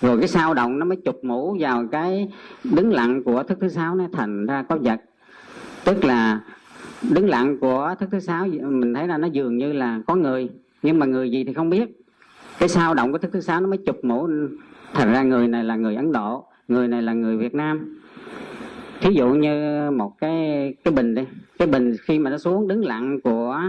Rồi 0.00 0.18
cái 0.18 0.28
sao 0.28 0.54
động 0.54 0.78
nó 0.78 0.84
mới 0.84 0.96
chụp 1.04 1.16
mũ 1.22 1.56
vào 1.60 1.84
cái 1.92 2.32
đứng 2.64 2.92
lặng 2.92 3.22
của 3.24 3.42
thức 3.42 3.58
thứ 3.60 3.68
sáu 3.68 3.94
nó 3.94 4.04
thành 4.12 4.46
ra 4.46 4.62
có 4.62 4.76
vật. 4.76 5.00
Tức 5.84 6.04
là 6.04 6.40
đứng 7.10 7.28
lặng 7.28 7.58
của 7.60 7.94
thức 8.00 8.08
thứ 8.12 8.20
sáu, 8.20 8.46
mình 8.62 8.94
thấy 8.94 9.08
là 9.08 9.18
nó 9.18 9.26
dường 9.26 9.56
như 9.58 9.72
là 9.72 10.00
có 10.06 10.14
người, 10.14 10.48
nhưng 10.82 10.98
mà 10.98 11.06
người 11.06 11.30
gì 11.30 11.44
thì 11.44 11.52
không 11.52 11.70
biết. 11.70 11.98
Cái 12.58 12.68
sao 12.68 12.94
động 12.94 13.12
của 13.12 13.18
thức 13.18 13.30
thứ 13.32 13.40
sáu 13.40 13.60
nó 13.60 13.68
mới 13.68 13.78
chụp 13.86 14.04
mũ. 14.04 14.28
Thành 14.94 15.12
ra 15.12 15.22
người 15.22 15.48
này 15.48 15.64
là 15.64 15.76
người 15.76 15.96
ấn 15.96 16.12
độ, 16.12 16.44
người 16.68 16.88
này 16.88 17.02
là 17.02 17.12
người 17.12 17.36
việt 17.36 17.54
nam. 17.54 17.98
Thí 19.00 19.14
dụ 19.14 19.28
như 19.28 19.90
một 19.90 20.12
cái 20.20 20.74
cái 20.84 20.94
bình 20.94 21.14
đi. 21.14 21.22
Cái 21.58 21.68
bình 21.68 21.96
khi 22.02 22.18
mà 22.18 22.30
nó 22.30 22.38
xuống 22.38 22.68
đứng 22.68 22.84
lặng 22.84 23.20
của 23.20 23.60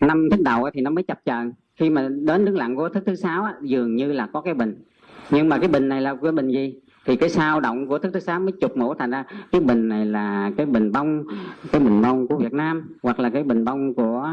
năm 0.00 0.28
thức 0.30 0.40
đầu 0.40 0.70
thì 0.74 0.80
nó 0.80 0.90
mới 0.90 1.04
chập 1.04 1.20
chờn. 1.24 1.52
Khi 1.76 1.90
mà 1.90 2.08
đến 2.08 2.44
đứng 2.44 2.56
lặng 2.56 2.76
của 2.76 2.88
thức 2.88 3.02
thứ 3.06 3.14
sáu 3.14 3.48
dường 3.62 3.96
như 3.96 4.12
là 4.12 4.26
có 4.32 4.40
cái 4.40 4.54
bình. 4.54 4.82
Nhưng 5.30 5.48
mà 5.48 5.58
cái 5.58 5.68
bình 5.68 5.88
này 5.88 6.00
là 6.00 6.14
cái 6.22 6.32
bình 6.32 6.48
gì? 6.48 6.80
Thì 7.08 7.16
cái 7.16 7.28
sao 7.28 7.60
động 7.60 7.86
của 7.86 7.98
thức 7.98 8.10
thứ 8.14 8.20
sáu 8.20 8.40
mới 8.40 8.52
chụp 8.52 8.76
mũ 8.76 8.94
thành 8.94 9.10
ra 9.10 9.24
cái 9.52 9.60
bình 9.60 9.88
này 9.88 10.06
là 10.06 10.50
cái 10.56 10.66
bình 10.66 10.92
bông 10.92 11.24
cái 11.72 11.80
bình 11.80 12.02
bông 12.02 12.26
của 12.28 12.36
Việt 12.36 12.52
Nam 12.52 12.82
hoặc 13.02 13.20
là 13.20 13.30
cái 13.30 13.42
bình 13.42 13.64
bông 13.64 13.94
của 13.94 14.30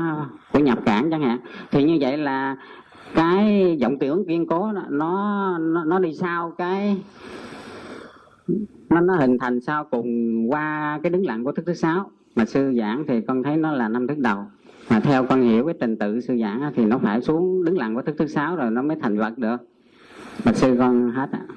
của 0.54 0.60
nhập 0.60 0.80
cảng 0.86 1.12
chẳng 1.12 1.22
hạn. 1.22 1.40
Thì 1.72 1.84
như 1.84 1.98
vậy 2.02 2.18
là 2.18 2.58
cái 3.16 3.78
vọng 3.82 4.00
tưởng 4.00 4.26
kiên 4.28 4.48
cố 4.48 4.72
nó 4.90 5.58
nó 5.60 5.84
nó 5.86 6.00
đi 6.00 6.14
sau 6.14 6.54
cái 6.58 6.98
nó 8.90 9.02
nó 9.02 9.16
hình 9.16 9.38
thành 9.38 9.62
sau 9.62 9.84
cùng 9.84 10.08
qua 10.52 11.00
cái 11.04 11.10
đứng 11.10 11.26
lặng 11.26 11.44
của 11.44 11.52
thức 11.52 11.64
thứ 11.66 11.74
sáu 11.74 12.12
mà 12.36 12.46
sư 12.46 12.74
giảng 12.78 13.04
thì 13.08 13.22
con 13.22 13.44
thấy 13.44 13.58
nó 13.58 13.72
là 13.72 13.88
năm 13.88 14.08
thức 14.08 14.18
đầu. 14.18 14.38
Mà 14.90 15.00
theo 15.00 15.26
con 15.26 15.42
hiểu 15.42 15.66
cái 15.66 15.76
trình 15.80 15.98
tự 15.98 16.20
sư 16.20 16.38
giảng 16.42 16.72
thì 16.76 16.86
nó 16.86 16.98
phải 16.98 17.22
xuống 17.22 17.64
đứng 17.64 17.78
lặng 17.78 17.96
của 17.96 18.02
thức 18.02 18.16
thứ 18.18 18.28
sáu 18.28 18.56
rồi 18.56 18.72
nó 18.72 18.82
mới 18.82 18.98
thành 19.02 19.18
vật 19.18 19.38
được. 19.38 19.58
Mà 20.46 20.54
sư 20.54 20.76
con 20.80 21.12
hết 21.12 21.30
ạ. 21.32 21.40
à, 21.40 21.56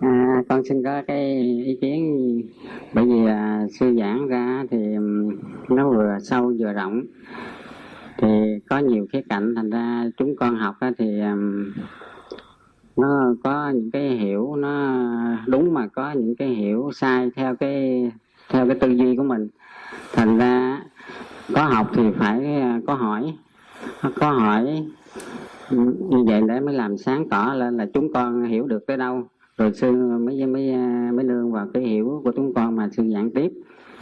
À, 0.00 0.42
con 0.48 0.64
xin 0.64 0.82
có 0.84 1.02
cái 1.06 1.40
ý 1.66 1.78
kiến. 1.80 2.42
Bởi 2.94 3.04
vì 3.04 3.26
à, 3.26 3.66
sư 3.80 3.96
giảng 3.98 4.28
ra 4.28 4.64
thì 4.70 4.78
nó 5.68 5.90
vừa 5.90 6.18
sâu 6.22 6.52
vừa 6.58 6.72
rộng. 6.72 7.02
Thì 8.18 8.28
có 8.68 8.78
nhiều 8.78 9.06
khía 9.12 9.22
cạnh 9.28 9.54
thành 9.54 9.70
ra 9.70 10.04
chúng 10.16 10.36
con 10.36 10.56
học 10.56 10.76
thì 10.98 11.20
um, 11.20 11.72
nó 12.96 13.34
có 13.44 13.70
những 13.70 13.90
cái 13.90 14.08
hiểu 14.08 14.56
nó 14.56 14.98
đúng 15.46 15.74
mà 15.74 15.86
có 15.86 16.12
những 16.12 16.36
cái 16.36 16.48
hiểu 16.48 16.90
sai 16.94 17.30
theo 17.36 17.56
cái 17.56 18.10
theo 18.48 18.66
cái 18.66 18.76
tư 18.80 18.88
duy 18.90 19.16
của 19.16 19.22
mình. 19.22 19.48
Thành 20.12 20.38
ra 20.38 20.80
có 21.54 21.64
học 21.64 21.90
thì 21.94 22.02
phải 22.18 22.54
à, 22.60 22.80
có 22.86 22.94
hỏi. 22.94 23.34
Có 24.14 24.30
hỏi 24.30 24.86
như 26.10 26.24
vậy 26.26 26.42
để 26.48 26.60
mới 26.60 26.74
làm 26.74 26.98
sáng 26.98 27.28
tỏ 27.28 27.54
lên 27.54 27.76
là 27.76 27.86
chúng 27.94 28.12
con 28.12 28.44
hiểu 28.44 28.66
được 28.66 28.86
tới 28.86 28.96
đâu 28.96 29.24
rồi 29.60 29.72
sư 29.72 29.92
mới 30.18 30.46
mới 30.46 30.72
à, 30.72 31.10
mới 31.14 31.24
nương 31.24 31.52
vào 31.52 31.66
cái 31.74 31.82
hiểu 31.82 32.20
của 32.24 32.32
chúng 32.36 32.54
con 32.54 32.76
mà 32.76 32.88
sư 32.92 33.04
giảng 33.14 33.30
tiếp. 33.30 33.52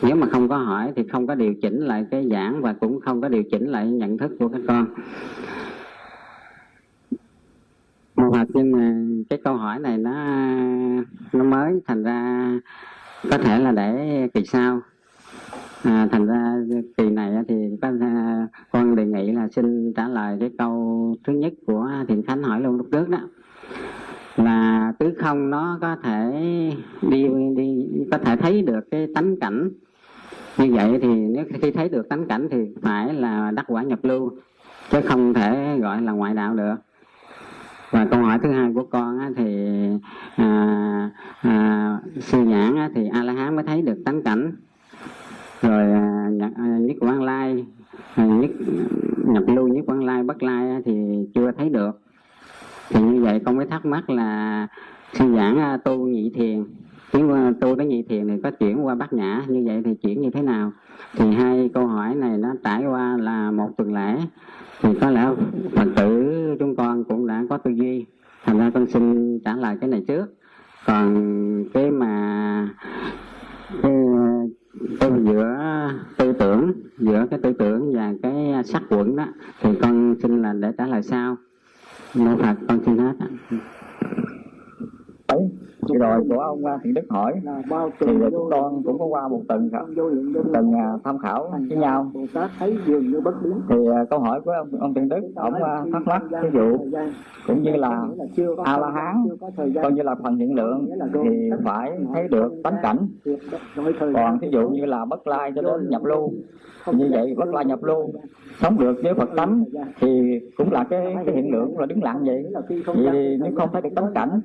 Nếu 0.02 0.16
mà 0.16 0.26
không 0.26 0.48
có 0.48 0.56
hỏi 0.56 0.92
thì 0.96 1.04
không 1.12 1.26
có 1.26 1.34
điều 1.34 1.54
chỉnh 1.62 1.80
lại 1.80 2.06
cái 2.10 2.28
giảng 2.30 2.62
và 2.62 2.72
cũng 2.72 3.00
không 3.00 3.20
có 3.20 3.28
điều 3.28 3.42
chỉnh 3.50 3.68
lại 3.68 3.90
nhận 3.90 4.18
thức 4.18 4.32
của 4.38 4.48
các 4.48 4.60
con. 4.68 4.86
Hoặc 8.16 8.46
nhưng 8.54 8.72
mà 8.72 8.94
cái 9.30 9.38
câu 9.44 9.54
hỏi 9.54 9.78
này 9.78 9.98
nó 9.98 10.14
nó 11.32 11.44
mới 11.44 11.80
thành 11.86 12.02
ra 12.02 12.52
có 13.30 13.38
thể 13.38 13.58
là 13.58 13.72
để 13.72 14.28
kỳ 14.34 14.44
sau. 14.44 14.80
À, 15.82 16.08
thành 16.12 16.26
ra 16.26 16.56
kỳ 16.96 17.10
này 17.10 17.32
thì 17.48 17.54
có, 17.82 17.88
à, 18.00 18.46
con 18.72 18.96
đề 18.96 19.06
nghị 19.06 19.32
là 19.32 19.48
xin 19.48 19.92
trả 19.96 20.08
lời 20.08 20.36
cái 20.40 20.50
câu 20.58 21.16
thứ 21.24 21.32
nhất 21.32 21.52
của 21.66 21.90
thiện 22.08 22.22
khánh 22.22 22.42
hỏi 22.42 22.60
luôn 22.60 22.76
lúc 22.76 22.86
trước 22.92 23.08
đó 23.08 23.18
là 24.38 24.92
tứ 24.98 25.14
không 25.18 25.50
nó 25.50 25.78
có 25.80 25.96
thể 26.02 26.32
đi 27.10 27.28
đi 27.56 27.86
có 28.12 28.18
thể 28.18 28.36
thấy 28.36 28.62
được 28.62 28.90
cái 28.90 29.06
tánh 29.14 29.36
cảnh. 29.40 29.70
Như 30.58 30.74
vậy 30.74 30.98
thì 31.02 31.08
nếu 31.08 31.44
khi 31.62 31.70
thấy 31.70 31.88
được 31.88 32.08
tánh 32.08 32.26
cảnh 32.26 32.48
thì 32.50 32.58
phải 32.82 33.14
là 33.14 33.50
đắc 33.50 33.64
quả 33.68 33.82
nhập 33.82 33.98
lưu 34.02 34.30
chứ 34.90 35.00
không 35.00 35.34
thể 35.34 35.78
gọi 35.80 36.02
là 36.02 36.12
ngoại 36.12 36.34
đạo 36.34 36.54
được. 36.54 36.74
Và 37.90 38.04
câu 38.04 38.20
hỏi 38.20 38.38
thứ 38.42 38.50
hai 38.50 38.72
của 38.74 38.84
con 38.84 39.18
á, 39.18 39.30
thì 39.36 39.66
à, 40.36 41.10
à, 41.40 41.98
sư 42.20 42.42
nhãn 42.42 42.76
á, 42.76 42.90
thì 42.94 43.08
a 43.12 43.22
la 43.22 43.32
hán 43.32 43.56
mới 43.56 43.64
thấy 43.64 43.82
được 43.82 44.02
tánh 44.04 44.22
cảnh. 44.22 44.52
Rồi 45.62 45.92
à, 45.92 46.30
à, 46.56 46.78
nhất 46.80 46.96
quan 47.00 47.22
lai 47.22 47.64
à, 48.14 48.26
nhất 48.26 48.50
nhập 49.26 49.42
lưu 49.46 49.68
nhất 49.68 49.84
quan 49.86 50.04
lai 50.04 50.22
bất 50.22 50.42
lai 50.42 50.70
á, 50.70 50.80
thì 50.84 50.92
chưa 51.34 51.52
thấy 51.52 51.68
được 51.68 52.00
thì 52.90 53.00
như 53.02 53.22
vậy 53.22 53.40
con 53.44 53.56
mới 53.56 53.66
thắc 53.66 53.86
mắc 53.86 54.10
là 54.10 54.66
sư 55.12 55.34
giảng 55.34 55.58
à, 55.58 55.76
tu 55.76 56.06
nhị 56.06 56.30
thiền 56.34 56.64
tiến 57.12 57.30
qua 57.30 57.40
à, 57.40 57.52
tu 57.60 57.76
tới 57.76 57.86
nhị 57.86 58.02
thiền 58.02 58.28
thì 58.28 58.34
có 58.42 58.50
chuyển 58.50 58.86
qua 58.86 58.94
bát 58.94 59.12
nhã 59.12 59.42
như 59.48 59.62
vậy 59.66 59.82
thì 59.84 59.94
chuyển 59.94 60.20
như 60.20 60.30
thế 60.30 60.42
nào? 60.42 60.72
Thì 61.16 61.32
hai 61.32 61.70
câu 61.74 61.86
hỏi 61.86 62.14
này 62.14 62.38
nó 62.38 62.54
trải 62.64 62.84
qua 62.86 63.16
là 63.16 63.50
một 63.50 63.70
tuần 63.76 63.94
lễ 63.94 64.16
thì 64.80 64.88
có 65.00 65.10
lẽ 65.10 65.30
phật 65.76 65.88
tử 65.96 66.34
chúng 66.58 66.76
con 66.76 67.04
cũng 67.04 67.26
đã 67.26 67.44
có 67.50 67.58
tư 67.58 67.70
duy. 67.70 68.06
Thành 68.44 68.58
ra 68.58 68.70
con 68.74 68.86
xin 68.86 69.38
trả 69.44 69.56
lời 69.56 69.76
cái 69.80 69.90
này 69.90 70.04
trước. 70.08 70.34
Còn 70.86 71.64
cái 71.74 71.90
mà 71.90 72.68
cái, 73.82 73.92
à, 73.92 74.42
cái 75.00 75.10
giữa 75.24 75.56
tư 76.16 76.32
tưởng 76.32 76.72
giữa 76.98 77.26
cái 77.30 77.40
tư 77.42 77.52
tưởng 77.52 77.92
và 77.94 78.14
cái 78.22 78.52
sắc 78.64 78.82
quẩn 78.90 79.16
đó 79.16 79.26
thì 79.60 79.70
con 79.82 80.14
xin 80.22 80.42
là 80.42 80.52
để 80.52 80.72
trả 80.78 80.86
lời 80.86 81.02
sau 81.02 81.36
mô 82.14 82.36
phật 82.36 82.56
con 82.68 82.80
xin 82.86 82.98
hết 82.98 83.12
ạ. 83.20 83.28
ấy 85.26 85.40
thì 85.88 85.98
rồi 85.98 86.24
của 86.28 86.38
ông 86.38 86.64
à, 86.64 86.78
thiện 86.84 86.94
đức 86.94 87.02
hỏi 87.10 87.32
thì 88.00 88.18
là 88.18 88.28
chúng 88.30 88.50
con 88.50 88.82
cũng 88.82 88.98
có 88.98 89.04
qua 89.04 89.28
một 89.28 89.42
tuần 89.48 89.70
tuần 90.52 90.72
à, 90.74 90.92
tham 91.04 91.18
khảo 91.18 91.50
với 91.68 91.78
nhau. 91.78 92.10
Bồ 92.14 92.20
Tát 92.34 92.50
thấy 92.58 92.78
dường 92.86 93.10
như 93.10 93.20
bất 93.20 93.42
biến. 93.42 93.60
Thì 93.68 93.76
à, 93.94 94.04
câu 94.10 94.20
hỏi 94.20 94.40
của 94.40 94.50
ông, 94.50 94.68
ông 94.80 94.94
thiện 94.94 95.08
đức 95.08 95.20
ông 95.36 95.54
thắc 95.92 96.06
mắc 96.06 96.22
ví 96.42 96.48
dụ 96.54 96.76
cũng 97.46 97.62
như 97.62 97.76
là 97.76 98.02
a 98.64 98.78
la 98.78 98.90
hán 98.90 99.26
coi 99.82 99.92
như 99.92 100.02
là 100.02 100.14
phần 100.22 100.36
hiện 100.36 100.54
lượng 100.54 100.88
thì 101.14 101.50
phải 101.64 101.92
thấy 102.14 102.28
được 102.28 102.52
tánh 102.64 102.74
cảnh. 102.82 103.08
còn 104.14 104.38
thí 104.38 104.48
dụ 104.52 104.68
như 104.68 104.84
là 104.84 105.04
bất 105.04 105.26
lai 105.26 105.52
cho 105.54 105.62
đến 105.62 105.88
nhập 105.88 106.04
lưu 106.04 106.32
như 106.92 107.08
vậy 107.10 107.34
bất 107.38 107.48
lai 107.54 107.64
nhập 107.64 107.82
lưu 107.82 108.12
sống 108.60 108.78
được 108.78 108.96
với 109.02 109.14
phật 109.14 109.28
tánh 109.36 109.64
thì 110.00 110.40
cũng 110.56 110.72
là 110.72 110.84
cái 110.84 111.16
cái 111.26 111.34
hiện 111.34 111.52
lượng 111.52 111.78
là 111.78 111.86
đứng 111.86 112.02
lặng 112.02 112.24
vậy. 112.26 112.46
thì 112.68 113.36
nếu 113.40 113.52
không 113.56 113.68
thấy 113.72 113.82
được 113.82 113.94
tánh 113.96 114.12
cảnh 114.14 114.40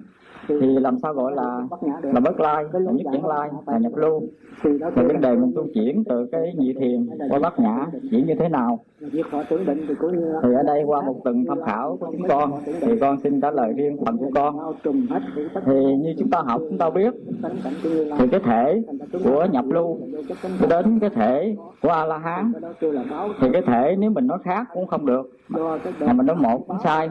thì 0.47 0.79
làm 0.79 0.99
sao 0.99 1.13
gọi 1.13 1.31
là 1.35 1.61
là 2.03 2.19
bất 2.19 2.39
lai 2.39 2.65
là 2.73 2.91
nhất 2.91 3.05
chuyển 3.11 3.25
lai 3.25 3.49
là 3.67 3.77
nhập 3.77 3.91
lưu. 3.95 4.21
Thì 4.63 4.69
vấn 4.95 5.21
đề 5.21 5.35
mình 5.35 5.53
tu 5.55 5.67
chuyển 5.73 6.03
từ 6.03 6.25
cái 6.31 6.53
nhị 6.57 6.73
thiền 6.73 7.09
qua 7.29 7.39
bát 7.39 7.59
nhã, 7.59 7.85
chuyển 8.11 8.27
như 8.27 8.35
thế 8.39 8.49
nào? 8.49 8.79
Thì 10.43 10.53
ở 10.55 10.63
đây 10.65 10.83
qua 10.83 11.01
một 11.01 11.15
tuần 11.23 11.45
tham 11.47 11.61
khảo 11.65 11.97
của 11.99 12.07
chúng 12.11 12.27
con, 12.29 12.51
thì 12.81 12.99
con 12.99 13.19
xin 13.19 13.41
trả 13.41 13.51
lời 13.51 13.73
riêng 13.73 13.97
phần 14.05 14.17
của 14.17 14.29
con. 14.35 14.73
Thì 15.65 15.95
như 15.95 16.13
chúng 16.19 16.29
ta 16.29 16.41
học, 16.45 16.61
chúng 16.69 16.77
ta 16.77 16.89
biết, 16.89 17.13
thì 18.17 18.27
cái 18.27 18.39
thể 18.43 18.83
của 19.23 19.47
nhập 19.51 19.65
lưu 19.65 19.99
đến 20.69 20.99
cái 20.99 21.09
thể 21.09 21.55
của 21.81 21.89
a 21.89 22.05
la 22.05 22.17
hán 22.17 22.51
thì 23.39 23.47
cái 23.53 23.61
thể 23.65 23.95
nếu 23.99 24.09
mình 24.09 24.27
nói 24.27 24.37
khác 24.43 24.67
cũng 24.73 24.87
không 24.87 25.05
được 25.05 25.29
mà 25.99 26.13
mình 26.13 26.25
nói 26.25 26.35
một 26.35 26.67
cũng 26.67 26.77
sai. 26.83 27.09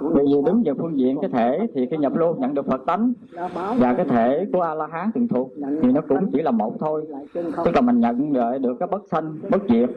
bởi 0.00 0.24
vì 0.24 0.42
đứng 0.46 0.62
về 0.64 0.72
phương 0.78 0.98
diện 0.98 1.18
cái 1.20 1.30
thể 1.32 1.66
thì 1.74 1.86
cái 1.86 1.98
nhập 1.98 2.16
lưu 2.16 2.34
nhận 2.34 2.54
được 2.54 2.66
phật 2.66 2.86
tánh. 2.86 3.12
Và 3.78 3.94
cái 3.96 4.06
thể 4.08 4.46
của 4.52 4.60
a 4.60 4.74
la 4.74 4.86
hán 4.86 5.10
thường 5.14 5.28
thuộc 5.28 5.50
thì 5.82 5.92
nó 5.92 6.00
cũng 6.08 6.30
chỉ 6.32 6.42
là 6.42 6.50
một 6.50 6.74
thôi. 6.80 7.06
Tức 7.34 7.74
là 7.74 7.80
mình 7.80 8.00
nhận 8.00 8.32
lợi 8.32 8.58
được 8.58 8.74
cái 8.80 8.88
bất 8.92 9.02
sanh 9.10 9.38
bất 9.50 9.62
diệt. 9.68 9.90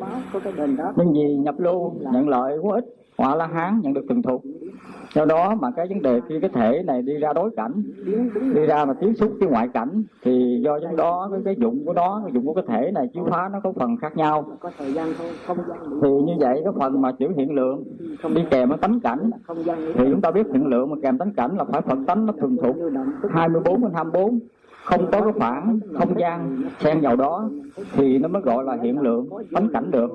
Nhưng 0.95 1.13
vì 1.13 1.35
nhập 1.35 1.59
lưu 1.59 1.93
nhận 1.99 2.29
lợi 2.29 2.57
quá 2.57 2.75
ít 2.75 2.85
hoa 3.17 3.35
la 3.35 3.47
hán 3.47 3.81
nhận 3.81 3.93
được 3.93 4.05
từng 4.09 4.21
thuộc 4.21 4.43
do 5.13 5.25
đó 5.25 5.55
mà 5.55 5.71
cái 5.71 5.87
vấn 5.87 6.01
đề 6.01 6.21
khi 6.29 6.39
cái 6.39 6.49
thể 6.53 6.83
này 6.85 7.01
đi 7.01 7.17
ra 7.17 7.33
đối 7.33 7.49
cảnh 7.57 7.83
đi 8.55 8.65
ra 8.65 8.85
mà 8.85 8.93
tiếp 8.93 9.13
xúc 9.19 9.31
với 9.39 9.49
ngoại 9.49 9.67
cảnh 9.73 10.03
thì 10.23 10.61
do 10.63 10.79
cái 10.79 10.95
đó 10.97 11.29
cái, 11.31 11.41
cái 11.45 11.55
dụng 11.57 11.85
của 11.85 11.93
nó 11.93 12.21
cái 12.23 12.33
dụng 12.33 12.45
của 12.45 12.53
cái 12.53 12.63
thể 12.67 12.91
này 12.91 13.09
chiếu 13.13 13.27
phá 13.31 13.49
nó 13.53 13.59
có 13.63 13.71
phần 13.71 13.97
khác 13.97 14.17
nhau. 14.17 14.45
Có 14.59 14.71
thời 14.77 14.93
gian 14.93 15.13
không 15.47 15.57
gian 15.67 15.77
thì 16.01 16.09
như 16.09 16.33
vậy 16.39 16.61
cái 16.63 16.73
phần 16.79 17.01
mà 17.01 17.11
chữ 17.11 17.27
hiện 17.37 17.55
lượng 17.55 17.83
đi 18.35 18.43
kèm 18.51 18.69
với 18.69 18.77
tánh 18.77 18.99
cảnh 18.99 19.31
thì 19.95 20.05
chúng 20.11 20.21
ta 20.21 20.31
biết 20.31 20.47
hiện 20.53 20.65
lượng 20.65 20.89
mà 20.89 20.95
kèm 21.03 21.17
tánh 21.17 21.33
cảnh 21.33 21.57
là 21.57 21.63
phải 21.63 21.81
phật 21.81 21.97
tánh 22.07 22.25
nó 22.25 22.33
thường 22.39 22.57
thuộc 22.61 22.77
lưu 22.77 22.89
động 22.89 23.11
tức 23.21 23.29
24 23.31 23.81
đến 23.81 23.91
24 23.93 24.39
không 24.85 25.11
có 25.11 25.21
cái 25.21 25.33
khoảng 25.37 25.79
không 25.93 26.19
gian 26.19 26.61
xen 26.79 27.01
vào 27.01 27.15
đó 27.15 27.49
thì 27.93 28.17
nó 28.17 28.27
mới 28.27 28.41
gọi 28.41 28.63
là 28.63 28.77
hiện 28.81 28.99
lượng 28.99 29.29
tánh 29.51 29.69
cảnh 29.73 29.91
được. 29.91 30.11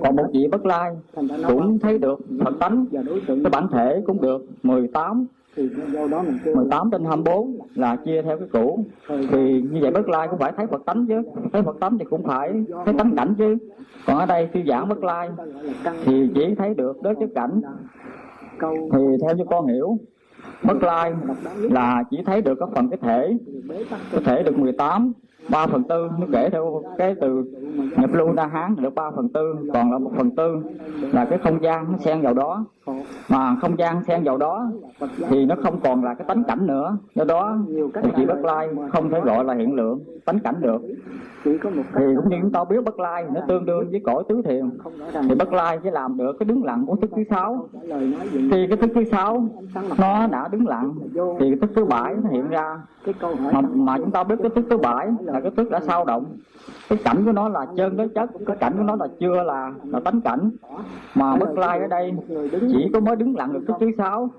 Còn 0.00 0.16
một 0.16 0.26
vị 0.32 0.48
bất 0.52 0.66
lai 0.66 0.96
cũng 1.48 1.78
thấy 1.78 1.98
được 1.98 2.20
phật 2.44 2.54
tánh. 2.60 2.86
Cái 3.26 3.50
bản 3.52 3.68
thể 3.72 4.02
cũng 4.06 4.20
được 4.20 4.46
18 4.62 5.26
18 6.54 6.90
trên 6.92 7.04
24 7.04 7.58
là 7.74 7.96
chia 7.96 8.22
theo 8.22 8.38
cái 8.38 8.48
cũ. 8.52 8.84
Thì 9.08 9.62
như 9.70 9.78
vậy 9.80 9.90
bất 9.90 10.08
lai 10.08 10.28
cũng 10.28 10.38
phải 10.38 10.52
thấy 10.56 10.66
Phật 10.66 10.84
tánh 10.86 11.06
chứ. 11.06 11.22
Thấy 11.52 11.62
Phật 11.62 11.76
tánh 11.80 11.98
thì 11.98 12.04
cũng 12.04 12.22
phải 12.22 12.64
thấy 12.84 12.94
tánh 12.98 13.16
cảnh 13.16 13.34
chứ. 13.38 13.56
Còn 14.06 14.18
ở 14.18 14.26
đây 14.26 14.48
khi 14.52 14.64
giảng 14.68 14.88
bất 14.88 15.04
lai 15.04 15.30
thì 16.04 16.30
chỉ 16.34 16.54
thấy 16.54 16.74
được 16.74 17.02
đối 17.02 17.14
chức 17.20 17.34
cảnh. 17.34 17.60
Thì 18.92 19.00
theo 19.22 19.34
như 19.36 19.44
con 19.50 19.66
hiểu 19.66 19.98
bất 20.62 20.82
lai 20.82 21.12
là 21.60 22.04
chỉ 22.10 22.16
thấy 22.26 22.42
được 22.42 22.54
cái 22.60 22.68
phần 22.74 22.88
cái 22.90 22.98
thể 23.02 23.36
có 24.12 24.20
thể 24.24 24.42
được 24.42 24.58
18 24.58 25.12
3 25.48 25.66
phần 25.66 25.82
tư 25.84 26.08
nó 26.18 26.26
kể 26.32 26.50
theo 26.50 26.82
cái 26.98 27.14
từ 27.20 27.44
nhập 27.96 28.10
lưu 28.14 28.32
đa 28.32 28.46
hán 28.46 28.76
được 28.76 28.94
3 28.94 29.10
phần 29.16 29.28
tư 29.28 29.54
còn 29.74 29.92
là 29.92 29.98
một 29.98 30.10
phần 30.16 30.30
tư 30.30 30.62
là 31.12 31.24
cái 31.24 31.38
không 31.38 31.62
gian 31.62 31.92
nó 31.92 31.98
xen 31.98 32.20
vào 32.20 32.34
đó. 32.34 32.64
Mà 33.28 33.56
không 33.60 33.78
gian 33.78 34.04
xen 34.04 34.24
vào 34.24 34.36
đó 34.36 34.70
thì 35.28 35.44
nó 35.44 35.54
không 35.62 35.80
còn 35.80 36.04
là 36.04 36.14
cái 36.14 36.24
tánh 36.28 36.44
cảnh 36.44 36.66
nữa. 36.66 36.96
Do 37.14 37.24
đó 37.24 37.58
thì 38.02 38.10
chỉ 38.16 38.26
bất 38.26 38.44
lai 38.44 38.68
không 38.92 39.10
thể 39.10 39.20
gọi 39.20 39.44
là 39.44 39.54
hiện 39.54 39.74
lượng 39.74 40.00
tánh 40.24 40.38
cảnh 40.38 40.54
được. 40.60 40.82
Thì 41.44 41.58
cũng 41.58 42.28
như 42.28 42.38
chúng 42.42 42.52
ta 42.52 42.64
biết 42.64 42.84
bất 42.84 43.00
lai 43.00 43.24
nó 43.34 43.40
tương 43.48 43.66
đương 43.66 43.90
với 43.90 44.00
cõi 44.04 44.22
tứ 44.28 44.42
thiền. 44.42 44.70
Thì 45.28 45.34
bất 45.34 45.52
lai 45.52 45.78
chỉ 45.82 45.90
làm 45.90 46.16
được 46.16 46.32
cái 46.38 46.46
đứng 46.46 46.64
lặng 46.64 46.84
của 46.86 46.96
thức 46.96 47.10
thứ 47.16 47.22
sáu. 47.30 47.68
Khi 48.32 48.66
cái 48.68 48.76
thức 48.80 48.90
thứ 48.94 49.04
sáu 49.04 49.48
nó 49.98 50.26
đã 50.26 50.48
đứng 50.48 50.68
lặng 50.68 50.94
thì 51.14 51.50
cái 51.50 51.58
thức 51.60 51.70
thứ 51.76 51.84
bảy 51.84 52.14
nó 52.22 52.30
hiện 52.30 52.48
ra. 52.48 52.82
Mà, 53.52 53.60
mà 53.60 53.98
chúng 53.98 54.10
ta 54.10 54.24
biết 54.24 54.36
cái 54.42 54.50
thức 54.54 54.64
thứ 54.70 54.76
bảy 54.76 55.08
là 55.32 55.40
cái 55.40 55.50
thức 55.56 55.70
đã 55.70 55.80
sao 55.86 56.04
động. 56.04 56.36
Cái 56.88 56.98
cảnh 57.04 57.24
của 57.24 57.32
nó 57.32 57.48
là 57.48 57.66
chân 57.76 57.96
đối 57.96 58.08
chất. 58.08 58.30
cái 58.46 58.56
cảnh 58.56 58.74
của 58.76 58.82
nó 58.82 58.96
là 58.96 59.06
chưa 59.20 59.42
là 59.42 59.72
là 59.84 60.00
tánh 60.00 60.20
cảnh. 60.20 60.50
Mà 61.14 61.36
bất 61.36 61.58
lai 61.58 61.80
ở 61.80 61.86
đây 61.86 62.12
chỉ 62.72 62.90
có 62.92 63.00
mới 63.00 63.16
đứng 63.16 63.36
lặng 63.36 63.52
được 63.52 63.60
thức 63.68 63.76
thứ 63.80 63.90
sáu 63.98 64.30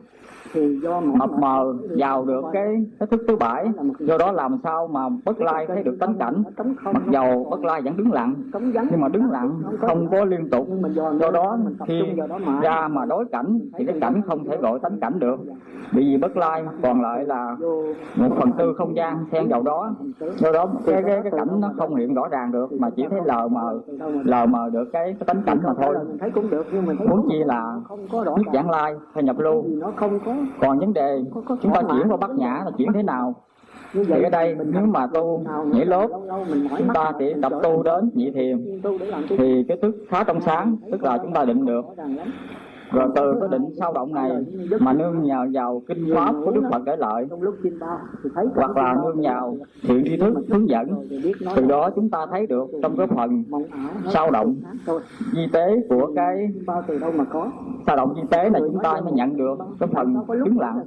mập 1.04 1.30
mờ 1.40 1.74
vào 1.98 2.26
được 2.26 2.42
cái 2.54 2.86
cái 3.00 3.08
thức 3.08 3.22
thứ 3.28 3.36
bảy. 3.36 3.66
Do 4.00 4.18
đó 4.18 4.32
làm 4.32 4.58
sao 4.64 4.88
mà 4.88 5.10
bất 5.26 5.42
lai 5.42 5.66
thấy 5.68 5.84
được 5.84 5.98
tánh 6.00 6.14
cảnh. 6.20 6.44
mặc 6.84 7.04
dầu 7.12 7.48
bất 7.52 7.64
lai 7.64 7.82
vẫn 7.82 7.98
đứng 7.98 8.12
lặng 8.12 8.36
nhưng 8.92 9.02
mà 9.02 9.08
đứng 9.08 9.32
lặng 9.32 9.62
không 9.80 10.08
có 10.12 10.26
liên 10.26 10.50
tục. 10.50 10.68
do 11.20 11.32
đó 11.32 11.58
khi 11.88 12.02
ra 12.62 12.88
mà 12.88 13.06
đối 13.06 13.26
cảnh 13.26 13.60
thì 13.78 13.86
cái 13.86 14.00
cảnh 14.02 14.22
không 14.28 14.46
thể 14.46 14.58
gọi 14.58 14.80
tánh 14.80 15.00
cảnh 15.00 15.20
được. 15.20 15.40
Bởi 15.94 16.04
vì 16.04 16.18
bất 16.18 16.38
lai 16.38 16.64
còn 16.84 17.02
lại 17.02 17.24
là 17.26 17.56
một 18.16 18.30
phần 18.40 18.52
tư 18.58 18.74
không 18.78 18.96
gian 18.96 19.26
xen 19.32 19.48
vào 19.48 19.62
đó. 19.62 19.96
Do 20.38 20.52
đó 20.52 20.70
cái 20.86 21.04
cái 21.04 21.20
cái 21.24 21.32
cảnh 21.32 21.62
nó 21.62 21.70
không 21.78 21.96
hiện 21.96 22.14
rõ 22.14 22.28
ràng 22.28 22.52
được 22.52 22.72
mà 22.80 22.90
chỉ 22.90 23.06
thấy 23.10 23.20
lờ 23.26 23.48
mờ 23.48 23.80
lờ 24.24 24.46
mờ 24.46 24.70
được 24.74 24.90
cái, 24.94 25.16
cái 25.20 25.26
tánh 25.26 25.42
cảnh 25.46 25.60
mà 25.64 25.74
thôi. 25.82 25.96
Mình 26.08 26.18
thấy 26.18 26.32
cũng 26.32 26.50
được 26.50 26.66
nhưng 26.74 26.86
mình 26.86 26.98
thấy 26.98 27.08
muốn 27.08 27.28
chi 27.30 27.44
là 27.46 27.76
ràng. 28.12 28.54
giảng 28.54 28.70
lai 28.70 28.96
hay 29.14 29.24
nhập 29.24 29.40
lưu 29.40 29.66
còn 30.60 30.80
vấn 30.80 30.94
đề 30.94 31.22
chúng 31.62 31.74
ta 31.74 31.82
chuyển 31.82 32.10
qua 32.10 32.18
bát 32.18 32.30
nhã 32.30 32.62
là 32.66 32.72
chuyển 32.78 32.94
thế 32.94 33.04
nào? 33.04 33.36
Thì 33.94 34.24
ở 34.24 34.30
đây 34.30 34.58
nếu 34.66 34.86
mà 34.86 35.08
tu 35.14 35.44
nhảy 35.66 35.86
lốt 35.86 36.12
chúng 36.78 36.88
ta 36.94 37.12
chỉ 37.20 37.34
tập 37.42 37.52
tu 37.64 37.84
đến 37.84 38.10
nhị 38.14 38.32
thiền. 38.32 38.82
Thì 39.30 39.66
cái 39.68 39.78
thức 39.82 39.96
khá 40.10 40.24
trong 40.24 40.42
sáng 40.42 40.76
tức 40.92 41.04
là 41.04 41.18
chúng 41.18 41.34
ta 41.34 41.46
định 41.46 41.66
được 41.66 41.86
rồi 42.92 43.10
từ 43.16 43.36
cái 43.40 43.50
định 43.52 43.66
sao 43.80 43.94
động 43.94 44.14
này 44.14 44.32
mà 44.80 44.94
nương 44.94 45.24
nhào 45.24 45.48
vào 45.54 45.82
kinh 45.88 46.16
pháp 46.16 46.36
của 46.46 46.52
đức 46.52 46.64
phật 46.72 46.82
để 46.86 46.96
lợi 46.98 47.28
hoặc 48.56 48.78
là 48.78 48.96
nương 49.04 49.20
nhào 49.22 49.58
thiện 49.82 50.04
tri 50.06 50.18
thức 50.18 50.34
hướng 50.50 50.70
dẫn, 50.70 51.08
từ 51.56 51.66
đó 51.66 51.90
chúng 51.96 52.10
ta 52.10 52.26
thấy 52.32 52.48
được 52.48 52.68
trong 52.84 52.98
cái 52.98 53.08
phần 53.08 53.44
sao 54.10 54.32
động 54.32 54.56
di 55.34 55.48
tế 55.54 55.82
của 55.90 56.12
cái 56.16 56.50
sao 57.88 57.98
động 57.98 58.14
di 58.16 58.22
tế 58.32 58.50
là 58.50 58.60
chúng 58.60 58.80
ta 58.84 59.02
mới 59.04 59.14
nhận 59.14 59.38
được 59.38 59.58
cái 59.80 59.90
phần 59.94 60.16
chứng 60.46 60.60
lặng, 60.60 60.80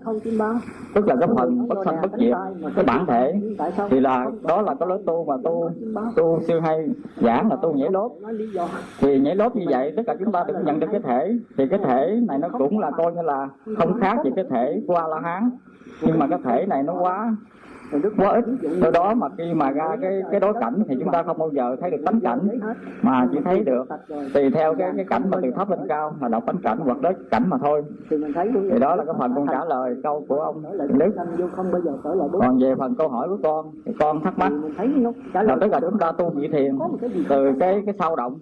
tức 0.94 1.06
là 1.06 1.16
cái 1.20 1.28
phần 1.36 1.68
bất 1.68 1.78
sanh 1.84 1.96
bất 2.02 2.10
diệt, 2.18 2.34
cái 2.76 2.84
bản 2.84 3.06
thể. 3.06 3.40
Thì 3.90 4.00
là 4.00 4.26
đó 4.42 4.62
là 4.62 4.74
cái 4.74 4.88
lối 4.88 5.02
tu 5.06 5.24
mà 5.24 5.34
tu 5.44 5.70
tu 6.16 6.40
siêu 6.46 6.60
hay 6.60 6.88
giảng 7.16 7.50
là 7.50 7.56
tu 7.56 7.72
nhảy 7.72 7.90
lốt. 7.90 8.12
Thì 9.00 9.20
nhảy 9.20 9.36
lốt 9.36 9.56
như 9.56 9.66
vậy, 9.70 9.92
tất 9.96 10.02
cả 10.06 10.16
chúng 10.18 10.32
ta 10.32 10.44
được 10.48 10.54
nhận 10.64 10.80
được 10.80 10.86
cái 10.92 11.00
thể. 11.00 11.38
Thì 11.56 11.66
cái 11.68 11.78
thể 11.78 11.93
thể 11.94 12.20
này 12.28 12.38
nó 12.38 12.48
cũng 12.58 12.78
là 12.78 12.90
coi 12.90 13.12
như 13.12 13.22
là 13.22 13.48
không 13.78 14.00
khác 14.00 14.16
gì 14.24 14.30
cái 14.36 14.44
thể 14.50 14.82
qua 14.86 15.08
la 15.08 15.20
hán. 15.20 15.50
Nhưng 16.02 16.18
mà 16.18 16.26
cái 16.26 16.38
thể 16.44 16.66
này 16.66 16.82
nó 16.82 16.94
quá 17.00 17.36
quá 18.16 18.32
ít 18.32 18.44
do 18.80 18.90
đó 18.90 19.14
mà 19.14 19.28
khi 19.38 19.54
mà 19.54 19.70
ra 19.70 19.96
cái 20.00 20.22
cái 20.30 20.40
đối 20.40 20.54
cảnh 20.60 20.82
thì 20.88 20.96
chúng 21.00 21.12
ta 21.12 21.22
không 21.22 21.38
bao 21.38 21.50
giờ 21.50 21.76
thấy 21.80 21.90
được 21.90 22.04
tánh 22.06 22.20
cảnh 22.20 22.48
mà 23.02 23.28
chỉ 23.32 23.38
thấy 23.44 23.64
được 23.64 23.84
tùy 24.34 24.50
theo 24.50 24.74
cái 24.74 24.92
cái 24.96 25.04
cảnh 25.04 25.22
mà 25.30 25.38
từ 25.42 25.50
thấp 25.50 25.70
lên 25.70 25.80
cao 25.88 26.16
là 26.20 26.28
đọc 26.28 26.46
tánh 26.46 26.56
cảnh 26.62 26.78
hoặc 26.78 27.00
đối 27.00 27.14
cảnh 27.30 27.42
mà 27.48 27.58
thôi. 27.58 27.84
Thì 28.10 28.78
đó 28.80 28.96
là 28.96 29.04
cái 29.04 29.14
phần 29.18 29.32
con 29.34 29.46
trả 29.46 29.64
lời 29.64 29.96
câu 30.02 30.24
của 30.28 30.40
ông 30.40 30.62
Đức. 30.98 31.12
Còn 32.40 32.58
về 32.58 32.74
phần 32.78 32.94
câu 32.98 33.08
hỏi 33.08 33.28
của 33.28 33.38
con 33.42 33.70
thì 33.86 33.92
con 33.98 34.20
thắc 34.20 34.38
mắc. 34.38 34.52
Là 35.32 35.56
tất 35.60 35.66
cả 35.72 35.80
chúng 35.80 35.98
ta 35.98 36.12
tu 36.12 36.30
vị 36.30 36.48
thiền 36.48 36.78
từ 37.28 37.52
cái 37.60 37.82
cái 37.86 37.94
sao 37.98 38.16
động. 38.16 38.38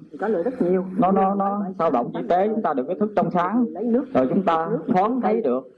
nó 0.98 1.12
nó 1.12 1.34
nó 1.34 1.64
sao 1.78 1.90
động 1.90 2.10
chi 2.14 2.20
tế 2.28 2.48
chúng 2.48 2.62
ta 2.62 2.74
được 2.74 2.84
cái 2.86 2.96
thức 3.00 3.12
trong 3.16 3.30
sáng. 3.30 3.64
Rồi 4.14 4.26
chúng 4.28 4.42
ta 4.42 4.68
thoáng 4.88 5.20
thấy 5.20 5.40
được 5.40 5.68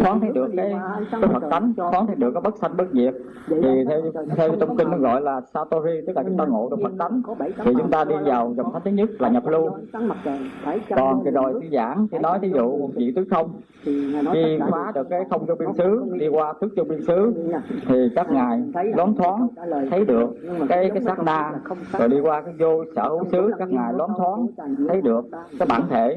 thoáng 0.00 0.20
thấy 0.20 0.30
được 0.34 0.50
cái 0.56 0.74
cái 1.10 1.20
Phật 1.32 1.42
tánh 1.50 1.72
thoáng 1.76 2.06
thấy 2.06 2.16
được 2.16 2.30
cái 2.34 2.40
bất 2.40 2.56
sanh 2.56 2.76
bất 2.76 2.86
diệt. 2.92 3.14
Thì 3.48 3.84
theo 3.88 4.00
theo 4.36 4.50
trong 4.60 4.76
kinh 4.76 4.90
nó 4.90 4.98
gọi 4.98 5.20
là 5.20 5.40
satori 5.54 6.00
tức 6.06 6.16
là 6.16 6.22
chúng 6.22 6.36
ta 6.36 6.44
ngộ 6.44 6.68
được 6.70 6.76
Phật 6.82 6.92
tánh. 6.98 7.22
Thì 7.64 7.72
chúng 7.78 7.90
ta 7.90 8.04
đi 8.04 8.14
vào 8.24 8.54
dòng 8.56 8.72
thánh 8.72 8.82
thứ 8.84 8.90
nhất 8.90 9.10
là 9.18 9.28
nhập 9.28 9.46
lưu. 9.46 9.70
Còn 10.96 11.24
cái 11.24 11.32
rồi 11.32 11.60
thì 11.62 11.68
giảng 11.72 12.06
thì 12.12 12.18
nói 12.18 12.38
thí 12.42 12.50
dụ 12.54 12.88
vị 12.94 13.12
tứ 13.16 13.24
không 13.30 13.50
khi 13.82 14.58
phá 14.70 14.92
được 14.94 15.08
cái 15.10 15.24
không 15.30 15.46
trong 15.46 15.58
biên 15.58 15.72
xứ 15.78 16.02
đi 16.18 16.28
qua 16.28 16.54
thức 16.60 16.72
trong 16.76 16.88
biên 16.88 17.02
xứ 17.02 17.32
thì 17.86 18.08
các 18.16 18.30
ngài 18.30 18.62
loáng 18.96 19.14
thoáng 19.14 19.48
thấy 19.90 20.04
được 20.04 20.28
cái 20.68 20.90
cái 20.90 21.02
sát 21.02 21.18
na 21.24 21.52
rồi 21.98 22.08
đi 22.08 22.20
qua 22.20 22.40
cái 22.40 22.54
vô 22.58 22.84
sở 22.96 23.08
hữu 23.08 23.24
xứ 23.32 23.50
các 23.58 23.68
ngài 23.68 23.92
loáng 23.92 24.10
thoáng 24.16 24.46
thấy 24.88 25.00
được 25.00 25.24
cái 25.58 25.68
bản 25.70 25.82
thể. 25.90 26.16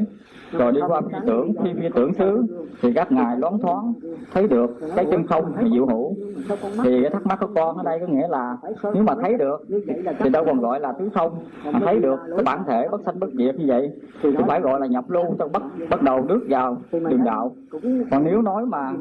Rồi 0.52 0.72
đi 0.72 0.82
qua 0.88 1.02
phi 1.02 1.18
tưởng 1.28 1.54
khi 1.64 1.74
phi 1.74 1.90
tưởng 1.96 2.14
xứ 2.14 2.44
thì 2.82 2.94
các 2.94 3.12
ngài 3.12 3.38
loáng 3.38 3.60
thoáng 3.60 3.71
thấy 4.34 4.48
được 4.48 4.80
cái 4.96 5.06
chân 5.12 5.28
không 5.28 5.54
thì 5.60 5.70
diệu 5.74 5.86
hữu. 5.86 6.16
Thì 6.84 7.02
cái 7.02 7.10
thắc 7.12 7.26
mắc 7.26 7.40
của 7.40 7.48
con 7.56 7.78
ở 7.78 7.84
đây 7.84 8.00
có 8.00 8.08
nghĩa 8.08 8.28
là 8.28 8.58
nếu 8.94 9.04
mà 9.04 9.16
thấy 9.22 9.38
được 9.38 9.66
thì 10.20 10.30
đâu 10.30 10.46
còn 10.46 10.62
gọi 10.62 10.80
là 10.80 10.92
tứ 10.92 11.10
không 11.16 11.32
mà 11.66 11.80
thấy 11.86 12.00
được 12.00 12.20
cái 12.36 12.44
bản 12.46 12.64
thể 12.68 12.88
bất 12.92 13.02
sanh 13.06 13.20
bất 13.20 13.30
diệt 13.34 13.56
như 13.56 13.66
vậy 13.68 13.92
thì 14.22 14.30
phải 14.48 14.62
gọi 14.62 14.80
là 14.80 14.88
nhập 14.88 15.10
lưu 15.10 15.26
trong 15.40 15.52
bắt 15.52 15.64
bắt 15.90 16.02
đầu 16.02 16.22
bước 16.22 16.42
vào 16.50 16.78
đường 16.92 17.24
đạo. 17.26 17.56
Còn 18.12 18.24
nếu 18.24 18.42
nói 18.42 18.66
mà 18.66 18.94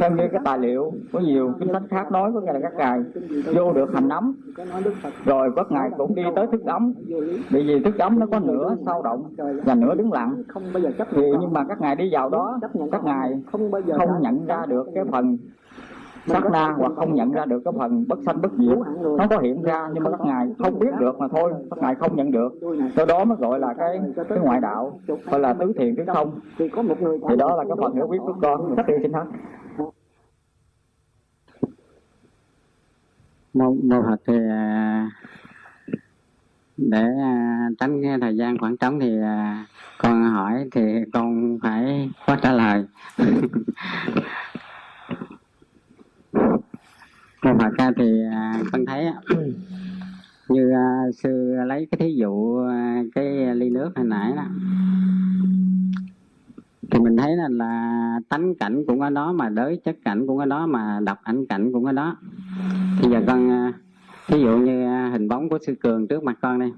theo 0.00 0.10
như 0.10 0.28
cái 0.32 0.40
tài 0.44 0.58
liệu 0.58 0.92
có 1.12 1.20
nhiều 1.20 1.52
kinh 1.60 1.72
sách 1.72 1.82
khác 1.90 2.12
nói, 2.12 2.30
có 2.34 2.40
nghĩa 2.40 2.52
là 2.52 2.60
các 2.62 2.72
ngài 2.76 3.00
vô 3.54 3.72
được 3.72 3.94
hành 3.94 4.08
nấm 4.08 4.34
rồi 5.24 5.50
các 5.56 5.72
ngài 5.72 5.90
cũng 5.98 6.14
đi 6.14 6.22
tới 6.36 6.46
thức 6.52 6.64
ấm. 6.64 6.94
Bởi 7.52 7.62
vì 7.62 7.80
thức 7.84 7.98
ấm 7.98 8.18
nó 8.18 8.26
có 8.26 8.38
nửa 8.38 8.76
sao 8.86 9.02
động 9.02 9.24
và 9.64 9.74
nửa 9.74 9.94
đứng 9.94 10.12
lặng. 10.12 10.42
Thì 11.10 11.22
nhưng 11.40 11.52
mà 11.52 11.64
các 11.68 11.80
ngài 11.80 11.96
đi 11.96 12.08
vào 12.12 12.30
đó, 12.30 12.58
các 12.92 13.04
ngài 13.04 13.40
không 13.52 13.70
không 14.08 14.22
nhận 14.22 14.46
ra 14.46 14.66
được 14.66 14.86
cái 14.94 15.04
phần 15.04 15.38
sát 16.26 16.42
na 16.52 16.74
hoặc 16.78 16.92
không 16.96 17.14
nhận 17.14 17.32
ra 17.32 17.44
được 17.44 17.62
cái 17.64 17.72
phần 17.78 18.04
bất 18.08 18.18
sanh 18.26 18.42
bất 18.42 18.52
diệt. 18.58 18.78
Nó 19.18 19.26
có 19.30 19.38
hiện 19.38 19.62
ra 19.62 19.88
nhưng 19.94 20.04
mà 20.04 20.10
các 20.10 20.20
ngài 20.20 20.54
không 20.58 20.78
biết 20.78 20.90
được 21.00 21.18
mà 21.18 21.28
thôi, 21.28 21.52
các 21.70 21.78
ngài 21.82 21.94
không 21.94 22.16
nhận 22.16 22.30
được. 22.30 22.52
Do 22.96 23.04
đó 23.04 23.24
mới 23.24 23.38
gọi 23.38 23.58
là 23.58 23.74
cái 23.74 24.00
cái 24.28 24.38
ngoại 24.38 24.60
đạo, 24.60 25.00
gọi 25.30 25.40
là 25.40 25.52
tứ 25.52 25.72
thiền 25.78 25.96
tứ 25.96 26.02
không 26.06 26.40
thì 27.28 27.36
đó 27.38 27.56
là 27.56 27.64
cái 27.68 27.76
phần 27.80 27.94
hiểu 27.94 28.06
biết 28.06 28.18
của 28.18 28.34
con 28.42 28.74
rất 28.74 28.84
xin 29.02 29.12
hết 29.12 29.24
mô 33.54 33.74
mô 33.82 34.02
phật 34.02 34.20
thì 34.26 34.34
à, 34.50 35.10
để 36.76 37.04
à, 37.20 37.68
tránh 37.78 38.02
cái 38.02 38.18
thời 38.20 38.36
gian 38.36 38.58
khoảng 38.58 38.76
trống 38.76 39.00
thì 39.00 39.20
à, 39.22 39.66
con 39.98 40.24
hỏi 40.24 40.68
thì 40.72 40.82
con 41.12 41.58
phải 41.62 42.10
có 42.26 42.36
trả 42.42 42.52
lời. 42.52 42.84
Mô 47.42 47.58
phật 47.58 47.70
ra 47.78 47.90
thì 47.96 48.22
con 48.72 48.86
thấy 48.86 49.06
như 50.48 50.72
sư 51.22 51.54
lấy 51.66 51.88
cái 51.90 51.98
thí 51.98 52.14
dụ 52.14 52.62
cái 53.14 53.54
ly 53.54 53.70
nước 53.70 53.90
hồi 53.96 54.06
nãy 54.06 54.32
đó 54.36 54.44
thì 56.90 56.98
mình 56.98 57.16
thấy 57.16 57.36
là, 57.36 57.48
là 57.48 58.20
tánh 58.28 58.54
cảnh 58.54 58.84
cũng 58.86 59.00
ở 59.00 59.10
đó 59.10 59.32
mà 59.32 59.48
đới 59.48 59.80
chất 59.84 59.96
cảnh 60.04 60.26
cũng 60.26 60.38
ở 60.38 60.46
đó 60.46 60.66
mà 60.66 61.00
đọc 61.04 61.18
ảnh 61.22 61.46
cảnh 61.46 61.72
cũng 61.72 61.84
ở 61.84 61.92
đó. 61.92 62.16
Bây 63.02 63.10
giờ 63.10 63.22
con 63.26 63.72
ví 64.28 64.40
dụ 64.40 64.56
như 64.56 65.08
hình 65.10 65.28
bóng 65.28 65.48
của 65.48 65.58
sư 65.66 65.74
cường 65.80 66.08
trước 66.08 66.22
mặt 66.22 66.38
con 66.40 66.58
đây 66.58 66.72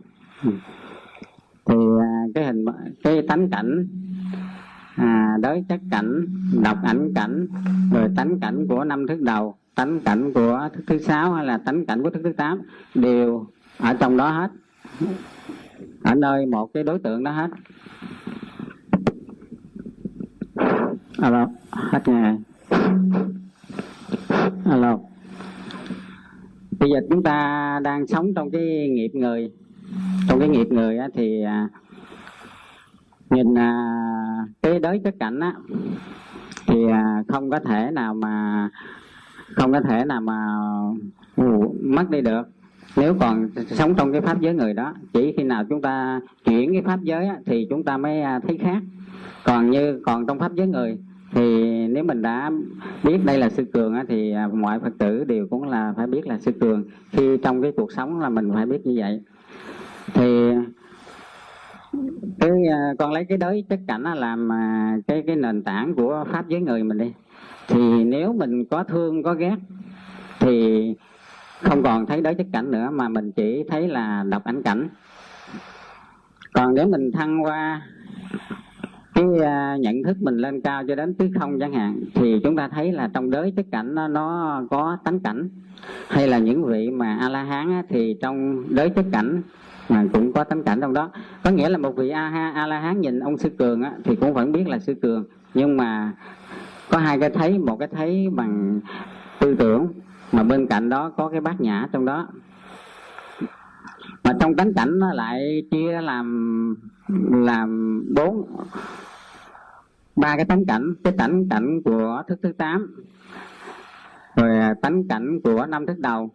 thì 1.67 1.75
à, 2.01 2.25
cái 2.35 2.45
hình 2.45 2.65
cái 3.03 3.23
tánh 3.29 3.51
cảnh 3.51 3.87
à, 4.97 5.37
đới 5.41 5.65
chất 5.69 5.81
cảnh 5.91 6.27
đọc 6.63 6.79
ảnh 6.85 7.13
cảnh 7.15 7.47
rồi 7.93 8.09
tánh 8.17 8.41
cảnh 8.41 8.67
của 8.69 8.85
năm 8.85 9.07
thức 9.07 9.21
đầu 9.21 9.55
tánh 9.75 10.01
cảnh 10.01 10.33
của 10.33 10.69
thức 10.73 10.85
thứ 10.87 10.99
sáu 10.99 11.33
hay 11.33 11.47
là 11.47 11.59
tánh 11.59 11.87
cảnh 11.87 12.03
của 12.03 12.11
thức 12.11 12.21
thứ 12.25 12.33
tám 12.33 12.61
đều 12.95 13.47
ở 13.79 13.95
trong 14.01 14.17
đó 14.17 14.31
hết. 14.31 14.51
Ở 16.03 16.15
nơi 16.15 16.47
một 16.47 16.71
cái 16.75 16.83
đối 16.85 16.99
tượng 16.99 17.25
đó 17.25 17.31
hết. 17.31 17.51
Alo 21.19 21.49
hết 21.71 22.09
nghe 22.09 22.37
alo. 24.65 24.99
Bây 26.81 26.91
giờ 26.91 27.01
chúng 27.11 27.23
ta 27.23 27.81
đang 27.83 28.07
sống 28.07 28.35
trong 28.35 28.51
cái 28.51 28.89
nghiệp 28.89 29.11
người 29.15 29.53
trong 30.29 30.39
cái 30.39 30.49
nghiệp 30.49 30.67
người 30.71 30.99
á, 30.99 31.09
thì 31.15 31.43
à, 31.43 31.69
nhìn 33.31 33.59
à, 33.59 33.73
cái 34.63 34.81
đới 34.81 35.01
chất 35.05 35.15
cảnh 35.21 35.41
á 35.41 35.55
thì 36.67 36.91
à, 36.91 37.23
không 37.29 37.51
có 37.51 37.61
thể 37.61 37.91
nào 37.91 38.15
mà 38.15 38.69
không 39.55 39.73
có 39.73 39.81
thể 39.81 40.05
nào 40.05 40.21
mà 40.21 40.47
ừ, 41.37 41.45
mất 41.83 42.11
đi 42.11 42.21
được. 42.21 42.49
Nếu 42.97 43.15
còn 43.21 43.49
sống 43.67 43.95
trong 43.95 44.13
cái 44.13 44.21
pháp 44.21 44.41
giới 44.41 44.55
người 44.55 44.75
đó 44.75 44.95
chỉ 45.13 45.35
khi 45.37 45.45
nào 45.45 45.65
chúng 45.69 45.83
ta 45.83 46.21
chuyển 46.45 46.73
cái 46.73 46.83
pháp 46.83 47.01
giới 47.03 47.27
á, 47.27 47.37
thì 47.47 47.67
chúng 47.71 47.85
ta 47.85 47.97
mới 47.97 48.21
à, 48.21 48.41
thấy 48.47 48.59
khác. 48.59 48.83
Còn 49.45 49.71
như 49.71 50.01
còn 50.07 50.27
trong 50.27 50.39
pháp 50.39 50.55
giới 50.55 50.67
người 50.67 50.99
thì 51.33 51.65
nếu 51.89 52.05
mình 52.05 52.23
đã 52.23 52.51
biết 53.05 53.25
đây 53.25 53.39
là 53.39 53.51
sư 53.51 53.65
cường 53.73 53.95
á, 53.95 54.05
thì 54.09 54.33
à, 54.33 54.49
mọi 54.53 54.81
phật 54.81 54.93
tử 54.99 55.25
đều 55.25 55.47
cũng 55.51 55.63
là 55.69 55.93
phải 55.97 56.07
biết 56.07 56.27
là 56.27 56.39
sư 56.39 56.53
cường. 56.61 56.85
Khi 57.11 57.37
trong 57.37 57.63
cái 57.63 57.73
cuộc 57.77 57.93
sống 57.93 58.21
là 58.21 58.29
mình 58.29 58.51
phải 58.55 58.67
biết 58.67 58.87
như 58.87 58.95
vậy 58.97 59.21
thì 60.15 60.53
cái 62.41 62.51
à, 62.73 62.95
con 62.99 63.13
lấy 63.13 63.25
cái 63.25 63.39
đới 63.39 63.65
chất 63.69 63.81
cảnh 63.89 64.03
làm 64.03 64.53
à, 64.53 64.97
cái 65.07 65.23
cái 65.27 65.37
nền 65.37 65.63
tảng 65.63 65.95
của 65.95 66.25
pháp 66.33 66.45
với 66.49 66.61
người 66.61 66.83
mình 66.83 66.99
đi. 66.99 67.13
Thì 67.69 68.05
nếu 68.05 68.33
mình 68.33 68.65
có 68.65 68.85
thương 68.85 69.23
có 69.23 69.35
ghét 69.35 69.57
thì 70.41 70.95
không 71.61 71.83
còn 71.83 72.07
thấy 72.07 72.21
đới 72.21 72.35
chất 72.35 72.47
cảnh 72.53 72.71
nữa 72.71 72.89
mà 72.93 73.09
mình 73.09 73.33
chỉ 73.33 73.65
thấy 73.71 73.89
là 73.89 74.25
đọc 74.29 74.45
ảnh 74.45 74.63
cảnh. 74.63 74.89
Còn 76.53 76.75
nếu 76.75 76.89
mình 76.89 77.13
thăng 77.13 77.45
qua 77.45 77.83
cái 79.15 79.25
à, 79.45 79.77
nhận 79.81 80.03
thức 80.03 80.17
mình 80.21 80.37
lên 80.37 80.61
cao 80.61 80.83
cho 80.89 80.95
đến 80.95 81.15
tứ 81.15 81.31
không 81.41 81.59
chẳng 81.61 81.73
hạn 81.73 82.01
thì 82.15 82.41
chúng 82.45 82.57
ta 82.57 82.69
thấy 82.69 82.93
là 82.93 83.11
trong 83.15 83.31
đới 83.31 83.53
chất 83.57 83.67
cảnh 83.73 83.95
nó, 83.95 84.09
nó 84.09 84.63
có 84.71 84.99
tánh 85.05 85.21
cảnh. 85.21 85.49
Hay 86.09 86.29
là 86.29 86.39
những 86.39 86.65
vị 86.65 86.91
mà 86.91 87.17
a 87.21 87.29
la 87.29 87.43
hán 87.43 87.83
thì 87.89 88.17
trong 88.23 88.65
đới 88.75 88.91
chất 88.91 89.05
cảnh 89.13 89.43
mà 89.91 90.05
cũng 90.13 90.33
có 90.33 90.45
tánh 90.45 90.63
cảnh 90.63 90.81
trong 90.81 90.93
đó. 90.93 91.11
Có 91.45 91.51
nghĩa 91.51 91.69
là 91.69 91.79
một 91.79 91.97
vị 91.97 92.09
a 92.09 92.29
ha 92.29 92.53
a 92.55 92.67
la 92.67 92.81
hán 92.81 93.01
nhìn 93.01 93.21
ông 93.21 93.39
sư 93.39 93.49
cường 93.59 93.83
á, 93.83 93.93
thì 94.05 94.17
cũng 94.17 94.35
vẫn 94.35 94.53
biết 94.53 94.69
là 94.69 94.79
sư 94.79 94.95
cường. 95.03 95.25
Nhưng 95.55 95.77
mà 95.77 96.13
có 96.91 96.99
hai 96.99 97.21
cái 97.21 97.31
thấy 97.31 97.59
một 97.59 97.77
cái 97.77 97.89
thấy 97.89 98.29
bằng 98.33 98.81
tư 99.41 99.55
tưởng 99.55 99.89
mà 100.33 100.43
bên 100.43 100.67
cạnh 100.67 100.89
đó 100.89 101.11
có 101.17 101.29
cái 101.29 101.41
bát 101.41 101.61
nhã 101.61 101.89
trong 101.93 102.05
đó. 102.05 102.29
Mà 104.25 104.33
trong 104.41 104.57
tánh 104.57 104.75
cảnh 104.75 104.99
nó 104.99 105.13
lại 105.13 105.63
chia 105.71 106.01
làm 106.01 106.77
làm 107.31 108.03
bốn 108.15 108.47
ba 110.17 110.37
cái 110.37 110.45
tánh 110.45 110.67
cảnh. 110.67 110.95
Cái 111.05 111.13
tánh 111.19 111.49
cảnh 111.49 111.83
của 111.83 112.23
thức 112.29 112.39
thứ 112.43 112.53
tám 112.53 113.05
rồi 114.37 114.75
tánh 114.83 115.09
cảnh 115.09 115.41
của 115.45 115.67
năm 115.67 115.87
thức 115.87 115.99
đầu 115.99 116.31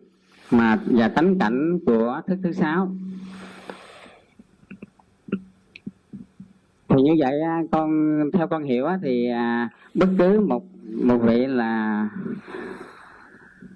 mà 0.52 0.80
và 0.86 1.07
tánh 1.07 1.40
cảnh 1.40 1.80
của 1.86 2.22
thức 2.27 2.40
thứ 2.44 2.52
sáu. 2.52 2.91
Thì 6.95 7.01
như 7.01 7.15
vậy 7.19 7.41
à, 7.41 7.61
con, 7.72 7.89
theo 8.34 8.47
con 8.47 8.63
hiểu 8.63 8.88
thì 9.03 9.30
à, 9.30 9.69
bất 9.93 10.07
cứ 10.17 10.39
một 10.39 10.63
một 11.03 11.17
vị 11.17 11.45
là 11.47 12.09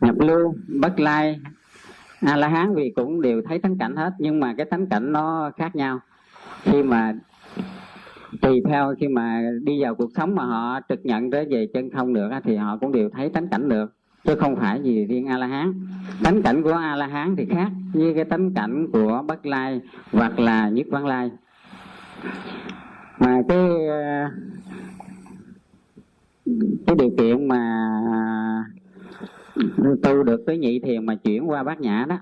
nhập 0.02 0.16
lưu, 0.20 0.56
bất 0.68 1.00
lai, 1.00 1.40
a 2.22 2.38
la 2.38 2.48
hán 2.48 2.76
vì 2.76 2.91
cũng 2.96 3.22
đều 3.22 3.41
thấy 3.48 3.60
thánh 3.60 3.78
cảnh 3.78 3.96
hết, 3.96 4.14
nhưng 4.20 4.40
mà 4.40 4.54
cái 4.58 4.66
thánh 4.72 4.86
cảnh 4.86 5.12
nó 5.12 5.52
khác 5.58 5.76
nhau. 5.76 6.00
Khi 6.64 6.84
mà 6.84 7.14
tùy 8.41 8.62
theo, 8.68 8.94
khi 9.00 9.08
mà 9.08 9.41
đi 9.64 9.84
vào 9.84 9.96
cuộc 9.96 10.10
sống 10.16 10.36
mà 10.36 10.46
họ 10.46 10.80
trực 10.90 11.06
nhận 11.06 11.32
tới 11.32 11.46
về 11.50 11.68
chân 11.74 11.90
không 11.90 12.14
được 12.14 12.30
thì 12.44 12.56
họ 12.56 12.78
cũng 12.78 12.91
đều 12.91 13.10
thấy 13.10 13.30
tánh 13.30 13.48
cảnh 13.48 13.70
được, 13.70 13.94
chứ 14.26 14.36
không 14.36 14.56
phải 14.56 14.82
gì 14.84 15.06
riêng 15.06 15.28
a 15.28 15.38
la 15.38 15.48
hán. 15.48 15.74
Tánh 16.24 16.41
cảnh 16.41 16.64
của 16.64 16.74
a 16.74 16.96
la 16.96 17.08
hán 17.08 17.36
thì 17.36 17.46
khác 17.46 17.72
với 17.94 18.14
cái 18.16 18.26
tánh 18.26 18.54
cảnh 18.54 18.88
của 18.94 19.24
bất 19.28 19.46
lai 19.46 19.82
hoặc 20.12 20.40
là 20.40 20.70
nhất 20.70 20.86
văn 20.90 21.06
lai 21.06 21.32
mà 23.20 23.41
cái 23.48 23.88
ờ, 23.88 24.30
cái 26.88 26.96
điều 27.00 27.10
kiện 27.18 27.48
mà 27.48 27.86
tu 30.04 30.24
được 30.24 30.44
cái 30.48 30.58
nhị 30.58 30.80
thiền 30.80 31.06
mà 31.06 31.16
chuyển 31.16 31.50
qua 31.50 31.64
bát 31.64 31.82
nhã 31.82 32.06
đó, 32.10 32.18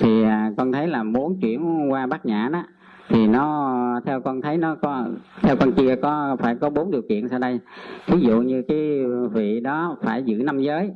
thì 0.00 0.22
à, 0.22 0.52
con 0.56 0.72
thấy 0.72 0.86
là 0.88 1.02
muốn 1.02 1.40
chuyển 1.40 1.90
qua 1.92 2.06
bát 2.06 2.26
nhã 2.26 2.48
đó, 2.52 2.62
thì 3.08 3.26
nó, 3.26 4.00
theo 4.04 4.20
con 4.20 4.40
thấy 4.40 4.56
nó 4.56 4.74
có, 4.74 5.06
theo 5.42 5.56
con 5.56 5.72
chia 5.72 5.96
có, 5.96 6.36
phải 6.40 6.54
có 6.54 6.70
bốn 6.70 6.90
điều 6.90 7.02
kiện 7.02 7.28
sau 7.28 7.38
đây. 7.38 7.60
Ví 8.06 8.20
dụ 8.20 8.42
như 8.42 8.62
cái 8.68 9.04
vị 9.32 9.60
đó 9.60 9.96
phải 10.02 10.22
giữ 10.22 10.42
năm 10.42 10.60
giới 10.60 10.90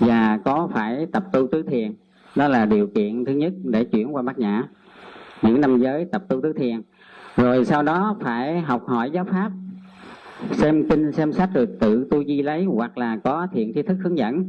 và 0.00 0.38
có 0.44 0.68
phải 0.72 1.06
tập 1.12 1.24
tu 1.32 1.46
tứ 1.46 1.62
thiền, 1.62 1.94
đó 2.36 2.48
là 2.48 2.66
điều 2.66 2.86
kiện 2.86 3.24
thứ 3.24 3.32
nhất 3.32 3.52
để 3.64 3.84
chuyển 3.84 4.14
qua 4.14 4.22
bát 4.22 4.38
nhã. 4.38 4.62
Những 5.42 5.60
năm 5.60 5.78
giới 5.78 6.04
tập 6.04 6.24
tu 6.28 6.40
tứ 6.40 6.52
thiền 6.52 6.82
rồi 7.36 7.64
sau 7.64 7.82
đó 7.82 8.16
phải 8.20 8.60
học 8.60 8.82
hỏi 8.86 9.10
giáo 9.10 9.24
pháp 9.24 9.50
xem 10.50 10.88
kinh 10.90 11.12
xem 11.12 11.32
sách 11.32 11.50
rồi 11.54 11.66
tự 11.80 12.06
tu 12.10 12.24
di 12.24 12.42
lấy 12.42 12.64
hoặc 12.64 12.98
là 12.98 13.16
có 13.24 13.46
thiện 13.52 13.72
tri 13.74 13.82
thức 13.82 13.96
hướng 14.04 14.18
dẫn. 14.18 14.44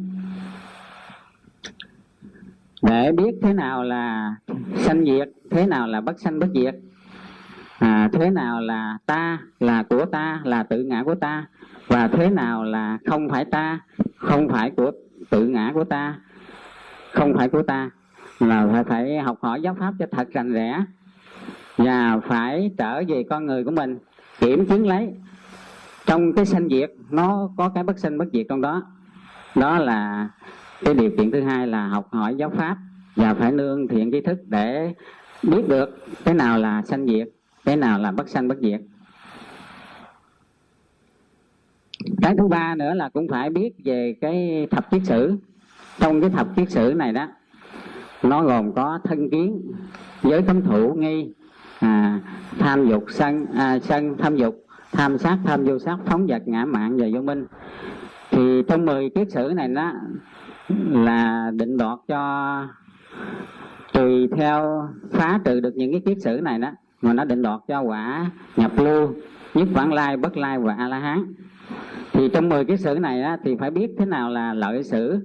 Để 2.82 3.12
biết 3.12 3.36
thế 3.42 3.54
nào 3.54 3.84
là 3.84 4.36
sanh 4.76 5.06
diệt 5.06 5.30
thế 5.52 5.68
nào 5.68 5.88
là 5.88 6.02
bất 6.02 6.20
sanh 6.20 6.40
bất 6.40 6.48
diệt 6.56 6.76
à, 7.80 8.10
thế 8.14 8.30
nào 8.30 8.62
là 8.62 8.98
ta 9.06 9.40
là 9.60 9.84
của 9.84 10.06
ta 10.06 10.42
là 10.44 10.64
tự 10.64 10.84
ngã 10.84 11.04
của 11.04 11.16
ta 11.16 11.46
và 11.88 12.08
thế 12.08 12.30
nào 12.30 12.64
là 12.64 12.98
không 13.06 13.30
phải 13.30 13.46
ta 13.46 13.80
không 14.16 14.50
phải 14.50 14.72
của 14.72 14.92
tự 15.30 15.48
ngã 15.48 15.72
của 15.74 15.84
ta 15.84 16.16
không 17.12 17.34
phải 17.38 17.50
của 17.50 17.62
ta. 17.62 17.90
Là 18.40 18.68
phải, 18.72 18.84
phải 18.84 19.20
học 19.20 19.38
hỏi 19.42 19.62
giáo 19.62 19.76
pháp 19.80 19.94
cho 20.00 20.06
thật 20.12 20.28
rành 20.34 20.54
rẽ 20.54 20.84
và 21.78 22.20
phải 22.28 22.72
trở 22.78 23.04
về 23.08 23.24
con 23.30 23.46
người 23.46 23.64
của 23.64 23.72
mình, 23.72 23.98
kiểm 24.40 24.66
chứng 24.66 24.88
lấy. 24.88 25.14
Trong 26.06 26.34
cái 26.34 26.46
sanh 26.46 26.70
diệt, 26.70 26.92
nó 27.10 27.50
có 27.58 27.70
cái 27.70 27.84
bất 27.84 28.00
sanh 28.00 28.18
bất 28.18 28.26
diệt 28.34 28.46
trong 28.50 28.62
đó. 28.62 28.84
Đó 29.56 29.80
là 29.80 30.30
cái 30.86 30.94
điều 30.94 31.10
kiện 31.18 31.32
thứ 31.32 31.42
hai 31.42 31.68
là 31.68 31.88
học 31.88 32.08
hỏi 32.12 32.36
giáo 32.36 32.50
pháp 32.50 32.78
và 33.16 33.34
phải 33.34 33.52
nương 33.52 33.88
thiện 33.88 34.12
tri 34.12 34.22
thức 34.22 34.40
để 34.48 34.94
biết 35.44 35.68
được 35.68 36.06
cái 36.26 36.34
nào 36.34 36.60
là 36.60 36.82
sanh 36.82 37.08
diệt, 37.08 37.30
cái 37.66 37.78
nào 37.78 38.00
là 38.00 38.12
bất 38.12 38.30
sanh 38.30 38.48
bất 38.48 38.58
diệt. 38.62 38.82
Cái 42.22 42.36
thứ 42.38 42.48
ba 42.48 42.76
nữa 42.76 42.94
là 42.94 43.10
cũng 43.10 43.28
phải 43.28 43.50
biết 43.50 43.74
về 43.84 44.16
cái 44.22 44.68
thập 44.72 44.92
kiết 44.92 45.02
sử. 45.06 45.38
Trong 46.00 46.22
cái 46.22 46.30
thập 46.30 46.56
kiết 46.56 46.72
sử 46.72 46.94
này 46.96 47.14
đó, 47.14 47.28
nó 48.24 48.44
gồm 48.44 48.74
có 48.74 49.00
thân 49.04 49.30
kiến, 49.30 49.62
giới 50.24 50.42
cấm 50.42 50.62
thủ, 50.62 50.94
nghi 50.94 51.34
à, 51.80 52.20
tham 52.60 52.88
dục 52.88 53.06
sân 53.10 53.46
à, 53.56 53.80
sân 53.80 54.18
tham 54.18 54.36
dục 54.36 54.66
tham 54.92 55.18
sát 55.18 55.38
tham 55.46 55.66
vô 55.66 55.80
sát 55.80 55.98
phóng 56.06 56.28
vật 56.28 56.42
ngã 56.46 56.66
mạng 56.66 56.98
và 56.98 57.08
vô 57.14 57.22
minh. 57.22 57.46
Thì 58.32 58.64
trong 58.68 58.86
10 58.86 59.10
kiết 59.10 59.32
sử 59.32 59.54
này 59.56 59.68
đó 59.68 59.94
là 60.90 61.52
định 61.56 61.78
đoạt 61.78 61.98
cho 62.08 62.64
tùy 63.94 64.28
theo 64.38 64.90
phá 65.12 65.40
trừ 65.46 65.60
được 65.60 65.76
những 65.76 65.92
cái 65.92 66.02
kiết 66.06 66.18
sử 66.22 66.40
này 66.44 66.60
đó 66.60 66.72
mà 67.02 67.14
nó 67.14 67.26
định 67.26 67.42
đoạt 67.42 67.60
cho 67.68 67.82
quả 67.82 68.32
nhập 68.56 68.72
lưu 68.78 69.14
nhất 69.54 69.68
vãng 69.74 69.94
lai 69.94 70.18
bất 70.18 70.38
lai 70.38 70.60
và 70.60 70.76
a 70.78 70.88
la 70.88 71.00
hán 71.00 71.34
thì 72.18 72.30
trong 72.34 72.50
10 72.50 72.66
kiết 72.66 72.80
sử 72.80 73.00
này 73.00 73.22
đó, 73.22 73.38
thì 73.44 73.56
phải 73.56 73.72
biết 73.72 73.92
thế 73.98 74.06
nào 74.06 74.30
là 74.30 74.54
lợi 74.54 74.84
sử. 74.84 75.20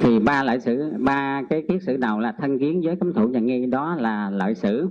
Thì 0.00 0.18
ba 0.18 0.42
lợi 0.42 0.60
sử 0.60 0.92
ba 0.98 1.42
cái 1.50 1.64
kiết 1.68 1.82
sử 1.82 1.96
đầu 1.96 2.20
là 2.20 2.32
thân 2.32 2.58
kiến 2.58 2.82
giới 2.82 2.96
cấm 2.96 3.12
thủ 3.12 3.30
và 3.32 3.40
nghi 3.40 3.66
đó 3.66 3.96
là 3.98 4.30
lợi 4.30 4.54
sử 4.54 4.88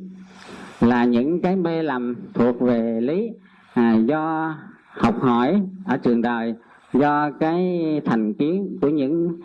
là 0.83 1.05
những 1.05 1.41
cái 1.41 1.55
mê 1.55 1.83
lầm 1.83 2.15
thuộc 2.33 2.61
về 2.61 3.01
lý 3.01 3.31
à, 3.73 3.93
do 3.93 4.55
học 4.87 5.15
hỏi 5.21 5.61
ở 5.85 5.97
trường 5.97 6.21
đời 6.21 6.55
do 6.93 7.31
cái 7.39 8.01
thành 8.05 8.33
kiến 8.33 8.77
của 8.81 8.89
những 8.89 9.39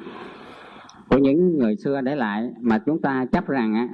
của 1.08 1.18
những 1.18 1.58
người 1.58 1.76
xưa 1.76 2.00
để 2.00 2.16
lại 2.16 2.50
mà 2.60 2.78
chúng 2.78 3.00
ta 3.02 3.26
chấp 3.32 3.48
rằng 3.48 3.74
á, 3.74 3.88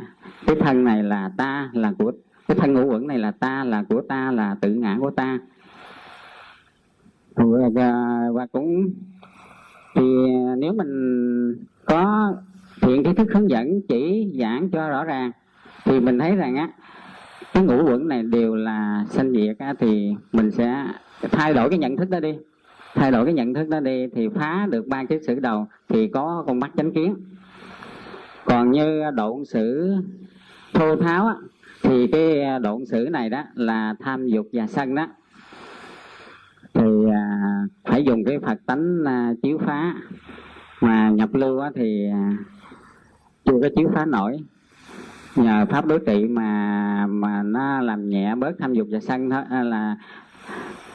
cái 0.47 0.57
thân 0.61 0.85
này 0.85 1.03
là 1.03 1.31
ta 1.37 1.71
là 1.73 1.93
của 1.99 2.13
cái 2.49 2.57
thân 2.61 2.73
ngũ 2.73 2.91
uẩn 2.91 3.07
này 3.07 3.19
là 3.19 3.31
ta 3.31 3.65
là 3.65 3.83
của 3.89 4.03
ta 4.09 4.31
là 4.31 4.57
tự 4.61 4.75
ngã 4.75 4.97
của 5.01 5.11
ta. 5.11 5.39
Và, 7.37 7.91
và 8.33 8.47
cũng 8.53 8.91
thì 9.95 10.03
nếu 10.59 10.73
mình 10.73 11.55
có 11.85 12.33
thiện 12.81 13.05
cái 13.05 13.15
thức 13.15 13.29
hướng 13.35 13.51
dẫn 13.51 13.81
chỉ 13.89 14.33
giảng 14.41 14.71
cho 14.71 14.89
rõ 14.89 15.05
ràng 15.05 15.33
thì 15.85 16.01
mình 16.01 16.19
thấy 16.19 16.37
rằng 16.37 16.57
á 16.57 16.69
cái 17.55 17.65
ngũ 17.65 17.85
uẩn 17.85 18.09
này 18.09 18.23
đều 18.23 18.55
là 18.55 19.05
sanh 19.09 19.33
diệt 19.33 19.59
á, 19.59 19.75
thì 19.79 20.15
mình 20.33 20.51
sẽ 20.51 20.87
thay 21.21 21.55
đổi 21.55 21.71
cái 21.71 21.79
nhận 21.79 21.97
thức 21.97 22.11
đó 22.11 22.21
đi. 22.21 22.35
Thay 22.95 23.11
đổi 23.11 23.25
cái 23.25 23.35
nhận 23.35 23.55
thức 23.55 23.69
đó 23.69 23.81
đi 23.81 24.07
thì 24.15 24.29
phá 24.29 24.67
được 24.71 24.87
ba 24.87 25.05
cái 25.05 25.19
sử 25.27 25.41
đầu 25.41 25.67
thì 25.89 26.09
có 26.09 26.45
con 26.47 26.61
mắt 26.61 26.71
chánh 26.77 26.93
kiến. 26.93 27.15
Còn 28.45 28.71
như 28.71 29.03
độn 29.15 29.45
sử 29.45 29.95
thô 30.75 30.97
tháo 30.97 31.27
á, 31.27 31.35
thì 31.83 32.07
cái 32.07 32.43
à, 32.43 32.59
độn 32.59 32.87
sử 32.87 33.09
này 33.11 33.31
đó 33.31 33.43
là 33.55 33.95
tham 34.01 34.27
dục 34.27 34.49
và 34.53 34.67
sân 34.67 34.95
đó. 34.95 35.07
Thì 36.75 37.11
à, 37.13 37.41
phải 37.85 38.05
dùng 38.05 38.25
cái 38.25 38.39
phật 38.39 38.59
tánh 38.67 39.05
à, 39.05 39.33
chiếu 39.43 39.59
phá. 39.59 39.95
Mà 40.81 41.11
nhập 41.11 41.35
lưu 41.35 41.59
á, 41.59 41.71
thì 41.75 42.09
à, 42.13 42.37
chưa 43.45 43.59
có 43.63 43.69
chiếu 43.77 43.89
phá 43.95 44.05
nổi 44.05 44.39
nhờ 45.37 45.67
pháp 45.71 45.87
đối 45.87 45.99
trị 45.99 46.27
mà 46.29 47.07
mà 47.07 47.43
nó 47.43 47.81
làm 47.81 48.09
nhẹ 48.09 48.35
bớt 48.35 48.53
tham 48.59 48.73
dục 48.73 48.89
và 48.91 49.01
sân 49.01 49.31
thôi 49.31 49.43
à, 49.51 49.63
là, 49.63 49.97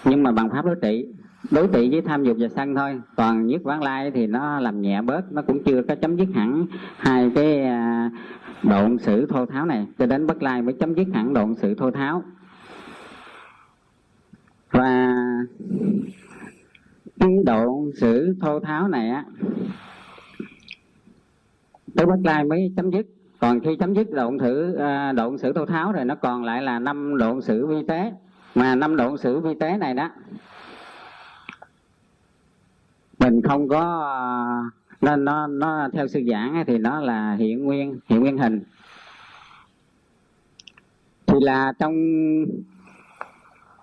nhưng 0.06 0.24
mà 0.24 0.32
bằng 0.32 0.50
pháp 0.50 0.66
đối 0.66 0.76
trị 0.82 1.06
đối 1.52 1.68
trị 1.68 1.90
với 1.92 2.02
tham 2.02 2.24
dục 2.24 2.38
và 2.40 2.48
sân 2.48 2.76
thôi. 2.76 3.02
Còn 3.16 3.48
nhất 3.48 3.62
vãng 3.64 3.84
lai 3.84 4.12
thì 4.12 4.28
nó 4.28 4.60
làm 4.60 4.82
nhẹ 4.82 5.02
bớt, 5.02 5.32
nó 5.32 5.42
cũng 5.42 5.64
chưa 5.64 5.82
có 5.88 5.96
chấm 5.96 6.16
dứt 6.16 6.28
hẳn 6.36 6.66
hai 6.98 7.32
cái 7.36 7.64
à, 7.64 8.10
độn 8.64 8.98
sự 8.98 9.26
thô 9.26 9.46
tháo 9.46 9.66
này. 9.66 9.88
Cho 9.98 10.06
đến 10.06 10.28
bất 10.28 10.44
lai 10.44 10.62
mới 10.62 10.74
chấm 10.74 10.94
dứt 10.94 11.08
hẳn 11.14 11.34
độn 11.34 11.56
sự 11.56 11.76
thô 11.76 11.92
tháo. 11.92 12.24
Và 14.72 15.14
cái 17.20 17.30
độn 17.46 17.92
sự 18.02 18.36
thô 18.42 18.60
tháo 18.60 18.88
này 18.88 19.10
á, 19.10 19.26
tới 21.96 22.06
bất 22.06 22.20
lai 22.24 22.44
mới 22.44 22.74
chấm 22.76 22.92
dứt 22.92 23.06
còn 23.40 23.60
khi 23.60 23.76
chấm 23.76 23.94
dứt 23.94 24.12
độn 24.12 24.38
thử 24.38 24.76
à, 24.76 25.12
độn 25.12 25.38
sử 25.38 25.54
thô 25.54 25.66
tháo 25.66 25.92
rồi 25.92 26.06
nó 26.06 26.16
còn 26.16 26.44
lại 26.44 26.62
là 26.62 26.80
năm 26.80 27.18
độn 27.18 27.42
sử 27.42 27.68
vi 27.68 27.84
tế. 27.88 28.12
Mà 28.56 28.76
năm 28.76 28.96
độn 28.96 29.18
sử 29.18 29.40
vi 29.40 29.54
tế 29.60 29.78
này 29.78 29.94
đó 29.94 30.10
mình 33.20 33.42
không 33.42 33.68
có 33.68 33.82
à, 34.06 34.26
nó 35.02 35.16
nó 35.16 35.48
nó 35.48 35.90
theo 35.94 36.08
sư 36.08 36.22
giảng 36.32 36.64
thì 36.68 36.78
nó 36.78 37.00
là 37.00 37.34
hiện 37.34 37.64
nguyên 37.64 38.00
hiện 38.08 38.20
nguyên 38.20 38.38
hình. 38.38 38.62
Thì 41.26 41.36
là 41.42 41.74
trong 41.80 41.96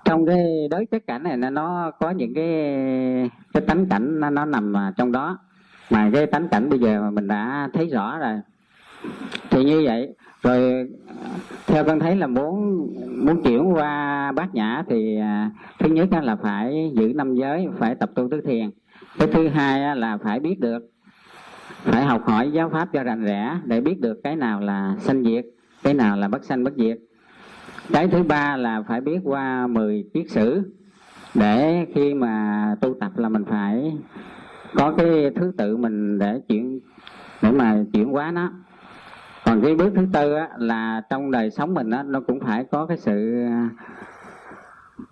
trong 0.05 0.27
cái 0.27 0.69
đối 0.71 0.87
chất 0.87 1.07
cảnh 1.07 1.23
này 1.23 1.37
nó 1.37 1.91
có 1.91 2.11
những 2.11 2.35
cái 2.35 2.51
cái 3.53 3.61
tánh 3.67 3.87
cảnh 3.87 4.21
nó, 4.21 4.31
nó 4.31 4.45
nằm 4.45 4.77
à, 4.77 4.93
trong 4.97 5.13
đó. 5.13 5.39
Mà 5.91 6.11
cái 6.13 6.27
tánh 6.27 6.49
cảnh 6.49 6.71
bây 6.71 6.79
giờ 6.79 7.01
mà 7.01 7.11
mình 7.11 7.29
đã 7.29 7.69
thấy 7.73 7.87
rõ 7.87 8.19
rồi 8.19 8.41
thì 9.57 9.65
như 9.65 9.83
vậy, 9.85 10.15
rồi, 10.43 10.89
theo 11.67 11.85
con 11.85 12.01
thấy 12.01 12.17
là 12.17 12.27
muốn 12.27 12.87
muốn 13.25 13.43
chuyển 13.43 13.75
qua 13.75 14.33
bát 14.33 14.55
nhã 14.55 14.83
thì 14.89 15.19
à, 15.19 15.51
thứ 15.79 15.89
nhất 15.89 16.09
là 16.23 16.37
phải 16.37 16.93
giữ 16.95 17.13
năm 17.15 17.35
giới, 17.35 17.69
phải 17.79 17.95
tập 17.95 18.11
tu 18.15 18.29
tứ 18.31 18.41
thiền. 18.41 18.71
Cái 19.19 19.29
thứ 19.33 19.49
hai 19.49 19.97
là 19.97 20.19
phải 20.19 20.41
biết 20.41 20.61
được, 20.61 20.83
phải 21.83 22.05
học 22.05 22.23
hỏi 22.25 22.51
giáo 22.53 22.71
pháp 22.71 22.89
cho 22.93 23.03
rành 23.03 23.25
rẽ 23.25 23.61
để 23.65 23.81
biết 23.81 24.01
được 24.01 24.21
cái 24.25 24.37
nào 24.37 24.61
là 24.61 24.95
sanh 24.99 25.25
diệt, 25.25 25.45
cái 25.83 25.95
nào 25.95 26.17
là 26.17 26.29
bất 26.29 26.45
sanh 26.45 26.65
bất 26.65 26.73
diệt. 26.77 26.99
Cái 27.93 28.09
thứ 28.09 28.23
ba 28.23 28.57
là 28.57 28.83
phải 28.89 29.01
biết 29.01 29.19
qua 29.25 29.67
10 29.67 30.05
kiết 30.15 30.31
sử 30.31 30.63
để 31.35 31.87
khi 31.95 32.15
mà 32.15 32.75
tu 32.81 32.95
tập 33.01 33.13
là 33.17 33.29
mình 33.29 33.45
phải 33.45 33.93
có 34.75 34.93
cái 34.93 35.31
thứ 35.37 35.53
tự 35.59 35.77
mình 35.77 36.19
để 36.19 36.41
chuyển, 36.49 36.81
để 37.43 37.51
mà 37.51 37.85
chuyển 37.93 38.09
hóa 38.09 38.31
nó 38.31 38.53
còn 39.47 39.61
cái 39.63 39.75
bước 39.75 39.93
thứ 39.97 40.07
tư 40.13 40.35
á, 40.35 40.49
là 40.59 41.03
trong 41.11 41.31
đời 41.31 41.51
sống 41.51 41.75
mình 41.75 41.91
á, 41.91 42.03
nó 42.03 42.21
cũng 42.21 42.41
phải 42.41 42.65
có 42.65 42.87
cái 42.87 42.97
sự 42.97 43.45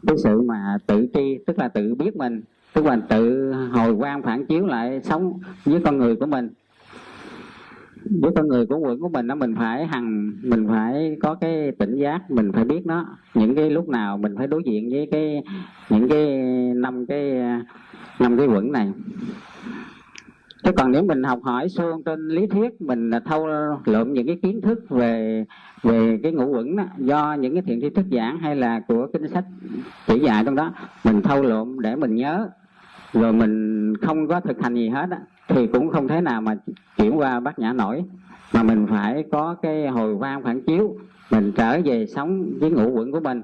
cái 0.07 0.17
sự 0.25 0.41
mà 0.41 0.79
tự 0.87 1.07
tri 1.15 1.39
tức 1.47 1.59
là 1.59 1.69
tự 1.69 1.95
biết 1.95 2.17
mình 2.17 2.43
tức 2.73 2.85
là 2.85 2.97
tự 3.09 3.53
hồi 3.53 3.93
quan 3.93 4.23
phản 4.23 4.47
chiếu 4.47 4.67
lại 4.67 5.01
sống 5.03 5.41
với 5.65 5.81
con 5.85 5.99
người 5.99 6.17
của 6.17 6.27
mình. 6.27 6.51
Với 8.21 8.33
con 8.37 8.49
người 8.49 8.67
của 8.67 8.79
quận 8.79 9.01
của 9.01 9.09
mình 9.09 9.27
đó 9.27 9.35
mình 9.35 9.55
phải 9.59 9.87
hằng 9.87 10.33
mình 10.43 10.67
phải 10.69 11.17
có 11.23 11.35
cái 11.35 11.73
tỉnh 11.79 11.97
giác 11.97 12.31
mình 12.31 12.53
phải 12.53 12.65
biết 12.65 12.87
nó. 12.87 13.07
Những 13.35 13.55
cái 13.55 13.71
lúc 13.71 13.89
nào 13.89 14.19
mình 14.19 14.35
phải 14.39 14.47
đối 14.47 14.63
diện 14.67 14.89
với 14.91 15.09
cái 15.13 15.43
những 15.91 16.09
cái 16.09 16.27
năm 16.77 17.07
cái 17.07 17.33
năm 18.19 18.39
cái 18.39 18.47
quẩn 18.47 18.73
này. 18.73 18.93
Thế 20.65 20.73
còn 20.77 20.93
nếu 20.93 21.03
mình 21.03 21.23
học 21.23 21.39
hỏi 21.43 21.69
xuông 21.69 22.03
trên 22.03 22.29
lý 22.29 22.47
thuyết 22.47 22.81
mình 22.81 23.11
thâu 23.25 23.47
lượm 23.85 24.13
những 24.13 24.27
cái 24.27 24.39
kiến 24.43 24.61
thức 24.61 24.91
về 24.91 25.45
về 25.83 26.21
cái 26.23 26.33
ngũ 26.33 26.47
quẩn 26.47 26.77
đó, 26.77 26.85
do 26.99 27.35
những 27.35 27.55
cái 27.55 27.63
thiện 27.67 27.81
tri 27.81 27.91
thức 27.91 28.07
giảng 28.13 28.39
hay 28.39 28.57
là 28.57 28.81
của 28.89 29.07
kinh 29.13 29.29
sách 29.29 29.45
chỉ 30.07 30.19
dạy 30.19 30.45
trong 30.45 30.55
đó 30.55 30.73
mình 31.05 31.23
thâu 31.23 31.43
lượm 31.43 31.81
để 31.81 31.97
mình 31.97 32.15
nhớ 32.15 32.49
rồi 33.13 33.33
mình 33.33 33.97
không 33.97 34.29
có 34.29 34.41
thực 34.41 34.63
hành 34.63 34.75
gì 34.75 34.89
hết 34.89 35.11
á 35.11 35.19
thì 35.49 35.67
cũng 35.67 35.91
không 35.91 36.09
thể 36.09 36.21
nào 36.21 36.41
mà 36.41 36.57
chuyển 36.97 37.19
qua 37.19 37.41
bát 37.41 37.59
nhã 37.59 37.73
nổi. 37.73 38.05
Mà 38.53 38.63
mình 38.63 38.87
phải 38.91 39.25
có 39.33 39.55
cái 39.63 39.89
hồi 39.89 40.17
vang 40.17 40.43
phản 40.43 40.63
chiếu 40.63 40.97
mình 41.31 41.53
trở 41.57 41.81
về 41.85 42.07
sống 42.07 42.51
với 42.61 42.71
ngũ 42.71 42.91
quẩn 42.91 43.13
của 43.13 43.21
mình 43.21 43.43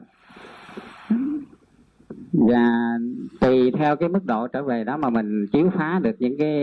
và 2.32 2.98
tùy 3.40 3.70
theo 3.70 3.96
cái 3.96 4.08
mức 4.08 4.24
độ 4.24 4.48
trở 4.48 4.62
về 4.62 4.84
đó 4.84 4.96
mà 4.96 5.10
mình 5.10 5.46
chiếu 5.52 5.70
phá 5.74 6.00
được 6.02 6.16
những 6.18 6.38
cái 6.38 6.54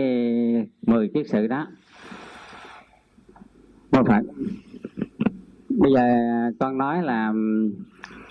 mười 0.86 1.08
kiết 1.08 1.26
sự 1.28 1.46
đó. 1.46 1.66
Không 3.92 4.06
phải. 4.06 4.22
Bây 5.68 5.92
giờ 5.92 6.02
con 6.58 6.78
nói 6.78 7.02
là 7.02 7.32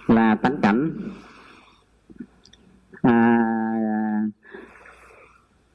là 0.07 0.35
tánh 0.35 0.57
cảnh. 0.61 0.91
À, 3.01 3.39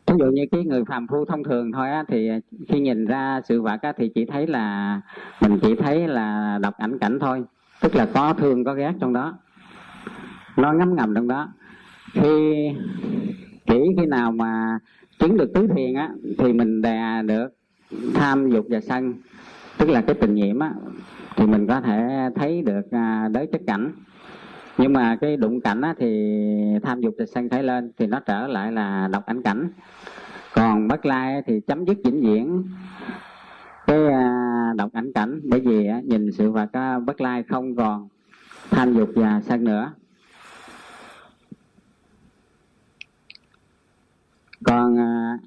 ví 0.07 0.15
dụ 0.19 0.25
như 0.25 0.47
cái 0.51 0.65
người 0.65 0.85
phàm 0.85 1.07
phu 1.07 1.25
thông 1.25 1.45
thường 1.45 1.73
thôi 1.73 1.91
á, 1.91 2.05
thì 2.09 2.31
khi 2.69 2.81
nhìn 2.81 3.07
ra 3.07 3.41
sự 3.45 3.63
vật 3.63 3.83
á, 3.83 3.93
thì 3.97 4.11
chỉ 4.15 4.25
thấy 4.25 4.47
là 4.47 5.01
mình 5.41 5.59
chỉ 5.63 5.75
thấy 5.77 6.09
là 6.09 6.59
đọc 6.63 6.75
ảnh 6.79 6.99
cảnh 6.99 7.19
thôi. 7.21 7.45
Tức 7.81 7.95
là 7.95 8.09
có 8.15 8.33
thương 8.33 8.65
có 8.65 8.75
ghét 8.75 8.93
trong 9.01 9.13
đó 9.13 9.39
nó 10.57 10.73
ngấm 10.73 10.97
ngầm 10.97 11.15
trong 11.15 11.29
đó. 11.29 11.49
Khi 12.13 12.69
chỉ 13.67 13.81
khi 13.97 14.07
nào 14.07 14.33
mà 14.33 14.79
chứng 15.19 15.37
được 15.37 15.51
tứ 15.55 15.67
thiền 15.77 15.95
á 15.95 16.11
thì 16.39 16.53
mình 16.53 16.83
đè 16.83 17.23
được 17.23 17.49
tham 18.15 18.51
dục 18.51 18.67
và 18.71 18.81
sân 18.81 19.15
tức 19.79 19.89
là 19.89 20.01
cái 20.01 20.17
tình 20.21 20.35
nhiễm 20.35 20.59
á 20.59 20.73
thì 21.37 21.47
mình 21.47 21.67
có 21.67 21.81
thể 21.81 22.29
thấy 22.35 22.63
được 22.63 22.91
à, 22.91 23.29
đới 23.33 23.47
chất 23.47 23.61
cảnh. 23.67 23.93
Nhưng 24.79 24.93
mà 24.93 25.17
cái 25.17 25.37
đụng 25.37 25.61
cảnh 25.61 25.81
á, 25.81 25.95
thì 25.99 26.39
tham 26.83 27.01
dục 27.01 27.15
và 27.19 27.25
sân 27.27 27.49
khởi 27.49 27.63
lên 27.63 27.93
thì 27.99 28.07
nó 28.07 28.21
trở 28.21 28.47
lại 28.47 28.73
là 28.73 29.09
độc 29.13 29.27
ảnh 29.27 29.43
cảnh. 29.43 29.71
Còn 30.55 30.89
bất 30.89 31.07
lai 31.07 31.43
thì 31.47 31.61
chấm 31.61 31.85
dứt 31.85 31.99
vĩnh 32.05 32.21
viễn 32.21 32.65
cái 33.87 34.07
à, 34.07 34.73
độc 34.77 34.93
ảnh 34.93 35.13
cảnh. 35.13 35.41
Bởi 35.45 35.61
vì 35.61 35.87
á, 35.87 36.01
nhìn 36.05 36.33
sự 36.33 36.51
vật 36.51 36.71
bất 37.07 37.21
lai 37.21 37.43
không 37.43 37.77
còn 37.77 38.09
tham 38.71 38.95
dục 38.95 39.11
và 39.15 39.41
sân 39.41 39.65
nữa. 39.65 39.93
Còn 44.65 44.99
à, 44.99 45.39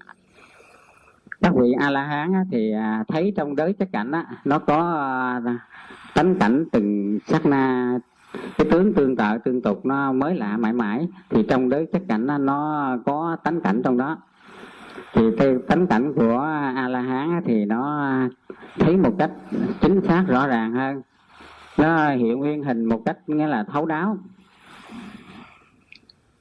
các 1.41 1.53
vị 1.55 1.71
a 1.79 1.89
la 1.89 2.03
hán 2.03 2.33
thì 2.51 2.71
à, 2.73 3.03
thấy 3.07 3.33
trong 3.37 3.55
đới 3.55 3.73
chất 3.73 3.89
cảnh 3.91 4.11
á, 4.11 4.25
nó 4.45 4.59
có 4.59 4.93
à, 5.45 5.57
tánh 6.13 6.35
cảnh 6.39 6.65
từng 6.71 7.19
sát 7.27 7.45
na 7.45 7.97
cái 8.57 8.67
tướng 8.71 8.93
tương 8.93 9.15
tự 9.15 9.37
tương 9.45 9.61
tục 9.61 9.85
nó 9.85 10.11
mới 10.11 10.35
lạ 10.35 10.57
mãi 10.57 10.73
mãi. 10.73 11.07
Thì 11.29 11.45
trong 11.49 11.69
đới 11.69 11.87
chất 11.93 12.01
cảnh 12.07 12.27
nó 12.27 12.37
nó 12.37 12.89
có 13.05 13.37
tánh 13.43 13.61
cảnh 13.61 13.81
trong 13.83 13.97
đó. 13.97 14.17
Thì 15.13 15.21
tánh 15.67 15.87
cảnh 15.87 16.13
của 16.13 16.39
a 16.75 16.87
la 16.87 17.01
hán 17.01 17.41
thì 17.45 17.65
nó 17.65 18.11
thấy 18.79 18.97
một 18.97 19.13
cách 19.19 19.31
chính 19.81 20.01
xác 20.01 20.23
rõ 20.27 20.47
ràng 20.47 20.73
hơn. 20.73 21.01
Nó 21.77 22.09
hiện 22.09 22.39
nguyên 22.39 22.63
hình 22.63 22.85
một 22.85 23.01
cách 23.05 23.17
nghĩa 23.29 23.47
là 23.47 23.63
thấu 23.63 23.85
đáo 23.85 24.17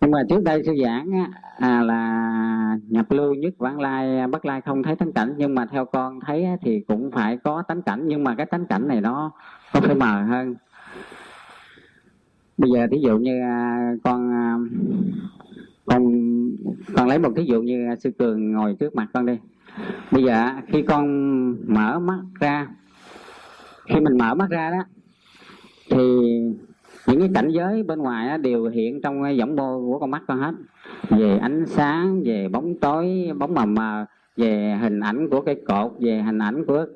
nhưng 0.05 0.11
mà 0.11 0.19
trước 0.29 0.43
đây 0.43 0.63
sư 0.67 0.73
giảng 0.83 1.13
á, 1.13 1.29
à, 1.59 1.83
là 1.83 2.79
nhập 2.89 3.11
lưu 3.11 3.35
nhất 3.35 3.55
vãng 3.59 3.81
lai 3.81 4.19
à, 4.19 4.27
bất 4.27 4.45
lai 4.45 4.61
không 4.61 4.83
thấy 4.83 4.97
tánh 4.97 5.13
cảnh. 5.13 5.35
Nhưng 5.37 5.55
mà 5.55 5.67
theo 5.67 5.85
con 5.85 6.21
thấy 6.21 6.45
á, 6.45 6.57
thì 6.63 6.81
cũng 6.81 7.11
phải 7.11 7.37
có 7.37 7.63
tánh 7.69 7.83
cảnh. 7.83 8.03
Nhưng 8.07 8.25
mà 8.25 8.35
cái 8.35 8.47
tánh 8.47 8.67
cảnh 8.67 8.89
này 8.89 9.01
nó 9.01 9.33
nó 9.75 9.81
phải 9.81 9.95
mờ 9.95 10.23
hơn. 10.23 10.55
Bây 12.59 12.71
giờ 12.71 12.87
ví 12.91 13.01
dụ 13.01 13.19
như 13.19 13.41
à, 13.41 13.93
con 14.05 14.33
à, 14.33 14.57
con 15.87 16.03
con 16.97 17.09
lấy 17.09 17.19
một 17.19 17.31
ví 17.37 17.45
dụ 17.47 17.63
như 17.63 17.95
sư 18.01 18.11
cường 18.19 18.53
ngồi 18.53 18.77
trước 18.81 18.95
mặt 18.95 19.07
con 19.13 19.27
đi. 19.27 19.39
Bây 20.11 20.25
giờ 20.25 20.51
khi 20.69 20.83
con 20.83 21.05
mở 21.75 21.99
mắt 21.99 22.21
ra 22.41 22.69
khi 23.87 24.01
mình 24.01 24.19
mở 24.19 24.35
mắt 24.35 24.51
ra 24.51 24.71
đó 24.71 24.85
thì 25.91 25.99
những 27.07 27.21
cái 27.21 27.31
cảnh 27.35 27.49
giới 27.49 27.83
bên 27.83 27.99
ngoài 27.99 28.39
đều 28.39 28.65
hiện 28.65 29.03
trong 29.03 29.23
cái 29.23 29.41
võng 29.41 29.57
mô 29.57 29.81
của 29.81 29.99
con 29.99 30.11
mắt 30.11 30.23
con 30.27 30.39
hết. 30.39 30.53
Về 31.11 31.39
ánh 31.39 31.67
sáng, 31.67 32.23
về 32.25 32.49
bóng 32.49 32.75
tối, 32.81 33.31
bóng 33.39 33.55
mờ 33.55 33.67
mờ, 33.67 34.07
về 34.37 34.79
hình 34.81 35.01
ảnh 35.01 35.29
của 35.31 35.41
cây 35.41 35.63
cột, 35.67 35.93
về 36.01 36.23
hình 36.23 36.39
ảnh 36.39 36.65
của 36.65 36.87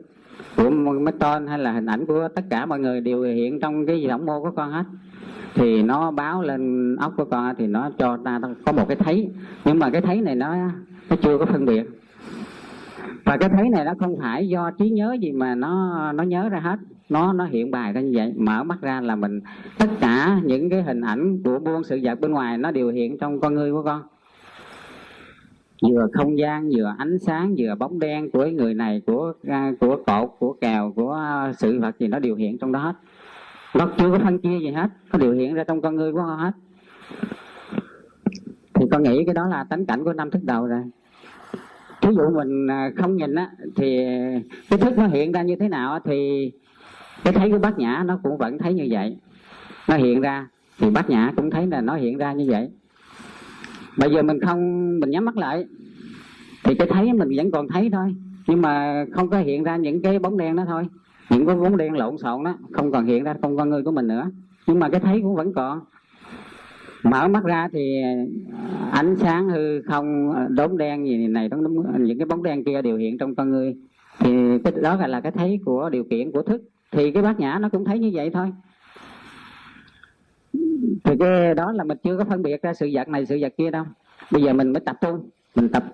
của 0.57 0.71
mấy 0.71 1.15
tên 1.19 1.47
hay 1.47 1.59
là 1.59 1.73
hình 1.73 1.87
ảnh 1.87 2.07
của 2.07 2.29
tất 2.35 2.43
cả 2.51 2.67
mọi 2.67 2.79
người 2.79 3.01
đều 3.01 3.23
hiện 3.23 3.61
trong 3.61 3.87
cái 3.87 4.07
võng 4.09 4.27
mô 4.27 4.43
của 4.43 4.51
con 4.51 4.73
hết. 4.73 4.85
Thì 5.55 5.83
nó 5.83 6.11
báo 6.11 6.43
lên 6.43 6.97
óc 6.97 7.13
của 7.17 7.25
con 7.25 7.55
thì 7.59 7.67
nó 7.67 7.91
cho 7.99 8.19
ta 8.25 8.41
có 8.65 8.73
một 8.73 8.89
cái 8.89 8.97
thấy. 8.97 9.31
Nhưng 9.65 9.79
mà 9.79 9.91
cái 9.91 10.01
thấy 10.01 10.21
này 10.21 10.35
nó 10.35 10.57
nó 11.11 11.17
chưa 11.23 11.39
có 11.39 11.47
phân 11.47 11.65
biệt. 11.65 11.87
Và 13.25 13.37
cái 13.37 13.49
thấy 13.49 13.69
này 13.69 13.85
nó 13.85 13.95
không 13.99 14.17
phải 14.21 14.49
do 14.49 14.71
trí 14.71 14.91
nhớ 14.91 15.17
gì 15.21 15.33
mà 15.33 15.55
nó 15.55 16.13
nó 16.13 16.23
nhớ 16.25 16.49
ra 16.49 16.61
hết 16.61 16.79
nó 17.09 17.33
nó 17.33 17.45
hiện 17.45 17.71
bài 17.71 17.93
ra 17.93 18.01
như 18.01 18.13
vậy. 18.15 18.33
Mở 18.37 18.63
mắt 18.63 18.79
ra 18.81 19.01
là 19.01 19.17
mình, 19.17 19.41
tất 19.79 19.87
cả 20.01 20.41
những 20.45 20.71
cái 20.71 20.83
hình 20.83 21.01
ảnh 21.01 21.43
của 21.45 21.59
buôn 21.59 21.85
sự 21.85 22.01
vật 22.03 22.21
bên 22.21 22.31
ngoài 22.31 22.59
nó 22.59 22.71
đều 22.71 22.91
hiện 22.91 23.19
trong 23.19 23.41
con 23.41 23.55
người 23.55 23.73
của 23.73 23.83
con. 23.83 24.03
Vừa 25.83 26.07
không 26.13 26.39
gian, 26.39 26.71
vừa 26.77 26.95
ánh 26.99 27.19
sáng, 27.19 27.55
vừa 27.59 27.75
bóng 27.75 27.99
đen 27.99 28.31
của 28.31 28.47
người 28.47 28.75
này, 28.75 29.03
của 29.07 29.33
à, 29.49 29.73
của 29.81 29.97
cột, 30.07 30.37
của 30.39 30.53
kèo, 30.53 30.93
của 30.97 31.19
sự 31.59 31.81
vật 31.81 31.99
gì 31.99 32.07
nó 32.07 32.19
đều 32.19 32.35
hiện 32.35 32.59
trong 32.59 32.73
đó 32.73 32.81
hết. 32.81 32.95
Nó 33.75 33.91
chưa 33.99 34.11
có 34.11 34.19
phân 34.25 34.39
chia 34.39 34.59
gì 34.59 34.71
hết, 34.71 34.89
nó 35.13 35.19
đều 35.19 35.33
hiện 35.33 35.55
ra 35.55 35.65
trong 35.65 35.81
con 35.81 35.97
người 35.97 36.13
của 36.13 36.19
con 36.19 36.39
hết. 36.39 36.53
Thì 38.75 38.85
con 38.91 39.03
nghĩ 39.03 39.25
cái 39.25 39.35
đó 39.35 39.47
là 39.47 39.65
tánh 39.65 39.87
cảnh 39.87 40.05
của 40.05 40.13
năm 40.13 40.31
thức 40.31 40.45
đầu 40.45 40.67
rồi. 40.67 40.81
Ví 42.03 42.15
dụ 42.15 42.31
mình 42.31 42.71
à, 42.71 42.91
không 42.97 43.17
nhìn 43.17 43.35
á, 43.35 43.51
thì 43.77 44.07
cái 44.71 44.79
thức 44.79 44.99
nó 44.99 45.07
hiện 45.07 45.33
ra 45.33 45.43
như 45.43 45.57
thế 45.57 45.69
nào 45.69 45.99
thì 46.05 46.51
cái 47.25 47.33
thấy 47.33 47.51
của 47.51 47.59
bát 47.59 47.79
nhã 47.79 48.03
nó 48.07 48.21
cũng 48.23 48.39
vẫn 48.39 48.59
thấy 48.59 48.75
như 48.75 48.87
vậy. 48.91 49.17
Nó 49.89 49.97
hiện 49.97 50.21
ra 50.21 50.49
thì 50.79 50.91
bát 50.91 51.11
nhã 51.11 51.33
cũng 51.37 51.51
thấy 51.51 51.67
là 51.67 51.81
nó 51.81 51.97
hiện 51.97 52.19
ra 52.19 52.33
như 52.33 52.47
vậy. 52.49 52.69
Bây 53.99 54.11
giờ 54.11 54.23
mình 54.23 54.41
không 54.41 54.91
mình 55.01 55.11
nhắm 55.11 55.25
mắt 55.25 55.37
lại 55.37 55.65
thì 56.65 56.75
cái 56.75 56.89
thấy 56.91 57.13
mình 57.13 57.29
vẫn 57.37 57.51
còn 57.51 57.69
thấy 57.69 57.91
thôi. 57.93 58.15
Nhưng 58.47 58.63
mà 58.63 59.05
không 59.13 59.31
có 59.31 59.39
hiện 59.39 59.65
ra 59.65 59.77
những 59.77 60.03
cái 60.03 60.19
bóng 60.19 60.37
đen 60.37 60.57
đó 60.57 60.65
thôi. 60.67 60.85
Những 61.31 61.47
cái 61.47 61.57
bóng 61.57 61.77
đen 61.77 61.97
lộn 61.97 62.19
xộn 62.19 62.45
đó 62.45 62.55
không 62.73 62.93
còn 62.93 63.07
hiện 63.07 63.25
ra 63.25 63.35
trong 63.43 63.57
con 63.57 63.71
người 63.71 63.83
của 63.83 63.91
mình 63.91 64.07
nữa. 64.07 64.31
Nhưng 64.67 64.79
mà 64.79 64.89
cái 64.89 65.01
thấy 65.01 65.21
cũng 65.23 65.35
vẫn 65.35 65.53
còn. 65.53 65.81
Mở 67.03 67.29
mắt 67.29 67.45
ra 67.45 67.69
thì 67.73 68.03
ánh 68.93 69.17
sáng 69.17 69.49
hư 69.49 69.83
không 69.83 70.35
đốm 70.49 70.77
đen 70.77 71.07
gì 71.07 71.27
này 71.27 71.49
đốm, 71.49 71.61
những 71.99 72.19
cái 72.19 72.27
bóng 72.27 72.43
đen 72.43 72.65
kia 72.65 72.83
đều 72.83 72.97
hiện 72.97 73.19
trong 73.19 73.35
con 73.35 73.51
người. 73.51 73.77
Thì 74.19 74.59
cái 74.65 74.73
đó 74.83 74.97
là 75.07 75.21
cái 75.21 75.33
thấy 75.33 75.61
của 75.65 75.91
điều 75.91 76.05
kiện 76.05 76.33
của 76.33 76.43
thức 76.43 76.63
thì 76.91 77.11
cái 77.11 77.23
bát 77.23 77.41
nhã 77.41 77.59
nó 77.61 77.69
cũng 77.69 77.85
thấy 77.85 77.99
như 77.99 78.11
vậy 78.15 78.31
thôi. 78.31 78.53
Thì 81.05 81.13
cái 81.21 81.55
đó 81.55 81.73
là 81.73 81.85
mình 81.85 81.99
chưa 82.05 82.19
có 82.19 82.25
phân 82.25 82.43
biệt 82.43 82.63
ra 82.63 82.75
sự 82.75 82.91
vật 82.93 83.09
này, 83.09 83.27
sự 83.27 83.39
vật 83.41 83.53
kia 83.59 83.71
đâu. 83.71 83.85
Bây 84.31 84.43
giờ 84.43 84.53
mình 84.53 84.73
mới 84.73 84.81
tập 84.81 84.97
trung 85.01 85.31
mình 85.55 85.69
tập 85.69 85.85